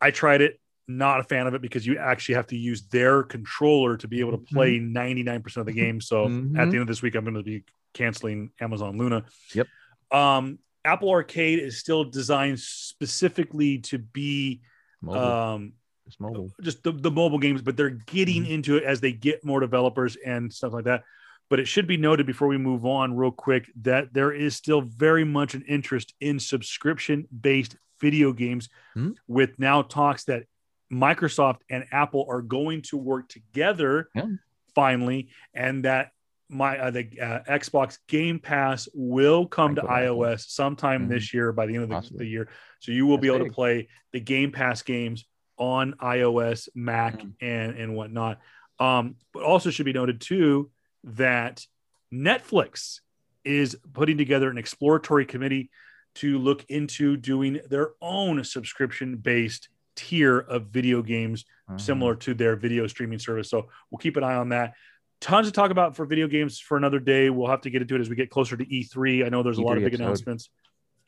I 0.00 0.10
tried 0.10 0.40
it, 0.40 0.60
not 0.86 1.20
a 1.20 1.24
fan 1.24 1.46
of 1.46 1.54
it 1.54 1.62
because 1.62 1.86
you 1.86 1.98
actually 1.98 2.36
have 2.36 2.46
to 2.48 2.56
use 2.56 2.82
their 2.82 3.22
controller 3.22 3.96
to 3.98 4.08
be 4.08 4.20
able 4.20 4.32
to 4.32 4.38
play 4.38 4.78
mm-hmm. 4.78 4.96
99% 4.96 5.56
of 5.58 5.66
the 5.66 5.72
game. 5.72 6.00
So 6.00 6.26
mm-hmm. 6.26 6.58
at 6.58 6.70
the 6.70 6.76
end 6.76 6.82
of 6.82 6.86
this 6.86 7.02
week, 7.02 7.14
I'm 7.14 7.24
going 7.24 7.34
to 7.34 7.42
be 7.42 7.64
canceling 7.94 8.50
Amazon 8.60 8.96
Luna. 8.96 9.24
Yep. 9.54 9.66
Um, 10.10 10.58
Apple 10.84 11.10
Arcade 11.10 11.58
is 11.58 11.78
still 11.78 12.04
designed 12.04 12.60
specifically 12.60 13.78
to 13.78 13.98
be 13.98 14.62
mobile. 15.02 15.20
um 15.20 15.72
it's 16.06 16.18
mobile. 16.18 16.50
just 16.62 16.82
the, 16.82 16.92
the 16.92 17.10
mobile 17.10 17.38
games, 17.38 17.60
but 17.60 17.76
they're 17.76 17.90
getting 17.90 18.44
mm-hmm. 18.44 18.52
into 18.52 18.76
it 18.78 18.84
as 18.84 19.00
they 19.00 19.12
get 19.12 19.44
more 19.44 19.60
developers 19.60 20.16
and 20.24 20.50
stuff 20.50 20.72
like 20.72 20.84
that. 20.84 21.04
But 21.50 21.60
it 21.60 21.66
should 21.66 21.86
be 21.86 21.96
noted 21.96 22.26
before 22.26 22.48
we 22.48 22.58
move 22.58 22.84
on, 22.84 23.16
real 23.16 23.30
quick, 23.30 23.70
that 23.82 24.12
there 24.12 24.32
is 24.32 24.54
still 24.54 24.82
very 24.82 25.24
much 25.24 25.54
an 25.54 25.64
interest 25.66 26.14
in 26.20 26.38
subscription 26.38 27.26
based 27.40 27.76
video 28.00 28.32
games, 28.32 28.68
mm-hmm. 28.96 29.12
with 29.26 29.58
now 29.58 29.82
talks 29.82 30.24
that 30.24 30.44
Microsoft 30.92 31.60
and 31.70 31.84
Apple 31.90 32.26
are 32.28 32.42
going 32.42 32.82
to 32.82 32.96
work 32.96 33.28
together 33.28 34.08
yeah. 34.14 34.26
finally, 34.74 35.28
and 35.54 35.84
that 35.84 36.10
my 36.48 36.78
uh, 36.78 36.90
the 36.90 37.08
uh, 37.20 37.40
Xbox 37.48 37.98
Game 38.08 38.38
Pass 38.38 38.88
will 38.94 39.46
come 39.46 39.74
to 39.74 39.82
iOS 39.82 40.48
sometime 40.48 41.02
mm-hmm. 41.02 41.12
this 41.12 41.34
year 41.34 41.52
by 41.52 41.66
the 41.66 41.74
end 41.74 41.92
of 41.92 42.08
the, 42.10 42.16
the 42.16 42.26
year. 42.26 42.48
So 42.80 42.92
you 42.92 43.06
will 43.06 43.16
That's 43.16 43.22
be 43.22 43.28
able 43.28 43.38
big. 43.40 43.48
to 43.48 43.54
play 43.54 43.88
the 44.12 44.20
Game 44.20 44.52
Pass 44.52 44.82
games 44.82 45.24
on 45.58 45.94
iOS, 45.94 46.68
Mac, 46.74 47.18
mm-hmm. 47.18 47.44
and 47.44 47.76
and 47.76 47.94
whatnot. 47.94 48.40
Um, 48.78 49.16
but 49.32 49.42
also 49.42 49.70
should 49.70 49.86
be 49.86 49.92
noted 49.92 50.20
too 50.20 50.70
that 51.04 51.66
Netflix 52.12 53.00
is 53.44 53.76
putting 53.92 54.18
together 54.18 54.50
an 54.50 54.58
exploratory 54.58 55.24
committee 55.24 55.70
to 56.16 56.38
look 56.38 56.64
into 56.68 57.16
doing 57.16 57.60
their 57.68 57.90
own 58.00 58.42
subscription 58.44 59.16
based 59.16 59.68
tier 59.94 60.38
of 60.38 60.66
video 60.66 61.02
games 61.02 61.44
mm-hmm. 61.68 61.78
similar 61.78 62.14
to 62.14 62.34
their 62.34 62.56
video 62.56 62.86
streaming 62.86 63.18
service. 63.18 63.50
So 63.50 63.68
we'll 63.90 63.98
keep 63.98 64.16
an 64.16 64.24
eye 64.24 64.34
on 64.34 64.50
that. 64.50 64.74
Tons 65.20 65.46
to 65.48 65.52
talk 65.52 65.70
about 65.70 65.96
for 65.96 66.04
video 66.06 66.28
games 66.28 66.60
for 66.60 66.76
another 66.76 67.00
day. 67.00 67.30
We'll 67.30 67.48
have 67.48 67.62
to 67.62 67.70
get 67.70 67.82
into 67.82 67.96
it 67.96 68.00
as 68.00 68.08
we 68.08 68.16
get 68.16 68.30
closer 68.30 68.56
to 68.56 68.64
E3. 68.64 69.26
I 69.26 69.28
know 69.28 69.42
there's 69.42 69.58
a 69.58 69.62
lot 69.62 69.76
of 69.76 69.82
big 69.82 69.94
episode. 69.94 70.04
announcements. 70.04 70.50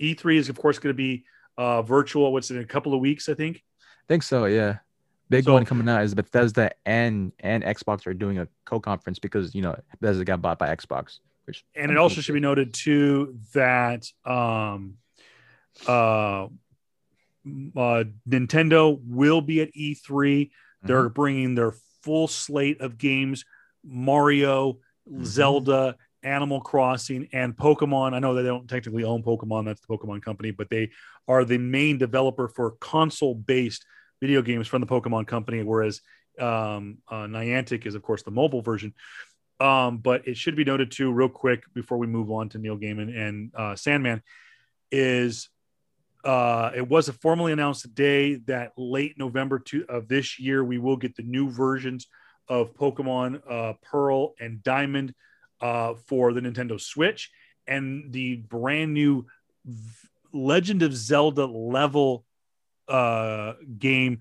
E3 0.01 0.37
is, 0.37 0.49
of 0.49 0.59
course, 0.59 0.79
going 0.79 0.93
to 0.93 0.97
be 0.97 1.25
uh, 1.57 1.83
virtual. 1.83 2.33
What's 2.33 2.51
in 2.51 2.59
a 2.59 2.65
couple 2.65 2.93
of 2.95 3.01
weeks, 3.01 3.29
I 3.29 3.35
think. 3.35 3.63
I 3.81 4.07
think 4.09 4.25
so. 4.25 4.47
Yeah. 4.47 4.79
Big 5.31 5.45
so, 5.45 5.53
one 5.53 5.65
coming 5.65 5.89
out 5.89 6.03
is 6.03 6.15
Bethesda 6.15 6.73
and 6.85 7.33
and 7.39 7.63
Xbox 7.63 8.07
are 8.07 8.15
doing 8.15 8.39
a 8.39 8.49
co-conference 8.67 9.21
because 9.21 9.55
you 9.55 9.63
know 9.63 9.77
Bethesda 10.01 10.25
got 10.25 10.43
bought 10.43 10.59
by 10.59 10.75
Xbox. 10.75 11.21
Which 11.45 11.65
and 11.75 11.91
it 11.91 11.97
also 11.97 12.21
should 12.21 12.35
be 12.35 12.41
noted 12.41 12.75
too 12.75 13.39
that 13.55 14.07
um, 14.25 14.95
uh, 15.87 16.45
uh, 16.45 18.05
Nintendo 18.29 19.01
will 19.07 19.41
be 19.41 19.61
at 19.61 19.73
E3. 19.73 20.01
Mm-hmm. 20.03 20.87
They're 20.87 21.09
bringing 21.09 21.55
their 21.55 21.75
full 22.03 22.27
slate 22.27 22.81
of 22.81 22.99
games 22.99 23.45
Mario, 23.85 24.75
mm-hmm. 25.09 25.25
Zelda, 25.25 25.97
Animal 26.23 26.61
Crossing, 26.61 27.29
and 27.33 27.57
Pokemon. 27.57 28.15
I 28.15 28.19
know 28.19 28.35
they 28.35 28.43
don't 28.43 28.69
technically 28.69 29.05
own 29.05 29.23
Pokemon, 29.23 29.67
that's 29.67 29.81
the 29.81 29.87
Pokemon 29.87 30.23
company, 30.23 30.51
but 30.51 30.69
they 30.71 30.91
are 31.29 31.45
the 31.45 31.59
main 31.59 31.99
developer 31.99 32.49
for 32.49 32.73
console 32.73 33.35
based 33.35 33.85
video 34.21 34.43
games 34.43 34.69
from 34.69 34.81
the 34.81 34.87
Pokemon 34.87 35.27
company, 35.27 35.63
whereas 35.63 36.01
um, 36.39 36.99
uh, 37.09 37.27
Niantic 37.27 37.87
is, 37.87 37.95
of 37.95 38.03
course, 38.03 38.23
the 38.23 38.31
mobile 38.31 38.63
version. 38.63 38.95
Um, 39.59 39.99
but 39.99 40.27
it 40.27 40.37
should 40.37 40.57
be 40.57 40.65
noted 40.65 40.91
too, 40.91 41.13
real 41.13 41.29
quick, 41.29 41.65
before 41.75 41.99
we 41.99 42.07
move 42.07 42.31
on 42.31 42.49
to 42.51 42.59
Neil 42.59 42.79
Gaiman 42.79 43.15
and 43.15 43.53
uh, 43.55 43.77
Sandman, 43.77 44.23
is 44.91 45.51
uh, 46.25 46.71
it 46.75 46.89
was 46.89 47.09
formally 47.09 47.53
announced 47.53 47.83
today 47.83 48.37
that 48.47 48.73
late 48.77 49.19
November 49.19 49.59
two, 49.59 49.85
of 49.89 50.09
this 50.09 50.39
year 50.39 50.65
we 50.65 50.79
will 50.79 50.97
get 50.97 51.15
the 51.17 51.23
new 51.23 51.51
versions 51.51 52.07
of 52.49 52.75
Pokemon 52.75 53.41
uh, 53.49 53.75
Pearl 53.83 54.35
and 54.41 54.63
Diamond 54.63 55.15
uh, 55.61 55.95
for 56.07 56.33
the 56.33 56.41
Nintendo 56.41 56.81
Switch, 56.81 57.31
and 57.67 58.13
the 58.13 58.37
brand 58.37 58.95
new 58.95 59.27
v- 59.65 60.09
Legend 60.33 60.83
of 60.83 60.95
Zelda 60.95 61.45
level 61.47 62.25
uh, 62.91 63.55
game, 63.79 64.19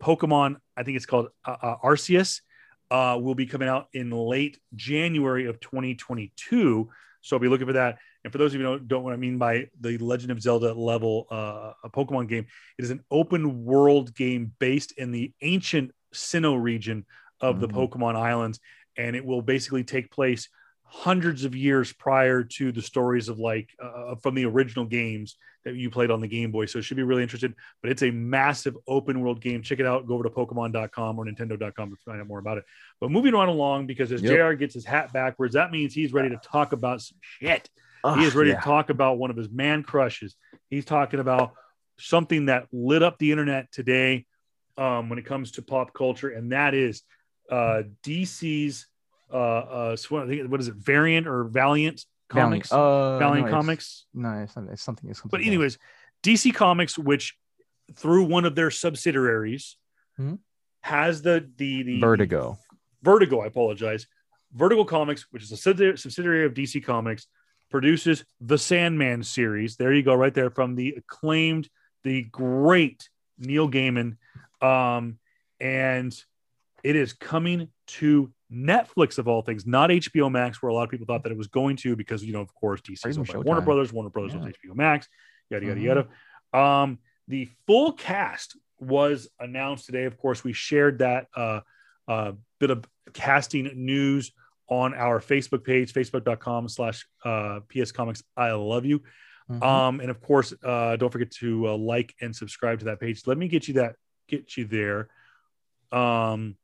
Pokemon. 0.00 0.56
I 0.76 0.82
think 0.82 0.96
it's 0.96 1.06
called 1.06 1.28
uh, 1.44 1.56
uh, 1.60 1.76
Arceus. 1.84 2.40
Uh, 2.88 3.18
will 3.20 3.34
be 3.34 3.46
coming 3.46 3.68
out 3.68 3.88
in 3.92 4.10
late 4.10 4.58
January 4.76 5.46
of 5.46 5.58
2022. 5.60 6.88
So 7.20 7.36
I'll 7.36 7.40
be 7.40 7.48
looking 7.48 7.66
for 7.66 7.72
that. 7.72 7.98
And 8.22 8.32
for 8.32 8.38
those 8.38 8.54
of 8.54 8.60
you 8.60 8.66
who 8.66 8.78
don't, 8.78 8.88
don't 8.88 9.00
know 9.00 9.04
what 9.04 9.12
I 9.12 9.16
mean 9.16 9.38
by 9.38 9.68
the 9.80 9.98
Legend 9.98 10.30
of 10.30 10.40
Zelda 10.40 10.72
level, 10.72 11.26
uh, 11.30 11.72
a 11.82 11.90
Pokemon 11.90 12.28
game, 12.28 12.46
it 12.78 12.84
is 12.84 12.90
an 12.90 13.02
open 13.10 13.64
world 13.64 14.14
game 14.14 14.52
based 14.60 14.92
in 14.92 15.10
the 15.10 15.32
ancient 15.42 15.90
Sinnoh 16.14 16.60
region 16.62 17.04
of 17.40 17.60
the 17.60 17.68
Mhm. 17.68 17.90
Pokemon 17.90 18.14
Islands, 18.14 18.60
and 18.96 19.16
it 19.16 19.24
will 19.24 19.42
basically 19.42 19.82
take 19.84 20.10
place 20.10 20.48
hundreds 20.88 21.44
of 21.44 21.54
years 21.54 21.92
prior 21.92 22.44
to 22.44 22.72
the 22.72 22.82
stories 22.82 23.28
of 23.28 23.38
like 23.38 23.70
uh, 23.82 24.14
from 24.16 24.34
the 24.34 24.44
original 24.46 24.84
games 24.84 25.36
that 25.64 25.74
you 25.74 25.90
played 25.90 26.12
on 26.12 26.20
the 26.20 26.28
Game 26.28 26.52
Boy. 26.52 26.66
So 26.66 26.78
it 26.78 26.82
should 26.82 26.96
be 26.96 27.02
really 27.02 27.22
interested. 27.22 27.52
But 27.82 27.90
it's 27.90 28.02
a 28.02 28.10
massive 28.10 28.76
open 28.86 29.20
world 29.20 29.40
game. 29.40 29.62
Check 29.62 29.80
it 29.80 29.86
out. 29.86 30.06
Go 30.06 30.14
over 30.14 30.22
to 30.22 30.30
Pokemon.com 30.30 31.18
or 31.18 31.24
Nintendo.com 31.24 31.90
to 31.90 31.96
find 32.04 32.20
out 32.20 32.28
more 32.28 32.38
about 32.38 32.58
it. 32.58 32.64
But 33.00 33.10
moving 33.10 33.34
on 33.34 33.48
along, 33.48 33.86
because 33.86 34.12
as 34.12 34.22
Yep. 34.22 34.32
JR 34.32 34.52
gets 34.54 34.74
his 34.74 34.84
hat 34.84 35.12
backwards, 35.12 35.54
that 35.54 35.72
means 35.72 35.92
he's 35.92 36.12
ready 36.12 36.30
to 36.30 36.36
talk 36.36 36.72
about 36.72 37.02
some 37.02 37.18
shit. 37.20 37.68
He 38.14 38.24
is 38.24 38.36
ready 38.36 38.50
yeah. 38.50 38.60
to 38.60 38.62
talk 38.62 38.90
about 38.90 39.18
one 39.18 39.30
of 39.30 39.36
his 39.36 39.50
man 39.50 39.82
crushes. 39.82 40.36
He's 40.70 40.84
talking 40.84 41.18
about 41.18 41.54
something 41.98 42.46
that 42.46 42.68
lit 42.70 43.02
up 43.02 43.18
the 43.18 43.32
internet 43.32 43.72
today 43.72 44.26
um, 44.78 45.08
when 45.08 45.18
it 45.18 45.24
comes 45.24 45.52
to 45.52 45.62
pop 45.62 45.92
culture, 45.92 46.28
and 46.28 46.52
that 46.52 46.74
is 46.74 47.02
uh, 47.50 47.82
DC's 48.04 48.86
uh, 49.32 49.36
uh, 49.36 49.96
sw- 49.96 50.12
I 50.12 50.26
think- 50.26 50.50
what 50.50 50.60
is 50.60 50.68
it, 50.68 50.74
Variant 50.74 51.26
or 51.26 51.44
Valiant 51.44 52.04
Comics? 52.28 52.70
Uh, 52.72 53.18
Valiant 53.18 53.46
no, 53.46 53.46
it's- 53.48 53.52
Comics. 53.52 54.06
No, 54.14 54.42
it's, 54.42 54.56
not, 54.56 54.66
it's 54.70 54.82
something. 54.82 55.08
It's 55.10 55.20
something. 55.20 55.30
But 55.30 55.40
else. 55.40 55.46
anyways, 55.46 55.78
DC 56.22 56.54
Comics, 56.54 56.98
which 56.98 57.36
through 57.94 58.24
one 58.24 58.44
of 58.44 58.54
their 58.54 58.70
subsidiaries, 58.70 59.76
Mhm. 60.18 60.38
has 60.80 61.22
the 61.22 61.48
the 61.56 61.82
the 61.82 62.00
Vertigo. 62.00 62.58
Vertigo, 63.02 63.40
I 63.40 63.46
apologize. 63.46 64.06
Vertigo 64.52 64.84
Comics, 64.84 65.26
which 65.30 65.42
is 65.42 65.52
a 65.52 65.56
subsidiary 65.56 66.44
of 66.46 66.54
DC 66.54 66.80
Comics, 66.82 67.26
produces 67.70 68.24
the 68.40 68.56
Sandman 68.58 69.22
series. 69.22 69.76
There 69.76 69.92
you 69.92 70.02
go, 70.02 70.14
right 70.14 70.32
there 70.32 70.50
from 70.50 70.74
the 70.76 70.94
acclaimed, 70.96 71.68
the 72.04 72.22
great 72.22 73.08
Neil 73.38 73.68
Gaiman. 73.68 74.16
Um, 74.62 75.18
and 75.60 76.16
it 76.82 76.96
is 76.96 77.12
coming 77.12 77.68
to 77.88 78.32
Netflix 78.52 79.18
of 79.18 79.26
all 79.28 79.42
things, 79.42 79.66
not 79.66 79.90
HBO 79.90 80.30
Max, 80.30 80.62
where 80.62 80.70
a 80.70 80.74
lot 80.74 80.84
of 80.84 80.90
people 80.90 81.06
thought 81.06 81.22
that 81.24 81.32
it 81.32 81.38
was 81.38 81.48
going 81.48 81.76
to, 81.78 81.96
because 81.96 82.24
you 82.24 82.32
know, 82.32 82.40
of 82.40 82.54
course, 82.54 82.80
DC 82.80 83.06
is 83.06 83.18
owned 83.18 83.44
Warner 83.44 83.60
Brothers. 83.60 83.92
Warner 83.92 84.10
Brothers 84.10 84.34
Yeah. 84.34 84.40
owns 84.40 84.54
HBO 84.56 84.74
Max, 84.74 85.08
yada 85.50 85.66
yada 85.66 85.80
Mhm. 85.80 85.84
yada. 85.84 86.08
Um, 86.58 86.98
the 87.28 87.48
full 87.66 87.92
cast 87.92 88.56
was 88.78 89.28
announced 89.40 89.86
today. 89.86 90.04
Of 90.04 90.16
course, 90.16 90.44
we 90.44 90.52
shared 90.52 90.98
that 91.00 91.26
uh, 91.34 91.60
uh, 92.06 92.32
bit 92.60 92.70
of 92.70 92.84
casting 93.12 93.64
news 93.84 94.32
on 94.68 94.94
our 94.94 95.20
Facebook 95.20 95.64
page, 95.64 95.92
facebook.com 95.92 96.68
slash 96.68 97.04
uh, 97.24 97.60
PS 97.68 97.90
Comics. 97.92 98.22
I 98.36 98.52
love 98.52 98.84
you. 98.84 99.02
Mhm. 99.50 99.62
Um, 99.62 100.00
and 100.00 100.10
of 100.10 100.20
course, 100.20 100.52
uh, 100.62 100.96
don't 100.96 101.10
forget 101.10 101.30
to 101.32 101.68
uh, 101.68 101.76
like 101.76 102.14
and 102.20 102.34
subscribe 102.34 102.78
to 102.80 102.84
that 102.86 103.00
page. 103.00 103.26
Let 103.26 103.38
me 103.38 103.48
get 103.48 103.66
you 103.68 103.74
that, 103.74 103.96
get 104.28 104.56
you 104.56 104.64
there. 104.66 105.08
Um, 105.92 106.56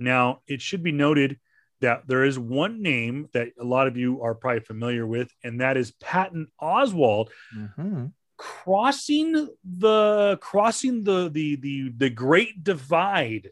now, 0.00 0.40
it 0.46 0.60
should 0.62 0.82
be 0.82 0.92
noted 0.92 1.38
that 1.80 2.06
there 2.08 2.24
is 2.24 2.38
one 2.38 2.82
name 2.82 3.28
that 3.32 3.48
a 3.58 3.64
lot 3.64 3.86
of 3.86 3.96
you 3.96 4.22
are 4.22 4.34
probably 4.34 4.60
familiar 4.60 5.06
with, 5.06 5.30
and 5.44 5.60
that 5.60 5.76
is 5.76 5.92
Patton 5.92 6.48
Oswalt 6.60 7.28
Mhm. 7.54 8.12
crossing 8.36 9.48
the 9.64 10.38
crossing 10.40 11.04
the 11.04 11.28
the 11.30 11.56
the 11.56 11.90
the 11.96 12.10
great 12.10 12.64
divide 12.64 13.50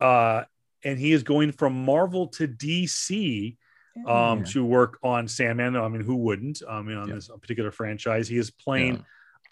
uh 0.00 0.42
and 0.84 0.98
he 0.98 1.12
is 1.12 1.22
going 1.22 1.52
from 1.52 1.72
marvel 1.84 2.26
to 2.26 2.48
dc 2.48 3.56
um 4.06 4.38
Yeah. 4.40 4.44
to 4.46 4.64
work 4.64 4.98
on 5.04 5.28
sandman 5.28 5.76
i 5.76 5.86
mean 5.88 6.00
who 6.02 6.16
wouldn't 6.16 6.60
i 6.68 6.82
mean 6.82 6.96
on 6.96 7.08
Yeah. 7.08 7.14
this 7.14 7.30
particular 7.40 7.70
franchise 7.70 8.26
he 8.28 8.36
is 8.36 8.50
playing 8.50 8.96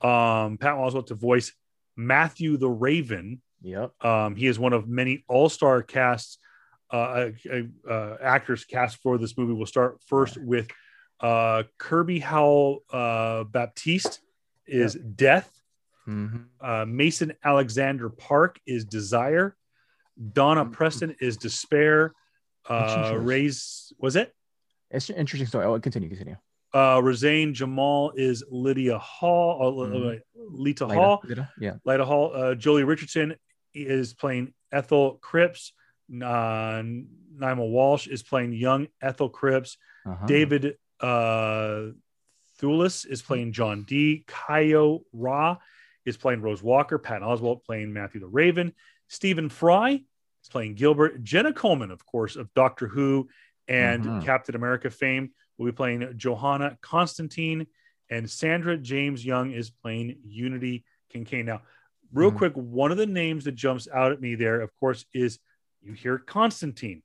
um 0.01 0.59
pat 0.59 0.74
Oswalt 0.74 1.06
to 1.06 1.15
voice 1.15 1.52
matthew 1.97 2.56
the 2.56 2.69
raven 2.69 3.40
Yep. 3.65 4.05
um, 4.05 4.36
he 4.36 4.47
is 4.47 4.59
one 4.59 4.73
of 4.74 4.86
many 4.86 5.24
all-star 5.27 5.82
casts, 5.82 6.39
uh, 6.93 7.31
uh, 7.51 7.91
uh, 7.91 8.16
actors 8.23 8.65
cast 8.65 8.99
for 9.03 9.16
this 9.19 9.36
movie. 9.39 9.55
We'll 9.55 9.66
start 9.66 9.99
first 10.07 10.36
with 10.36 10.69
uh, 11.20 11.62
Kirby 11.78 12.19
Howell 12.20 12.85
uh, 12.93 13.45
Baptiste 13.45 14.20
is 14.66 14.95
Death. 14.95 15.51
Mhm. 16.07 16.45
Uh, 16.61 16.85
Mason 16.86 17.32
Alexander 17.43 18.11
Park 18.11 18.61
is 18.66 18.85
Desire. 18.85 19.57
Donna 20.32 20.66
Mhm. 20.66 20.73
Preston 20.73 21.16
is 21.20 21.39
Despair. 21.39 22.12
Uh. 22.69 23.15
Ray's 23.19 23.93
was 23.99 24.15
it? 24.16 24.35
It's 24.91 25.09
an 25.09 25.16
interesting 25.16 25.47
story. 25.49 25.65
Oh, 25.65 25.81
continue, 25.81 26.09
continue. 26.11 26.36
Uh, 26.74 26.99
Razane 27.01 27.53
Jamal 27.55 28.12
is 28.16 28.45
Lydia 28.51 28.99
Hall. 28.99 29.81
Or, 29.81 29.86
Mhm. 29.86 30.20
Lita 30.36 30.86
Hall. 30.86 31.23
later. 31.24 31.49
Yeah. 31.59 31.77
Lyda 31.86 32.05
Hall, 32.05 32.32
uh, 32.35 32.55
Joely 32.55 32.86
Richardson 32.86 33.35
is 33.75 34.15
playing 34.15 34.55
Ethel 34.73 35.19
Cripps. 35.21 35.73
Uh, 36.11 36.83
Nima 36.83 37.69
Walsh 37.69 38.07
is 38.07 38.23
playing 38.23 38.53
young 38.53 38.89
Ethel 39.01 39.29
Cripps. 39.29 39.77
Uh-huh. 40.07 40.27
David 40.27 40.77
uh, 41.01 41.89
Thewlis 42.61 43.07
is 43.07 43.23
playing 43.23 43.53
John 43.53 43.83
D. 43.83 44.25
Kyo 44.27 45.05
Ra 45.13 45.57
is 46.05 46.17
playing 46.17 46.43
Rose 46.43 46.63
Walker. 46.63 46.99
Pat 46.99 47.23
Oswalt 47.23 47.65
playing 47.65 47.93
Matthew 47.93 48.21
the 48.21 48.27
Raven. 48.27 48.73
Stephen 49.09 49.49
Fry 49.49 49.93
is 49.93 50.49
playing 50.51 50.75
Gilbert. 50.75 51.23
Jenna 51.23 51.53
Coleman, 51.53 51.91
of 51.91 52.05
course, 52.07 52.37
of 52.37 52.53
Doctor 52.55 52.87
Who 52.87 53.29
and 53.67 54.05
Mhm. 54.05 54.25
Captain 54.25 54.55
America 54.55 54.91
fame, 54.91 55.33
will 55.57 55.67
be 55.67 55.73
playing 55.73 56.17
Johanna 56.17 56.77
Constantine. 56.81 57.67
And 58.11 58.31
Sandra 58.31 58.77
James 58.77 59.25
Young 59.25 59.53
is 59.53 59.71
playing 59.71 60.19
Unity 60.27 60.85
Kincaid. 61.09 61.47
Now, 61.47 61.63
real 62.15 62.31
Mhm. 62.32 62.36
quick, 62.36 62.53
one 62.55 62.91
of 62.93 62.97
the 62.97 63.07
names 63.07 63.45
that 63.45 63.53
jumps 63.57 63.86
out 63.93 64.12
at 64.12 64.20
me 64.20 64.35
there, 64.36 64.61
of 64.61 64.74
course, 64.78 65.05
is 65.12 65.39
you 65.82 65.93
hear 65.93 66.16
Constantine. 66.19 67.03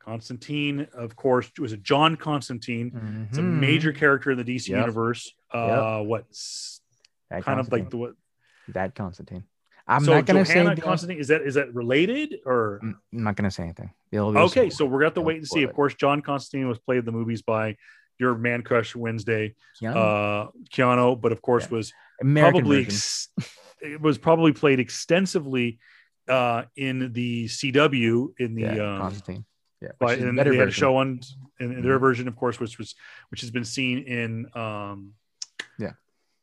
Constantine, 0.00 0.86
of 0.94 1.16
course, 1.16 1.50
was 1.58 1.72
a 1.72 1.76
John 1.76 2.16
Constantine. 2.16 3.26
It's 3.28 3.38
a 3.38 3.42
Mhm. 3.42 3.60
major 3.60 3.92
character 3.92 4.30
in 4.30 4.38
the 4.38 4.44
DC 4.44 4.70
Yep. 4.72 4.80
universe. 4.80 5.32
Uh, 5.52 6.02
what 6.02 6.24
That 7.30 7.44
kind 7.44 7.60
of 7.60 7.70
like 7.70 7.90
the 7.90 7.96
what? 7.98 8.14
that 8.68 8.94
Constantine. 8.94 9.44
I'm 9.86 10.04
so 10.04 10.12
not 10.14 10.26
gonna 10.26 10.44
say 10.44 10.54
Johanna 10.54 10.70
anything. 10.70 10.84
Constantine 10.84 11.18
is 11.18 11.28
that 11.28 11.42
is 11.42 11.54
that 11.54 11.72
related 11.74 12.40
or 12.44 12.78
I'm 12.82 13.00
not 13.12 13.36
gonna 13.36 13.50
say 13.50 13.64
anything. 13.64 13.90
Okay? 14.14 14.68
So 14.70 14.84
we're 14.84 14.98
gonna 14.98 15.06
have 15.06 15.14
to 15.14 15.20
wait 15.22 15.38
and 15.38 15.46
see. 15.48 15.62
Of 15.62 15.72
course, 15.74 15.94
John 15.94 16.20
Constantine 16.22 16.68
was 16.68 16.78
played 16.78 16.98
in 16.98 17.04
the 17.04 17.12
movies 17.12 17.40
by 17.42 17.76
your 18.18 18.34
man 18.36 18.62
crush 18.62 18.94
Wednesday, 18.96 19.54
Keanu, 19.80 19.96
uh, 19.96 20.50
Keanu, 20.72 21.18
but 21.20 21.32
of 21.32 21.40
course 21.40 21.64
Yeah. 21.70 21.76
was 21.76 21.92
American 22.20 22.60
probably 22.62 22.82
ex- 22.82 23.28
it 23.80 24.00
was 24.00 24.18
probably 24.18 24.52
played 24.52 24.80
extensively 24.80 25.78
uh, 26.28 26.64
in 26.76 27.12
the 27.12 27.46
CW 27.46 28.28
in 28.38 28.54
the 28.54 28.62
yeah, 28.62 28.94
um, 28.94 29.00
Constantine. 29.00 29.44
Yeah, 29.80 29.90
by 29.98 30.06
which 30.12 30.18
is 30.18 30.24
a 30.24 30.28
and 30.28 30.38
they 30.38 30.56
had 30.56 30.68
a 30.68 30.72
show 30.72 30.96
on 30.96 31.20
in, 31.60 31.72
in 31.72 31.82
their 31.82 31.98
Mhm. 31.98 32.00
version, 32.00 32.28
of 32.28 32.36
course, 32.36 32.58
which 32.60 32.78
was 32.78 32.94
which 33.30 33.40
has 33.42 33.50
been 33.50 33.64
seen 33.64 33.98
in 34.00 34.46
um 34.54 35.12
Yeah. 35.78 35.92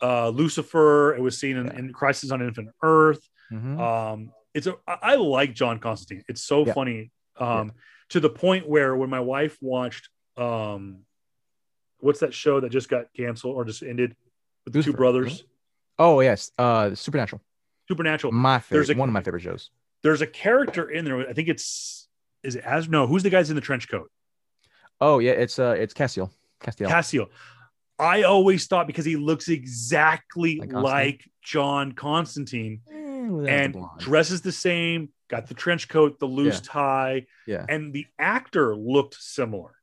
uh 0.02 0.30
Lucifer. 0.30 1.14
It 1.16 1.22
was 1.22 1.38
seen 1.38 1.58
in, 1.58 1.66
Yeah. 1.68 1.78
in 1.78 1.94
Crisis 1.94 2.32
on 2.32 2.42
Infinite 2.42 2.74
Earth. 2.82 3.28
Mhm. 3.52 3.80
Um, 3.80 4.32
it's 4.54 4.68
a, 4.68 4.76
I 4.88 5.16
like 5.16 5.54
John 5.54 5.80
Constantine. 5.80 6.24
It's 6.30 6.42
so 6.44 6.66
Yeah. 6.66 6.74
funny. 6.74 7.12
Um, 7.38 7.74
to 8.10 8.20
the 8.22 8.30
point 8.30 8.70
where 8.70 8.96
when 8.96 9.10
my 9.10 9.20
wife 9.20 9.58
watched 9.62 10.10
um, 10.38 11.00
what's 12.00 12.20
that 12.22 12.34
show 12.34 12.60
that 12.62 12.70
just 12.70 12.88
got 12.90 13.06
canceled 13.14 13.56
or 13.56 13.66
just 13.66 13.84
ended 13.84 14.16
with 14.64 14.74
the 14.74 14.80
two 14.82 14.92
Lucifer, 14.92 14.98
brothers? 14.98 15.44
Oh 15.98 16.20
yes, 16.20 16.52
uh, 16.58 16.94
Supernatural. 16.96 17.42
Supernatural. 17.88 18.34
My 18.34 18.58
There's 18.70 18.88
favorite, 18.88 18.98
a- 18.98 19.00
one 19.00 19.10
of 19.10 19.14
my 19.14 19.22
favorite 19.22 19.42
shows. 19.44 19.70
There's 20.04 20.22
a 20.22 20.28
character 20.28 20.90
in 20.90 21.06
there. 21.06 21.28
I 21.28 21.34
think 21.34 21.48
it's 21.48 22.08
is 22.44 22.56
it 22.56 22.64
as 22.64 22.88
no 22.88 23.08
who's 23.08 23.24
the 23.24 23.30
guys 23.30 23.50
in 23.50 23.56
the 23.56 23.62
trench 23.62 23.90
coat? 23.90 24.12
Oh 25.02 25.20
yeah, 25.20 25.32
it's 25.32 25.58
uh, 25.60 25.76
it's 25.78 25.94
Cassiel. 25.94 26.32
Castiel. 26.62 26.88
Cassio. 26.88 27.30
I 27.98 28.24
always 28.24 28.68
thought 28.68 28.88
because 28.88 29.06
he 29.06 29.16
looks 29.16 29.48
exactly 29.48 30.58
Like 30.60 30.74
like, 30.74 31.30
John 31.42 31.94
Constantine 31.94 32.82
the 32.88 33.46
and 33.48 33.76
dresses 34.00 34.42
the 34.42 34.52
same, 34.52 35.10
got 35.30 35.48
the 35.48 35.54
trench 35.54 35.88
coat, 35.88 36.20
the 36.20 36.26
loose 36.28 36.56
Yeah. 36.56 36.62
tie, 36.72 37.26
Yeah. 37.48 37.66
and 37.70 37.94
the 37.94 38.06
actor 38.20 38.76
looked 38.76 39.16
similar. 39.16 39.75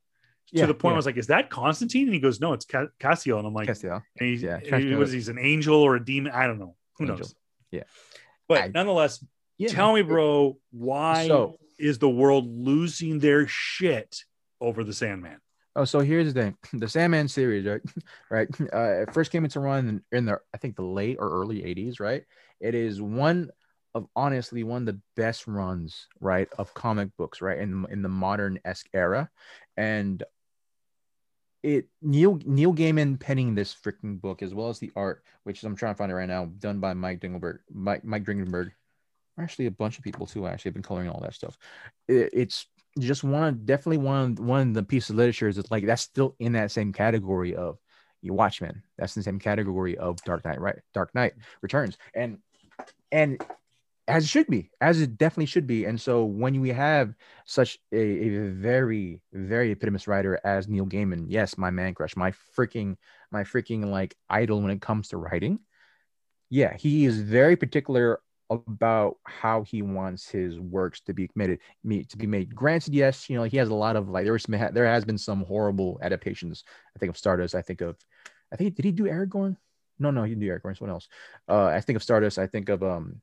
Yeah, 0.53 0.63
to 0.63 0.67
the 0.69 0.75
point 0.75 0.93
yeah. 0.93 0.97
I 0.97 0.99
was 0.99 1.07
like, 1.07 1.17
"Is 1.17 1.27
that 1.29 1.49
Constantine?" 1.51 2.07
And 2.07 2.15
he 2.15 2.21
goes, 2.21 2.41
"No, 2.41 2.53
it's 2.53 2.65
Ca- 2.67 2.89
Cassio." 3.01 3.39
And 3.39 3.47
I'm 3.47 3.55
like, 3.55 3.69
Castiel. 3.69 4.03
and 4.21 4.29
he's, 4.29 4.43
yeah, 4.43 4.57
and 4.57 4.65
he, 4.65 4.71
coat. 4.71 4.99
what 4.99 5.05
is 5.05 5.13
he, 5.13 5.19
he's 5.19 5.29
an 5.29 5.39
angel 5.39 5.77
or 5.81 5.97
a 5.97 6.05
demon? 6.05 6.33
I 6.33 6.47
don't 6.47 6.59
know. 6.59 6.77
Who 6.99 7.05
Angel. 7.05 7.17
knows? 7.17 7.35
Yeah. 7.71 7.85
But 8.49 8.61
I- 8.63 8.67
nonetheless, 8.69 9.25
Yeah. 9.59 9.69
tell 9.71 9.95
me, 9.95 10.03
bro, 10.03 10.59
why 10.71 11.27
So- 11.27 11.57
is 11.79 11.99
the 11.99 12.09
world 12.11 12.47
losing 12.47 13.19
their 13.19 13.47
shit 13.49 14.25
over 14.61 14.85
the 14.85 14.93
Sandman? 14.93 15.39
Oh, 15.75 15.87
so 15.87 16.01
here's 16.01 16.33
the 16.35 16.41
thing: 16.43 16.57
the 16.81 16.89
Sandman 16.89 17.29
series, 17.29 17.65
right? 17.67 17.81
right. 18.31 18.49
Uh, 18.61 19.03
it 19.03 19.15
first 19.15 19.33
came 19.33 19.45
into 19.45 19.59
run 19.61 19.89
in, 19.89 20.03
in 20.19 20.27
the 20.27 20.39
I 20.53 20.59
think 20.59 20.77
the 20.77 20.83
late 20.85 21.17
or 21.19 21.31
early 21.31 21.63
'80s, 21.63 21.99
right? 21.99 22.25
It 22.61 22.75
is 22.75 23.01
one 23.01 23.51
of 23.95 24.07
honestly 24.17 24.65
one 24.65 24.83
of 24.83 24.87
the 24.95 25.01
best 25.17 25.47
runs, 25.47 26.09
right, 26.21 26.49
of 26.59 26.73
comic 26.75 27.09
books, 27.17 27.41
right, 27.41 27.59
in 27.59 27.87
in 27.91 28.03
the 28.03 28.09
modern 28.11 28.59
esque 28.67 28.89
era, 28.95 29.31
and 29.79 30.23
it 31.63 31.89
Neil 32.01 32.41
Neil 32.45 32.75
Gaiman 32.75 33.19
penning 33.19 33.55
this 33.55 33.75
freaking 33.75 34.21
book 34.21 34.43
as 34.43 34.55
well 34.55 34.69
as 34.69 34.79
the 34.79 34.93
art, 34.97 35.25
which 35.45 35.63
I'm 35.63 35.77
trying 35.77 35.95
to 35.95 35.99
find 35.99 36.11
it 36.11 36.15
right 36.15 36.29
now, 36.29 36.47
done 36.59 36.81
by 36.81 36.95
Mike 36.95 37.21
Dingleberg, 37.21 37.61
Mike 37.73 38.05
Mike 38.05 38.25
Dringenberg. 38.25 38.71
Actually, 39.39 39.67
a 39.67 39.71
bunch 39.71 39.99
of 39.99 40.05
people 40.05 40.27
too. 40.27 40.47
Actually, 40.47 40.71
have 40.71 40.75
been 40.75 40.83
coloring 40.83 41.09
all 41.09 41.21
that 41.21 41.35
stuff. 41.35 41.57
It, 42.09 42.31
it's 42.33 42.67
just 42.99 43.25
one 43.25 43.63
definitely 43.65 43.99
one 43.99 44.35
one 44.35 44.69
of 44.69 44.75
the 44.75 44.83
pieces 44.83 45.11
of 45.11 45.17
literature 45.17 45.49
is 45.49 45.71
like 45.71 45.87
that's 45.87 46.03
still 46.03 46.35
in 46.39 46.53
that 46.53 46.71
same 46.71 46.93
category 46.93 47.55
of 47.55 47.79
you 48.21 48.35
Watchmen. 48.35 48.83
That's 48.99 49.17
in 49.17 49.21
the 49.21 49.25
same 49.25 49.39
category 49.39 49.97
of 49.97 50.23
Dark 50.25 50.45
Knight, 50.45 50.61
right? 50.61 50.79
Dark 50.93 51.15
Knight 51.15 51.35
Returns, 51.61 51.97
and 52.15 52.39
and 53.11 53.43
as 54.13 54.25
it 54.25 54.29
should 54.29 54.47
be, 54.47 54.71
as 54.81 55.01
it 55.01 55.17
definitely 55.17 55.47
should 55.47 55.67
be. 55.67 55.87
And 55.87 56.01
so 56.01 56.25
when 56.25 56.61
we 56.61 56.69
have 56.71 57.15
such 57.47 57.79
a, 57.93 57.97
a 57.97 58.51
very 58.51 59.21
very 59.33 59.73
epitomous 59.73 60.07
writer 60.07 60.39
as 60.45 60.69
Neil 60.69 60.87
Gaiman, 60.87 61.27
yes, 61.29 61.57
my 61.57 61.71
man 61.71 61.95
crush, 61.95 62.15
my 62.15 62.33
freaking 62.57 62.97
my 63.31 63.43
freaking 63.43 63.87
like 63.87 64.15
idol 64.29 64.61
when 64.61 64.71
it 64.71 64.83
comes 64.83 65.09
to 65.09 65.17
writing. 65.17 65.61
Yeah, 66.51 66.77
he 66.77 67.07
is 67.07 67.21
very 67.21 67.57
particular 67.57 68.21
about 68.51 69.17
how 69.25 69.63
he 69.63 69.81
wants 69.81 70.29
his 70.29 70.61
works 70.61 71.01
to 71.01 71.15
be 71.15 71.27
committed 71.27 71.59
to 72.07 72.17
be 72.19 72.27
made 72.27 72.55
granted 72.55 72.93
yes 72.93 73.31
you 73.31 73.35
know 73.35 73.45
he 73.45 73.57
has 73.57 73.71
a 73.71 73.75
lot 73.75 73.97
of 73.97 74.11
like 74.11 74.25
there 74.25 74.33
was 74.35 74.43
some 74.43 74.53
there 74.75 74.85
has 74.85 75.07
been 75.07 75.17
some 75.17 75.43
horrible 75.45 75.99
adaptations 76.03 76.63
i 76.95 76.99
think 76.99 77.09
of 77.09 77.17
stardust 77.17 77.55
i 77.55 77.63
think 77.63 77.81
of 77.81 77.97
i 78.53 78.57
think 78.57 78.75
did 78.75 78.85
he 78.85 78.93
do 78.93 79.05
aragorn 79.05 79.57
no 79.99 80.11
no 80.11 80.23
he 80.25 80.35
do 80.35 80.47
aragorn 80.47 80.77
someone 80.77 80.93
else 80.93 81.09
uh 81.49 81.65
i 81.65 81.81
think 81.81 81.97
of 81.97 82.03
stardust 82.03 82.39
i 82.39 82.47
think 82.47 82.69
of 82.69 82.83
um 82.83 83.23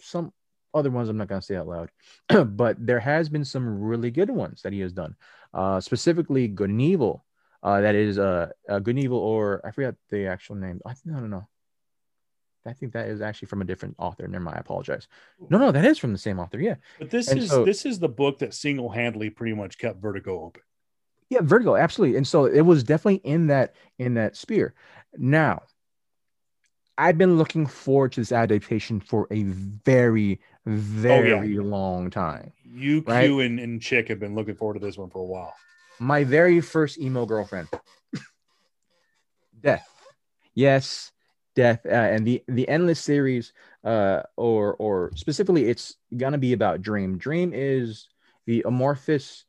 some 0.00 0.32
other 0.74 0.90
ones 0.90 1.08
i'm 1.08 1.16
not 1.16 1.28
going 1.28 1.40
to 1.40 1.46
say 1.46 1.56
out 1.56 1.66
loud 1.66 1.90
but 2.56 2.76
there 2.84 3.00
has 3.00 3.28
been 3.28 3.44
some 3.44 3.80
really 3.80 4.10
good 4.10 4.30
ones 4.30 4.62
that 4.62 4.72
he 4.72 4.80
has 4.80 4.92
done 4.92 5.14
uh 5.54 5.80
specifically 5.80 6.48
good 6.48 6.70
and 6.70 6.82
evil 6.82 7.24
uh 7.62 7.80
that 7.80 7.94
is 7.94 8.18
uh, 8.18 8.48
uh 8.68 8.78
good 8.78 8.96
and 8.96 9.04
evil 9.04 9.18
or 9.18 9.60
i 9.64 9.70
forgot 9.70 9.94
the 10.10 10.26
actual 10.26 10.54
name 10.56 10.80
i 10.86 10.92
no 11.04 11.20
no 11.20 11.26
no 11.26 11.48
I 12.68 12.72
think 12.72 12.94
that 12.94 13.06
is 13.06 13.20
actually 13.20 13.46
from 13.46 13.62
a 13.62 13.64
different 13.64 13.94
author. 13.96 14.26
Never 14.26 14.42
mind. 14.42 14.56
I 14.56 14.60
apologize. 14.60 15.06
No, 15.50 15.56
no, 15.56 15.70
that 15.70 15.84
is 15.84 15.98
from 15.98 16.10
the 16.10 16.18
same 16.18 16.40
author. 16.40 16.58
Yeah. 16.58 16.74
But 16.98 17.10
this 17.10 17.28
And 17.28 17.38
is 17.38 17.48
so- 17.48 17.64
this 17.64 17.86
is 17.86 18.00
the 18.00 18.08
book 18.08 18.40
that 18.40 18.54
single 18.54 18.90
handedly 18.90 19.30
pretty 19.30 19.54
much 19.54 19.78
kept 19.78 20.02
Vertigo 20.02 20.42
open. 20.42 20.62
Yeah, 21.30 21.42
Vertigo, 21.42 21.76
absolutely. 21.76 22.16
And 22.16 22.26
so 22.26 22.46
it 22.46 22.62
was 22.62 22.82
definitely 22.82 23.20
in 23.22 23.46
that 23.46 23.76
in 24.00 24.14
that 24.14 24.34
sphere. 24.34 24.74
Now, 25.16 25.62
I've 26.98 27.18
been 27.18 27.36
looking 27.36 27.66
forward 27.66 28.12
to 28.12 28.20
this 28.20 28.32
adaptation 28.32 29.00
for 29.00 29.26
a 29.30 29.42
very, 29.42 30.40
very 30.64 31.58
long 31.58 32.10
time. 32.10 32.52
You, 32.64 33.04
Right. 33.06 33.26
Q, 33.26 33.40
and, 33.40 33.60
and 33.60 33.82
Chick 33.82 34.08
have 34.08 34.18
been 34.18 34.34
looking 34.34 34.54
forward 34.54 34.74
to 34.74 34.80
this 34.80 34.96
one 34.96 35.10
for 35.10 35.18
a 35.18 35.24
while. 35.24 35.54
My 35.98 36.24
very 36.24 36.60
first 36.60 36.98
emo 36.98 37.26
girlfriend. 37.26 37.68
Death. 39.60 39.88
Yes, 40.54 41.12
death. 41.54 41.84
Uh, 41.84 41.90
and 41.90 42.26
the 42.26 42.42
the 42.48 42.68
endless 42.68 43.00
series, 43.00 43.52
uh, 43.84 44.22
or 44.36 44.74
or 44.74 45.12
specifically, 45.14 45.68
it's 45.68 45.96
gonna 46.16 46.38
be 46.38 46.52
about 46.52 46.82
Dream. 46.82 47.18
Dream 47.18 47.52
is 47.54 48.08
the 48.46 48.62
amorphous 48.66 49.44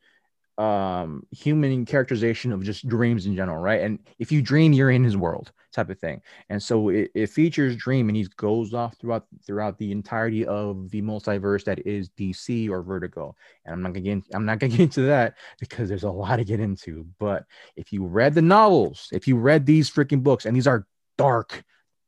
um 0.57 1.24
human 1.32 1.86
characterization 1.86 2.52
of 2.52 2.64
just 2.64 2.88
dreams 2.88 3.28
in 3.28 3.36
general 3.36 3.61
right 3.61 3.82
and 3.82 3.99
if 4.18 4.32
you 4.32 4.41
dream 4.41 4.74
you're 4.74 4.90
in 4.90 5.03
his 5.03 5.15
world 5.15 5.52
type 5.77 5.89
of 5.89 5.99
thing. 5.99 6.21
And 6.49 6.61
so 6.61 6.89
it, 6.89 7.11
it 7.15 7.27
features 7.27 7.75
dream 7.75 8.09
and 8.09 8.17
he 8.17 8.27
goes 8.35 8.73
off 8.73 8.97
throughout 8.97 9.25
throughout 9.45 9.77
the 9.77 9.91
entirety 9.91 10.45
of 10.45 10.89
the 10.89 11.01
multiverse 11.01 11.63
that 11.63 11.85
is 11.87 12.09
dc 12.09 12.69
or 12.69 12.81
vertigo. 12.81 13.35
And 13.65 13.73
i'm 13.73 13.81
not 13.81 13.93
gonna 13.93 14.01
get 14.01 14.23
i'm 14.33 14.45
not 14.45 14.59
gonna 14.59 14.71
get 14.75 14.81
into 14.81 15.01
that 15.03 15.35
because 15.59 15.87
there's 15.87 16.03
a 16.03 16.09
lot 16.09 16.37
to 16.37 16.43
get 16.43 16.59
into. 16.59 17.05
But 17.19 17.45
if 17.75 17.93
you 17.93 18.05
read 18.05 18.33
the 18.33 18.41
novels 18.41 19.07
if 19.11 19.27
you 19.27 19.37
read 19.37 19.65
these 19.65 19.89
freaking 19.89 20.23
books 20.23 20.45
and 20.45 20.55
these 20.55 20.67
are 20.67 20.85
dark 21.17 21.63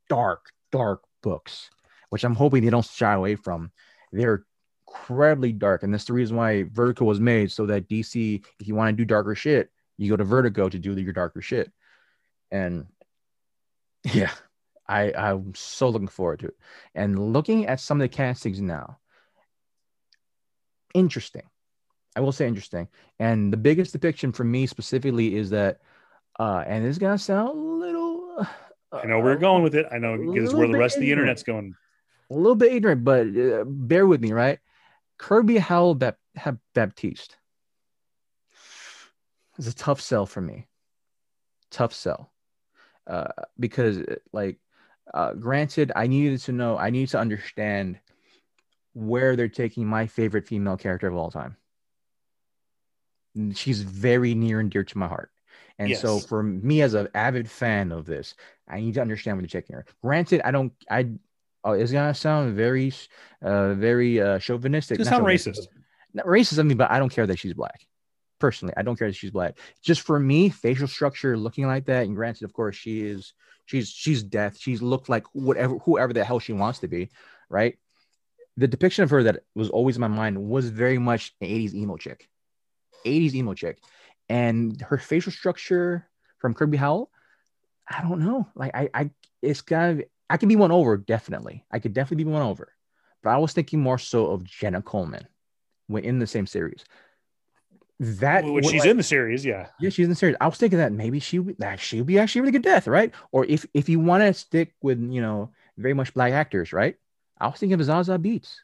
dark 0.09 0.51
dark 0.71 1.01
books 1.23 1.69
which 2.09 2.23
i'm 2.23 2.35
hoping 2.35 2.63
they 2.63 2.69
don't 2.69 2.85
shy 2.85 3.13
away 3.13 3.35
from 3.35 3.71
they're 4.11 4.43
incredibly 4.87 5.53
dark. 5.53 5.83
And 5.83 5.93
that's 5.93 6.05
the 6.05 6.13
reason 6.13 6.35
why 6.35 6.63
vertigo 6.63 7.05
was 7.05 7.19
made 7.19 7.51
so 7.51 7.67
that 7.67 7.87
dc 7.87 8.43
if 8.59 8.67
you 8.67 8.75
want 8.75 8.95
to 8.95 8.97
do 8.97 9.05
darker 9.05 9.35
shit 9.35 9.71
you 9.99 10.09
go 10.09 10.15
to 10.15 10.23
vertigo 10.23 10.69
to 10.69 10.79
do 10.79 10.93
your 10.93 11.13
darker 11.13 11.41
shit. 11.41 11.71
And 12.51 12.85
yeah 14.03 14.31
i 14.87 15.11
i'm 15.13 15.53
so 15.55 15.89
looking 15.89 16.07
forward 16.07 16.39
to 16.39 16.47
it 16.47 16.57
and 16.95 17.33
looking 17.33 17.65
at 17.67 17.79
some 17.79 17.99
of 17.99 18.05
the 18.05 18.15
castings 18.15 18.61
now 18.61 18.97
interesting 20.93 21.43
i 22.15 22.19
will 22.19 22.31
say 22.31 22.47
interesting 22.47 22.87
and 23.19 23.53
the 23.53 23.57
biggest 23.57 23.91
depiction 23.91 24.31
for 24.31 24.43
me 24.43 24.65
specifically 24.65 25.35
is 25.35 25.49
that 25.49 25.79
uh 26.39 26.63
and 26.65 26.85
this 26.85 26.91
is 26.91 26.99
gonna 26.99 27.17
sound 27.17 27.49
a 27.49 27.51
little 27.53 28.47
I 28.91 29.05
know 29.05 29.19
where 29.19 29.33
you're 29.33 29.39
going 29.39 29.61
with 29.61 29.75
it. 29.75 29.85
I 29.91 29.99
know 29.99 30.17
because 30.17 30.53
where 30.53 30.67
the 30.67 30.77
rest 30.77 30.95
of 30.97 31.01
the 31.01 31.11
internet's 31.11 31.43
going. 31.43 31.75
a 32.31 32.33
little 32.33 32.55
bit 32.55 32.73
ignorant, 32.73 33.03
but 33.03 33.27
uh, 33.27 33.63
bear 33.65 34.07
with 34.07 34.19
me, 34.21 34.31
right? 34.31 34.57
Kirby 35.19 35.57
Howell 35.57 35.95
Bap- 35.95 36.17
Bap- 36.33 36.57
Baptiste 36.73 37.37
is 39.57 39.67
a 39.67 39.75
tough 39.75 40.01
sell 40.01 40.25
for 40.25 40.41
me. 40.41 40.67
Tough 41.69 41.93
sell, 41.93 42.31
uh, 43.09 43.27
because 43.59 43.97
uh, 43.97 44.15
like, 44.31 44.59
uh, 45.13 45.33
granted, 45.33 45.91
I 45.95 46.07
needed 46.07 46.39
to 46.41 46.51
know, 46.51 46.77
I 46.77 46.91
need 46.91 47.09
to 47.09 47.19
understand 47.19 47.99
where 48.93 49.35
they're 49.35 49.47
taking 49.47 49.87
my 49.87 50.07
favorite 50.07 50.47
female 50.47 50.77
character 50.77 51.07
of 51.07 51.15
all 51.15 51.31
time. 51.31 51.57
She's 53.53 53.81
very 53.81 54.35
near 54.35 54.59
and 54.59 54.69
dear 54.69 54.83
to 54.83 54.97
my 54.97 55.07
heart. 55.07 55.31
And 55.77 55.95
so 55.95 56.19
for 56.19 56.43
me 56.43 56.81
as 56.81 56.93
an 56.93 57.07
avid 57.15 57.49
fan 57.49 57.91
of 57.91 58.05
this, 58.05 58.35
I 58.67 58.81
need 58.81 58.95
to 58.95 59.01
understand 59.01 59.37
what 59.37 59.49
they're 59.49 59.61
taking 59.61 59.75
her. 59.75 59.85
Granted, 60.03 60.41
I 60.43 60.51
don't 60.51 60.73
I 60.89 61.09
oh, 61.63 61.71
it's 61.71 61.91
gonna 61.91 62.13
sound 62.13 62.55
very 62.55 62.91
uh 63.41 63.75
very 63.75 64.21
uh 64.21 64.39
chauvinistic. 64.39 64.99
It's 64.99 65.09
not 65.09 65.17
sound 65.17 65.27
racist. 65.27 65.67
Not 66.13 66.25
racist, 66.25 66.59
I 66.59 66.63
mean, 66.63 66.75
but 66.75 66.91
I 66.91 66.99
don't 66.99 67.09
care 67.09 67.25
that 67.25 67.39
she's 67.39 67.53
black. 67.53 67.87
Personally, 68.39 68.73
I 68.77 68.83
don't 68.83 68.97
care 68.97 69.07
that 69.07 69.15
she's 69.15 69.31
black. 69.31 69.57
Just 69.83 70.01
for 70.01 70.19
me, 70.19 70.49
facial 70.49 70.87
structure 70.87 71.37
looking 71.37 71.67
like 71.67 71.85
that, 71.85 72.05
and 72.05 72.15
granted, 72.15 72.45
of 72.45 72.53
course, 72.53 72.75
she 72.75 73.01
is 73.01 73.33
she's 73.65 73.89
she's 73.89 74.23
death. 74.23 74.57
She's 74.57 74.81
looked 74.81 75.09
like 75.09 75.25
whatever 75.33 75.77
whoever 75.79 76.13
the 76.13 76.23
hell 76.23 76.39
she 76.39 76.53
wants 76.53 76.79
to 76.79 76.87
be, 76.87 77.09
right? 77.49 77.77
The 78.57 78.67
depiction 78.67 79.03
of 79.03 79.09
her 79.11 79.23
that 79.23 79.43
was 79.55 79.69
always 79.69 79.95
in 79.95 80.01
my 80.01 80.07
mind 80.07 80.41
was 80.41 80.69
very 80.69 80.97
much 80.97 81.33
an 81.41 81.47
80s 81.47 81.73
emo 81.73 81.97
chick. 81.97 82.27
80s 83.05 83.33
emo 83.35 83.53
chick. 83.53 83.79
And 84.27 84.79
her 84.81 84.97
facial 84.97 85.31
structure 85.31 86.07
from 86.39 86.53
Kirby 86.53 86.77
Howell, 86.77 87.09
I 87.87 88.01
don't 88.01 88.19
know. 88.19 88.47
Like 88.55 88.71
I 88.75 88.89
I 88.93 89.09
it's 89.41 89.61
kind 89.61 89.99
of 89.99 90.05
I 90.29 90.37
could 90.37 90.49
be 90.49 90.55
one 90.55 90.71
over, 90.71 90.97
definitely. 90.97 91.65
I 91.71 91.79
could 91.79 91.93
definitely 91.93 92.23
be 92.23 92.31
one 92.31 92.41
over. 92.41 92.73
But 93.23 93.31
I 93.31 93.37
was 93.37 93.53
thinking 93.53 93.81
more 93.81 93.97
so 93.97 94.27
of 94.27 94.43
Jenna 94.43 94.81
Coleman 94.81 95.27
when 95.87 96.03
in 96.03 96.19
the 96.19 96.27
same 96.27 96.47
series. 96.47 96.85
That 97.99 98.45
When 98.45 98.63
she's 98.63 98.81
like- 98.81 98.89
in 98.89 98.97
the 98.97 99.03
series, 99.03 99.43
yeah. 99.43 99.67
yeah, 99.79 99.89
she's 99.89 100.05
in 100.05 100.09
the 100.09 100.15
series. 100.15 100.37
I 100.39 100.47
was 100.47 100.57
thinking 100.57 100.79
that 100.79 100.93
maybe 100.93 101.19
she 101.19 101.37
would 101.37 101.57
that 101.59 101.81
she 101.81 101.97
would 101.97 102.07
be 102.07 102.17
actually 102.17 102.39
a 102.39 102.41
really 102.43 102.53
good 102.53 102.61
death, 102.63 102.87
right? 102.87 103.13
Or 103.33 103.45
if 103.45 103.65
if 103.73 103.89
you 103.89 103.99
want 103.99 104.23
to 104.23 104.33
stick 104.33 104.73
with 104.81 105.01
you 105.01 105.21
know 105.21 105.51
very 105.77 105.93
much 105.93 106.13
black 106.13 106.31
actors, 106.31 106.71
right? 106.71 106.95
I 107.39 107.47
was 107.47 107.59
thinking 107.59 107.73
of 107.79 107.83
Zaza 107.83 108.17
Beetz. 108.17 108.55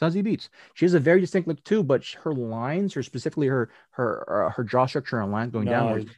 Zazie 0.00 0.24
Beetz. 0.24 0.48
She 0.74 0.84
has 0.84 0.94
a 0.94 1.00
very 1.00 1.20
distinct 1.20 1.48
look 1.48 1.62
too, 1.64 1.82
but 1.82 2.04
her 2.22 2.32
lines, 2.32 2.94
her 2.94 3.02
specifically 3.02 3.48
her 3.48 3.70
her 3.90 4.46
uh, 4.46 4.50
her 4.50 4.62
jaw 4.64 4.86
structure 4.86 5.20
and 5.20 5.32
lines 5.32 5.52
going 5.52 5.64
No, 5.66 5.70
downwards, 5.72 6.10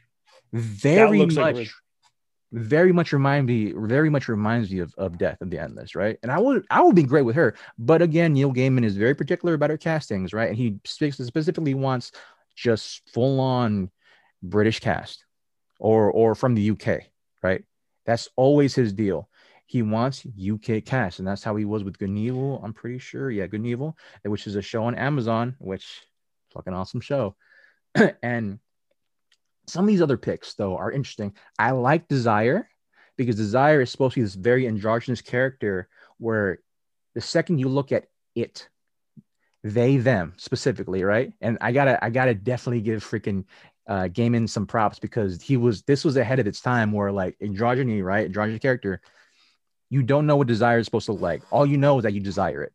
very 0.53 1.25
much, 1.25 1.35
like 1.35 1.67
very 2.51 2.91
much 2.91 3.11
remind 3.11 3.47
me, 3.47 3.73
very 3.75 4.09
much 4.09 4.27
reminds 4.29 4.71
me 4.71 4.79
of, 4.79 4.93
of 4.97 5.17
Death 5.17 5.41
of 5.41 5.49
the 5.49 5.59
Endless, 5.59 5.95
right? 5.95 6.17
And 6.23 6.31
I 6.31 6.39
would 6.39 6.65
I 6.69 6.81
would 6.81 6.95
be 6.95 7.03
great 7.03 7.23
with 7.23 7.35
her, 7.35 7.55
but 7.77 8.01
again, 8.01 8.33
Neil 8.33 8.53
Gaiman 8.53 8.85
is 8.85 8.95
very 8.97 9.13
particular 9.15 9.53
about 9.55 9.69
her 9.71 9.77
castings, 9.77 10.31
right? 10.33 10.47
And 10.49 10.57
he 10.57 10.77
speaks 10.85 11.17
specifically 11.17 11.73
wants 11.73 12.11
just 12.57 13.09
full 13.13 13.39
on 13.39 13.89
British 14.43 14.81
cast 14.81 15.23
or 15.79 16.11
or 16.11 16.35
from 16.35 16.55
the 16.55 16.71
UK, 16.71 17.03
right? 17.41 17.63
That's 18.05 18.27
always 18.35 18.75
his 18.75 18.91
deal. 18.91 19.29
he 19.67 19.81
wants 19.81 20.25
UK 20.25 20.83
cast, 20.85 21.19
and 21.19 21.27
that's 21.27 21.43
how 21.43 21.55
he 21.55 21.65
was 21.65 21.83
with 21.83 21.97
Good 21.99 22.09
and 22.09 22.17
Evil. 22.17 22.61
I'm 22.63 22.73
pretty 22.73 22.99
sure, 22.99 23.29
yeah, 23.29 23.47
Good 23.47 23.59
and 23.59 23.67
Evil, 23.67 23.97
which 24.23 24.47
is 24.47 24.55
a 24.55 24.61
show 24.61 24.85
on 24.85 24.95
Amazon, 24.95 25.55
which 25.59 26.01
fucking 26.53 26.73
awesome 26.73 27.01
show. 27.01 27.35
and 28.23 28.59
some 29.67 29.83
of 29.83 29.87
these 29.87 30.01
other 30.01 30.17
picks 30.17 30.53
though 30.53 30.77
are 30.77 30.91
interesting. 30.91 31.33
I 31.59 31.71
like 31.71 32.07
Desire 32.07 32.69
because 33.17 33.35
Desire 33.35 33.81
is 33.81 33.91
supposed 33.91 34.13
to 34.13 34.21
be 34.21 34.23
this 34.23 34.35
very 34.35 34.67
androgynous 34.67 35.21
character 35.21 35.89
where 36.17 36.59
the 37.13 37.21
second 37.21 37.59
you 37.59 37.67
look 37.67 37.91
at 37.91 38.05
it, 38.35 38.69
they 39.73 39.97
them 39.97 40.33
specifically, 40.37 41.03
right? 41.03 41.33
And 41.41 41.57
I 41.61 41.71
gotta 41.71 42.03
I 42.03 42.09
gotta 42.09 42.33
definitely 42.33 42.81
give 42.81 43.03
freaking 43.03 43.45
uh 43.87 44.03
Gaiman 44.03 44.49
some 44.49 44.65
props 44.65 44.99
because 44.99 45.41
he 45.41 45.57
was 45.57 45.83
this 45.83 46.05
was 46.05 46.17
ahead 46.17 46.39
of 46.39 46.47
its 46.47 46.61
time 46.61 46.91
where 46.91 47.11
like 47.11 47.37
androgyny, 47.39 48.03
right? 48.03 48.25
Androgynous 48.25 48.61
character, 48.61 49.01
you 49.89 50.03
don't 50.03 50.25
know 50.25 50.35
what 50.35 50.47
desire 50.47 50.79
is 50.79 50.85
supposed 50.85 51.07
to 51.07 51.13
look 51.13 51.21
like. 51.21 51.43
All 51.51 51.65
you 51.65 51.77
know 51.77 51.97
is 51.97 52.03
that 52.03 52.13
you 52.13 52.19
desire 52.19 52.63
it. 52.63 52.73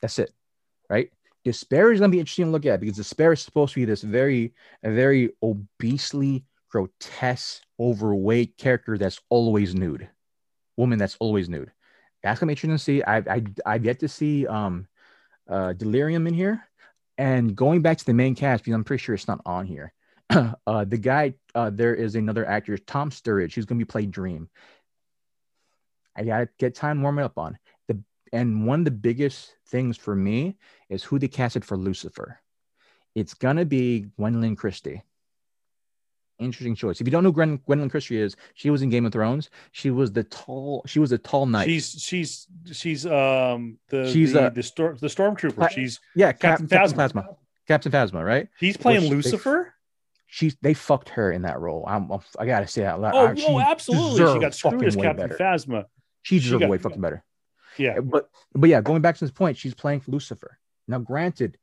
That's 0.00 0.18
it, 0.18 0.32
right? 0.88 1.10
Despair 1.44 1.92
is 1.92 2.00
gonna 2.00 2.10
be 2.10 2.20
interesting 2.20 2.46
to 2.46 2.50
look 2.50 2.66
at 2.66 2.80
because 2.80 2.96
despair 2.96 3.32
is 3.32 3.42
supposed 3.42 3.74
to 3.74 3.80
be 3.80 3.84
this 3.84 4.02
very, 4.02 4.54
very 4.82 5.30
obesely 5.42 6.44
grotesque, 6.70 7.62
overweight 7.80 8.56
character 8.58 8.98
that's 8.98 9.20
always 9.30 9.74
nude, 9.74 10.08
woman 10.76 10.98
that's 10.98 11.16
always 11.20 11.48
nude. 11.48 11.72
That's 12.22 12.38
gonna 12.40 12.50
be 12.50 12.52
interesting 12.52 12.70
to 12.70 12.78
see. 12.78 13.02
I've 13.02 13.26
I, 13.28 13.42
I've 13.64 13.84
yet 13.84 14.00
to 14.00 14.08
see 14.08 14.46
um 14.46 14.86
uh 15.48 15.72
Delirium 15.72 16.26
in 16.26 16.34
here, 16.34 16.68
and 17.16 17.54
going 17.54 17.82
back 17.82 17.98
to 17.98 18.04
the 18.04 18.14
main 18.14 18.34
cast 18.34 18.64
because 18.64 18.74
I'm 18.74 18.84
pretty 18.84 19.02
sure 19.02 19.14
it's 19.14 19.28
not 19.28 19.40
on 19.44 19.66
here. 19.66 19.92
uh, 20.30 20.84
the 20.84 20.98
guy, 20.98 21.34
uh, 21.54 21.70
there 21.70 21.94
is 21.94 22.14
another 22.14 22.46
actor, 22.46 22.76
Tom 22.76 23.10
Sturridge, 23.10 23.54
who's 23.54 23.64
gonna 23.64 23.78
be 23.78 23.84
playing 23.84 24.10
Dream. 24.10 24.48
I 26.16 26.24
gotta 26.24 26.48
get 26.58 26.74
time 26.74 27.02
warming 27.02 27.24
up 27.24 27.38
on 27.38 27.58
the 27.86 27.98
and 28.32 28.66
one 28.66 28.80
of 28.80 28.84
the 28.84 28.90
biggest 28.90 29.54
things 29.68 29.96
for 29.96 30.14
me 30.14 30.56
is 30.88 31.02
who 31.02 31.18
they 31.18 31.28
casted 31.28 31.64
for 31.64 31.76
Lucifer. 31.76 32.40
It's 33.14 33.34
gonna 33.34 33.64
be 33.64 34.06
Gwendoline 34.18 34.56
Christie. 34.56 35.02
Interesting 36.38 36.76
choice. 36.76 37.00
If 37.00 37.06
you 37.06 37.10
don't 37.10 37.24
know 37.24 37.32
Gwen, 37.32 37.58
Gwendoline 37.68 37.90
Christie 37.90 38.20
is, 38.20 38.36
she 38.54 38.70
was 38.70 38.82
in 38.82 38.90
Game 38.90 39.04
of 39.04 39.12
Thrones. 39.12 39.50
She 39.72 39.90
was 39.90 40.12
the 40.12 40.22
tall. 40.24 40.82
She 40.86 41.00
was 41.00 41.10
a 41.10 41.18
tall 41.18 41.46
knight. 41.46 41.66
She's 41.66 42.00
she's 42.00 42.46
she's 42.72 43.06
um 43.06 43.78
the 43.88 44.08
She's, 44.12 44.32
the, 44.32 44.42
uh, 44.42 44.50
the 44.50 44.62
storm 44.62 44.96
the 45.00 45.08
stormtrooper. 45.08 45.68
She's 45.70 45.98
yeah, 46.14 46.30
Captain 46.32 46.68
Captain, 46.68 46.96
Phasma. 46.96 47.12
Phasma. 47.12 47.36
Captain 47.66 47.92
Phasma, 47.92 48.24
right? 48.24 48.48
he's 48.58 48.76
playing 48.76 49.02
Which 49.02 49.24
Lucifer. 49.24 49.74
She's 50.28 50.56
they 50.62 50.74
fucked 50.74 51.08
her 51.10 51.32
in 51.32 51.42
that 51.42 51.58
role. 51.58 51.84
I'm, 51.88 52.10
i 52.38 52.46
gotta 52.46 52.68
say 52.68 52.82
that. 52.82 52.94
out 52.94 53.00
loud. 53.00 53.14
Oh, 53.14 53.34
she 53.34 53.46
oh, 53.48 53.58
absolutely. 53.58 54.32
She 54.34 54.38
got 54.38 54.54
screwed 54.54 54.84
as 54.84 54.94
Captain 54.94 55.28
better. 55.28 55.42
Phasma. 55.42 55.86
She 56.22 56.36
she 56.36 56.44
deserved 56.44 56.60
got- 56.60 56.70
way 56.70 56.78
fucking 56.78 57.00
better. 57.00 57.24
Yeah. 57.78 58.00
but 58.00 58.28
but 58.54 58.68
yeah, 58.68 58.80
going 58.80 59.02
back 59.02 59.16
to 59.16 59.24
this 59.24 59.32
point, 59.32 59.56
she's 59.56 59.74
playing 59.74 60.02
Lucifer. 60.06 60.58
Now, 60.86 60.98
granted, 60.98 61.58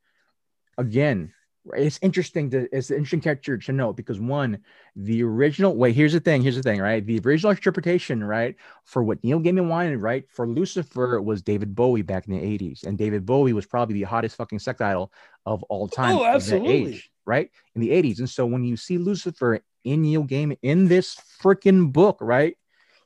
again, 0.78 1.34
it's 1.74 2.00
interesting 2.02 2.50
to 2.52 2.68
it's 2.76 2.90
an 2.90 2.98
interesting 2.98 3.22
character 3.22 3.58
to 3.58 3.72
know 3.72 3.92
because 3.92 4.20
one, 4.20 4.60
the 4.96 5.24
original 5.24 5.76
wait, 5.76 5.96
here's 5.96 6.14
the 6.14 6.20
thing, 6.20 6.42
here's 6.42 6.56
the 6.56 6.64
thing, 6.64 6.80
right? 6.80 7.06
The 7.06 7.20
original 7.20 7.52
interpretation, 7.52 8.24
right, 8.24 8.56
for 8.84 9.04
what 9.04 9.24
Neil 9.24 9.40
Gaiman 9.40 9.68
wanted, 9.68 9.98
right, 9.98 10.30
for 10.30 10.48
Lucifer 10.48 11.22
was 11.22 11.42
David 11.42 11.74
Bowie 11.76 12.04
back 12.04 12.28
in 12.28 12.34
the 12.34 12.40
80s. 12.42 12.86
And 12.86 12.98
David 12.98 13.26
Bowie 13.26 13.54
was 13.54 13.66
probably 13.66 13.96
the 13.96 14.04
hottest 14.04 14.36
fucking 14.36 14.60
sex 14.60 14.80
idol 14.82 15.12
of 15.46 15.64
all 15.64 15.88
time. 15.88 16.18
Oh, 16.18 16.26
absolutely. 16.26 16.94
age, 16.94 17.12
right? 17.26 17.50
In 17.74 17.82
the 17.82 17.90
80s. 17.90 18.20
And 18.20 18.30
so 18.30 18.46
when 18.46 18.64
you 18.64 18.78
see 18.78 18.98
Lucifer 18.98 19.62
in 19.84 20.02
Neil 20.04 20.24
Gaiman 20.24 20.58
in 20.62 20.88
this 20.88 21.18
freaking 21.42 21.92
book, 21.92 22.18
right? 22.22 22.58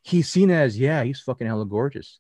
He's 0.04 0.30
seen 0.30 0.50
as, 0.50 0.78
yeah, 0.78 1.04
he's 1.04 1.20
fucking 1.22 1.48
hella 1.48 1.66
gorgeous. 1.66 2.20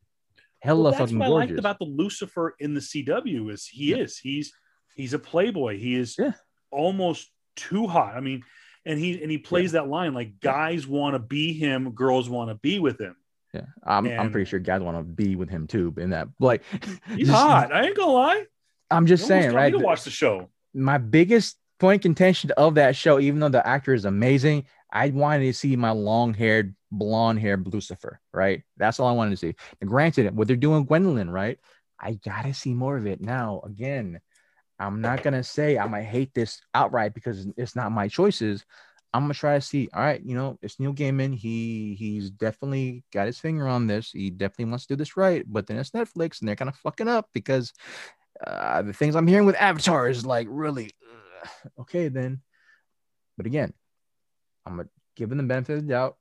Hella 0.59 0.83
Well, 0.83 0.91
that's 0.91 1.01
fucking 1.01 1.19
what 1.19 1.25
I 1.25 1.29
gorgeous. 1.29 1.49
liked 1.49 1.59
about 1.59 1.79
the 1.79 1.85
Lucifer 1.85 2.55
in 2.59 2.73
the 2.73 2.81
CW 2.81 3.49
is 3.51 3.65
he 3.65 3.91
Yeah. 3.91 3.97
is 3.97 4.17
he's 4.17 4.53
he's 4.99 5.13
a 5.13 5.19
playboy. 5.19 5.77
He 5.77 5.95
is 5.95 6.15
Yeah. 6.19 6.33
almost 6.71 7.29
too 7.55 7.87
hot. 7.87 8.15
I 8.15 8.19
mean, 8.19 8.43
and 8.85 8.99
he 8.99 9.21
and 9.21 9.31
he 9.31 9.37
plays 9.37 9.71
that 9.73 9.87
line 9.87 10.13
like 10.13 10.39
guys 10.39 10.87
want 10.87 11.15
to 11.15 11.19
be 11.19 11.53
him, 11.53 11.91
girls 11.91 12.29
want 12.29 12.49
to 12.49 12.55
be 12.55 12.79
with 12.79 12.99
him. 12.99 13.15
Yeah, 13.53 13.65
I'm, 13.83 14.05
I'm 14.07 14.31
pretty 14.31 14.47
sure 14.47 14.59
guys 14.59 14.81
want 14.81 14.97
to 14.97 15.03
be 15.03 15.35
with 15.35 15.49
him 15.49 15.65
too. 15.65 15.93
In 15.97 16.11
that, 16.11 16.27
like, 16.39 16.61
He's 17.15 17.27
just- 17.27 17.31
hot. 17.39 17.73
I 17.73 17.85
ain't 17.87 17.97
gonna 17.97 18.11
lie. 18.11 18.45
I'm 18.91 19.05
just 19.07 19.25
saying, 19.27 19.53
right? 19.53 19.71
To 19.71 19.79
watch 19.79 20.03
the 20.03 20.11
show. 20.11 20.49
My 20.73 20.97
biggest 20.99 21.57
point 21.79 21.99
of 21.99 22.03
contention 22.03 22.51
of 22.57 22.75
that 22.75 22.95
show, 22.95 23.19
even 23.19 23.39
though 23.39 23.49
the 23.49 23.65
actor 23.65 23.93
is 23.93 24.05
amazing, 24.05 24.65
I 24.91 25.09
wanted 25.09 25.45
to 25.45 25.53
see 25.53 25.75
my 25.75 25.91
long-haired, 25.91 26.75
blonde-haired 26.91 27.67
Lucifer. 27.73 28.19
Right, 28.33 28.63
that's 28.77 28.99
all 28.99 29.07
I 29.07 29.13
wanted 29.13 29.31
to 29.31 29.37
see. 29.37 29.55
And 29.81 29.89
granted, 29.89 30.35
what 30.35 30.47
they're 30.47 30.55
doing, 30.55 30.85
Gwendoline, 30.85 31.31
right? 31.31 31.57
I 31.99 32.13
gotta 32.23 32.53
see 32.53 32.73
more 32.73 32.97
of 32.97 33.07
it 33.07 33.19
now. 33.19 33.61
Again, 33.65 34.19
I'm 34.79 35.01
not 35.01 35.23
gonna 35.23 35.43
say 35.43 35.77
I 35.77 35.87
might 35.87 36.03
hate 36.03 36.33
this 36.33 36.61
outright 36.73 37.13
because 37.13 37.47
it's 37.57 37.75
not 37.75 37.91
my 37.91 38.07
choices. 38.07 38.65
I'm 39.13 39.23
gonna 39.23 39.33
try 39.33 39.55
to 39.55 39.61
see. 39.61 39.89
All 39.93 40.01
right, 40.01 40.21
you 40.23 40.35
know, 40.35 40.57
it's 40.61 40.79
Neil 40.79 40.93
Gaiman. 40.93 41.35
He 41.35 41.95
he's 41.97 42.29
definitely 42.29 43.03
got 43.11 43.27
his 43.27 43.39
finger 43.39 43.67
on 43.67 43.87
this. 43.87 44.11
He 44.11 44.29
definitely 44.29 44.65
wants 44.65 44.85
to 44.85 44.93
do 44.93 44.97
this 44.97 45.17
right. 45.17 45.43
But 45.47 45.67
then 45.67 45.77
it's 45.77 45.91
Netflix, 45.91 46.39
and 46.39 46.47
they're 46.47 46.55
kind 46.55 46.69
of 46.69 46.75
fucking 46.77 47.07
up 47.07 47.27
because 47.33 47.73
uh, 48.45 48.83
the 48.83 48.93
things 48.93 49.15
I'm 49.15 49.27
hearing 49.27 49.45
with 49.45 49.55
Avatar 49.55 50.07
is 50.07 50.25
like 50.25 50.47
really 50.49 50.91
ugh. 51.43 51.49
okay. 51.81 52.07
Then, 52.07 52.41
but 53.35 53.47
again, 53.47 53.73
I'm 54.65 54.77
gonna 54.77 54.89
give 55.15 55.29
them 55.29 55.39
the 55.39 55.43
benefit 55.43 55.77
of 55.77 55.81
the 55.87 55.93
doubt. 55.93 56.17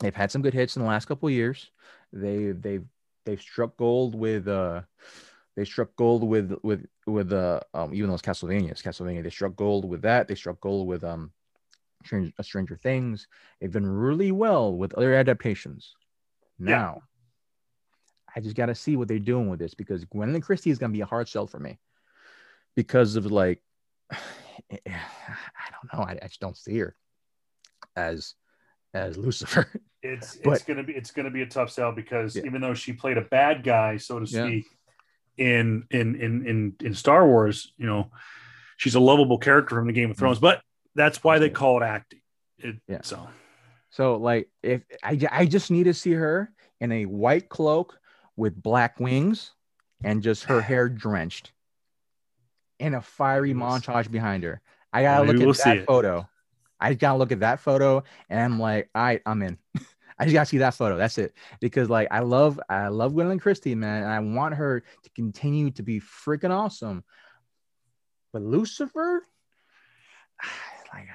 They've 0.00 0.14
had 0.14 0.30
some 0.30 0.42
good 0.42 0.54
hits 0.54 0.76
in 0.76 0.82
the 0.82 0.88
last 0.88 1.06
couple 1.06 1.28
of 1.28 1.34
years. 1.34 1.70
They 2.12 2.52
they've 2.52 2.84
they've 3.24 3.40
struck 3.40 3.76
gold 3.76 4.14
with 4.14 4.46
uh 4.48 4.82
they 5.56 5.64
struck 5.64 5.94
gold 5.96 6.22
with 6.22 6.52
with 6.62 6.86
with 7.06 7.32
uh 7.32 7.60
um 7.74 7.94
even 7.94 8.08
though 8.08 8.14
it's 8.14 8.22
Castlevania, 8.22 8.70
it's 8.70 8.82
Castlevania. 8.82 9.22
They 9.22 9.30
struck 9.30 9.56
gold 9.56 9.84
with 9.88 10.02
that. 10.02 10.28
They 10.28 10.34
struck 10.34 10.60
gold 10.60 10.86
with 10.86 11.02
um 11.04 11.32
Stranger, 12.04 12.32
Stranger 12.42 12.76
Things. 12.76 13.26
They've 13.60 13.72
done 13.72 13.86
really 13.86 14.32
well 14.32 14.76
with 14.76 14.94
other 14.94 15.14
adaptations. 15.14 15.94
Yeah. 16.58 16.66
Now, 16.70 17.02
I 18.34 18.40
just 18.40 18.54
got 18.56 18.66
to 18.66 18.74
see 18.74 18.96
what 18.96 19.08
they're 19.08 19.18
doing 19.18 19.48
with 19.48 19.58
this 19.58 19.74
because 19.74 20.04
Gwendoline 20.04 20.42
Christie 20.42 20.70
is 20.70 20.78
going 20.78 20.92
to 20.92 20.96
be 20.96 21.00
a 21.00 21.06
hard 21.06 21.28
sell 21.28 21.46
for 21.46 21.58
me 21.58 21.78
because 22.76 23.16
of 23.16 23.26
like, 23.32 23.60
I 24.10 24.16
don't 24.84 25.92
know. 25.92 26.00
I, 26.04 26.18
I 26.22 26.26
just 26.28 26.40
don't 26.40 26.56
see 26.56 26.78
her 26.78 26.94
as 27.96 28.34
as 28.94 29.16
Lucifer. 29.16 29.66
It's 30.02 30.36
But- 30.44 30.54
it's 30.54 30.64
gonna 30.64 30.82
be 30.84 30.92
it's 30.94 31.10
gonna 31.10 31.30
be 31.30 31.42
a 31.42 31.46
tough 31.46 31.70
sell 31.70 31.92
because 31.92 32.36
Yeah. 32.36 32.42
even 32.46 32.60
though 32.60 32.74
she 32.74 32.92
played 32.92 33.18
a 33.18 33.22
bad 33.22 33.62
guy, 33.64 33.96
so 33.96 34.20
to 34.20 34.26
Yeah. 34.26 34.60
In 35.36 35.84
in 35.90 36.16
in 36.16 36.46
in 36.46 36.76
in 36.80 36.94
Star 36.94 37.26
Wars, 37.26 37.72
you 37.76 37.86
know, 37.86 38.10
she's 38.76 38.94
a 38.94 39.00
lovable 39.00 39.38
character 39.38 39.76
from 39.76 39.86
the 39.86 39.92
Game 39.92 40.10
of 40.10 40.16
mm-hmm. 40.16 40.20
Thrones, 40.20 40.38
but 40.38 40.62
that's 40.94 41.22
why 41.22 41.38
they 41.38 41.50
call 41.50 41.82
it 41.82 41.84
acting. 41.84 42.20
It, 42.58 42.76
Yeah. 42.88 43.00
So 43.02 43.28
So 43.90 44.16
like 44.16 44.48
if 44.62 44.82
I, 45.02 45.18
I 45.30 45.46
just 45.46 45.70
need 45.70 45.84
to 45.84 45.94
see 45.94 46.12
her 46.12 46.50
in 46.80 46.92
a 46.92 47.04
white 47.06 47.48
cloak 47.48 47.98
with 48.36 48.60
black 48.60 49.00
wings 49.00 49.52
and 50.04 50.22
just 50.22 50.44
her 50.44 50.60
hair 50.62 50.88
drenched 50.88 51.52
and 52.78 52.94
a 52.94 53.00
fiery 53.00 53.54
montage 53.54 54.10
behind 54.10 54.44
her. 54.44 54.60
I 54.92 55.02
gotta 55.02 55.24
Maybe 55.26 55.44
look 55.44 55.58
at 55.58 55.64
that 55.64 55.86
photo. 55.86 56.28
I 56.78 56.94
gotta 56.94 57.18
look 57.18 57.32
at 57.32 57.40
that 57.40 57.60
photo 57.60 58.02
and 58.28 58.40
I'm 58.40 58.60
like, 58.60 58.88
all 58.94 59.02
right, 59.02 59.22
I'm 59.24 59.42
in. 59.42 59.58
I 60.18 60.24
just 60.24 60.32
gotta 60.34 60.46
see 60.46 60.58
that 60.58 60.74
photo. 60.74 60.96
That's 60.96 61.18
it. 61.18 61.34
Because 61.60 61.90
like 61.90 62.08
I 62.10 62.20
love 62.20 62.58
I 62.68 62.88
love 62.88 63.12
Gwendoline 63.12 63.40
Christie, 63.40 63.74
man. 63.74 64.02
And 64.02 64.12
I 64.12 64.20
want 64.20 64.54
her 64.54 64.82
to 65.02 65.10
continue 65.10 65.70
to 65.72 65.82
be 65.82 66.00
freaking 66.00 66.50
awesome. 66.50 67.04
But 68.32 68.42
Lucifer, 68.42 69.22
like 70.92 71.08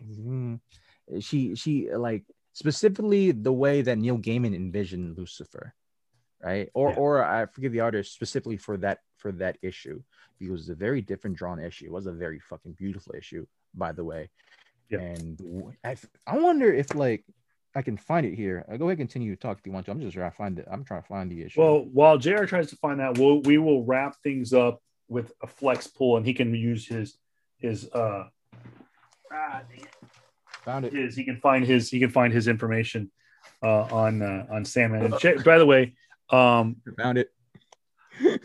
she 1.20 1.54
she 1.54 1.92
like 1.92 2.24
specifically 2.52 3.32
the 3.32 3.52
way 3.52 3.82
that 3.82 3.98
Neil 3.98 4.18
Gaiman 4.18 4.54
envisioned 4.54 5.16
Lucifer, 5.18 5.74
right? 6.42 6.68
Or 6.74 6.90
Yeah. 6.90 6.96
or 6.96 7.24
I 7.24 7.46
forget 7.46 7.72
the 7.72 7.80
artist 7.80 8.14
specifically 8.14 8.56
for 8.56 8.76
that 8.78 8.98
for 9.16 9.32
that 9.32 9.58
issue. 9.62 10.02
Because 10.38 10.48
it 10.48 10.52
was 10.52 10.68
a 10.70 10.74
very 10.74 11.02
different 11.02 11.36
drawn 11.36 11.58
issue. 11.60 11.86
It 11.86 11.92
was 11.92 12.06
a 12.06 12.12
very 12.12 12.38
fucking 12.38 12.72
beautiful 12.72 13.14
issue, 13.14 13.46
by 13.74 13.92
the 13.92 14.04
way. 14.04 14.30
Yeah. 14.88 15.00
And 15.00 15.76
I, 15.84 15.96
I 16.26 16.38
wonder 16.38 16.72
if 16.72 16.94
like 16.94 17.24
I 17.74 17.82
can 17.82 17.96
find 17.96 18.26
it 18.26 18.34
here. 18.34 18.64
Uh, 18.68 18.76
go 18.76 18.86
ahead, 18.86 18.98
and 18.98 19.08
continue 19.08 19.34
to 19.34 19.40
talk 19.40 19.58
if 19.58 19.66
you 19.66 19.72
want 19.72 19.86
to. 19.86 19.92
I'm 19.92 20.00
just 20.00 20.14
trying 20.14 20.30
to 20.30 20.36
find 20.36 20.58
it. 20.58 20.66
I'm 20.70 20.84
trying 20.84 21.02
to 21.02 21.08
find 21.08 21.30
the 21.30 21.42
issue. 21.42 21.60
well, 21.60 21.84
while 21.92 22.18
Jr. 22.18 22.44
tries 22.44 22.68
to 22.70 22.76
find 22.76 22.98
that, 23.00 23.18
we'll 23.18 23.40
we 23.42 23.58
will 23.58 23.84
wrap 23.84 24.16
things 24.22 24.52
up 24.52 24.82
with 25.08 25.32
a 25.42 25.46
flex 25.46 25.86
pull, 25.86 26.16
and 26.16 26.26
he 26.26 26.34
can 26.34 26.54
use 26.54 26.86
his 26.86 27.16
his 27.58 27.88
uh 27.92 28.24
ah, 29.32 29.62
dang 29.68 29.80
it. 29.80 29.94
found 30.64 30.84
it. 30.84 30.92
his 30.92 31.14
he 31.14 31.24
can 31.24 31.36
find 31.36 31.64
his 31.64 31.90
he 31.90 32.00
can 32.00 32.10
find 32.10 32.32
his 32.32 32.48
information 32.48 33.10
uh, 33.62 33.82
on 33.82 34.22
uh, 34.22 34.46
on 34.50 34.64
Sandman. 34.64 35.04
And 35.04 35.18
J- 35.20 35.36
by 35.44 35.58
the 35.58 35.66
way, 35.66 35.94
um, 36.30 36.76
Found 36.98 37.18
it. 37.18 37.30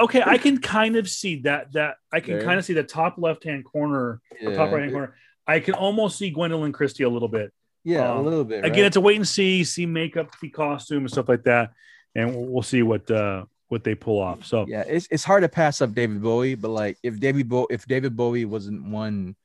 okay, 0.00 0.22
I 0.24 0.38
can 0.38 0.58
kind 0.58 0.96
of 0.96 1.08
see 1.08 1.42
that 1.42 1.72
that 1.74 1.96
I 2.10 2.20
can 2.20 2.34
There. 2.38 2.44
kind 2.44 2.58
of 2.58 2.64
see 2.64 2.74
the 2.74 2.82
top 2.82 3.16
left 3.18 3.44
hand 3.44 3.64
corner 3.64 4.20
or 4.42 4.54
top 4.54 4.72
right 4.72 4.80
hand 4.82 4.92
corner. 4.92 5.14
I 5.46 5.60
can 5.60 5.74
almost 5.74 6.16
see 6.16 6.32
Gwendoline 6.32 6.72
Christie 6.72 7.02
a 7.02 7.08
little 7.08 7.28
bit 7.28 7.52
Yeah, 7.84 8.12
a 8.12 8.18
Um, 8.18 8.24
little 8.24 8.44
bit. 8.44 8.64
Again, 8.64 8.82
right? 8.82 8.86
it's 8.86 8.96
a 8.96 9.00
wait 9.00 9.16
and 9.16 9.26
see, 9.26 9.64
see 9.64 9.86
makeup, 9.86 10.30
see 10.40 10.50
costume, 10.50 10.98
and 11.04 11.10
stuff 11.10 11.28
like 11.28 11.44
that, 11.44 11.72
and 12.14 12.34
we'll, 12.34 12.46
we'll 12.46 12.62
see 12.62 12.82
what 12.82 13.10
uh, 13.10 13.46
what 13.68 13.84
they 13.84 13.94
pull 13.94 14.20
off. 14.20 14.44
So 14.44 14.66
yeah, 14.68 14.84
it's 14.86 15.08
it's 15.10 15.24
hard 15.24 15.42
to 15.42 15.48
pass 15.48 15.80
up 15.80 15.94
David 15.94 16.22
Bowie, 16.22 16.56
but 16.56 16.70
like 16.70 16.98
if 17.02 17.18
David 17.18 17.48
Bo- 17.48 17.68
if 17.70 17.86
David 17.86 18.16
Bowie 18.16 18.44
wasn't 18.44 18.84
one 18.90 19.36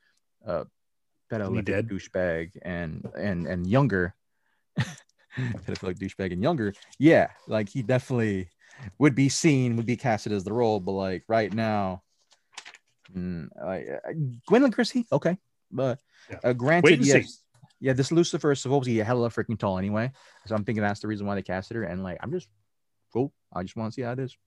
uh 0.45 0.65
pedophilic 1.31 1.87
douchebag 1.89 2.51
and 2.61 3.09
and 3.17 3.47
and 3.47 3.67
younger, 3.67 4.13
pedophilic 5.37 5.97
douchebag 5.97 6.33
and 6.33 6.43
younger, 6.43 6.73
yeah, 6.99 7.29
like 7.47 7.69
he 7.69 7.81
definitely 7.81 8.49
would 8.99 9.15
be 9.15 9.29
seen, 9.29 9.77
would 9.77 9.85
be 9.85 9.95
casted 9.97 10.33
as 10.33 10.43
the 10.43 10.53
role. 10.53 10.79
But 10.79 10.91
like 10.93 11.23
right 11.27 11.53
now, 11.53 12.03
mm, 13.15 13.47
like 13.63 13.87
uh, 13.87 14.11
Gwendoline 14.49 14.73
Christie, 14.73 15.05
okay, 15.11 15.37
but 15.71 15.99
uh, 16.43 16.53
granted, 16.53 17.05
yes, 17.05 17.25
see. 17.25 17.31
Yeah, 17.79 17.93
this 17.93 18.11
Lucifer 18.11 18.51
is 18.51 18.61
supposedly 18.61 18.97
hella 18.99 19.29
freaking 19.29 19.57
tall 19.59 19.77
anyway. 19.77 20.11
So 20.45 20.55
I'm 20.55 20.63
thinking 20.63 20.81
that's 20.81 20.99
the 21.01 21.07
reason 21.07 21.27
why 21.27 21.35
they 21.35 21.41
casted 21.41 21.77
her. 21.77 21.83
And 21.83 22.03
like, 22.03 22.17
I'm 22.21 22.31
just 22.31 22.47
cool. 23.13 23.33
I 23.53 23.63
just 23.63 23.75
want 23.75 23.91
to 23.91 23.95
see 23.95 24.01
how 24.01 24.13
it 24.13 24.19
is. 24.19 24.37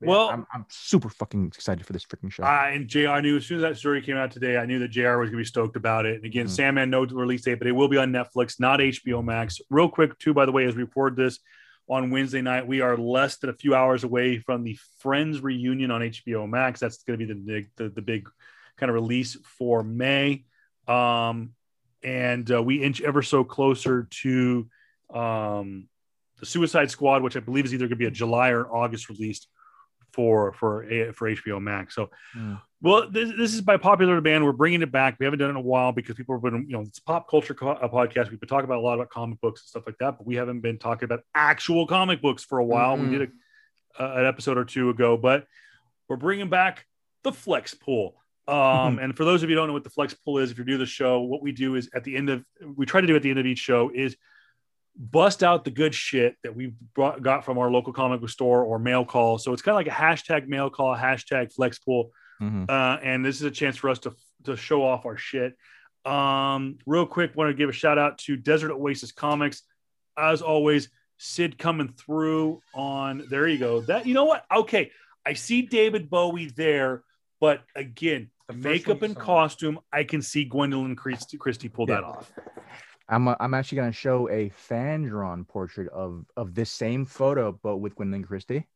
But 0.00 0.06
yeah, 0.06 0.12
Well- 0.12 0.28
I'm, 0.30 0.46
I'm 0.52 0.64
super 0.68 1.08
fucking 1.08 1.46
excited 1.46 1.86
for 1.86 1.92
this 1.92 2.04
freaking 2.04 2.30
show. 2.30 2.42
I 2.44 2.70
and 2.70 2.86
Jr. 2.88 3.08
I 3.08 3.20
knew 3.20 3.36
as 3.36 3.46
soon 3.46 3.58
as 3.58 3.62
that 3.62 3.76
story 3.78 4.02
came 4.02 4.16
out 4.16 4.30
today, 4.30 4.56
I 4.56 4.66
knew 4.66 4.78
that 4.80 4.88
Jr. 4.88 5.16
was 5.18 5.30
gonna 5.30 5.38
be 5.40 5.44
stoked 5.44 5.76
about 5.76 6.06
it. 6.06 6.16
And 6.16 6.24
again, 6.24 6.46
Mhm. 6.46 6.50
Sandman 6.50 6.90
no 6.90 7.04
release 7.06 7.42
date, 7.42 7.58
but 7.58 7.66
it 7.66 7.72
will 7.72 7.88
be 7.88 7.96
on 7.96 8.12
Netflix, 8.12 8.60
not 8.60 8.80
HBO 8.80 9.22
Max. 9.22 9.58
Real 9.70 9.88
quick, 9.88 10.18
too, 10.18 10.34
by 10.34 10.44
the 10.46 10.52
way, 10.52 10.66
as 10.66 10.74
we 10.76 10.82
record 10.82 11.16
this 11.16 11.38
on 11.88 12.10
Wednesday 12.10 12.42
night, 12.42 12.66
we 12.66 12.80
are 12.82 12.96
less 12.96 13.38
than 13.38 13.48
a 13.48 13.54
few 13.54 13.74
hours 13.74 14.04
away 14.04 14.38
from 14.38 14.64
the 14.64 14.78
Friends 14.98 15.40
reunion 15.40 15.90
on 15.90 16.02
HBO 16.02 16.46
Max. 16.46 16.78
That's 16.80 17.02
gonna 17.04 17.16
be 17.18 17.24
the 17.24 17.34
big 17.34 17.70
the, 17.76 17.88
the 17.88 18.02
big 18.02 18.28
kind 18.76 18.90
of 18.90 18.94
release 18.94 19.36
for 19.58 19.82
May. 19.82 20.44
Um, 20.86 21.54
and 22.06 22.50
uh, 22.50 22.62
we 22.62 22.82
inch 22.82 23.02
ever 23.02 23.20
so 23.22 23.42
closer 23.44 24.06
to 24.22 24.68
um, 25.12 25.88
the 26.40 26.46
Suicide 26.46 26.90
Squad, 26.90 27.22
which 27.22 27.36
I 27.36 27.40
believe 27.40 27.64
is 27.64 27.74
either 27.74 27.84
going 27.86 27.90
to 27.90 27.96
be 27.96 28.06
a 28.06 28.10
July 28.10 28.50
or 28.50 28.64
August 28.74 29.08
release 29.08 29.46
for 30.12 30.52
for 30.52 30.84
for 31.12 31.28
HBO 31.30 31.60
Max. 31.60 31.94
So, 31.94 32.08
Mm. 32.36 32.60
well, 32.80 33.10
this, 33.10 33.30
this 33.36 33.52
is 33.54 33.60
by 33.60 33.76
popular 33.76 34.14
demand. 34.14 34.44
We're 34.44 34.52
bringing 34.52 34.82
it 34.82 34.92
back. 34.92 35.16
We 35.18 35.24
haven't 35.24 35.40
done 35.40 35.48
it 35.48 35.52
in 35.52 35.56
a 35.56 35.60
while 35.60 35.92
because 35.92 36.14
people 36.16 36.34
have 36.36 36.42
been, 36.42 36.66
you 36.68 36.76
know, 36.76 36.82
it's 36.82 36.98
a 36.98 37.02
pop 37.02 37.28
culture 37.28 37.54
co- 37.54 37.74
podcast. 37.92 38.30
We've 38.30 38.38
been 38.40 38.48
talking 38.48 38.64
about 38.66 38.78
a 38.78 38.80
lot 38.82 38.94
about 38.94 39.10
comic 39.10 39.40
books 39.40 39.62
and 39.62 39.68
stuff 39.68 39.82
like 39.86 39.98
that, 39.98 40.16
but 40.18 40.26
we 40.26 40.36
haven't 40.36 40.60
been 40.60 40.78
talking 40.78 41.04
about 41.04 41.20
actual 41.34 41.86
comic 41.86 42.22
books 42.22 42.44
for 42.44 42.58
a 42.58 42.64
while. 42.64 42.96
Mhm. 42.96 43.10
We 43.10 43.18
did 43.18 43.30
a, 43.98 44.02
uh, 44.02 44.20
an 44.20 44.26
episode 44.26 44.56
or 44.58 44.64
two 44.64 44.90
ago, 44.90 45.16
but 45.16 45.46
we're 46.08 46.16
bringing 46.16 46.48
back 46.48 46.86
the 47.24 47.32
Flex 47.32 47.74
Pool. 47.74 48.14
Um, 48.48 48.98
and 49.00 49.16
for 49.16 49.24
those 49.24 49.42
of 49.42 49.50
you 49.50 49.56
who 49.56 49.60
don't 49.60 49.66
know 49.68 49.72
what 49.72 49.84
the 49.84 49.90
Flex 49.90 50.14
Pool 50.14 50.38
is, 50.38 50.50
if 50.50 50.56
you're 50.58 50.66
new 50.66 50.72
to 50.74 50.78
the 50.78 50.86
show, 50.86 51.20
what 51.20 51.42
we 51.42 51.52
do 51.52 51.74
is 51.74 51.90
at 51.94 52.04
the 52.04 52.16
end 52.16 52.30
of 52.30 52.44
we 52.76 52.86
try 52.86 53.00
to 53.00 53.06
do 53.06 53.16
at 53.16 53.22
the 53.22 53.30
end 53.30 53.38
of 53.38 53.46
each 53.46 53.58
show 53.58 53.90
is 53.94 54.16
bust 54.98 55.42
out 55.42 55.64
the 55.64 55.70
good 55.70 55.94
shit 55.94 56.36
that 56.42 56.54
we 56.56 56.72
brought 56.94 57.22
got 57.22 57.44
from 57.44 57.58
our 57.58 57.70
local 57.70 57.92
comic 57.92 58.20
book 58.20 58.30
store 58.30 58.62
or 58.62 58.78
mail 58.78 59.04
call. 59.04 59.36
So 59.38 59.52
it's 59.52 59.62
kind 59.62 59.74
of 59.74 59.76
like 59.76 59.88
a 59.88 59.90
hashtag 59.90 60.46
mail 60.48 60.70
call, 60.70 60.94
hashtag 60.96 61.52
Flex 61.52 61.78
Pool, 61.80 62.10
Mhm. 62.40 62.68
uh, 62.70 62.98
and 63.02 63.24
this 63.24 63.36
is 63.36 63.42
a 63.42 63.50
chance 63.50 63.76
for 63.76 63.90
us 63.90 63.98
to 64.00 64.14
to 64.44 64.56
show 64.56 64.84
off 64.84 65.06
our 65.06 65.16
shit. 65.16 65.56
Um, 66.04 66.78
real 66.86 67.04
quick, 67.04 67.34
want 67.34 67.50
to 67.50 67.54
give 67.54 67.68
a 67.68 67.72
shout 67.72 67.98
out 67.98 68.18
to 68.18 68.36
Desert 68.36 68.70
Oasis 68.70 69.10
Comics. 69.10 69.62
As 70.16 70.40
always, 70.40 70.88
Sid 71.18 71.58
coming 71.58 71.88
through 71.88 72.60
on 72.74 73.24
there 73.28 73.48
you 73.48 73.58
go. 73.58 73.80
That 73.80 74.06
you 74.06 74.14
know 74.14 74.24
what? 74.24 74.44
Okay, 74.54 74.92
I 75.26 75.32
see 75.32 75.62
David 75.62 76.08
Bowie 76.08 76.46
there, 76.46 77.02
but 77.40 77.62
again, 77.74 78.30
makeup 78.54 79.02
and 79.02 79.16
costume, 79.16 79.78
I 79.92 80.04
can 80.04 80.22
see 80.22 80.48
Gwendoline 80.48 80.96
Christie, 80.96 81.36
Christie 81.36 81.68
pull 81.68 81.86
that 81.86 82.04
off. 82.04 82.30
I'm, 83.08 83.28
uh, 83.28 83.34
I'm 83.40 83.54
actually 83.54 83.76
going 83.76 83.90
to 83.90 83.96
show 83.96 84.28
a 84.30 84.48
fan 84.50 85.02
drawn 85.04 85.44
portrait 85.44 85.88
of, 85.88 86.24
of 86.36 86.54
this 86.54 86.70
same 86.70 87.04
photo, 87.04 87.58
but 87.62 87.76
with 87.78 87.94
Gwendoline 87.94 88.26
Christie. 88.26 88.66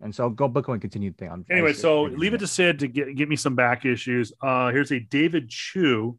And 0.00 0.14
so 0.14 0.30
go 0.30 0.46
book 0.46 0.68
and 0.68 0.80
continue 0.80 1.10
the 1.10 1.16
thing. 1.16 1.30
I'm, 1.30 1.44
Anyway, 1.50 1.70
just- 1.70 1.80
so 1.82 2.02
leave 2.04 2.34
it 2.34 2.38
to 2.38 2.46
Sid 2.46 2.78
to 2.80 2.88
get, 2.88 3.14
get 3.16 3.28
me 3.28 3.36
some 3.36 3.54
back 3.56 3.84
issues. 3.84 4.32
Uh, 4.40 4.70
here's 4.70 4.92
a 4.92 5.00
David 5.00 5.48
Chu 5.48 6.18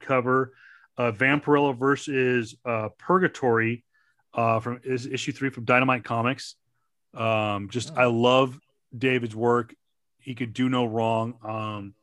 cover, 0.00 0.54
uh, 0.96 1.12
Vampirella 1.12 1.76
versus 1.78 2.54
uh, 2.64 2.88
Purgatori 2.98 3.82
uh, 4.32 4.60
from 4.60 4.80
is 4.84 5.06
issue 5.06 5.32
three 5.32 5.50
from 5.50 5.64
Dynamite 5.64 6.04
Comics. 6.04 6.54
Um, 7.14 7.68
just 7.70 7.90
Oh. 7.96 8.02
I 8.02 8.04
love 8.06 8.58
David's 8.96 9.36
work. 9.36 9.74
He 10.26 10.34
could 10.34 10.52
do 10.52 10.68
no 10.68 10.84
wrong. 10.84 11.34
Um, 11.44 11.94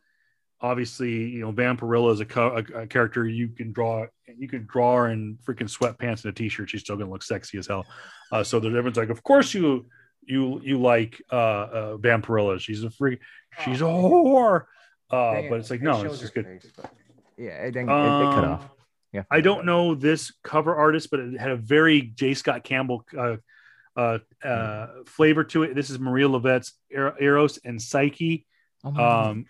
obviously, 0.61 1.11
you 1.11 1.41
know, 1.41 1.51
Vampirella 1.51 2.13
is 2.13 2.21
a, 2.21 2.25
co- 2.25 2.55
a, 2.55 2.83
a 2.83 2.87
character 2.87 3.27
you 3.27 3.49
can 3.49 3.73
draw. 3.73 4.05
You 4.25 4.47
can 4.47 4.65
draw 4.65 4.95
her 4.95 5.09
in 5.09 5.37
freaking 5.45 5.69
sweatpants 5.69 6.23
and 6.23 6.31
a 6.31 6.31
t-shirt. 6.31 6.69
She's 6.69 6.79
still 6.79 6.95
gonna 6.95 7.11
look 7.11 7.21
sexy 7.21 7.57
as 7.57 7.67
hell. 7.67 7.85
Uh, 8.31 8.41
so 8.41 8.61
there's 8.61 8.73
everyone's 8.73 8.95
like, 8.95 9.09
of 9.09 9.21
course 9.23 9.53
you 9.53 9.87
you 10.25 10.61
you 10.63 10.79
like 10.79 11.21
uh, 11.33 11.35
uh 11.35 11.97
Vampirella. 11.97 12.61
She's 12.61 12.81
a 12.85 12.89
freak. 12.89 13.19
She's 13.65 13.81
a 13.81 13.83
whore. 13.83 14.63
Uh, 15.11 15.41
but 15.49 15.59
it's 15.59 15.69
like 15.69 15.81
no, 15.81 16.01
it's 16.01 16.19
just 16.19 16.33
good. 16.33 16.63
yeah, 17.37 17.65
it, 17.65 17.75
it, 17.75 17.81
it 17.81 17.85
cut 17.85 17.91
Um, 17.91 18.51
off. 18.51 18.69
Yeah, 19.11 19.23
I 19.29 19.41
don't 19.41 19.65
know 19.65 19.95
this 19.95 20.31
cover 20.43 20.73
artist, 20.73 21.11
but 21.11 21.19
it 21.19 21.37
had 21.37 21.51
a 21.51 21.57
very 21.57 22.01
J. 22.01 22.33
Scott 22.35 22.63
Campbell 22.63 23.05
uh, 23.19 23.35
uh, 23.95 24.19
uh, 24.43 24.87
flavor 25.05 25.43
to 25.45 25.63
it. 25.63 25.75
This 25.75 25.89
is 25.89 25.99
Maria 25.99 26.27
Llovet's 26.27 26.73
Er- 26.95 27.15
Eros 27.19 27.59
and 27.63 27.81
Psyche. 27.81 28.45
Oh. 28.83 28.95
Um, 29.29 29.45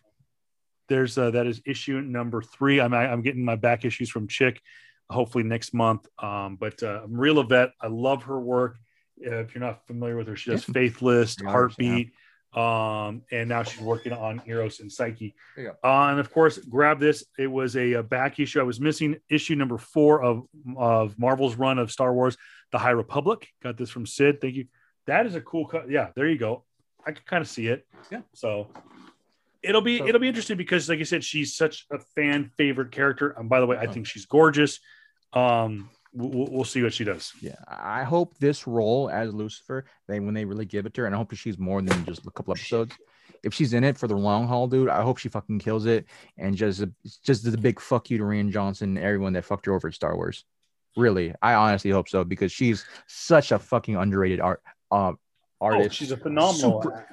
there's 0.89 1.17
uh, 1.17 1.31
that 1.31 1.47
is 1.47 1.61
issue 1.65 2.01
number 2.01 2.41
three. 2.41 2.79
I'm 2.79 2.93
I'm 2.93 3.21
getting 3.21 3.43
my 3.45 3.55
back 3.55 3.85
issues 3.85 4.09
from 4.09 4.27
Chick, 4.27 4.61
hopefully 5.09 5.43
next 5.43 5.73
month. 5.73 6.07
Um, 6.19 6.57
but 6.59 6.81
uh, 6.83 7.01
Maria 7.07 7.33
Llovet, 7.33 7.71
I 7.81 7.87
love 7.87 8.23
her 8.23 8.39
work. 8.39 8.77
Uh, 9.25 9.37
if 9.37 9.55
you're 9.55 9.63
not 9.63 9.87
familiar 9.87 10.17
with 10.17 10.27
her, 10.27 10.35
she 10.35 10.51
does 10.51 10.67
Yeah. 10.67 10.73
Faithless, 10.73 11.37
Yeah, 11.41 11.49
Heartbeat, 11.49 12.11
um, 12.55 13.23
and 13.31 13.49
now 13.49 13.63
she's 13.63 13.81
working 13.81 14.13
on 14.13 14.41
Eros 14.45 14.79
and 14.79 14.91
Psyche. 14.91 15.33
You 15.57 15.71
Uh, 15.83 16.07
and 16.11 16.19
of 16.19 16.31
course, 16.31 16.57
grab 16.57 16.99
this. 16.99 17.23
It 17.37 17.47
was 17.47 17.75
a, 17.75 17.93
a 17.93 18.03
back 18.03 18.39
issue. 18.39 18.59
I 18.59 18.63
was 18.63 18.79
missing 18.79 19.17
issue 19.29 19.55
number 19.55 19.77
four 19.77 20.23
of 20.23 20.43
of 20.77 21.17
Marvel's 21.17 21.55
run 21.55 21.79
of 21.79 21.91
Star 21.91 22.13
Wars: 22.13 22.37
The 22.71 22.77
High 22.77 22.91
Republic. 22.91 23.47
Got 23.61 23.77
this 23.77 23.89
from 23.89 24.05
Sid. 24.05 24.39
Thank 24.41 24.55
you. 24.55 24.65
That 25.07 25.25
is 25.25 25.35
a 25.35 25.41
cool 25.41 25.65
cut. 25.67 25.89
Yeah, 25.89 26.09
there 26.15 26.27
you 26.27 26.37
go. 26.37 26.63
I 27.05 27.11
can 27.11 27.23
kind 27.25 27.41
of 27.41 27.47
see 27.47 27.67
it. 27.67 27.85
Yeah. 28.11 28.21
So 28.33 28.69
it'll 29.61 29.81
be 29.81 29.97
So- 29.97 30.07
it'll 30.07 30.21
be 30.21 30.27
interesting 30.29 30.57
because, 30.57 30.87
like 30.89 30.99
I 30.99 31.03
said, 31.03 31.23
she's 31.23 31.55
such 31.55 31.85
a 31.91 31.99
fan 32.15 32.51
favorite 32.57 32.91
character. 32.91 33.31
And 33.31 33.49
by 33.49 33.59
the 33.59 33.65
way, 33.65 33.77
I 33.77 33.87
think 33.87 34.07
she's 34.07 34.25
gorgeous. 34.25 34.79
Um, 35.33 35.89
we'll, 36.13 36.47
we'll 36.51 36.63
see 36.63 36.81
what 36.83 36.93
she 36.93 37.03
does. 37.03 37.33
Yeah, 37.41 37.55
I 37.67 38.03
hope 38.03 38.37
this 38.39 38.65
role 38.67 39.09
as 39.09 39.33
Lucifer, 39.33 39.85
they 40.07 40.19
when 40.19 40.33
they 40.33 40.45
really 40.45 40.65
give 40.65 40.85
it 40.85 40.93
to 40.95 41.01
her, 41.01 41.07
and 41.07 41.15
I 41.15 41.17
hope 41.17 41.33
she's 41.35 41.57
more 41.57 41.81
than 41.81 42.05
just 42.05 42.25
a 42.25 42.31
couple 42.31 42.53
episodes. 42.53 42.95
If 43.43 43.53
she's 43.53 43.73
in 43.73 43.83
it 43.83 43.97
for 43.97 44.07
the 44.07 44.15
long 44.15 44.47
haul, 44.47 44.67
dude, 44.67 44.87
I 44.89 45.01
hope 45.01 45.17
she 45.17 45.27
fucking 45.27 45.59
kills 45.59 45.85
it 45.85 46.05
and 46.37 46.55
just 46.55 46.83
just 47.25 47.43
the 47.49 47.57
big 47.57 47.79
fuck 47.79 48.09
you 48.09 48.17
to 48.19 48.23
Rian 48.23 48.51
Johnson 48.51 48.95
and 48.95 49.05
everyone 49.05 49.33
that 49.33 49.43
fucked 49.45 49.65
her 49.65 49.73
over 49.73 49.89
at 49.89 49.93
Star 49.93 50.15
Wars. 50.15 50.45
Really, 50.95 51.33
I 51.41 51.55
honestly 51.55 51.91
hope 51.91 52.07
so 52.07 52.23
because 52.23 52.51
she's 52.51 52.85
such 53.07 53.51
a 53.51 53.59
fucking 53.59 53.95
underrated 53.95 54.39
art 54.39 54.61
uh, 54.91 55.13
Oh, 55.61 55.65
artist. 55.67 55.95
she's 55.95 56.11
a 56.11 56.17
phenomenal. 56.17 56.81
Super- 56.81 57.07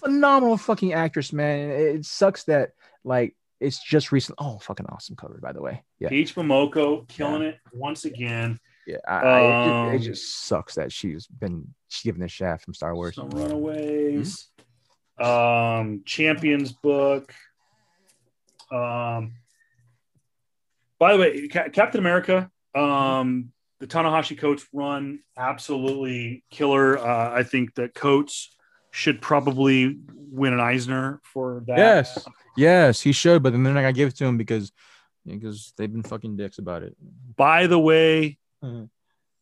phenomenal 0.00 0.56
fucking 0.56 0.92
actress, 0.92 1.32
man. 1.32 1.70
It 1.70 2.04
sucks 2.04 2.44
that 2.44 2.70
like 3.04 3.34
it's 3.60 3.82
just 3.82 4.12
recent. 4.12 4.36
Oh, 4.38 4.58
fucking 4.58 4.86
awesome 4.86 5.16
cover, 5.16 5.38
by 5.42 5.52
the 5.52 5.62
way. 5.62 5.82
Yeah, 5.98 6.08
Peach 6.08 6.34
Momoko 6.34 7.06
killing 7.08 7.42
it 7.42 7.58
once 7.72 8.04
again. 8.04 8.58
yeah. 8.86 8.96
I, 9.08 9.14
I- 9.16 9.40
it, 9.40 9.64
just, 9.64 9.74
Um, 9.74 9.94
it 9.94 9.98
just 10.00 10.44
sucks 10.46 10.74
that 10.74 10.92
she's 10.92 11.26
been 11.26 11.74
she's 11.88 12.02
given 12.04 12.20
the 12.20 12.28
shaft 12.28 12.64
from 12.64 12.74
Star 12.74 12.94
Wars. 12.94 13.14
Some 13.14 13.30
Runaways. 13.30 14.48
Um, 15.18 16.02
Champions 16.04 16.72
book. 16.72 17.32
Um, 18.70 19.34
by 20.98 21.12
the 21.12 21.18
way, 21.18 21.48
Ca- 21.48 21.68
Captain 21.70 22.00
America, 22.00 22.50
um, 22.74 23.52
the 23.80 23.86
Ta-Nehisi 23.86 24.38
Coates 24.38 24.66
run, 24.72 25.20
absolutely 25.36 26.42
killer. 26.50 26.98
Uh, 26.98 27.32
I 27.32 27.42
think 27.42 27.74
that 27.74 27.94
Coates 27.94 28.55
should 28.96 29.20
probably 29.20 29.98
win 30.30 30.54
an 30.54 30.60
Eisner 30.60 31.20
for 31.22 31.62
that. 31.66 31.76
Yes, 31.76 32.26
yes, 32.56 33.00
he 33.02 33.12
should, 33.12 33.42
but 33.42 33.52
then 33.52 33.62
they're 33.62 33.74
not 33.74 33.82
gonna 33.82 33.92
give 33.92 34.08
it 34.08 34.16
to 34.16 34.24
him 34.24 34.36
because 34.38 34.72
because 35.26 35.72
they've 35.76 35.92
been 35.92 36.02
fucking 36.02 36.36
dicks 36.36 36.58
about 36.58 36.82
it. 36.82 36.96
By 37.36 37.66
the 37.66 37.78
way, 37.78 38.38
Mhm. 38.64 38.88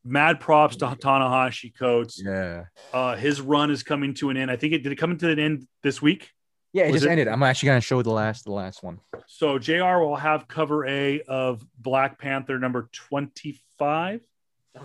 mad 0.02 0.40
props 0.40 0.76
to 0.76 0.96
Ta-Nehisi 0.98 1.76
Coates. 1.76 2.20
Yeah, 2.24 2.64
Uh, 2.92 3.14
his 3.16 3.40
run 3.40 3.70
is 3.70 3.82
coming 3.82 4.14
to 4.14 4.30
an 4.30 4.36
end. 4.36 4.50
I 4.50 4.56
think 4.56 4.72
it 4.72 4.82
did 4.82 4.92
it 4.92 4.96
come 4.96 5.16
to 5.16 5.30
an 5.30 5.38
end 5.38 5.68
this 5.82 6.00
week. 6.02 6.30
yeah, 6.72 6.84
it 6.84 6.92
Was 6.92 7.02
just 7.02 7.06
it- 7.06 7.10
ended. 7.12 7.28
I'm 7.28 7.42
actually 7.44 7.68
gonna 7.68 7.80
show 7.80 8.02
the 8.02 8.10
last 8.10 8.44
the 8.44 8.52
last 8.52 8.82
one. 8.82 8.98
So 9.28 9.58
JR 9.58 10.00
will 10.00 10.16
have 10.16 10.48
cover 10.48 10.84
A 10.86 11.20
of 11.22 11.64
Black 11.78 12.18
Panther 12.18 12.58
number 12.58 12.88
25. 12.92 14.20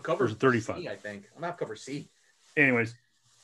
cover 0.03 0.27
35. 0.29 0.85
I 0.85 0.95
think 0.95 1.27
I'm 1.35 1.41
not 1.41 1.57
cover 1.57 1.75
C. 1.75 2.09
Anyways, 2.57 2.93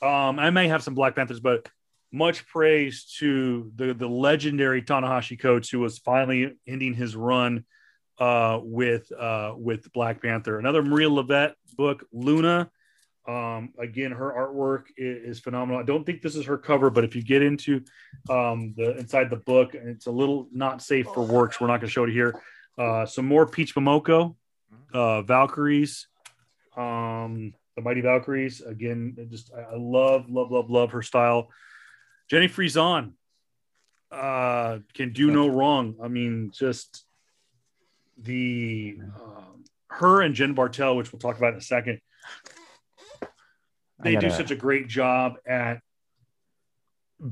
um, 0.06 0.38
I 0.38 0.50
may 0.50 0.68
have 0.68 0.82
some 0.82 0.94
Black 0.94 1.16
Panthers, 1.16 1.40
but 1.40 1.68
much 2.12 2.46
praise 2.46 3.04
to 3.18 3.70
the 3.74 3.92
the 3.92 4.06
legendary 4.06 4.82
Ta-Nehisi 4.82 5.38
coach 5.38 5.70
who 5.70 5.80
was 5.80 5.98
finally 5.98 6.56
ending 6.66 6.94
his 6.94 7.16
run 7.16 7.64
uh, 8.18 8.60
with 8.62 9.10
uh, 9.12 9.54
with 9.56 9.92
Black 9.92 10.22
Panther. 10.22 10.58
Another 10.58 10.82
Maria 10.82 11.08
Llovet 11.08 11.54
book, 11.76 12.04
Luna. 12.12 12.70
Um, 13.28 13.72
again, 13.78 14.12
her 14.12 14.32
artwork 14.32 14.84
is, 14.96 15.38
is, 15.38 15.40
phenomenal. 15.40 15.80
I 15.80 15.84
don't 15.84 16.06
think 16.06 16.22
this 16.22 16.36
is 16.36 16.46
her 16.46 16.56
cover, 16.56 16.90
but 16.90 17.02
if 17.02 17.16
you 17.16 17.24
get 17.24 17.42
into 17.42 17.82
um, 18.30 18.72
the 18.76 18.96
inside 18.98 19.30
the 19.30 19.36
book, 19.36 19.74
it's 19.74 20.06
a 20.06 20.12
little 20.12 20.46
not 20.52 20.80
safe 20.80 21.06
for 21.12 21.24
works. 21.24 21.60
We're 21.60 21.66
not 21.66 21.80
going 21.80 21.88
to 21.88 21.92
show 21.92 22.04
it 22.04 22.12
here. 22.12 22.40
Uh, 22.78 23.04
some 23.04 23.26
more 23.26 23.44
Peach 23.44 23.74
Momoko, 23.74 24.36
uh, 24.94 25.22
Valkyries, 25.22 26.06
um, 26.76 27.52
the 27.76 27.82
Mighty 27.82 28.00
Valkyries. 28.00 28.62
Again, 28.62 29.16
just 29.30 29.52
I, 29.54 29.76
love, 29.76 30.28
love, 30.28 30.50
love, 30.50 30.70
love 30.70 30.90
her 30.92 31.02
style. 31.02 31.50
Jenny 32.28 32.48
Frison 32.48 33.12
uh, 34.10 34.78
can 34.94 35.12
do 35.12 35.30
no 35.30 35.46
wrong. 35.48 35.96
I 36.02 36.08
mean, 36.08 36.50
just 36.52 37.04
the 38.18 38.98
um, 39.16 39.64
her 39.90 40.22
and 40.22 40.34
Jen 40.34 40.54
Bartel, 40.54 40.96
which 40.96 41.12
we'll 41.12 41.20
talk 41.20 41.36
about 41.36 41.52
in 41.52 41.58
a 41.58 41.62
second. 41.62 42.00
They 44.02 44.14
gotta... 44.14 44.28
do 44.28 44.34
such 44.34 44.50
a 44.50 44.56
great 44.56 44.88
job 44.88 45.34
at 45.46 45.80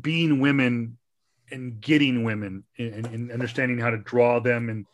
being 0.00 0.40
women 0.40 0.98
and 1.50 1.80
getting 1.80 2.24
women 2.24 2.64
and, 2.78 3.06
and 3.06 3.32
understanding 3.32 3.78
how 3.78 3.90
to 3.90 3.98
draw 3.98 4.40
them 4.40 4.68
and 4.68 4.86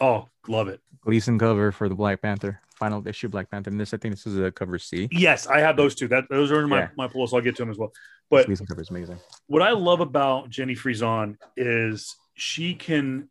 oh, 0.00 0.28
love 0.46 0.68
it. 0.68 0.80
Gleason 1.00 1.38
cover 1.38 1.72
for 1.72 1.88
the 1.88 1.94
Black 1.94 2.20
Panther 2.20 2.60
final 2.78 3.06
issue 3.06 3.28
Black 3.28 3.50
Panther. 3.50 3.70
And 3.70 3.80
this, 3.80 3.92
I 3.92 3.96
think 3.96 4.14
this 4.14 4.26
is 4.26 4.38
a 4.38 4.50
cover 4.50 4.78
C. 4.78 5.08
Yes, 5.10 5.46
I 5.46 5.60
have 5.60 5.76
those 5.76 5.94
two. 5.94 6.08
That 6.08 6.24
those 6.30 6.50
are 6.50 6.62
in 6.62 6.68
my, 6.68 6.80
yeah. 6.80 6.88
my 6.96 7.08
pool, 7.08 7.26
so 7.26 7.36
I'll 7.36 7.42
get 7.42 7.56
to 7.56 7.62
them 7.62 7.70
as 7.70 7.76
well. 7.78 7.92
But 8.30 8.46
Gleason 8.46 8.66
cover 8.66 8.80
is 8.80 8.90
amazing. 8.90 9.18
What 9.46 9.62
I 9.62 9.72
love 9.72 10.00
about 10.00 10.48
Jenny 10.48 10.74
Frison 10.74 11.36
is 11.56 12.16
she 12.34 12.74
can 12.74 13.28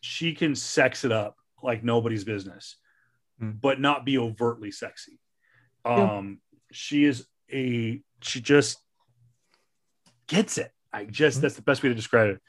she 0.00 0.34
can 0.34 0.54
sex 0.54 1.04
it 1.04 1.12
up 1.12 1.36
like 1.62 1.84
nobody's 1.84 2.24
business, 2.24 2.76
mm. 3.40 3.60
but 3.60 3.80
not 3.80 4.04
be 4.04 4.18
overtly 4.18 4.70
sexy. 4.70 5.18
Um, 5.84 6.40
yeah. 6.52 6.58
she 6.72 7.04
is 7.04 7.26
a 7.52 8.00
she 8.20 8.40
just 8.40 8.78
gets 10.26 10.58
it. 10.58 10.70
I 10.92 11.04
just 11.04 11.36
mm-hmm. 11.36 11.42
that's 11.42 11.56
the 11.56 11.62
best 11.62 11.82
way 11.82 11.88
to 11.88 11.94
describe 11.94 12.30
it. 12.30 12.40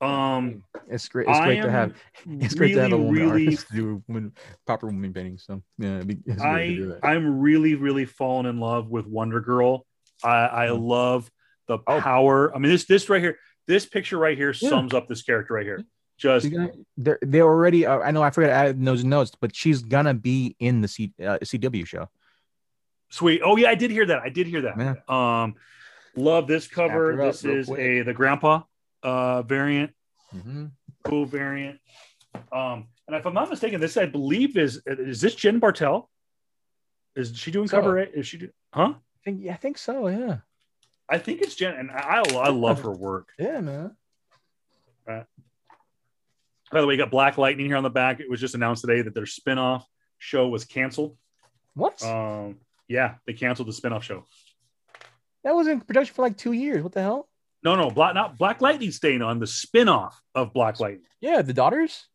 Um, 0.00 0.62
it's 0.88 1.08
great. 1.08 1.26
It's 1.28 1.40
great 1.40 1.62
to 1.62 1.70
have. 1.70 1.94
It's 2.26 2.54
great 2.54 2.74
really, 2.74 2.74
to 2.74 2.82
have 2.82 2.92
a 2.92 2.98
woman 2.98 3.28
really, 3.28 3.46
artist 3.46 3.66
do 3.72 4.02
woman, 4.06 4.32
proper 4.66 4.86
woman 4.86 5.12
painting. 5.12 5.38
So 5.38 5.62
yeah, 5.78 6.02
I 6.40 6.92
I'm 7.02 7.40
really 7.40 7.74
really 7.74 8.04
fallen 8.04 8.46
in 8.46 8.60
love 8.60 8.88
with 8.88 9.06
Wonder 9.06 9.40
Girl. 9.40 9.86
I 10.22 10.66
I 10.66 10.66
mm. 10.68 10.86
love 10.86 11.30
the 11.66 11.78
oh. 11.86 12.00
power. 12.00 12.54
I 12.54 12.58
mean 12.58 12.70
this 12.70 12.84
this 12.84 13.08
right 13.08 13.22
here, 13.22 13.38
this 13.66 13.86
picture 13.86 14.18
right 14.18 14.36
here 14.36 14.54
yeah. 14.60 14.68
sums 14.68 14.92
up 14.92 15.08
this 15.08 15.22
character 15.22 15.54
right 15.54 15.66
here. 15.66 15.82
Just 16.18 16.48
they're 16.96 17.18
they 17.22 17.42
already. 17.42 17.84
Uh, 17.86 17.98
I 17.98 18.10
know 18.10 18.22
I 18.22 18.30
forgot 18.30 18.48
to 18.48 18.54
add 18.54 18.84
those 18.84 19.04
notes, 19.04 19.32
but 19.38 19.54
she's 19.54 19.82
gonna 19.82 20.14
be 20.14 20.56
in 20.58 20.80
the 20.80 20.88
C, 20.88 21.12
uh, 21.20 21.38
CW 21.42 21.86
show. 21.86 22.08
Sweet. 23.10 23.42
Oh 23.44 23.56
yeah, 23.56 23.68
I 23.68 23.74
did 23.74 23.90
hear 23.90 24.06
that. 24.06 24.22
I 24.22 24.30
did 24.30 24.46
hear 24.46 24.62
that. 24.62 24.78
Yeah. 24.78 25.42
Um, 25.42 25.56
love 26.16 26.46
this 26.46 26.68
cover. 26.68 27.16
This 27.16 27.44
is 27.44 27.66
quick. 27.66 27.80
a 27.80 28.02
the 28.02 28.14
grandpa 28.14 28.62
uh, 29.06 29.42
variant, 29.42 29.92
mm-hmm. 30.34 30.66
cool 31.04 31.24
variant. 31.24 31.78
Um, 32.52 32.88
and 33.06 33.16
if 33.16 33.24
I'm 33.24 33.34
not 33.34 33.48
mistaken, 33.48 33.80
this 33.80 33.96
I 33.96 34.06
believe 34.06 34.58
is 34.58 34.82
is 34.86 35.20
this 35.20 35.34
Jen 35.36 35.60
Bartel? 35.60 36.10
Is 37.14 37.34
she 37.36 37.50
doing 37.50 37.68
so, 37.68 37.78
cover? 37.78 37.98
Is 37.98 38.26
she? 38.26 38.38
Do, 38.38 38.50
huh? 38.74 38.94
I 38.96 39.18
think 39.24 39.38
yeah, 39.42 39.54
I 39.54 39.56
think 39.56 39.78
so. 39.78 40.08
Yeah. 40.08 40.38
I 41.08 41.18
think 41.18 41.40
it's 41.40 41.54
Jen, 41.54 41.76
and 41.76 41.90
I 41.90 42.24
I 42.34 42.48
love 42.50 42.80
her 42.82 42.92
work. 42.92 43.28
Yeah, 43.38 43.60
man. 43.60 43.96
Right. 45.06 45.24
By 46.72 46.80
the 46.80 46.86
way, 46.88 46.94
you 46.94 46.98
got 46.98 47.12
Black 47.12 47.38
Lightning 47.38 47.66
here 47.66 47.76
on 47.76 47.84
the 47.84 47.90
back. 47.90 48.18
It 48.18 48.28
was 48.28 48.40
just 48.40 48.56
announced 48.56 48.82
today 48.82 49.02
that 49.02 49.14
their 49.14 49.24
spinoff 49.24 49.84
show 50.18 50.48
was 50.48 50.64
canceled. 50.64 51.16
What? 51.74 52.02
Um, 52.02 52.56
yeah, 52.88 53.14
they 53.24 53.34
canceled 53.34 53.68
the 53.68 53.72
spinoff 53.72 54.02
show. 54.02 54.24
That 55.44 55.54
was 55.54 55.68
in 55.68 55.80
production 55.80 56.12
for 56.12 56.22
like 56.22 56.36
two 56.36 56.50
years. 56.50 56.82
What 56.82 56.92
the 56.92 57.02
hell? 57.02 57.28
No, 57.66 57.74
no, 57.74 57.90
Black 57.90 58.14
not 58.14 58.38
Black 58.38 58.60
Lightning 58.60 58.92
staying 58.92 59.22
on 59.22 59.40
the 59.40 59.46
spinoff 59.46 60.12
of 60.36 60.52
Black 60.52 60.78
Lightning. 60.78 61.02
Yeah, 61.20 61.42
the 61.42 61.52
daughters. 61.52 62.06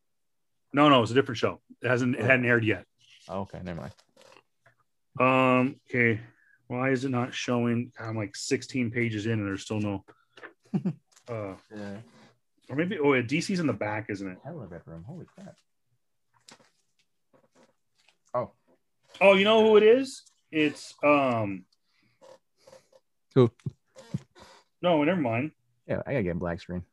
No, 0.71 0.87
no, 0.87 1.01
it's 1.01 1.11
a 1.11 1.13
different 1.13 1.39
show. 1.39 1.59
It 1.81 1.89
hasn't 1.89 2.15
it 2.15 2.21
hadn't 2.21 2.45
aired 2.45 2.63
yet. 2.63 2.85
Oh, 3.27 3.41
okay, 3.41 3.59
never 3.61 3.81
mind. 3.81 3.93
Um. 5.19 5.75
Okay. 5.89 6.21
Why 6.67 6.91
is 6.91 7.03
it 7.03 7.09
not 7.09 7.33
showing? 7.33 7.91
I'm 7.99 8.15
like 8.15 8.33
16 8.33 8.91
pages 8.91 9.25
in 9.25 9.33
and 9.33 9.45
there's 9.45 9.63
still 9.63 9.81
no. 9.81 10.05
uh, 11.27 11.55
yeah. 11.75 11.97
Or 12.69 12.77
maybe 12.77 12.97
oh, 12.99 13.11
yeah, 13.11 13.21
DC's 13.21 13.59
in 13.59 13.67
the 13.67 13.73
back, 13.73 14.05
isn't 14.07 14.25
it? 14.25 14.37
Hello, 14.45 14.65
bedroom. 14.67 15.03
Holy 15.05 15.25
crap. 15.35 15.55
Oh. 18.33 18.51
Oh, 19.19 19.33
you 19.33 19.43
know 19.43 19.65
who 19.65 19.75
it 19.75 19.83
is? 19.83 20.23
It's 20.49 20.93
um. 21.03 21.65
Who? 23.35 23.51
No, 24.81 25.03
never 25.03 25.21
mind. 25.21 25.51
Yeah, 25.87 26.01
I 26.05 26.11
gotta 26.11 26.23
get 26.23 26.35
a 26.35 26.39
black 26.39 26.59
screen. 26.59 26.83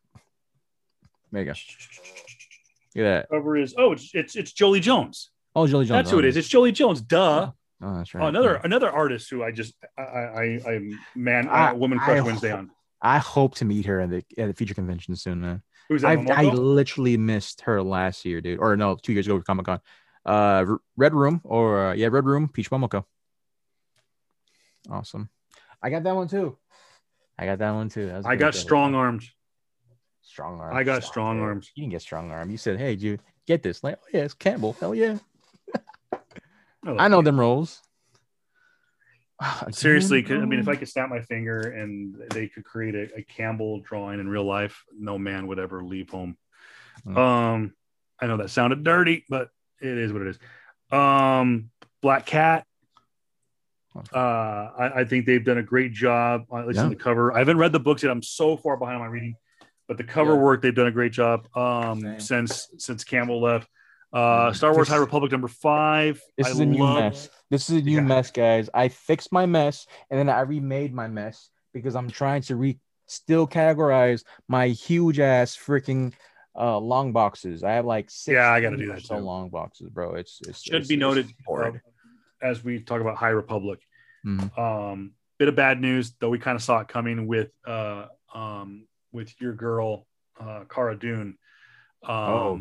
There 1.33 1.43
you 1.43 1.47
go. 1.47 1.53
Look 2.95 3.07
at 3.07 3.29
that. 3.29 3.29
Cover 3.31 3.57
is 3.57 3.75
oh, 3.77 3.93
it's 3.93 4.11
it's 4.15 4.37
it's 4.37 4.53
Joelle 4.53 4.81
Jones. 4.81 5.31
Oh, 5.55 5.65
Joelle 5.65 5.85
Jones. 5.85 5.89
That's 5.89 6.11
who 6.11 6.19
it 6.19 6.25
is. 6.25 6.37
It's 6.37 6.49
Joelle 6.49 6.73
Jones. 6.73 7.01
Duh. 7.01 7.51
Oh, 7.81 7.97
that's 7.97 8.15
right. 8.15 8.25
Oh, 8.25 8.29
another 8.29 8.55
yeah. 8.55 8.61
another 8.65 8.91
artist 8.91 9.31
who 9.31 9.43
I 9.43 9.53
just 9.53 9.75
I 9.97 10.03
I 10.03 10.43
I 10.67 10.81
man 11.15 11.49
I, 11.49 11.73
woman 11.73 11.99
crush 11.99 12.19
I 12.19 12.23
Wednesday 12.23 12.53
on. 12.53 12.71
I 13.01 13.19
hope 13.19 13.55
to 13.57 13.65
meet 13.65 13.87
her 13.87 14.01
at 14.01 14.11
the 14.11 14.25
at 14.37 14.49
the 14.49 14.55
feature 14.55 14.75
convention 14.75 15.15
soon, 15.17 15.41
man. 15.41 15.63
Who's 15.89 16.03
that? 16.03 16.31
I, 16.31 16.43
I 16.43 16.45
literally 16.45 17.17
missed 17.17 17.63
her 17.63 17.83
last 17.83 18.25
year, 18.25 18.41
dude. 18.41 18.59
Or 18.59 18.77
no, 18.77 18.97
two 18.97 19.13
years 19.13 19.27
ago 19.27 19.39
for 19.39 19.45
Comic 19.45 19.67
Con. 19.67 19.81
Uh, 20.27 20.77
Red 20.97 21.15
Room 21.15 21.41
or 21.45 21.89
uh, 21.89 21.93
yeah, 21.95 22.09
Red 22.09 22.27
Room, 22.27 22.49
Peach 22.49 22.71
Momoko. 22.71 23.05
Awesome. 24.91 25.31
I 25.83 25.91
got 25.91 26.03
that 26.03 26.17
one 26.17 26.29
too. 26.29 26.59
I 27.39 27.47
got 27.47 27.59
that 27.59 27.71
one 27.71 27.89
too. 27.89 28.13
I 28.25 28.37
got 28.37 28.55
strong 28.55 28.95
arms. 28.95 29.31
Strong 30.23 30.61
arms. 30.61 30.77
I 30.77 30.83
got 30.83 31.03
strong, 31.03 31.37
strong 31.37 31.41
arms. 31.41 31.71
You 31.75 31.83
didn't 31.83 31.93
get 31.93 32.03
strong 32.03 32.31
arm. 32.31 32.51
You 32.51 32.57
said, 32.57 32.79
"Hey, 32.79 32.93
you 32.93 33.19
get 33.47 33.63
this?" 33.63 33.83
Like, 33.85 33.99
oh 34.03 34.07
yeah, 34.13 34.23
it's 34.23 34.35
Campbell. 34.35 34.77
Hell 34.81 34.95
yeah. 34.95 35.19
I, 36.13 37.05
I 37.05 37.09
know 37.09 37.23
them 37.23 37.39
roles. 37.39 37.83
Seriously, 39.71 40.25
I 40.29 40.45
mean, 40.45 40.61
if 40.61 40.69
I 40.69 40.77
could 40.77 40.89
snap 40.89 41.09
my 41.09 41.21
finger 41.21 41.61
and 41.61 42.17
they 42.31 42.49
could 42.49 42.65
create 42.65 42.95
a, 42.95 43.19
a, 43.19 43.23
Campbell 43.23 43.81
drawing 43.81 44.21
in 44.21 44.29
real 44.29 44.45
life, 44.45 44.85
no 44.99 45.19
man 45.19 45.47
would 45.47 45.59
ever 45.59 45.85
leave 45.85 46.11
home. 46.11 46.37
Mm. 47.07 47.17
Um, 47.17 47.75
I 48.21 48.27
know 48.27 48.39
that 48.39 48.51
sounded 48.51 48.83
dirty, 48.83 49.25
but 49.29 49.49
it 49.81 49.97
is 49.97 50.13
what 50.13 50.23
it 50.23 50.29
is. 50.29 50.39
Um, 50.91 51.71
Black 52.03 52.27
Cat. 52.27 52.65
Uh, 53.97 54.17
I, 54.17 54.93
I, 54.97 55.05
think 55.05 55.27
they've 55.27 55.45
done 55.45 55.59
a 55.59 55.63
great 55.63 55.93
job, 55.93 56.45
at 56.55 56.67
least 56.67 56.77
yeah. 56.77 56.85
on 56.85 56.91
the 56.91 56.97
cover. 56.97 57.35
I 57.35 57.39
haven't 57.39 57.59
read 57.59 57.73
the 57.73 57.81
books 57.81 58.03
yet. 58.03 58.11
I'm 58.11 58.23
so 58.23 58.57
far 58.57 58.77
behind 58.77 58.97
on 58.97 59.01
my 59.01 59.07
reading, 59.07 59.35
but 59.89 59.97
the 59.97 60.05
cover 60.05 60.35
yeah. 60.35 60.41
work 60.41 60.63
they've 60.63 60.75
done 60.75 60.87
a 60.87 60.93
great 60.93 61.13
job. 61.13 61.49
Um, 61.57 62.21
since 62.21 62.69
since 62.79 63.05
Campbell 63.05 63.41
left. 63.41 63.69
Uh, 64.13 64.53
Star 64.53 64.73
Wars 64.73 64.89
High 64.89 64.97
Republic 64.97 65.33
number 65.33 65.49
five. 65.49 66.21
This 66.37 66.47
I 66.47 66.51
is 66.51 66.61
a 66.61 66.67
new 66.67 66.79
mess. 66.79 67.29
This 67.51 67.69
is 67.69 67.83
a 67.83 67.83
new 67.83 67.97
yeah. 67.97 68.01
mess, 68.01 68.31
guys. 68.31 68.71
I 68.73 68.89
fixed 68.89 69.33
my 69.33 69.47
mess 69.47 69.87
and 70.11 70.19
then 70.19 70.29
I 70.29 70.41
remade 70.41 70.95
my 70.95 71.09
mess 71.09 71.51
because 71.75 71.95
I'm 71.95 72.11
trying 72.11 72.43
to 72.43 72.57
re 72.57 72.79
still 73.07 73.47
categorize 73.47 74.23
my 74.49 74.69
huge 74.69 75.19
ass 75.19 75.57
freaking 75.57 76.13
uh 76.59 76.79
long 76.79 77.13
boxes. 77.13 77.63
I 77.63 77.73
have 77.73 77.85
like 77.85 78.11
six. 78.11 78.35
Yeah, 78.35 78.51
I 78.51 78.61
got 78.61 78.71
to 78.71 78.77
do 78.77 78.93
that. 78.93 79.03
So 79.03 79.19
long 79.19 79.51
boxes, 79.51 79.89
bro. 79.91 80.15
It's, 80.15 80.41
it's 80.47 80.63
should 80.63 80.75
it's, 80.77 80.89
be 80.89 80.97
noted 80.97 81.33
as 82.43 82.63
we 82.63 82.81
talk 82.81 83.01
about 83.01 83.17
High 83.17 83.29
Republic. 83.29 83.81
Mm-hmm. 84.27 84.61
Um, 84.61 85.13
bit 85.39 85.49
of 85.49 85.57
bad 85.57 85.81
news, 85.81 86.13
though. 86.21 86.31
We 86.31 86.39
kind 86.39 86.57
of 86.57 86.63
saw 86.63 86.81
it 86.81 86.89
coming 86.89 87.27
with 87.27 87.51
uh 87.67 88.07
um 88.35 88.87
with 89.13 89.33
your 89.41 89.55
girl 89.55 90.07
uh 90.41 90.65
Cara 90.69 90.99
Dune. 90.99 91.39
Um, 92.05 92.15
oh. 92.15 92.61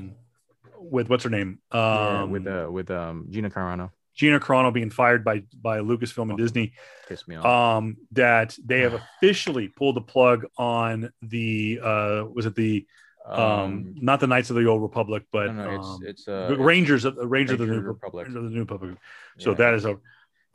with 0.79 1.09
what's 1.09 1.23
her 1.23 1.29
name? 1.29 1.59
Um, 1.71 1.81
yeah, 1.81 2.23
with 2.23 2.47
uh 2.47 2.67
with 2.71 2.91
um 2.91 3.27
Gina 3.29 3.49
Carano. 3.49 3.91
Gina 4.17 4.39
Carano 4.39 4.73
being 4.73 4.89
fired 4.89 5.23
by 5.23 5.43
by 5.61 5.79
Lucasfilm 5.79 6.23
and 6.23 6.33
oh, 6.33 6.37
Disney. 6.37 6.73
Piss 7.07 7.27
me 7.27 7.35
off. 7.35 7.45
Um, 7.45 7.97
that 8.13 8.57
they 8.65 8.81
have 8.81 8.95
officially 8.95 9.67
pulled 9.67 9.95
the 9.95 10.01
plug 10.01 10.45
on 10.57 11.11
the 11.21 11.79
uh, 11.83 12.25
was 12.33 12.47
it 12.47 12.55
the 12.55 12.87
um, 13.27 13.41
um 13.41 13.95
not 13.99 14.19
the 14.19 14.27
Knights 14.27 14.49
of 14.49 14.55
the 14.55 14.65
Old 14.65 14.81
Republic, 14.81 15.23
but 15.31 15.53
no, 15.53 15.65
no, 15.65 15.81
um, 15.81 15.99
it's, 16.03 16.27
it's 16.27 16.27
uh, 16.27 16.55
Rangers 16.57 17.05
of 17.05 17.15
the 17.15 17.27
Rangers 17.27 17.59
of 17.59 17.67
the 17.67 17.73
New 17.73 17.81
Republic. 17.81 18.27
Rangers 18.27 18.43
of 18.43 18.49
the 18.49 18.55
New 18.55 18.61
Republic. 18.61 18.97
So 19.37 19.51
yeah. 19.51 19.55
that 19.57 19.73
is 19.73 19.85
a 19.85 19.97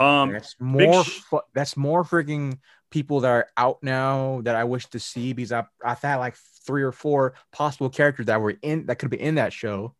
um 0.02 0.32
that's 0.32 0.56
more 0.58 1.04
sh- 1.04 1.20
fu- 1.20 1.40
that's 1.54 1.76
more 1.76 2.02
freaking 2.02 2.58
people 2.90 3.20
that 3.20 3.30
are 3.30 3.48
out 3.56 3.82
now 3.82 4.40
that 4.44 4.56
I 4.56 4.64
wish 4.64 4.86
to 4.88 4.98
see 4.98 5.32
because 5.32 5.52
I 5.52 5.64
I 5.84 5.94
thought 5.94 6.18
like 6.18 6.36
three 6.66 6.82
or 6.82 6.92
four 6.92 7.34
possible 7.52 7.90
characters 7.90 8.26
that 8.26 8.40
were 8.40 8.56
in 8.62 8.86
that 8.86 8.96
could 8.96 9.10
be 9.10 9.20
in 9.20 9.36
that 9.36 9.52
show 9.52 9.94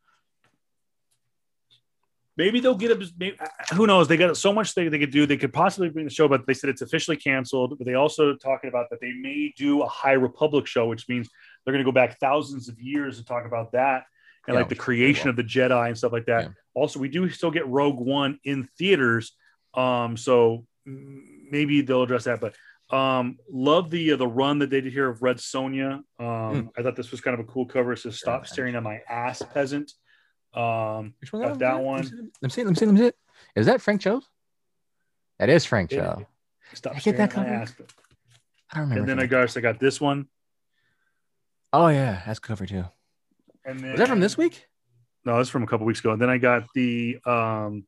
maybe 2.37 2.61
they'll 2.61 2.75
get 2.75 2.91
it. 2.91 3.13
Maybe, 3.19 3.37
who 3.75 3.87
knows? 3.87 4.09
They 4.09 4.17
got 4.17 4.37
so 4.37 4.53
much 4.53 4.75
they, 4.75 4.89
they 4.89 4.99
could 4.99 5.11
do. 5.11 5.27
They 5.27 5.37
could 5.37 5.53
possibly 5.53 5.89
bring 5.89 6.05
the 6.05 6.11
show, 6.11 6.29
but 6.29 6.47
they 6.47 6.55
said 6.55 6.71
it's 6.71 6.83
officially 6.83 7.17
canceled. 7.17 7.77
But 7.79 7.87
they 7.87 7.95
also 7.95 8.35
talking 8.35 8.69
about 8.69 8.91
that 8.91 9.01
they 9.01 9.13
may 9.13 9.53
do 9.57 9.83
a 9.83 9.89
High 9.89 10.13
Republic 10.13 10.67
show, 10.67 10.87
which 10.87 11.09
means 11.09 11.29
they're 11.65 11.73
going 11.73 11.85
to 11.85 11.89
go 11.91 11.95
back 11.95 12.19
thousands 12.19 12.69
of 12.69 12.81
years 12.81 13.19
and 13.19 13.27
talk 13.27 13.47
about 13.47 13.73
that 13.73 14.05
and 14.47 14.55
Yeah, 14.55 14.61
like 14.61 14.69
the 14.69 14.75
creation 14.75 15.29
of 15.29 15.37
the 15.37 15.45
Jedi 15.45 15.89
and 15.89 15.97
stuff 15.97 16.13
like 16.13 16.27
that. 16.27 16.45
Yeah. 16.45 16.51
Also, 16.75 16.99
we 16.99 17.09
do 17.09 17.29
still 17.31 17.51
get 17.51 17.67
Rogue 17.69 17.99
One 17.99 18.39
in 18.45 18.69
theaters, 18.79 19.33
um, 19.75 20.17
so 20.17 20.67
mm, 20.87 21.21
maybe 21.51 21.83
they'll 21.83 22.03
address 22.03 22.25
that. 22.25 22.41
But 22.41 22.55
um, 22.95 23.39
love 23.51 23.91
the 23.91 24.13
uh, 24.13 24.17
the 24.17 24.27
run 24.27 24.59
that 24.61 24.71
they 24.71 24.81
did 24.81 24.93
here 24.93 25.09
of 25.09 25.23
Red 25.23 25.37
Sonja. 25.37 26.03
Um, 26.19 26.71
I 26.77 26.83
thought 26.83 26.97
this 26.97 27.11
was 27.11 27.21
kind 27.21 27.39
of 27.39 27.41
a 27.41 27.49
cool 27.49 27.67
cover. 27.67 27.93
It 27.93 27.99
says 27.99 28.19
"Stop 28.19 28.47
staring 28.47 28.75
at 28.75 28.83
my 28.83 29.01
ass, 29.09 29.43
peasant." 29.55 29.93
Um, 30.55 31.15
Which 31.21 31.33
one? 31.33 31.43
Got 31.43 31.51
was 31.51 31.59
that 31.59 31.81
one. 31.81 32.03
Let 32.03 32.43
me 32.43 32.49
see. 32.51 32.65
Let 32.65 32.71
me 32.71 32.75
see. 32.77 32.87
Let 32.87 32.95
me 32.95 33.01
see. 33.01 33.07
it. 33.07 33.17
Is 33.57 33.67
that 33.67 33.81
Frank 33.81 34.01
Cho? 34.01 34.23
That 35.39 35.49
is 35.49 35.65
Frank 35.65 35.91
Cho. 35.91 36.27
Stop 36.75 36.93
I 36.93 36.95
get 36.97 37.01
staring 37.03 37.19
that 37.19 37.31
at 37.31 37.37
my 37.37 37.45
cover? 37.45 37.55
ass. 37.55 37.75
I 38.73 38.79
don't 38.79 38.89
remember. 38.89 39.01
And 39.01 39.09
then 39.09 39.19
I 39.21 39.27
got 39.27 39.57
I 39.57 39.61
got 39.61 39.79
this 39.79 40.01
one. 40.01 40.29
Oh 41.73 41.89
yeah, 41.89 42.23
that's 42.27 42.39
cover 42.39 42.67
too. 42.67 42.85
And 43.65 43.81
then 43.81 43.93
Was 43.93 43.99
that 43.99 44.09
from 44.09 44.21
this 44.21 44.37
week? 44.37 44.67
No, 45.25 45.37
that's 45.37 45.49
from 45.49 45.63
a 45.63 45.67
couple 45.67 45.87
weeks 45.87 46.01
ago. 46.01 46.13
And 46.13 46.21
then 46.21 46.29
I 46.29 46.39
got 46.39 46.65
the 46.75 47.19
um 47.25 47.85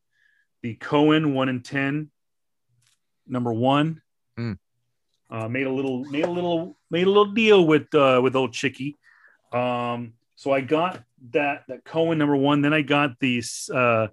the 0.62 0.74
Cohen 0.74 1.34
one 1.34 1.48
in 1.48 1.62
ten, 1.62 2.10
number 3.26 3.52
one. 3.52 4.00
Hmm. 4.36 4.52
Uh, 5.30 5.48
made 5.48 5.66
a 5.66 5.72
little 5.72 6.04
made 6.04 6.24
a 6.24 6.30
little 6.30 6.78
made 6.90 7.06
a 7.06 7.10
little 7.10 7.32
deal 7.32 7.66
with 7.66 7.92
uh 7.94 8.20
with 8.22 8.36
old 8.36 8.52
Chicky. 8.52 8.96
Um 9.52 10.14
so 10.36 10.52
I 10.52 10.60
got 10.60 11.02
that 11.32 11.64
that 11.68 11.84
Cohen 11.84 12.18
number 12.18 12.36
one. 12.36 12.62
Then 12.62 12.72
I 12.72 12.82
got 12.82 13.18
the 13.20 13.42
uh 13.72 14.08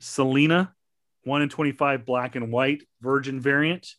Selena 0.00 0.74
one 1.24 1.42
in 1.42 1.48
twenty 1.48 1.72
five 1.72 2.04
black 2.04 2.34
and 2.34 2.50
white 2.50 2.82
virgin 3.00 3.40
variant. 3.40 3.94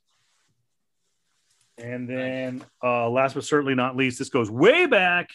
And 1.78 2.08
then 2.10 2.64
uh 2.84 3.10
last 3.10 3.34
but 3.36 3.44
certainly 3.44 3.76
not 3.76 3.96
least, 3.98 4.18
this 4.20 4.30
goes 4.30 4.50
way 4.50 4.86
back 4.86 5.30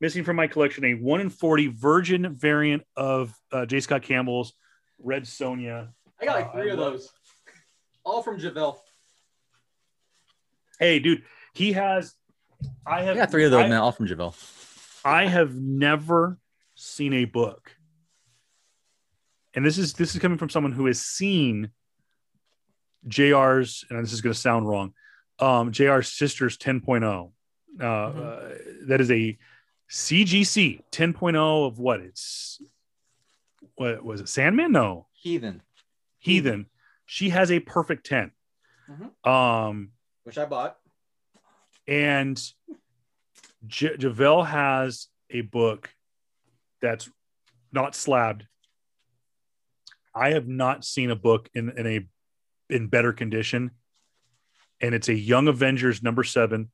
missing 0.00 0.24
from 0.24 0.36
my 0.36 0.46
collection 0.46 0.84
a 0.84 0.94
1 0.94 1.20
in 1.20 1.30
40 1.30 1.68
virgin 1.68 2.34
variant 2.36 2.82
of 2.96 3.34
uh, 3.52 3.64
J. 3.66 3.80
Scott 3.80 4.02
Campbell's 4.02 4.52
Red 4.98 5.24
Sonja. 5.24 5.88
I 6.20 6.24
got 6.24 6.36
like 6.36 6.46
Uh, 6.46 6.52
three 6.52 6.70
I 6.70 6.72
of 6.74 6.78
love- 6.78 6.92
those, 6.92 7.10
all 8.04 8.22
from 8.22 8.38
Javel. 8.38 8.80
Hey, 10.78 10.98
dude, 10.98 11.22
he 11.54 11.72
has. 11.72 12.14
I 12.86 12.98
I 12.98 13.02
have 13.02 13.16
got 13.16 13.30
three 13.30 13.44
of 13.44 13.50
those, 13.50 13.64
I, 13.64 13.68
man, 13.68 13.78
all 13.80 13.92
from 13.92 14.06
Javel. 14.06 14.34
I 15.04 15.26
have 15.26 15.54
never 15.54 16.38
seen 16.74 17.12
a 17.12 17.24
book, 17.24 17.76
and 19.54 19.64
this 19.64 19.78
is 19.78 19.92
this 19.94 20.14
is 20.14 20.20
coming 20.20 20.38
from 20.38 20.48
someone 20.50 20.72
who 20.72 20.86
has 20.86 21.00
seen 21.00 21.70
JR's, 23.08 23.84
and 23.90 24.02
this 24.04 24.12
is 24.12 24.20
going 24.20 24.32
to 24.34 24.38
sound 24.38 24.68
wrong, 24.68 24.92
um, 25.38 25.72
JR's 25.72 26.08
Sisters 26.12 26.56
10.0. 26.58 27.30
Uh, 27.80 27.84
uh, 27.84 28.54
that 28.86 29.00
is 29.00 29.10
a 29.10 29.36
CGC 29.90 30.82
10.0 30.92 31.66
of 31.66 31.78
what? 31.78 32.00
It's 32.00 32.60
what 33.76 34.04
was 34.04 34.20
it? 34.20 34.28
Sandman? 34.28 34.72
No, 34.72 35.06
Heathen, 35.12 35.62
Heathen. 36.18 36.66
She 37.06 37.30
has 37.30 37.50
a 37.50 37.60
perfect 37.60 38.06
10. 38.06 38.30
Um, 39.24 39.90
which 40.24 40.38
I 40.38 40.44
bought. 40.44 40.76
and 41.88 42.40
J- 43.66 43.96
Javel 43.96 44.42
has 44.44 45.08
a 45.30 45.40
book 45.40 45.90
that's 46.80 47.08
not 47.72 47.94
slabbed. 47.94 48.46
I 50.14 50.30
have 50.30 50.46
not 50.46 50.84
seen 50.84 51.10
a 51.10 51.16
book 51.16 51.48
in, 51.54 51.70
in 51.70 51.86
a 51.86 52.06
in 52.70 52.86
better 52.88 53.12
condition, 53.12 53.72
and 54.84 54.94
it's 54.94 55.08
a 55.08 55.14
Young 55.14 55.48
Avengers 55.48 56.02
number 56.02 56.22
seven. 56.22 56.70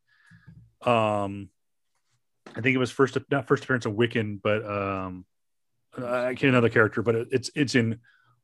Um, 0.83 1.49
I 2.49 2.61
think 2.61 2.75
it 2.75 2.79
was 2.79 2.91
first 2.91 3.17
not 3.31 3.47
first 3.47 3.65
appearance 3.65 3.87
of 3.87 3.93
Wiccan, 3.93 4.41
but 4.43 4.65
um, 4.69 5.25
I 5.97 6.35
can't 6.35 6.45
another 6.45 6.69
character, 6.69 7.03
but 7.03 7.15
it's 7.15 7.51
it's 7.55 7.75
in. 7.75 8.01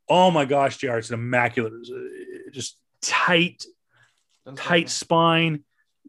Oh 0.08 0.30
my 0.30 0.44
gosh, 0.44 0.76
Jr. 0.76 0.98
It's 0.98 1.10
an 1.10 1.14
immaculate, 1.14 1.72
uh, 1.72 2.50
just 2.52 2.78
tight 3.02 3.64
tight 4.54 4.88
spine, 4.88 5.64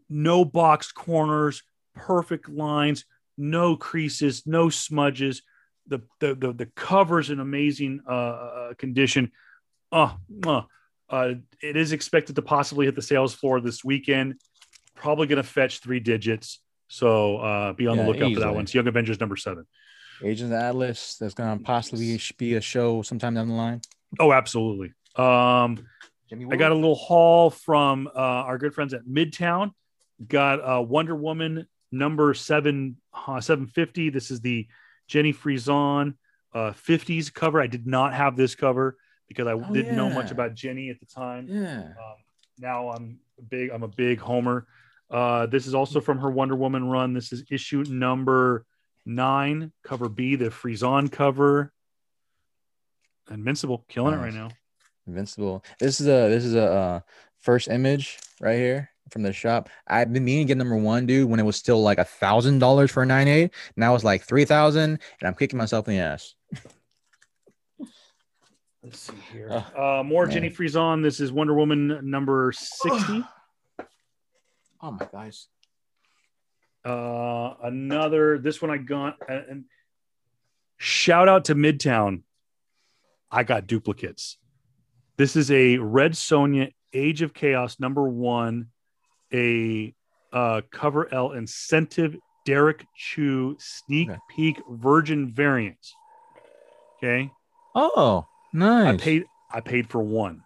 no 0.07 0.45
boxed 0.45 0.93
corners, 0.93 1.63
perfect 1.95 2.47
lines, 2.47 3.05
no 3.37 3.75
creases, 3.75 4.45
no 4.45 4.69
smudges. 4.69 5.41
The 5.87 6.01
the 6.19 6.35
the, 6.35 6.53
the 6.53 6.65
cover's 6.75 7.31
in 7.31 7.39
amazing 7.39 8.01
uh, 8.07 8.11
uh, 8.11 8.73
condition. 8.75 9.31
Uh, 9.91 10.13
uh, 10.45 10.63
uh, 11.09 11.33
it 11.61 11.75
is 11.77 11.91
expected 11.91 12.35
to 12.35 12.41
possibly 12.41 12.85
hit 12.85 12.95
the 12.95 13.01
sales 13.01 13.33
floor 13.33 13.61
this 13.61 13.83
weekend. 13.83 14.35
Probably 14.95 15.27
going 15.27 15.37
to 15.37 15.43
fetch 15.43 15.79
three 15.79 15.99
digits. 15.99 16.59
So 16.87 17.37
uh, 17.37 17.73
be 17.73 17.87
on 17.87 17.97
Yeah, 17.97 18.03
the 18.03 18.11
lookout 18.11 18.33
for 18.33 18.39
that 18.41 18.53
one. 18.53 18.63
It's 18.63 18.73
Young 18.73 18.87
Avengers 18.87 19.19
number 19.19 19.35
seven. 19.35 19.65
Agents 20.23 20.53
Atlas. 20.53 21.17
That's 21.19 21.33
gonna 21.33 21.59
possibly 21.59 22.19
be 22.37 22.55
a 22.55 22.61
show 22.61 23.01
sometime 23.01 23.35
down 23.35 23.49
the 23.49 23.53
line. 23.53 23.81
Oh, 24.19 24.31
absolutely. 24.31 24.93
Um, 25.15 25.85
Jimmy 26.29 26.47
I 26.51 26.55
got 26.55 26.71
a 26.71 26.75
little 26.75 26.95
haul 26.95 27.49
from 27.49 28.07
uh, 28.07 28.19
our 28.19 28.57
good 28.57 28.73
friends 28.73 28.93
at 28.93 29.05
Midtown. 29.05 29.71
Got 30.27 30.59
uh, 30.59 30.81
Wonder 30.81 31.15
Woman 31.15 31.67
number 31.91 32.33
seven 32.33 32.97
uh, 33.13 33.39
seven 33.41 33.67
fifty. 33.67 34.09
This 34.09 34.31
is 34.31 34.41
the 34.41 34.67
Jenny 35.07 35.33
Frison 35.33 36.15
uh, 36.53 36.71
fifties 36.73 37.29
cover. 37.29 37.61
I 37.61 37.67
did 37.67 37.85
not 37.85 38.13
have 38.13 38.35
this 38.35 38.55
cover 38.55 38.97
because 39.27 39.47
I 39.47 39.53
Oh, 39.53 39.73
didn't 39.73 39.95
know 39.95 40.09
much 40.09 40.31
about 40.31 40.53
Jenny 40.53 40.89
at 40.89 40.99
the 40.99 41.05
time. 41.05 41.47
yeah. 41.49 41.79
Um, 41.79 42.15
now 42.59 42.89
I'm 42.89 43.19
big. 43.49 43.69
I'm 43.71 43.83
a 43.83 43.87
big 43.87 44.19
Homer. 44.19 44.65
Uh, 45.09 45.45
this 45.45 45.67
is 45.67 45.73
also 45.75 46.01
from 46.01 46.17
her 46.19 46.29
Wonder 46.29 46.55
Woman 46.55 46.85
run. 46.89 47.13
This 47.13 47.31
is 47.31 47.43
issue 47.49 47.83
number 47.87 48.65
nine, 49.05 49.71
cover 49.83 50.09
B, 50.09 50.35
the 50.35 50.49
Frison 50.49 51.09
cover. 51.11 51.71
Invincible, 53.29 53.85
killing 53.89 54.13
it 54.13 54.17
right 54.17 54.33
now. 54.33 54.49
Invincible. 55.05 55.63
This 55.79 55.99
is 56.01 56.07
a 56.07 56.29
this 56.29 56.43
is 56.45 56.55
a 56.55 56.63
uh, 56.71 56.99
first 57.41 57.67
image 57.69 58.19
right 58.41 58.55
here 58.57 58.89
from 59.11 59.21
the 59.21 59.31
shop. 59.33 59.69
I've 59.87 60.11
been 60.11 60.25
meaning 60.25 60.47
to 60.47 60.51
get 60.51 60.57
number 60.57 60.75
one, 60.77 61.05
dude, 61.05 61.29
when 61.29 61.39
it 61.39 61.43
was 61.43 61.55
still 61.57 61.81
like 61.81 61.97
a 61.97 62.03
thousand 62.03 62.59
dollars 62.59 62.89
for 62.91 63.03
a 63.03 63.05
nine 63.05 63.27
eight. 63.27 63.53
Now 63.75 63.95
it's 63.95 64.03
like 64.03 64.23
three 64.23 64.45
thousand, 64.45 64.99
and 65.19 65.27
I'm 65.27 65.35
kicking 65.35 65.57
myself 65.57 65.87
in 65.87 65.95
the 65.95 66.01
ass. 66.01 66.35
Let's 68.87 68.99
see 68.99 69.13
here. 69.33 69.65
Oh, 69.77 69.99
uh, 69.99 70.03
more 70.03 70.25
man. 70.27 70.33
Jenny 70.33 70.49
Frison. 70.49 71.03
This 71.03 71.19
is 71.19 71.29
Wonder 71.29 71.53
Woman 71.53 71.99
number 72.09 72.53
60. 72.55 73.21
Oh 74.81 74.91
my 74.91 75.05
guys. 75.11 75.47
Uh, 76.85 77.55
another, 77.63 78.37
this 78.37 78.61
one 78.61 78.71
I 78.71 78.77
got. 78.77 79.17
uh, 79.29 79.41
And 79.49 79.65
shout 80.77 81.27
out 81.27 81.43
to 81.45 81.55
Midtown. 81.55 82.21
I 83.29 83.43
got 83.43 83.67
duplicates. 83.67 84.37
This 85.17 85.35
is 85.35 85.51
a 85.51 85.77
Red 85.79 86.13
Sonja 86.13 86.71
Age 86.93 87.21
of 87.23 87.33
Chaos 87.33 87.81
number 87.81 88.07
one, 88.07 88.67
a 89.33 89.93
uh, 90.31 90.61
cover 90.71 91.13
L 91.13 91.33
incentive 91.33 92.15
Derrick 92.45 92.85
Chew 92.95 93.57
sneak 93.59 94.09
Okay. 94.11 94.19
peek 94.33 94.61
virgin 94.69 95.29
variant. 95.29 95.85
Okay. 97.03 97.29
Oh, 97.75 98.25
nice. 98.57 98.93
I 98.93 98.97
paid 98.97 99.25
I 99.51 99.61
paid 99.61 99.89
for 99.89 100.01
one 100.01 100.43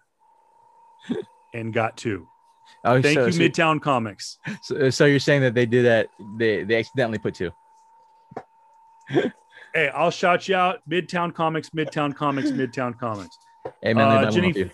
and 1.54 1.72
got 1.72 1.96
two. 1.96 2.26
Oh, 2.84 3.00
Thank 3.00 3.18
so, 3.18 3.26
you, 3.26 3.32
so, 3.32 3.40
Midtown 3.40 3.80
Comics. 3.80 4.38
so, 4.62 4.90
so 4.90 5.04
you're 5.04 5.20
saying 5.20 5.42
that 5.42 5.54
they 5.54 5.66
did 5.66 5.84
that? 5.84 6.08
They 6.38 6.64
they 6.64 6.78
accidentally 6.78 7.18
put 7.18 7.34
two. 7.34 7.50
Hey, 9.74 9.88
I'll 9.88 10.10
shout 10.10 10.48
you 10.48 10.54
out. 10.54 10.80
Midtown 10.86 11.32
Comics, 11.34 11.70
Midtown 11.70 12.14
Comics, 12.14 12.50
Midtown 12.50 12.98
Comics. 12.98 13.34
Hey 13.82 13.94
man, 13.94 14.06
Uh, 14.06 14.10
leave 14.10 14.20
that 14.20 14.42
one 14.42 14.52
Jenny-. 14.52 14.70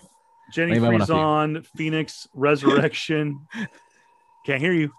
Jenny 0.51 0.71
Leave 0.73 0.81
that 0.81 0.91
one 0.91 1.01
off 1.01 1.07
you. 1.09 1.15
Frison, 1.15 1.67
Phoenix 1.77 2.27
Resurrection. 2.33 3.47
Can't 4.45 4.61
hear 4.61 4.73
you. 4.73 4.91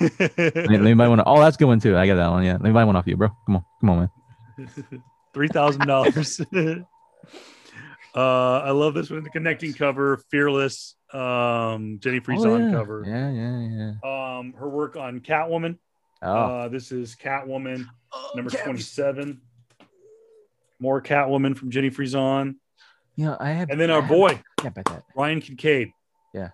Leave 0.00 0.96
want 0.96 1.10
one. 1.10 1.22
Oh, 1.26 1.40
that's 1.40 1.56
good 1.56 1.66
one 1.66 1.80
too. 1.80 1.96
I 1.96 2.06
got 2.06 2.16
that 2.16 2.30
one. 2.30 2.44
Yeah, 2.44 2.58
leave 2.60 2.72
my 2.74 2.84
one 2.84 2.94
off 2.94 3.06
you, 3.06 3.16
bro. 3.16 3.30
Come 3.46 3.56
on, 3.56 3.64
come 3.80 3.90
on, 3.90 3.98
man. 4.58 5.02
Three 5.34 5.48
thousand 5.48 5.86
dollars. 5.86 6.40
Uh, 8.14 8.58
I 8.60 8.70
love 8.70 8.94
this 8.94 9.10
one. 9.10 9.22
The 9.22 9.30
connecting 9.30 9.72
cover, 9.74 10.18
fearless. 10.30 10.96
Um, 11.12 11.98
Jenny 12.00 12.20
Oh, 12.28 12.56
yeah. 12.56 12.70
cover. 12.72 13.04
Yeah, 13.06 13.30
yeah, 13.30 13.94
yeah. 14.02 14.36
Um, 14.38 14.52
her 14.54 14.68
work 14.68 14.96
on 14.96 15.20
Catwoman. 15.20 15.78
Oh, 16.22 16.32
Uh, 16.34 16.68
this 16.68 16.90
is 16.90 17.14
Catwoman 17.16 17.86
number 18.34 18.50
twenty-seven. 18.50 19.40
More 20.80 21.00
Catwoman 21.02 21.56
from 21.56 21.70
Jenny 21.70 21.90
Frison, 21.90 22.56
you 23.16 23.24
know, 23.26 23.36
I 23.40 23.50
have. 23.50 23.70
and 23.70 23.80
then 23.80 23.90
I 23.90 23.94
our 23.94 24.00
have- 24.00 24.10
boy 24.10 24.40
Yeah, 24.62 24.70
bet 24.70 24.84
that. 24.86 25.04
Ryan 25.16 25.40
Kincaid. 25.40 25.92
Yeah. 26.34 26.50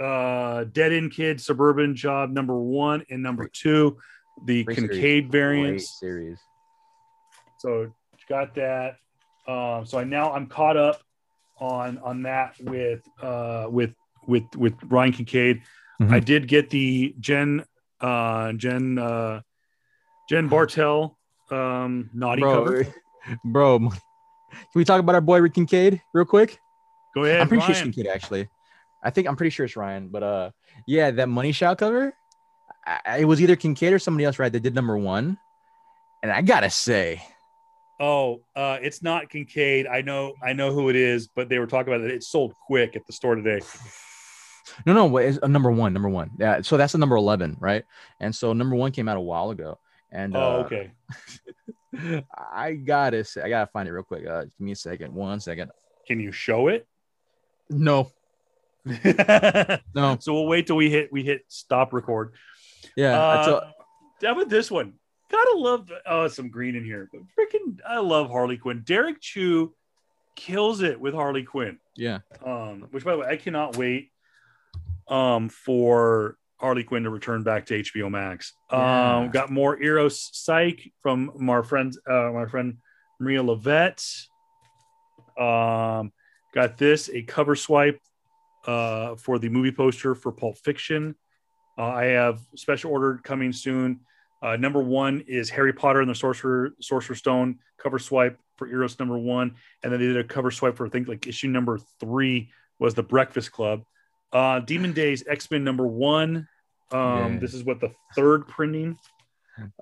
Uh, 0.00 0.64
Dead 0.64 0.92
End 0.92 1.10
Kid 1.12 1.40
Suburban 1.40 1.94
Job 1.96 2.30
number 2.30 2.56
one 2.58 3.04
and 3.10 3.22
number 3.22 3.48
two, 3.48 3.98
the 4.44 4.62
Great 4.64 4.76
Kincaid 4.76 4.94
series. 5.00 5.20
Great 5.22 5.30
variants. 5.32 5.98
series. 6.00 6.38
So 7.58 7.92
got 8.28 8.54
that. 8.56 8.96
Um, 9.48 9.86
so 9.86 9.98
I 9.98 10.04
now 10.04 10.32
I'm 10.32 10.46
caught 10.46 10.76
up 10.76 11.00
on 11.58 11.98
on 11.98 12.22
that 12.22 12.54
with 12.60 13.00
uh, 13.22 13.66
with 13.70 13.94
with 14.26 14.44
with 14.56 14.74
Ryan 14.84 15.12
Kincaid. 15.12 15.62
Mhm. 16.00 16.12
I 16.12 16.20
did 16.20 16.46
get 16.46 16.70
the 16.70 17.14
Jen 17.18 17.64
uh, 18.00 18.52
Jen 18.52 18.98
uh, 18.98 19.40
Jen 20.28 20.48
Bartel 20.48 21.18
um, 21.50 22.10
naughty 22.14 22.42
cover. 22.42 22.86
bro, 23.44 23.78
bro. 23.78 23.88
Can 23.90 24.60
we 24.74 24.84
talk 24.84 25.00
about 25.00 25.14
our 25.14 25.20
boy 25.20 25.40
Rick 25.40 25.54
Kincaid 25.54 26.00
real 26.14 26.24
quick? 26.24 26.58
Go 27.14 27.24
ahead, 27.24 27.40
I'm 27.40 27.48
pretty 27.48 27.62
sure 27.62 27.70
it's 27.72 27.80
Kincaid 27.82 28.06
actually. 28.06 28.48
I 29.02 29.10
think 29.10 29.26
I'm 29.28 29.36
pretty 29.36 29.50
sure 29.50 29.64
it's 29.64 29.76
Ryan, 29.76 30.08
but 30.08 30.22
uh, 30.22 30.50
yeah, 30.86 31.10
that 31.12 31.28
Money 31.28 31.52
Shot 31.52 31.78
cover. 31.78 32.12
I, 32.86 32.98
I- 33.06 33.18
it 33.18 33.24
was 33.24 33.40
either 33.40 33.56
Kincaid 33.56 33.92
or 33.92 33.98
somebody 33.98 34.24
else, 34.24 34.38
right? 34.38 34.52
That 34.52 34.60
did 34.60 34.74
number 34.74 34.96
one, 34.96 35.38
and 36.22 36.30
I 36.30 36.42
gotta 36.42 36.68
say, 36.70 37.22
Oh, 38.00 38.42
uh, 38.54 38.78
it's 38.80 39.02
not 39.02 39.28
Kincaid. 39.28 39.86
I 39.88 40.02
know, 40.02 40.34
I 40.42 40.52
know 40.52 40.72
who 40.72 40.88
it 40.88 40.96
is, 40.96 41.28
but 41.34 41.48
they 41.48 41.58
were 41.58 41.66
talking 41.66 41.92
about 41.92 42.06
it. 42.06 42.12
It 42.12 42.22
sold 42.22 42.54
quick 42.66 42.94
at 42.94 43.06
the 43.06 43.12
store 43.12 43.34
today. 43.34 43.60
no, 44.86 44.92
no, 44.92 45.06
wait, 45.06 45.28
it's 45.30 45.38
uh, 45.42 45.48
number 45.48 45.70
one, 45.72 45.92
number 45.92 46.08
one. 46.08 46.30
Yeah, 46.38 46.60
so 46.62 46.76
that's 46.76 46.92
the 46.92 46.98
number 46.98 47.16
eleven, 47.16 47.56
right? 47.58 47.84
And 48.20 48.34
so 48.34 48.52
number 48.52 48.76
one 48.76 48.92
came 48.92 49.08
out 49.08 49.16
a 49.16 49.20
while 49.20 49.50
ago, 49.50 49.78
and 50.12 50.36
Oh, 50.36 50.40
uh, 50.40 50.64
okay. 50.66 50.92
I 52.54 52.74
gotta 52.74 53.24
say, 53.24 53.42
I 53.42 53.48
gotta 53.48 53.66
find 53.72 53.88
it 53.88 53.92
real 53.92 54.04
quick. 54.04 54.26
Uh, 54.26 54.42
give 54.42 54.60
me 54.60 54.72
a 54.72 54.76
second, 54.76 55.12
one 55.12 55.40
second. 55.40 55.70
Can 56.06 56.20
you 56.20 56.30
show 56.32 56.68
it? 56.68 56.86
No, 57.70 58.12
no, 58.84 60.16
so 60.20 60.32
we'll 60.34 60.46
wait 60.46 60.66
till 60.66 60.76
we 60.76 60.90
hit 60.90 61.12
we 61.12 61.22
hit 61.24 61.42
stop 61.48 61.92
record. 61.92 62.32
yeah, 62.96 63.18
Uh, 63.20 63.44
tell- 63.44 63.74
how 64.22 64.32
about 64.32 64.48
this 64.48 64.70
one? 64.70 64.94
Gotta 65.30 65.56
love 65.58 65.86
the, 65.88 65.96
oh 66.06 66.28
some 66.28 66.48
green 66.48 66.74
in 66.74 66.84
here, 66.84 67.08
but 67.12 67.20
freaking 67.38 67.78
I 67.86 67.98
love 67.98 68.30
Harley 68.30 68.56
Quinn. 68.56 68.82
Derrick 68.84 69.20
Chew 69.20 69.74
kills 70.36 70.80
it 70.82 70.98
with 71.00 71.14
Harley 71.14 71.42
Quinn. 71.42 71.78
yeah. 71.96 72.20
Um, 72.44 72.86
which 72.90 73.04
by 73.04 73.12
the 73.12 73.18
way, 73.18 73.26
I 73.28 73.36
cannot 73.36 73.76
wait 73.76 74.10
um 75.08 75.48
for 75.48 76.36
Harley 76.58 76.84
Quinn 76.84 77.04
to 77.04 77.10
return 77.10 77.42
back 77.42 77.66
to 77.66 77.82
HBO 77.82 78.10
Max. 78.10 78.52
Yeah. 78.72 79.16
Um, 79.18 79.30
got 79.30 79.50
more 79.50 79.80
Eros 79.80 80.30
Psych 80.32 80.92
from 81.02 81.48
our 81.48 81.62
friends, 81.62 81.98
uh, 82.08 82.30
my 82.32 82.46
friend 82.46 82.78
Maria 83.20 83.42
Llovet. 83.42 84.26
Um, 85.38 86.12
got 86.52 86.78
this 86.78 87.08
a 87.10 87.22
cover 87.22 87.54
swipe 87.54 88.00
uh, 88.66 89.14
for 89.16 89.38
the 89.38 89.48
movie 89.48 89.72
poster 89.72 90.14
for 90.14 90.32
Pulp 90.32 90.58
Fiction. 90.58 91.14
Uh, 91.76 91.84
I 91.84 92.04
have 92.06 92.40
special 92.56 92.90
order 92.90 93.20
coming 93.22 93.52
soon. 93.52 94.00
Uh, 94.42 94.56
number 94.56 94.82
one 94.82 95.24
is 95.26 95.50
Harry 95.50 95.72
Potter 95.72 96.00
and 96.00 96.08
the 96.08 96.14
Sorcerer 96.14 96.70
Sorcerer's 96.80 97.18
Stone 97.18 97.58
cover 97.82 97.98
swipe 97.98 98.38
for 98.56 98.68
Eros 98.68 98.98
number 98.98 99.18
one, 99.18 99.54
and 99.82 99.92
then 99.92 100.00
they 100.00 100.06
did 100.06 100.16
a 100.16 100.24
cover 100.24 100.50
swipe 100.50 100.76
for 100.76 100.86
I 100.86 100.90
think 100.90 101.08
like 101.08 101.26
issue 101.26 101.48
number 101.48 101.78
three 102.00 102.50
was 102.78 102.94
the 102.94 103.02
Breakfast 103.02 103.52
Club. 103.52 103.82
Uh, 104.32 104.60
Demon 104.60 104.92
Days 104.92 105.24
X 105.26 105.50
Men 105.50 105.64
number 105.64 105.86
one. 105.86 106.48
Um, 106.90 107.34
Yeah. 107.34 107.38
This 107.40 107.54
is 107.54 107.64
what 107.64 107.80
the 107.80 107.92
third 108.14 108.46
printing. 108.46 108.98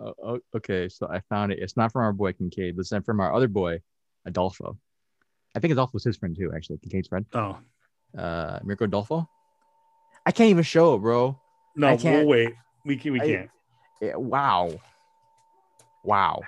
Oh, 0.01 0.15
oh, 0.25 0.41
okay, 0.57 0.89
so 0.89 1.07
I 1.07 1.21
found 1.29 1.53
it. 1.53 1.59
It's 1.59 1.77
not 1.77 1.93
from 1.93 2.03
our 2.03 2.13
boy 2.15 2.33
Kincaid, 2.33 2.77
but 2.77 2.81
it's 2.91 3.05
from 3.05 3.21
our 3.21 3.35
other 3.35 3.49
boy, 3.49 3.81
Andolfo. 4.27 4.79
I 5.55 5.61
think 5.61 5.75
Andolfo 5.75 5.93
was 5.93 6.05
his 6.05 6.17
friend 6.17 6.35
too, 6.35 6.51
actually. 6.57 6.79
Kincaid's 6.79 7.09
friend, 7.09 7.27
Oh 7.35 7.59
uh, 8.17 8.61
Mirka 8.61 8.89
Andolfo. 8.89 9.27
I 10.25 10.33
can't 10.33 10.51
even 10.51 10.65
show 10.65 10.95
it, 10.95 10.99
bro. 10.99 11.39
no, 11.77 11.89
I 11.89 11.95
we'll 11.97 12.27
wait. 12.27 12.55
We 12.85 12.97
can, 12.97 13.13
we 13.13 13.21
can't. 13.21 13.51
Yeah, 14.01 14.17
wow, 14.17 14.71
wow. 16.05 16.43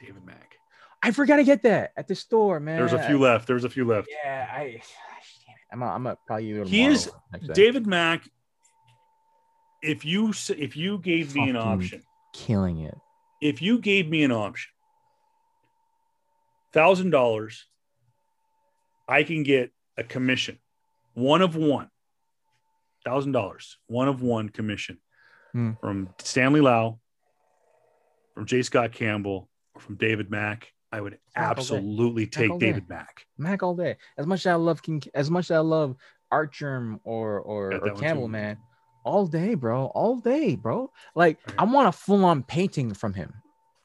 David 0.00 0.24
Mack. 0.24 0.56
I 1.02 1.10
forgot 1.10 1.36
to 1.36 1.44
get 1.44 1.62
that 1.62 1.92
at 1.96 2.08
the 2.08 2.14
store, 2.14 2.60
man. 2.60 2.78
There's 2.78 2.92
a 2.92 3.02
few 3.02 3.18
left. 3.18 3.46
There's 3.46 3.64
a 3.64 3.70
few 3.70 3.84
left. 3.84 4.08
Yeah, 4.24 4.48
I. 4.52 4.62
Damn 4.62 5.54
it. 5.54 5.60
I'm. 5.72 5.82
A, 5.82 5.86
I'm 5.86 6.02
gonna 6.04 6.18
probably 6.26 6.52
go 6.52 6.64
He 6.64 6.84
is- 6.84 7.04
tomorrow, 7.04 7.22
next. 7.32 7.52
David 7.54 7.86
Mack. 7.86 8.28
If 9.82 10.04
you 10.04 10.32
if 10.56 10.76
you 10.76 10.98
gave 10.98 11.34
me 11.34 11.48
an 11.50 11.56
option, 11.56 12.02
killing 12.32 12.80
it. 12.80 12.96
if 13.40 13.62
you 13.62 13.78
gave 13.78 14.08
me 14.08 14.24
an 14.24 14.32
option, 14.32 14.70
thousand 16.72 17.10
dollars, 17.10 17.66
I 19.06 19.22
can 19.22 19.42
get 19.44 19.70
a 19.96 20.02
commission, 20.02 20.58
one 21.14 21.40
of 21.42 21.54
one, 21.56 21.88
thousand 23.04 23.32
dollars, 23.32 23.76
one 23.86 24.08
of 24.08 24.22
one 24.22 24.48
commission 24.48 24.98
Hmm. 25.56 25.70
from 25.80 26.10
Stanley 26.18 26.60
Lau, 26.60 26.98
from 28.34 28.44
J. 28.44 28.60
Scott 28.60 28.92
Campbell, 28.92 29.48
or 29.74 29.80
from 29.80 29.94
David 29.96 30.30
Mack. 30.30 30.72
I 30.92 31.00
would 31.00 31.12
Mack 31.12 31.20
day. 31.34 31.50
absolutely 31.50 32.26
take. 32.26 32.58
David 32.58 32.88
Mack. 32.90 33.26
Mac 33.38 33.62
all 33.62 33.74
day. 33.74 33.96
As 34.18 34.26
much 34.26 34.40
as 34.40 34.46
I 34.48 34.54
love 34.56 34.82
King, 34.82 35.02
as 35.14 35.30
much 35.30 35.46
as 35.46 35.52
I 35.52 35.58
love 35.60 35.96
Artgerm 36.30 37.00
or 37.04 37.40
or, 37.40 37.74
or 37.74 37.90
Campbell, 37.94 38.28
man, 38.28 38.58
all 39.02 39.26
day, 39.26 39.54
bro, 39.54 39.86
all 39.86 40.16
day, 40.16 40.56
bro. 40.56 40.92
Like 41.14 41.38
Right. 41.48 41.54
I 41.60 41.64
want 41.64 41.88
a 41.88 41.92
full 41.92 42.24
on 42.26 42.42
painting 42.42 42.92
from 42.92 43.14
him. 43.14 43.32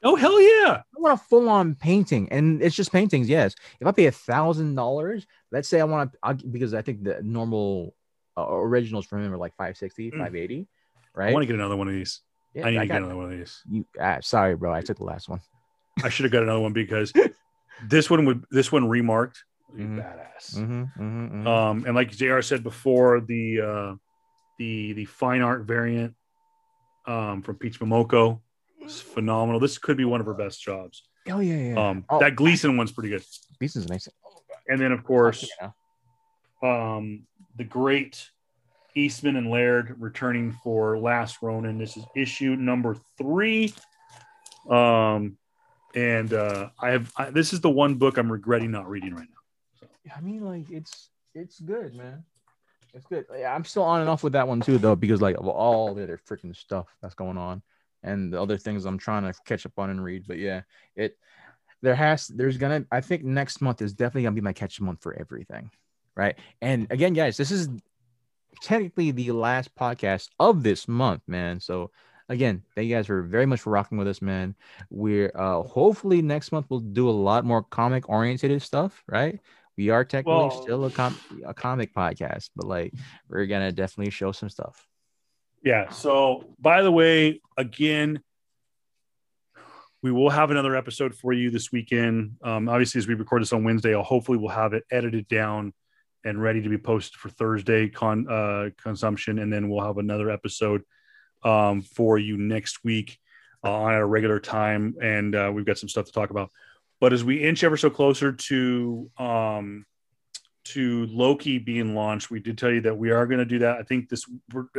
Oh 0.04 0.16
hell 0.16 0.40
yeah! 0.40 0.82
I 0.96 1.00
want 1.00 1.18
a 1.18 1.24
full 1.24 1.48
on 1.48 1.74
painting, 1.74 2.28
and 2.30 2.60
it's 2.62 2.76
just 2.76 2.92
paintings. 2.92 3.28
Yes, 3.30 3.54
if 3.80 3.86
I 3.86 3.92
pay 3.92 4.06
a 4.06 4.12
thousand 4.12 4.74
dollars, 4.74 5.26
let's 5.50 5.68
say 5.68 5.80
I 5.80 5.84
want 5.84 6.12
to, 6.12 6.34
because 6.48 6.74
I 6.74 6.82
think 6.82 7.04
the 7.04 7.20
normal 7.22 7.94
uh, 8.36 8.46
originals 8.50 9.06
from 9.06 9.24
him 9.24 9.32
are 9.32 9.38
like 9.38 9.52
560, 9.56 10.10
Mm. 10.10 10.18
580, 10.18 10.66
I 11.16 11.32
want 11.32 11.42
to 11.42 11.46
get 11.46 11.54
another 11.56 11.76
one 11.76 11.88
of 11.88 11.94
these. 11.94 12.20
Yeah, 12.54 12.66
I 12.66 12.70
need 12.70 12.78
to 12.78 12.86
get 12.86 12.96
another 12.98 13.16
one 13.16 13.32
of 13.32 13.38
these. 13.38 13.60
You, 13.70 13.86
ah, 14.00 14.18
sorry, 14.20 14.54
bro, 14.56 14.72
I 14.72 14.80
took 14.82 14.98
the 14.98 15.04
last 15.04 15.28
one. 15.28 15.40
I 16.02 16.08
should 16.08 16.24
have 16.24 16.32
got 16.32 16.42
another 16.42 16.60
one 16.60 16.72
because 16.72 17.12
this 17.88 18.10
one 18.10 18.24
would 18.26 18.44
this 18.50 18.70
one 18.72 18.88
remarked 18.88 19.44
Mhm. 19.74 19.98
badass. 19.98 20.54
Mhm, 20.58 20.92
mhm, 20.98 21.32
mhm. 21.32 21.46
Um, 21.46 21.84
and 21.86 21.94
like 21.94 22.10
Jr. 22.10 22.40
said 22.42 22.62
before, 22.62 23.20
the 23.20 23.60
uh, 23.60 23.94
the 24.58 24.92
the 24.92 25.04
fine 25.06 25.40
art 25.40 25.62
variant 25.64 26.14
um, 27.06 27.40
from 27.42 27.56
Peach 27.56 27.80
Momoko 27.80 28.40
is 28.84 29.00
phenomenal. 29.00 29.60
This 29.60 29.78
could 29.78 29.96
be 29.96 30.04
one 30.04 30.20
of 30.20 30.26
her 30.26 30.34
best 30.34 30.62
jobs. 30.62 31.02
oh 31.30 31.40
yeah, 31.40 31.56
yeah. 31.56 31.88
Um, 31.88 32.04
oh, 32.10 32.18
that 32.20 32.36
Gleason 32.36 32.76
one's 32.76 32.92
pretty 32.92 33.08
good. 33.08 33.24
This 33.60 33.76
is 33.76 33.88
nice. 33.88 34.08
And 34.68 34.78
then 34.80 34.92
of 34.92 35.02
course, 35.04 35.48
um, 36.62 37.26
the 37.56 37.64
great 37.64 38.30
Eastman 38.94 39.36
and 39.36 39.50
Laird 39.50 39.96
returning 39.98 40.52
for 40.62 40.98
Last 40.98 41.42
Ronin. 41.42 41.78
This 41.78 41.96
is 41.96 42.04
issue 42.14 42.56
number 42.56 42.96
three. 43.18 43.74
Um, 44.68 45.36
and 45.94 46.32
uh, 46.32 46.70
I 46.80 46.90
have 46.90 47.12
I, 47.16 47.30
this 47.30 47.52
is 47.52 47.60
the 47.60 47.70
one 47.70 47.96
book 47.96 48.16
I'm 48.16 48.30
regretting 48.30 48.70
not 48.70 48.88
reading 48.88 49.14
right 49.14 49.28
now. 49.28 49.88
I 50.16 50.20
mean, 50.20 50.44
like 50.44 50.70
it's 50.70 51.10
it's 51.34 51.60
good, 51.60 51.94
man. 51.94 52.24
It's 52.94 53.06
good. 53.06 53.26
I'm 53.30 53.64
still 53.64 53.84
on 53.84 54.00
and 54.00 54.10
off 54.10 54.22
with 54.22 54.34
that 54.34 54.46
one 54.46 54.60
too, 54.60 54.78
though, 54.78 54.96
because 54.96 55.22
like 55.22 55.36
of 55.36 55.48
all 55.48 55.94
the 55.94 56.02
other 56.02 56.18
freaking 56.28 56.54
stuff 56.54 56.86
that's 57.00 57.14
going 57.14 57.38
on, 57.38 57.62
and 58.02 58.32
the 58.32 58.40
other 58.40 58.58
things 58.58 58.84
I'm 58.84 58.98
trying 58.98 59.24
to 59.24 59.38
catch 59.46 59.64
up 59.66 59.78
on 59.78 59.90
and 59.90 60.02
read. 60.02 60.24
But 60.26 60.38
yeah, 60.38 60.62
it 60.96 61.16
there 61.80 61.94
has 61.94 62.28
there's 62.28 62.58
gonna 62.58 62.84
I 62.90 63.00
think 63.00 63.24
next 63.24 63.60
month 63.60 63.82
is 63.82 63.92
definitely 63.92 64.24
gonna 64.24 64.34
be 64.34 64.40
my 64.40 64.52
catch 64.52 64.80
month 64.80 65.02
for 65.02 65.14
everything, 65.18 65.70
right? 66.14 66.36
And 66.60 66.86
again, 66.90 67.14
guys, 67.14 67.36
this 67.36 67.50
is 67.50 67.68
technically 68.60 69.10
the 69.10 69.32
last 69.32 69.74
podcast 69.74 70.28
of 70.38 70.62
this 70.62 70.88
month, 70.88 71.22
man. 71.26 71.60
So 71.60 71.90
again, 72.28 72.62
thank 72.74 72.88
you 72.88 72.96
guys 72.96 73.06
for 73.06 73.22
very 73.22 73.46
much 73.46 73.60
for 73.60 73.70
rocking 73.70 73.98
with 73.98 74.08
us, 74.08 74.22
man. 74.22 74.54
We're 74.90 75.32
uh 75.34 75.62
hopefully 75.62 76.22
next 76.22 76.52
month 76.52 76.66
we'll 76.68 76.80
do 76.80 77.08
a 77.08 77.10
lot 77.10 77.44
more 77.44 77.62
comic 77.62 78.08
oriented 78.08 78.60
stuff, 78.62 79.02
right? 79.06 79.38
We 79.76 79.88
are 79.88 80.04
technically 80.04 80.50
still 80.62 80.84
a 80.84 80.90
com- 80.90 81.18
a 81.46 81.54
comic 81.54 81.94
podcast, 81.94 82.50
but 82.54 82.66
like 82.66 82.92
we're 83.28 83.46
gonna 83.46 83.72
definitely 83.72 84.10
show 84.10 84.32
some 84.32 84.50
stuff. 84.50 84.86
Yeah. 85.64 85.90
So, 85.90 86.54
by 86.58 86.82
the 86.82 86.90
way, 86.90 87.40
again, 87.56 88.20
we 90.02 90.10
will 90.10 90.30
have 90.30 90.50
another 90.50 90.74
episode 90.76 91.14
for 91.14 91.32
you 91.32 91.50
this 91.50 91.70
weekend. 91.70 92.36
Um, 92.42 92.68
obviously, 92.68 92.98
as 92.98 93.06
we 93.06 93.14
record 93.14 93.42
this 93.42 93.52
on 93.52 93.62
Wednesday, 93.62 93.94
I'll 93.94 94.02
hopefully 94.02 94.38
we'll 94.38 94.48
have 94.48 94.72
it 94.72 94.84
edited 94.90 95.28
down 95.28 95.72
and 96.24 96.42
ready 96.42 96.62
to 96.62 96.68
be 96.68 96.78
posted 96.78 97.18
for 97.18 97.28
Thursday 97.28 97.88
con 97.88 98.26
uh, 98.28 98.70
consumption, 98.82 99.38
and 99.38 99.52
then 99.52 99.68
we'll 99.68 99.84
have 99.84 99.98
another 99.98 100.30
episode 100.30 100.82
um, 101.42 101.82
for 101.82 102.18
you 102.18 102.36
next 102.36 102.84
week 102.84 103.18
uh, 103.64 103.72
on 103.72 103.94
a 103.94 104.06
regular 104.06 104.40
time, 104.40 104.94
and 105.02 105.34
uh, 105.34 105.50
we've 105.52 105.66
got 105.66 105.78
some 105.78 105.88
stuff 105.88 106.06
to 106.06 106.12
talk 106.12 106.30
about. 106.30 106.50
But 107.00 107.12
as 107.12 107.24
we 107.24 107.42
inch 107.42 107.64
ever 107.64 107.76
so 107.76 107.90
closer 107.90 108.32
to 108.32 109.10
um, 109.18 109.86
to 110.64 111.06
Loki 111.06 111.58
being 111.58 111.94
launched, 111.94 112.30
we 112.30 112.40
did 112.40 112.58
tell 112.58 112.70
you 112.70 112.82
that 112.82 112.96
we 112.96 113.10
are 113.10 113.26
going 113.26 113.40
to 113.40 113.44
do 113.44 113.60
that. 113.60 113.78
I 113.78 113.82
think 113.82 114.08
this 114.08 114.24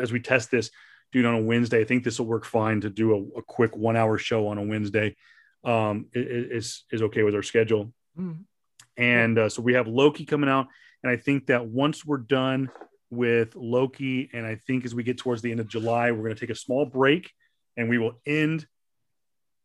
as 0.02 0.12
we 0.12 0.20
test 0.20 0.50
this, 0.52 0.72
do 1.12 1.20
it 1.20 1.26
on 1.26 1.36
a 1.36 1.42
Wednesday. 1.42 1.82
I 1.82 1.84
think 1.84 2.04
this 2.04 2.20
will 2.20 2.28
work 2.28 2.46
fine 2.46 2.82
to 2.82 2.90
do 2.90 3.14
a, 3.14 3.40
a 3.40 3.42
quick 3.42 3.76
one 3.76 3.98
hour 3.98 4.18
show 4.18 4.48
on 4.48 4.58
a 4.58 4.64
Wednesday. 4.64 5.16
Um, 5.66 6.08
is 6.14 6.84
is 6.92 7.02
okay 7.04 7.24
with 7.24 7.36
our 7.36 7.44
schedule. 7.44 7.94
And 8.98 9.40
uh, 9.40 9.50
so 9.50 9.62
we 9.62 9.74
have 9.74 9.88
Loki 9.88 10.26
coming 10.26 10.50
out, 10.50 10.68
and 11.04 11.12
I 11.12 11.18
think 11.18 11.48
that 11.48 11.66
once 11.66 12.06
we're 12.06 12.18
done 12.18 12.70
with 13.10 13.56
Loki, 13.56 14.30
and 14.34 14.46
I 14.46 14.56
think 14.56 14.86
as 14.86 14.96
we 14.96 15.04
get 15.04 15.18
towards 15.18 15.42
the 15.42 15.52
end 15.52 15.60
of 15.60 15.68
July, 15.68 16.12
we're 16.12 16.24
going 16.24 16.36
to 16.36 16.40
take 16.40 16.50
a 16.50 16.56
small 16.56 16.86
break, 16.86 17.32
and 17.78 17.90
we 17.90 17.98
will 17.98 18.20
end 18.26 18.66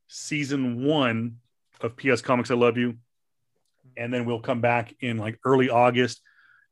season 0.08 0.84
one 0.84 1.36
of 1.80 1.96
PS 1.96 2.20
Comics 2.20 2.50
I 2.50 2.54
Love 2.54 2.76
You, 2.76 2.96
and 3.96 4.12
then 4.12 4.24
we'll 4.24 4.40
come 4.40 4.60
back 4.60 4.94
in 5.00 5.16
like 5.16 5.38
early 5.44 5.70
August 5.70 6.20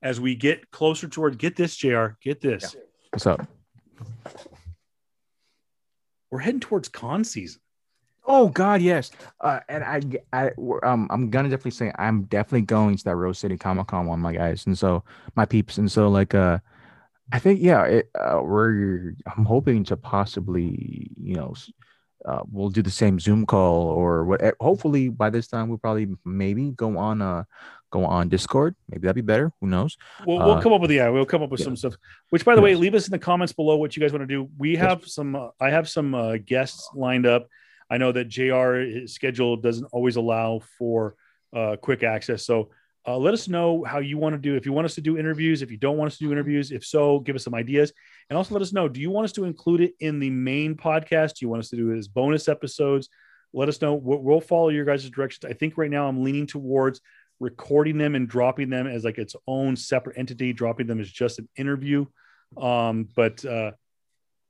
as 0.03 0.21
we 0.21 0.35
get 0.35 0.71
closer 0.71 1.09
toward. 1.09 1.39
Get 1.39 1.57
this, 1.57 1.77
Jr. 1.77 2.09
Get 2.21 2.41
this. 2.41 2.75
Yeah. 2.75 2.81
What's 3.11 3.27
up? 3.27 3.47
We're 6.31 6.41
heading 6.41 6.61
towards 6.61 6.89
con 6.89 7.25
season. 7.25 7.61
Oh 8.27 8.49
God, 8.49 8.83
yes. 8.83 9.13
Uh, 9.41 9.61
and 9.69 9.85
I, 9.85 10.01
I, 10.33 10.51
um, 10.83 11.07
I'm 11.11 11.31
gonna 11.31 11.49
definitely 11.49 11.71
say 11.71 11.93
I'm 11.97 12.25
definitely 12.25 12.63
going 12.63 12.97
to 12.97 13.05
that 13.05 13.17
Rose 13.17 13.39
City 13.39 13.57
Comic 13.57 13.87
Con 13.87 14.07
one, 14.07 14.21
my 14.21 14.33
guys, 14.33 14.67
and 14.67 14.77
so 14.77 15.05
my 15.37 15.47
peeps, 15.47 15.79
and 15.79 15.91
so 15.91 16.09
like, 16.09 16.35
uh, 16.35 16.59
I 17.33 17.39
think 17.39 17.61
yeah, 17.61 17.85
it, 17.85 18.11
uh, 18.19 18.41
we're 18.43 19.15
I'm 19.37 19.45
hoping 19.45 19.85
to 19.85 19.97
possibly, 19.97 21.11
you 21.21 21.37
know, 21.37 21.55
uh, 22.25 22.43
we'll 22.51 22.71
do 22.71 22.83
the 22.83 22.91
same 22.91 23.21
Zoom 23.21 23.47
call 23.47 23.83
or 23.89 24.25
what. 24.25 24.43
Eh, 24.43 24.53
hopefully 24.61 25.09
by 25.09 25.31
this 25.31 25.47
time 25.47 25.69
we'll 25.69 25.79
probably 25.79 26.09
maybe 26.25 26.71
go 26.73 26.99
on 26.99 27.23
uh 27.23 27.45
go 27.91 28.05
on 28.05 28.29
Discord. 28.29 28.75
Maybe 28.89 29.03
that'd 29.03 29.15
be 29.15 29.23
better. 29.23 29.53
Who 29.61 29.69
knows? 29.69 29.97
We'll, 30.27 30.39
we'll 30.39 30.53
uh, 30.53 30.63
come 30.63 30.73
up 30.73 30.81
with 30.81 30.91
yeah, 30.91 31.09
we'll 31.09 31.27
come 31.27 31.43
up 31.43 31.51
with 31.51 31.61
yeah. 31.61 31.65
some 31.65 31.77
stuff. 31.77 31.95
Which 32.31 32.45
by 32.45 32.57
the 32.57 32.63
way, 32.63 32.75
leave 32.75 32.95
us 32.95 33.07
in 33.07 33.13
the 33.13 33.19
comments 33.19 33.53
below 33.53 33.77
what 33.77 33.97
you 33.97 34.01
guys 34.03 34.13
want 34.13 34.23
to 34.23 34.27
do. 34.27 34.49
We 34.59 34.77
have 34.77 35.03
yes. 35.03 35.15
some. 35.15 35.37
Uh, 35.37 35.49
I 35.61 35.71
have 35.71 35.89
some 35.89 36.15
uh, 36.15 36.39
guests 36.39 36.91
lined 36.95 37.27
up. 37.27 37.49
I 37.91 37.99
know 37.99 38.13
that 38.13 38.29
Jr. 38.29 39.07
schedule 39.07 39.57
doesn't 39.57 39.87
always 39.93 40.17
allow 40.17 40.61
for 40.79 41.15
uh, 41.55 41.77
quick 41.81 42.03
access, 42.03 42.45
so 42.45 42.71
uh, 43.09 43.17
let 43.17 43.33
us 43.33 43.47
know 43.47 43.85
how 43.85 43.99
you 43.99 44.19
want 44.19 44.35
to 44.35 44.39
do. 44.39 44.57
If 44.57 44.67
you 44.67 44.73
want 44.73 44.85
us 44.85 44.97
to 44.97 45.01
do 45.01 45.17
interviews, 45.17 45.63
if 45.63 45.71
you 45.71 45.77
don't 45.77 45.97
want 45.97 46.11
us 46.11 46.19
to 46.19 46.25
do 46.25 46.33
interviews, 46.33 46.73
if 46.73 46.85
so, 46.85 47.21
give 47.21 47.37
us 47.37 47.45
some 47.45 47.55
ideas. 47.55 47.93
And 48.29 48.37
also 48.37 48.55
let 48.55 48.63
us 48.63 48.73
know 48.73 48.89
do 48.89 49.01
you 49.01 49.11
want 49.11 49.27
us 49.27 49.33
to 49.33 49.45
include 49.45 49.81
it 49.81 49.95
in 50.01 50.19
the 50.19 50.31
main 50.31 50.75
podcast? 50.75 51.35
Do 51.35 51.45
you 51.45 51.49
want 51.49 51.61
us 51.61 51.71
to 51.71 51.77
do 51.77 51.93
it 51.93 51.99
as 51.99 52.09
bonus 52.09 52.49
episodes? 52.49 53.09
Let 53.53 53.69
us 53.69 53.81
know. 53.81 53.95
We'll 53.95 54.41
follow 54.41 54.71
your 54.71 54.85
guys' 54.85 55.09
directions. 55.09 55.49
I 55.49 55.55
think 55.55 55.79
right 55.79 55.91
now 55.91 56.09
I'm 56.09 56.25
leaning 56.25 56.47
towards 56.47 57.01
recording 57.39 57.97
them 57.97 58.15
and 58.15 58.29
dropping 58.29 58.71
them 58.71 58.87
as 58.87 59.05
like 59.05 59.19
its 59.19 59.37
own 59.47 59.77
separate 59.77 60.19
entity, 60.19 60.53
dropping 60.53 60.89
them 60.89 61.01
as 61.01 61.11
just 61.11 61.39
an 61.39 61.49
interview. 61.57 62.07
Um, 62.57 63.09
but 63.15 63.45
uh, 63.45 63.73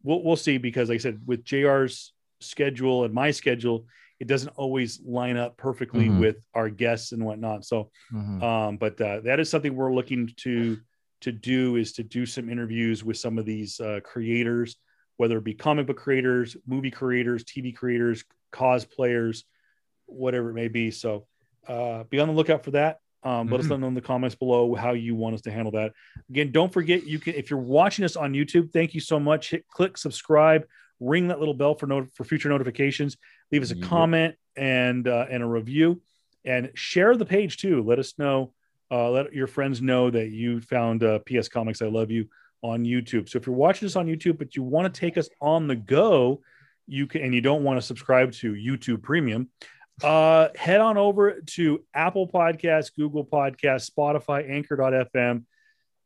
we'll, 0.02 0.22
we'll 0.22 0.36
see 0.36 0.56
because, 0.56 0.88
like 0.88 0.96
I 0.96 0.98
said, 0.98 1.20
with 1.26 1.44
JR's 1.44 2.12
schedule 2.40 3.04
and 3.04 3.14
my 3.14 3.30
schedule, 3.30 3.86
it 4.20 4.28
doesn't 4.28 4.50
always 4.56 5.00
line 5.04 5.36
up 5.36 5.56
perfectly 5.56 6.06
mm-hmm. 6.06 6.20
with 6.20 6.36
our 6.54 6.70
guests 6.70 7.12
and 7.12 7.24
whatnot. 7.24 7.64
So, 7.64 7.90
mm-hmm. 8.12 8.42
um, 8.42 8.76
but 8.76 9.00
uh, 9.00 9.20
that 9.20 9.40
is 9.40 9.50
something 9.50 9.74
we're 9.74 9.94
looking 9.94 10.30
to 10.38 10.78
to 11.22 11.32
do 11.32 11.76
is 11.76 11.92
to 11.94 12.02
do 12.02 12.26
some 12.26 12.50
interviews 12.50 13.02
with 13.02 13.16
some 13.16 13.38
of 13.38 13.46
these 13.46 13.80
uh, 13.80 14.00
creators, 14.04 14.76
whether 15.16 15.38
it 15.38 15.44
be 15.44 15.54
comic 15.54 15.86
book 15.86 15.96
creators, 15.96 16.56
movie 16.66 16.90
creators, 16.90 17.42
TV 17.44 17.74
creators, 17.74 18.24
cosplayers, 18.52 19.42
whatever 20.06 20.50
it 20.50 20.54
may 20.54 20.68
be. 20.68 20.90
So, 20.90 21.26
uh, 21.68 22.04
be 22.04 22.20
on 22.20 22.28
the 22.28 22.34
lookout 22.34 22.64
for 22.64 22.72
that. 22.72 23.00
Um, 23.22 23.48
let 23.48 23.60
mm-hmm. 23.60 23.72
us 23.72 23.78
know 23.78 23.88
in 23.88 23.94
the 23.94 24.00
comments 24.00 24.36
below 24.36 24.74
how 24.74 24.92
you 24.92 25.16
want 25.16 25.34
us 25.34 25.40
to 25.42 25.50
handle 25.50 25.72
that. 25.72 25.92
Again, 26.30 26.52
don't 26.52 26.72
forget 26.72 27.06
you 27.06 27.18
can 27.18 27.34
if 27.34 27.50
you're 27.50 27.58
watching 27.58 28.04
us 28.04 28.16
on 28.16 28.32
YouTube. 28.32 28.72
Thank 28.72 28.94
you 28.94 29.00
so 29.00 29.18
much. 29.18 29.50
Hit 29.50 29.66
click 29.68 29.98
subscribe 29.98 30.64
ring 31.00 31.28
that 31.28 31.38
little 31.38 31.54
bell 31.54 31.74
for 31.74 31.86
note 31.86 32.08
for 32.14 32.24
future 32.24 32.48
notifications. 32.48 33.16
Leave 33.52 33.62
us 33.62 33.70
a 33.70 33.80
comment 33.80 34.34
and 34.56 35.06
uh, 35.06 35.26
and 35.30 35.42
a 35.42 35.46
review, 35.46 36.00
and 36.44 36.70
share 36.74 37.16
the 37.16 37.26
page 37.26 37.58
too. 37.58 37.82
Let 37.82 37.98
us 37.98 38.14
know. 38.18 38.52
Uh, 38.90 39.10
let 39.10 39.32
your 39.32 39.46
friends 39.46 39.82
know 39.82 40.10
that 40.10 40.30
you 40.30 40.60
found 40.60 41.02
uh, 41.02 41.18
PS 41.20 41.48
Comics. 41.48 41.82
I 41.82 41.86
love 41.86 42.10
you 42.10 42.28
on 42.62 42.84
YouTube. 42.84 43.28
So 43.28 43.38
if 43.38 43.46
you're 43.46 43.56
watching 43.56 43.86
this 43.86 43.96
on 43.96 44.06
YouTube, 44.06 44.38
but 44.38 44.56
you 44.56 44.62
want 44.62 44.92
to 44.92 45.00
take 45.00 45.18
us 45.18 45.28
on 45.40 45.66
the 45.66 45.76
go, 45.76 46.40
you 46.86 47.06
can, 47.06 47.22
and 47.22 47.34
you 47.34 47.40
don't 47.40 47.64
want 47.64 47.80
to 47.80 47.86
subscribe 47.86 48.32
to 48.32 48.52
YouTube 48.52 49.02
Premium, 49.02 49.48
uh, 50.02 50.48
head 50.54 50.80
on 50.80 50.96
over 50.96 51.40
to 51.40 51.82
Apple 51.94 52.28
Podcasts, 52.28 52.94
Google 52.94 53.24
Podcasts, 53.24 53.90
Spotify, 53.90 54.48
Anchor.fm, 54.48 55.44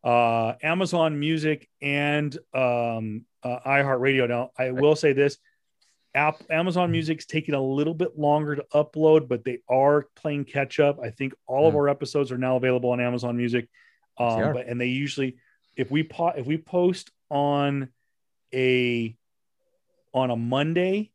uh, 0.02 0.54
Amazon 0.62 1.18
Music, 1.18 1.68
and 1.80 2.34
um, 2.54 3.24
uh, 3.42 3.58
iHeartRadio. 3.66 4.28
Now, 4.28 4.50
I 4.58 4.70
will 4.70 4.96
say 4.96 5.12
this: 5.12 5.38
App, 6.14 6.40
Amazon 6.50 6.90
Music's 6.90 7.26
taking 7.26 7.54
a 7.54 7.62
little 7.62 7.94
bit 7.94 8.18
longer 8.18 8.56
to 8.56 8.64
upload, 8.74 9.28
but 9.28 9.44
they 9.44 9.58
are 9.68 10.06
playing 10.16 10.44
catch 10.44 10.80
up. 10.80 10.98
I 11.00 11.10
think 11.10 11.34
all 11.46 11.64
mm. 11.64 11.68
of 11.68 11.76
our 11.76 11.88
episodes 11.88 12.32
are 12.32 12.38
now 12.38 12.56
available 12.56 12.90
on 12.90 13.00
Amazon 13.00 13.36
Music. 13.36 13.68
Um, 14.18 14.52
but 14.52 14.66
and 14.66 14.80
they 14.80 14.86
usually, 14.86 15.36
if 15.76 15.90
we 15.90 16.02
po- 16.02 16.34
if 16.36 16.46
we 16.46 16.58
post 16.58 17.10
on 17.30 17.88
a 18.52 19.16
on 20.12 20.30
a 20.30 20.36
Monday, 20.36 21.10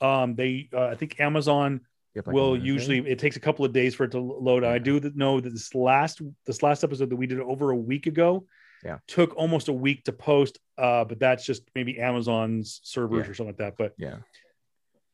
um, 0.00 0.34
they 0.34 0.68
uh, 0.72 0.86
I 0.86 0.94
think 0.96 1.20
Amazon 1.20 1.82
like 2.24 2.34
will 2.34 2.56
usually 2.56 2.98
it 2.98 3.18
takes 3.18 3.36
a 3.36 3.40
couple 3.40 3.64
of 3.64 3.72
days 3.72 3.94
for 3.94 4.04
it 4.04 4.12
to 4.12 4.20
load. 4.20 4.62
Yeah. 4.62 4.70
I 4.70 4.78
do 4.78 5.00
know 5.14 5.40
that 5.40 5.50
this 5.50 5.74
last 5.74 6.22
this 6.46 6.62
last 6.62 6.84
episode 6.84 7.10
that 7.10 7.16
we 7.16 7.26
did 7.26 7.40
over 7.40 7.70
a 7.70 7.76
week 7.76 8.06
ago 8.06 8.46
yeah 8.84 8.98
took 9.06 9.34
almost 9.36 9.68
a 9.68 9.72
week 9.72 10.04
to 10.04 10.12
post 10.12 10.58
uh 10.78 11.04
but 11.04 11.18
that's 11.18 11.44
just 11.44 11.62
maybe 11.74 11.98
amazon's 11.98 12.80
servers 12.84 13.24
yeah. 13.26 13.30
or 13.30 13.34
something 13.34 13.54
like 13.54 13.56
that 13.56 13.76
but 13.76 13.92
yeah 13.98 14.16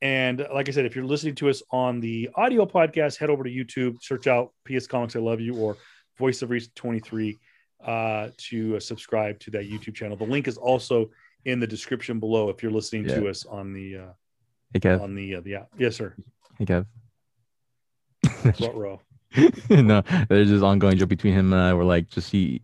and 0.00 0.46
like 0.52 0.68
i 0.68 0.72
said 0.72 0.84
if 0.84 0.96
you're 0.96 1.04
listening 1.04 1.34
to 1.34 1.48
us 1.48 1.62
on 1.70 2.00
the 2.00 2.28
audio 2.34 2.66
podcast 2.66 3.16
head 3.16 3.30
over 3.30 3.44
to 3.44 3.50
youtube 3.50 3.96
search 4.02 4.26
out 4.26 4.52
ps 4.64 4.86
comics 4.86 5.16
i 5.16 5.18
love 5.18 5.40
you 5.40 5.56
or 5.56 5.76
voice 6.18 6.42
of 6.42 6.50
reason 6.50 6.70
23 6.74 7.38
uh 7.84 8.28
to 8.36 8.76
uh, 8.76 8.80
subscribe 8.80 9.38
to 9.40 9.50
that 9.50 9.68
youtube 9.68 9.94
channel 9.94 10.16
the 10.16 10.24
link 10.24 10.48
is 10.48 10.56
also 10.56 11.10
in 11.44 11.58
the 11.58 11.66
description 11.66 12.20
below 12.20 12.48
if 12.48 12.62
you're 12.62 12.72
listening 12.72 13.08
yeah. 13.08 13.14
to 13.14 13.28
us 13.28 13.46
on 13.46 13.72
the 13.72 13.96
uh 13.96 14.80
hey 14.82 14.90
on 14.94 15.14
the 15.14 15.36
uh, 15.36 15.40
the 15.40 15.54
app 15.54 15.68
yes 15.78 15.96
sir 15.96 16.14
hey 16.66 16.66
Kev. 16.66 18.60
what 18.60 18.76
row 18.76 19.00
no, 19.70 20.02
there's 20.28 20.50
this 20.50 20.62
ongoing 20.62 20.98
joke 20.98 21.08
between 21.08 21.32
him 21.32 21.54
and 21.54 21.62
I. 21.62 21.72
We're 21.72 21.84
like, 21.84 22.10
just 22.10 22.30
he 22.30 22.60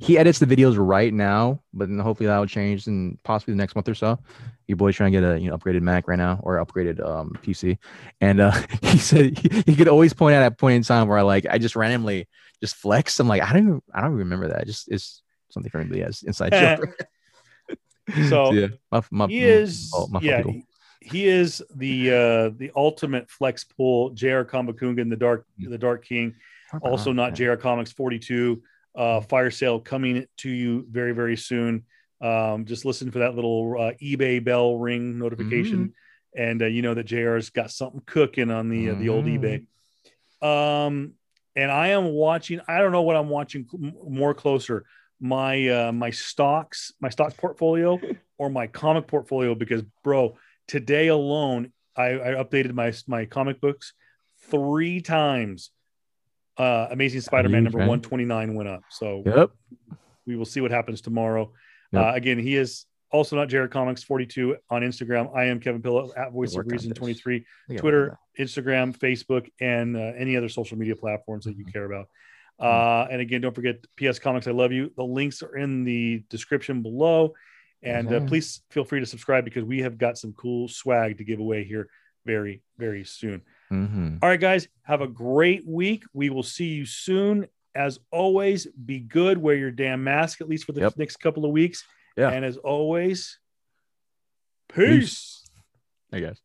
he 0.00 0.18
edits 0.18 0.40
the 0.40 0.46
videos 0.46 0.74
right 0.76 1.14
now, 1.14 1.62
but 1.72 1.88
then 1.88 2.00
hopefully 2.00 2.26
that 2.26 2.36
will 2.36 2.46
change 2.46 2.88
in 2.88 3.16
possibly 3.22 3.54
the 3.54 3.58
next 3.58 3.76
month 3.76 3.88
or 3.88 3.94
so. 3.94 4.18
Your 4.66 4.76
boy's 4.76 4.96
trying 4.96 5.12
to 5.12 5.20
get 5.20 5.24
a 5.24 5.38
you 5.38 5.48
know 5.48 5.56
upgraded 5.56 5.82
Mac 5.82 6.08
right 6.08 6.18
now 6.18 6.40
or 6.42 6.56
upgraded 6.56 7.00
um 7.06 7.38
PC, 7.42 7.78
and 8.20 8.40
uh, 8.40 8.50
he 8.82 8.98
said 8.98 9.38
he, 9.38 9.62
he, 9.64 9.76
could 9.76 9.86
always 9.86 10.12
point 10.12 10.34
out 10.34 10.42
at 10.42 10.58
point 10.58 10.76
in 10.76 10.82
time 10.82 11.06
where 11.06 11.18
I 11.18 11.22
like 11.22 11.46
I 11.48 11.58
just 11.58 11.76
randomly 11.76 12.26
just 12.60 12.74
flex. 12.74 13.20
I'm 13.20 13.28
like, 13.28 13.42
I 13.42 13.52
don't 13.52 13.84
I 13.94 14.00
don't 14.00 14.14
remember 14.14 14.48
that. 14.48 14.66
Just 14.66 14.88
it's 14.90 15.22
something 15.50 15.70
for 15.70 15.84
me 15.84 16.02
as 16.02 16.24
inside 16.24 16.50
joke. 16.50 16.96
so, 18.14 18.28
so, 18.28 18.52
yeah, 18.52 18.68
my, 18.90 19.02
my, 19.12 19.26
he 19.28 19.44
is 19.44 19.94
my, 20.10 20.18
yeah 20.20 20.42
he 20.42 20.64
is 21.02 21.62
the 21.74 22.10
uh 22.10 22.50
the 22.56 22.70
ultimate 22.74 23.30
flex 23.30 23.64
pull. 23.64 24.10
Jr. 24.10 24.42
Cabacungan, 24.42 25.08
the 25.10 25.16
dark 25.16 25.46
the 25.58 25.78
Dark 25.78 26.04
King, 26.04 26.34
also 26.82 27.12
not 27.12 27.34
Jr. 27.34 27.54
Comics 27.54 27.92
42. 27.92 28.62
Uh, 28.94 29.20
fire 29.20 29.50
sale 29.50 29.78
coming 29.78 30.26
to 30.38 30.50
you 30.50 30.86
very 30.90 31.12
very 31.12 31.36
soon. 31.36 31.84
Um, 32.20 32.64
just 32.64 32.84
listen 32.84 33.10
for 33.10 33.20
that 33.20 33.34
little 33.34 33.76
uh, 33.78 33.92
eBay 34.02 34.42
bell 34.42 34.76
ring 34.76 35.18
notification, 35.18 35.78
mm-hmm. 36.34 36.42
and 36.42 36.62
uh, 36.62 36.66
you 36.66 36.82
know 36.82 36.94
that 36.94 37.06
Jr's 37.06 37.50
got 37.50 37.70
something 37.70 38.02
cooking 38.06 38.50
on 38.50 38.68
the 38.68 38.90
uh, 38.90 38.94
the 38.94 39.08
old 39.08 39.26
eBay. 39.26 39.66
Mm. 40.42 40.86
Um, 40.86 41.12
and 41.54 41.70
I 41.70 41.88
am 41.88 42.06
watching. 42.06 42.60
I 42.66 42.78
don't 42.78 42.90
know 42.92 43.02
what 43.02 43.16
I'm 43.16 43.28
watching 43.28 43.68
more 44.04 44.34
closer 44.34 44.84
my 45.20 45.68
uh, 45.68 45.92
my 45.92 46.10
stocks, 46.10 46.92
my 47.00 47.08
stock 47.08 47.36
portfolio, 47.36 48.00
or 48.38 48.50
my 48.50 48.66
comic 48.66 49.06
portfolio 49.06 49.54
because, 49.54 49.82
bro, 50.04 50.36
today 50.68 51.08
alone, 51.08 51.72
I, 51.96 52.10
I 52.10 52.28
updated 52.42 52.74
my 52.74 52.92
my 53.08 53.24
comic 53.24 53.60
books 53.60 53.92
three 54.50 55.00
times. 55.00 55.70
Uh, 56.56 56.88
Amazing 56.90 57.22
Spider-Man 57.22 57.64
number 57.64 57.84
one 57.86 58.00
twenty 58.00 58.24
nine 58.24 58.54
went 58.54 58.68
up. 58.68 58.82
So 58.90 59.22
yep. 59.26 59.50
we 60.26 60.36
will 60.36 60.44
see 60.44 60.60
what 60.60 60.70
happens 60.70 61.00
tomorrow. 61.00 61.52
Yep. 61.92 62.04
Uh, 62.04 62.12
again, 62.14 62.38
he 62.38 62.54
is 62.56 62.86
also 63.10 63.36
not 63.36 63.48
Jared 63.48 63.70
Comics 63.70 64.02
42 64.02 64.56
on 64.70 64.82
Instagram. 64.82 65.34
I 65.34 65.44
am 65.44 65.60
Kevin 65.60 65.80
Pillow 65.80 66.12
at 66.16 66.32
Voice 66.32 66.54
of 66.54 66.66
Reason 66.66 66.92
23, 66.92 67.44
Twitter, 67.78 68.18
Instagram, 68.38 68.96
Facebook, 68.96 69.48
and 69.60 69.96
uh, 69.96 70.12
any 70.16 70.36
other 70.36 70.48
social 70.50 70.76
media 70.76 70.94
platforms 70.94 71.46
that 71.46 71.56
you 71.56 71.64
mm-hmm. 71.64 71.72
care 71.72 71.84
about. 71.90 72.08
Uh, 72.60 73.06
and 73.10 73.20
again, 73.20 73.40
don't 73.40 73.54
forget 73.54 73.76
PS 73.96 74.18
Comics. 74.18 74.46
I 74.46 74.50
love 74.50 74.72
you. 74.72 74.92
The 74.96 75.04
links 75.04 75.42
are 75.42 75.56
in 75.56 75.84
the 75.84 76.24
description 76.28 76.82
below. 76.82 77.32
And 77.82 78.12
uh, 78.12 78.20
please 78.20 78.62
feel 78.70 78.84
free 78.84 79.00
to 79.00 79.06
subscribe 79.06 79.44
because 79.44 79.64
we 79.64 79.80
have 79.80 79.98
got 79.98 80.18
some 80.18 80.32
cool 80.32 80.68
swag 80.68 81.18
to 81.18 81.24
give 81.24 81.38
away 81.38 81.64
here 81.64 81.88
very, 82.26 82.62
very 82.76 83.04
soon. 83.04 83.42
Mm-hmm. 83.72 84.16
All 84.22 84.28
right, 84.28 84.40
guys, 84.40 84.68
have 84.82 85.00
a 85.00 85.06
great 85.06 85.66
week. 85.66 86.04
We 86.12 86.30
will 86.30 86.42
see 86.42 86.66
you 86.66 86.84
soon. 86.84 87.46
As 87.74 88.00
always, 88.10 88.66
be 88.66 88.98
good. 88.98 89.38
Wear 89.38 89.54
your 89.54 89.70
damn 89.70 90.02
mask 90.02 90.40
at 90.40 90.48
least 90.48 90.64
for 90.64 90.72
the 90.72 90.80
yep. 90.80 90.96
next 90.96 91.18
couple 91.18 91.44
of 91.44 91.52
weeks. 91.52 91.84
Yeah. 92.16 92.30
And 92.30 92.44
as 92.44 92.56
always, 92.56 93.38
peace. 94.74 94.84
peace. 94.84 95.44
Hey 96.10 96.20
guys. 96.20 96.40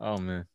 Oh 0.00 0.16
man. 0.16 0.46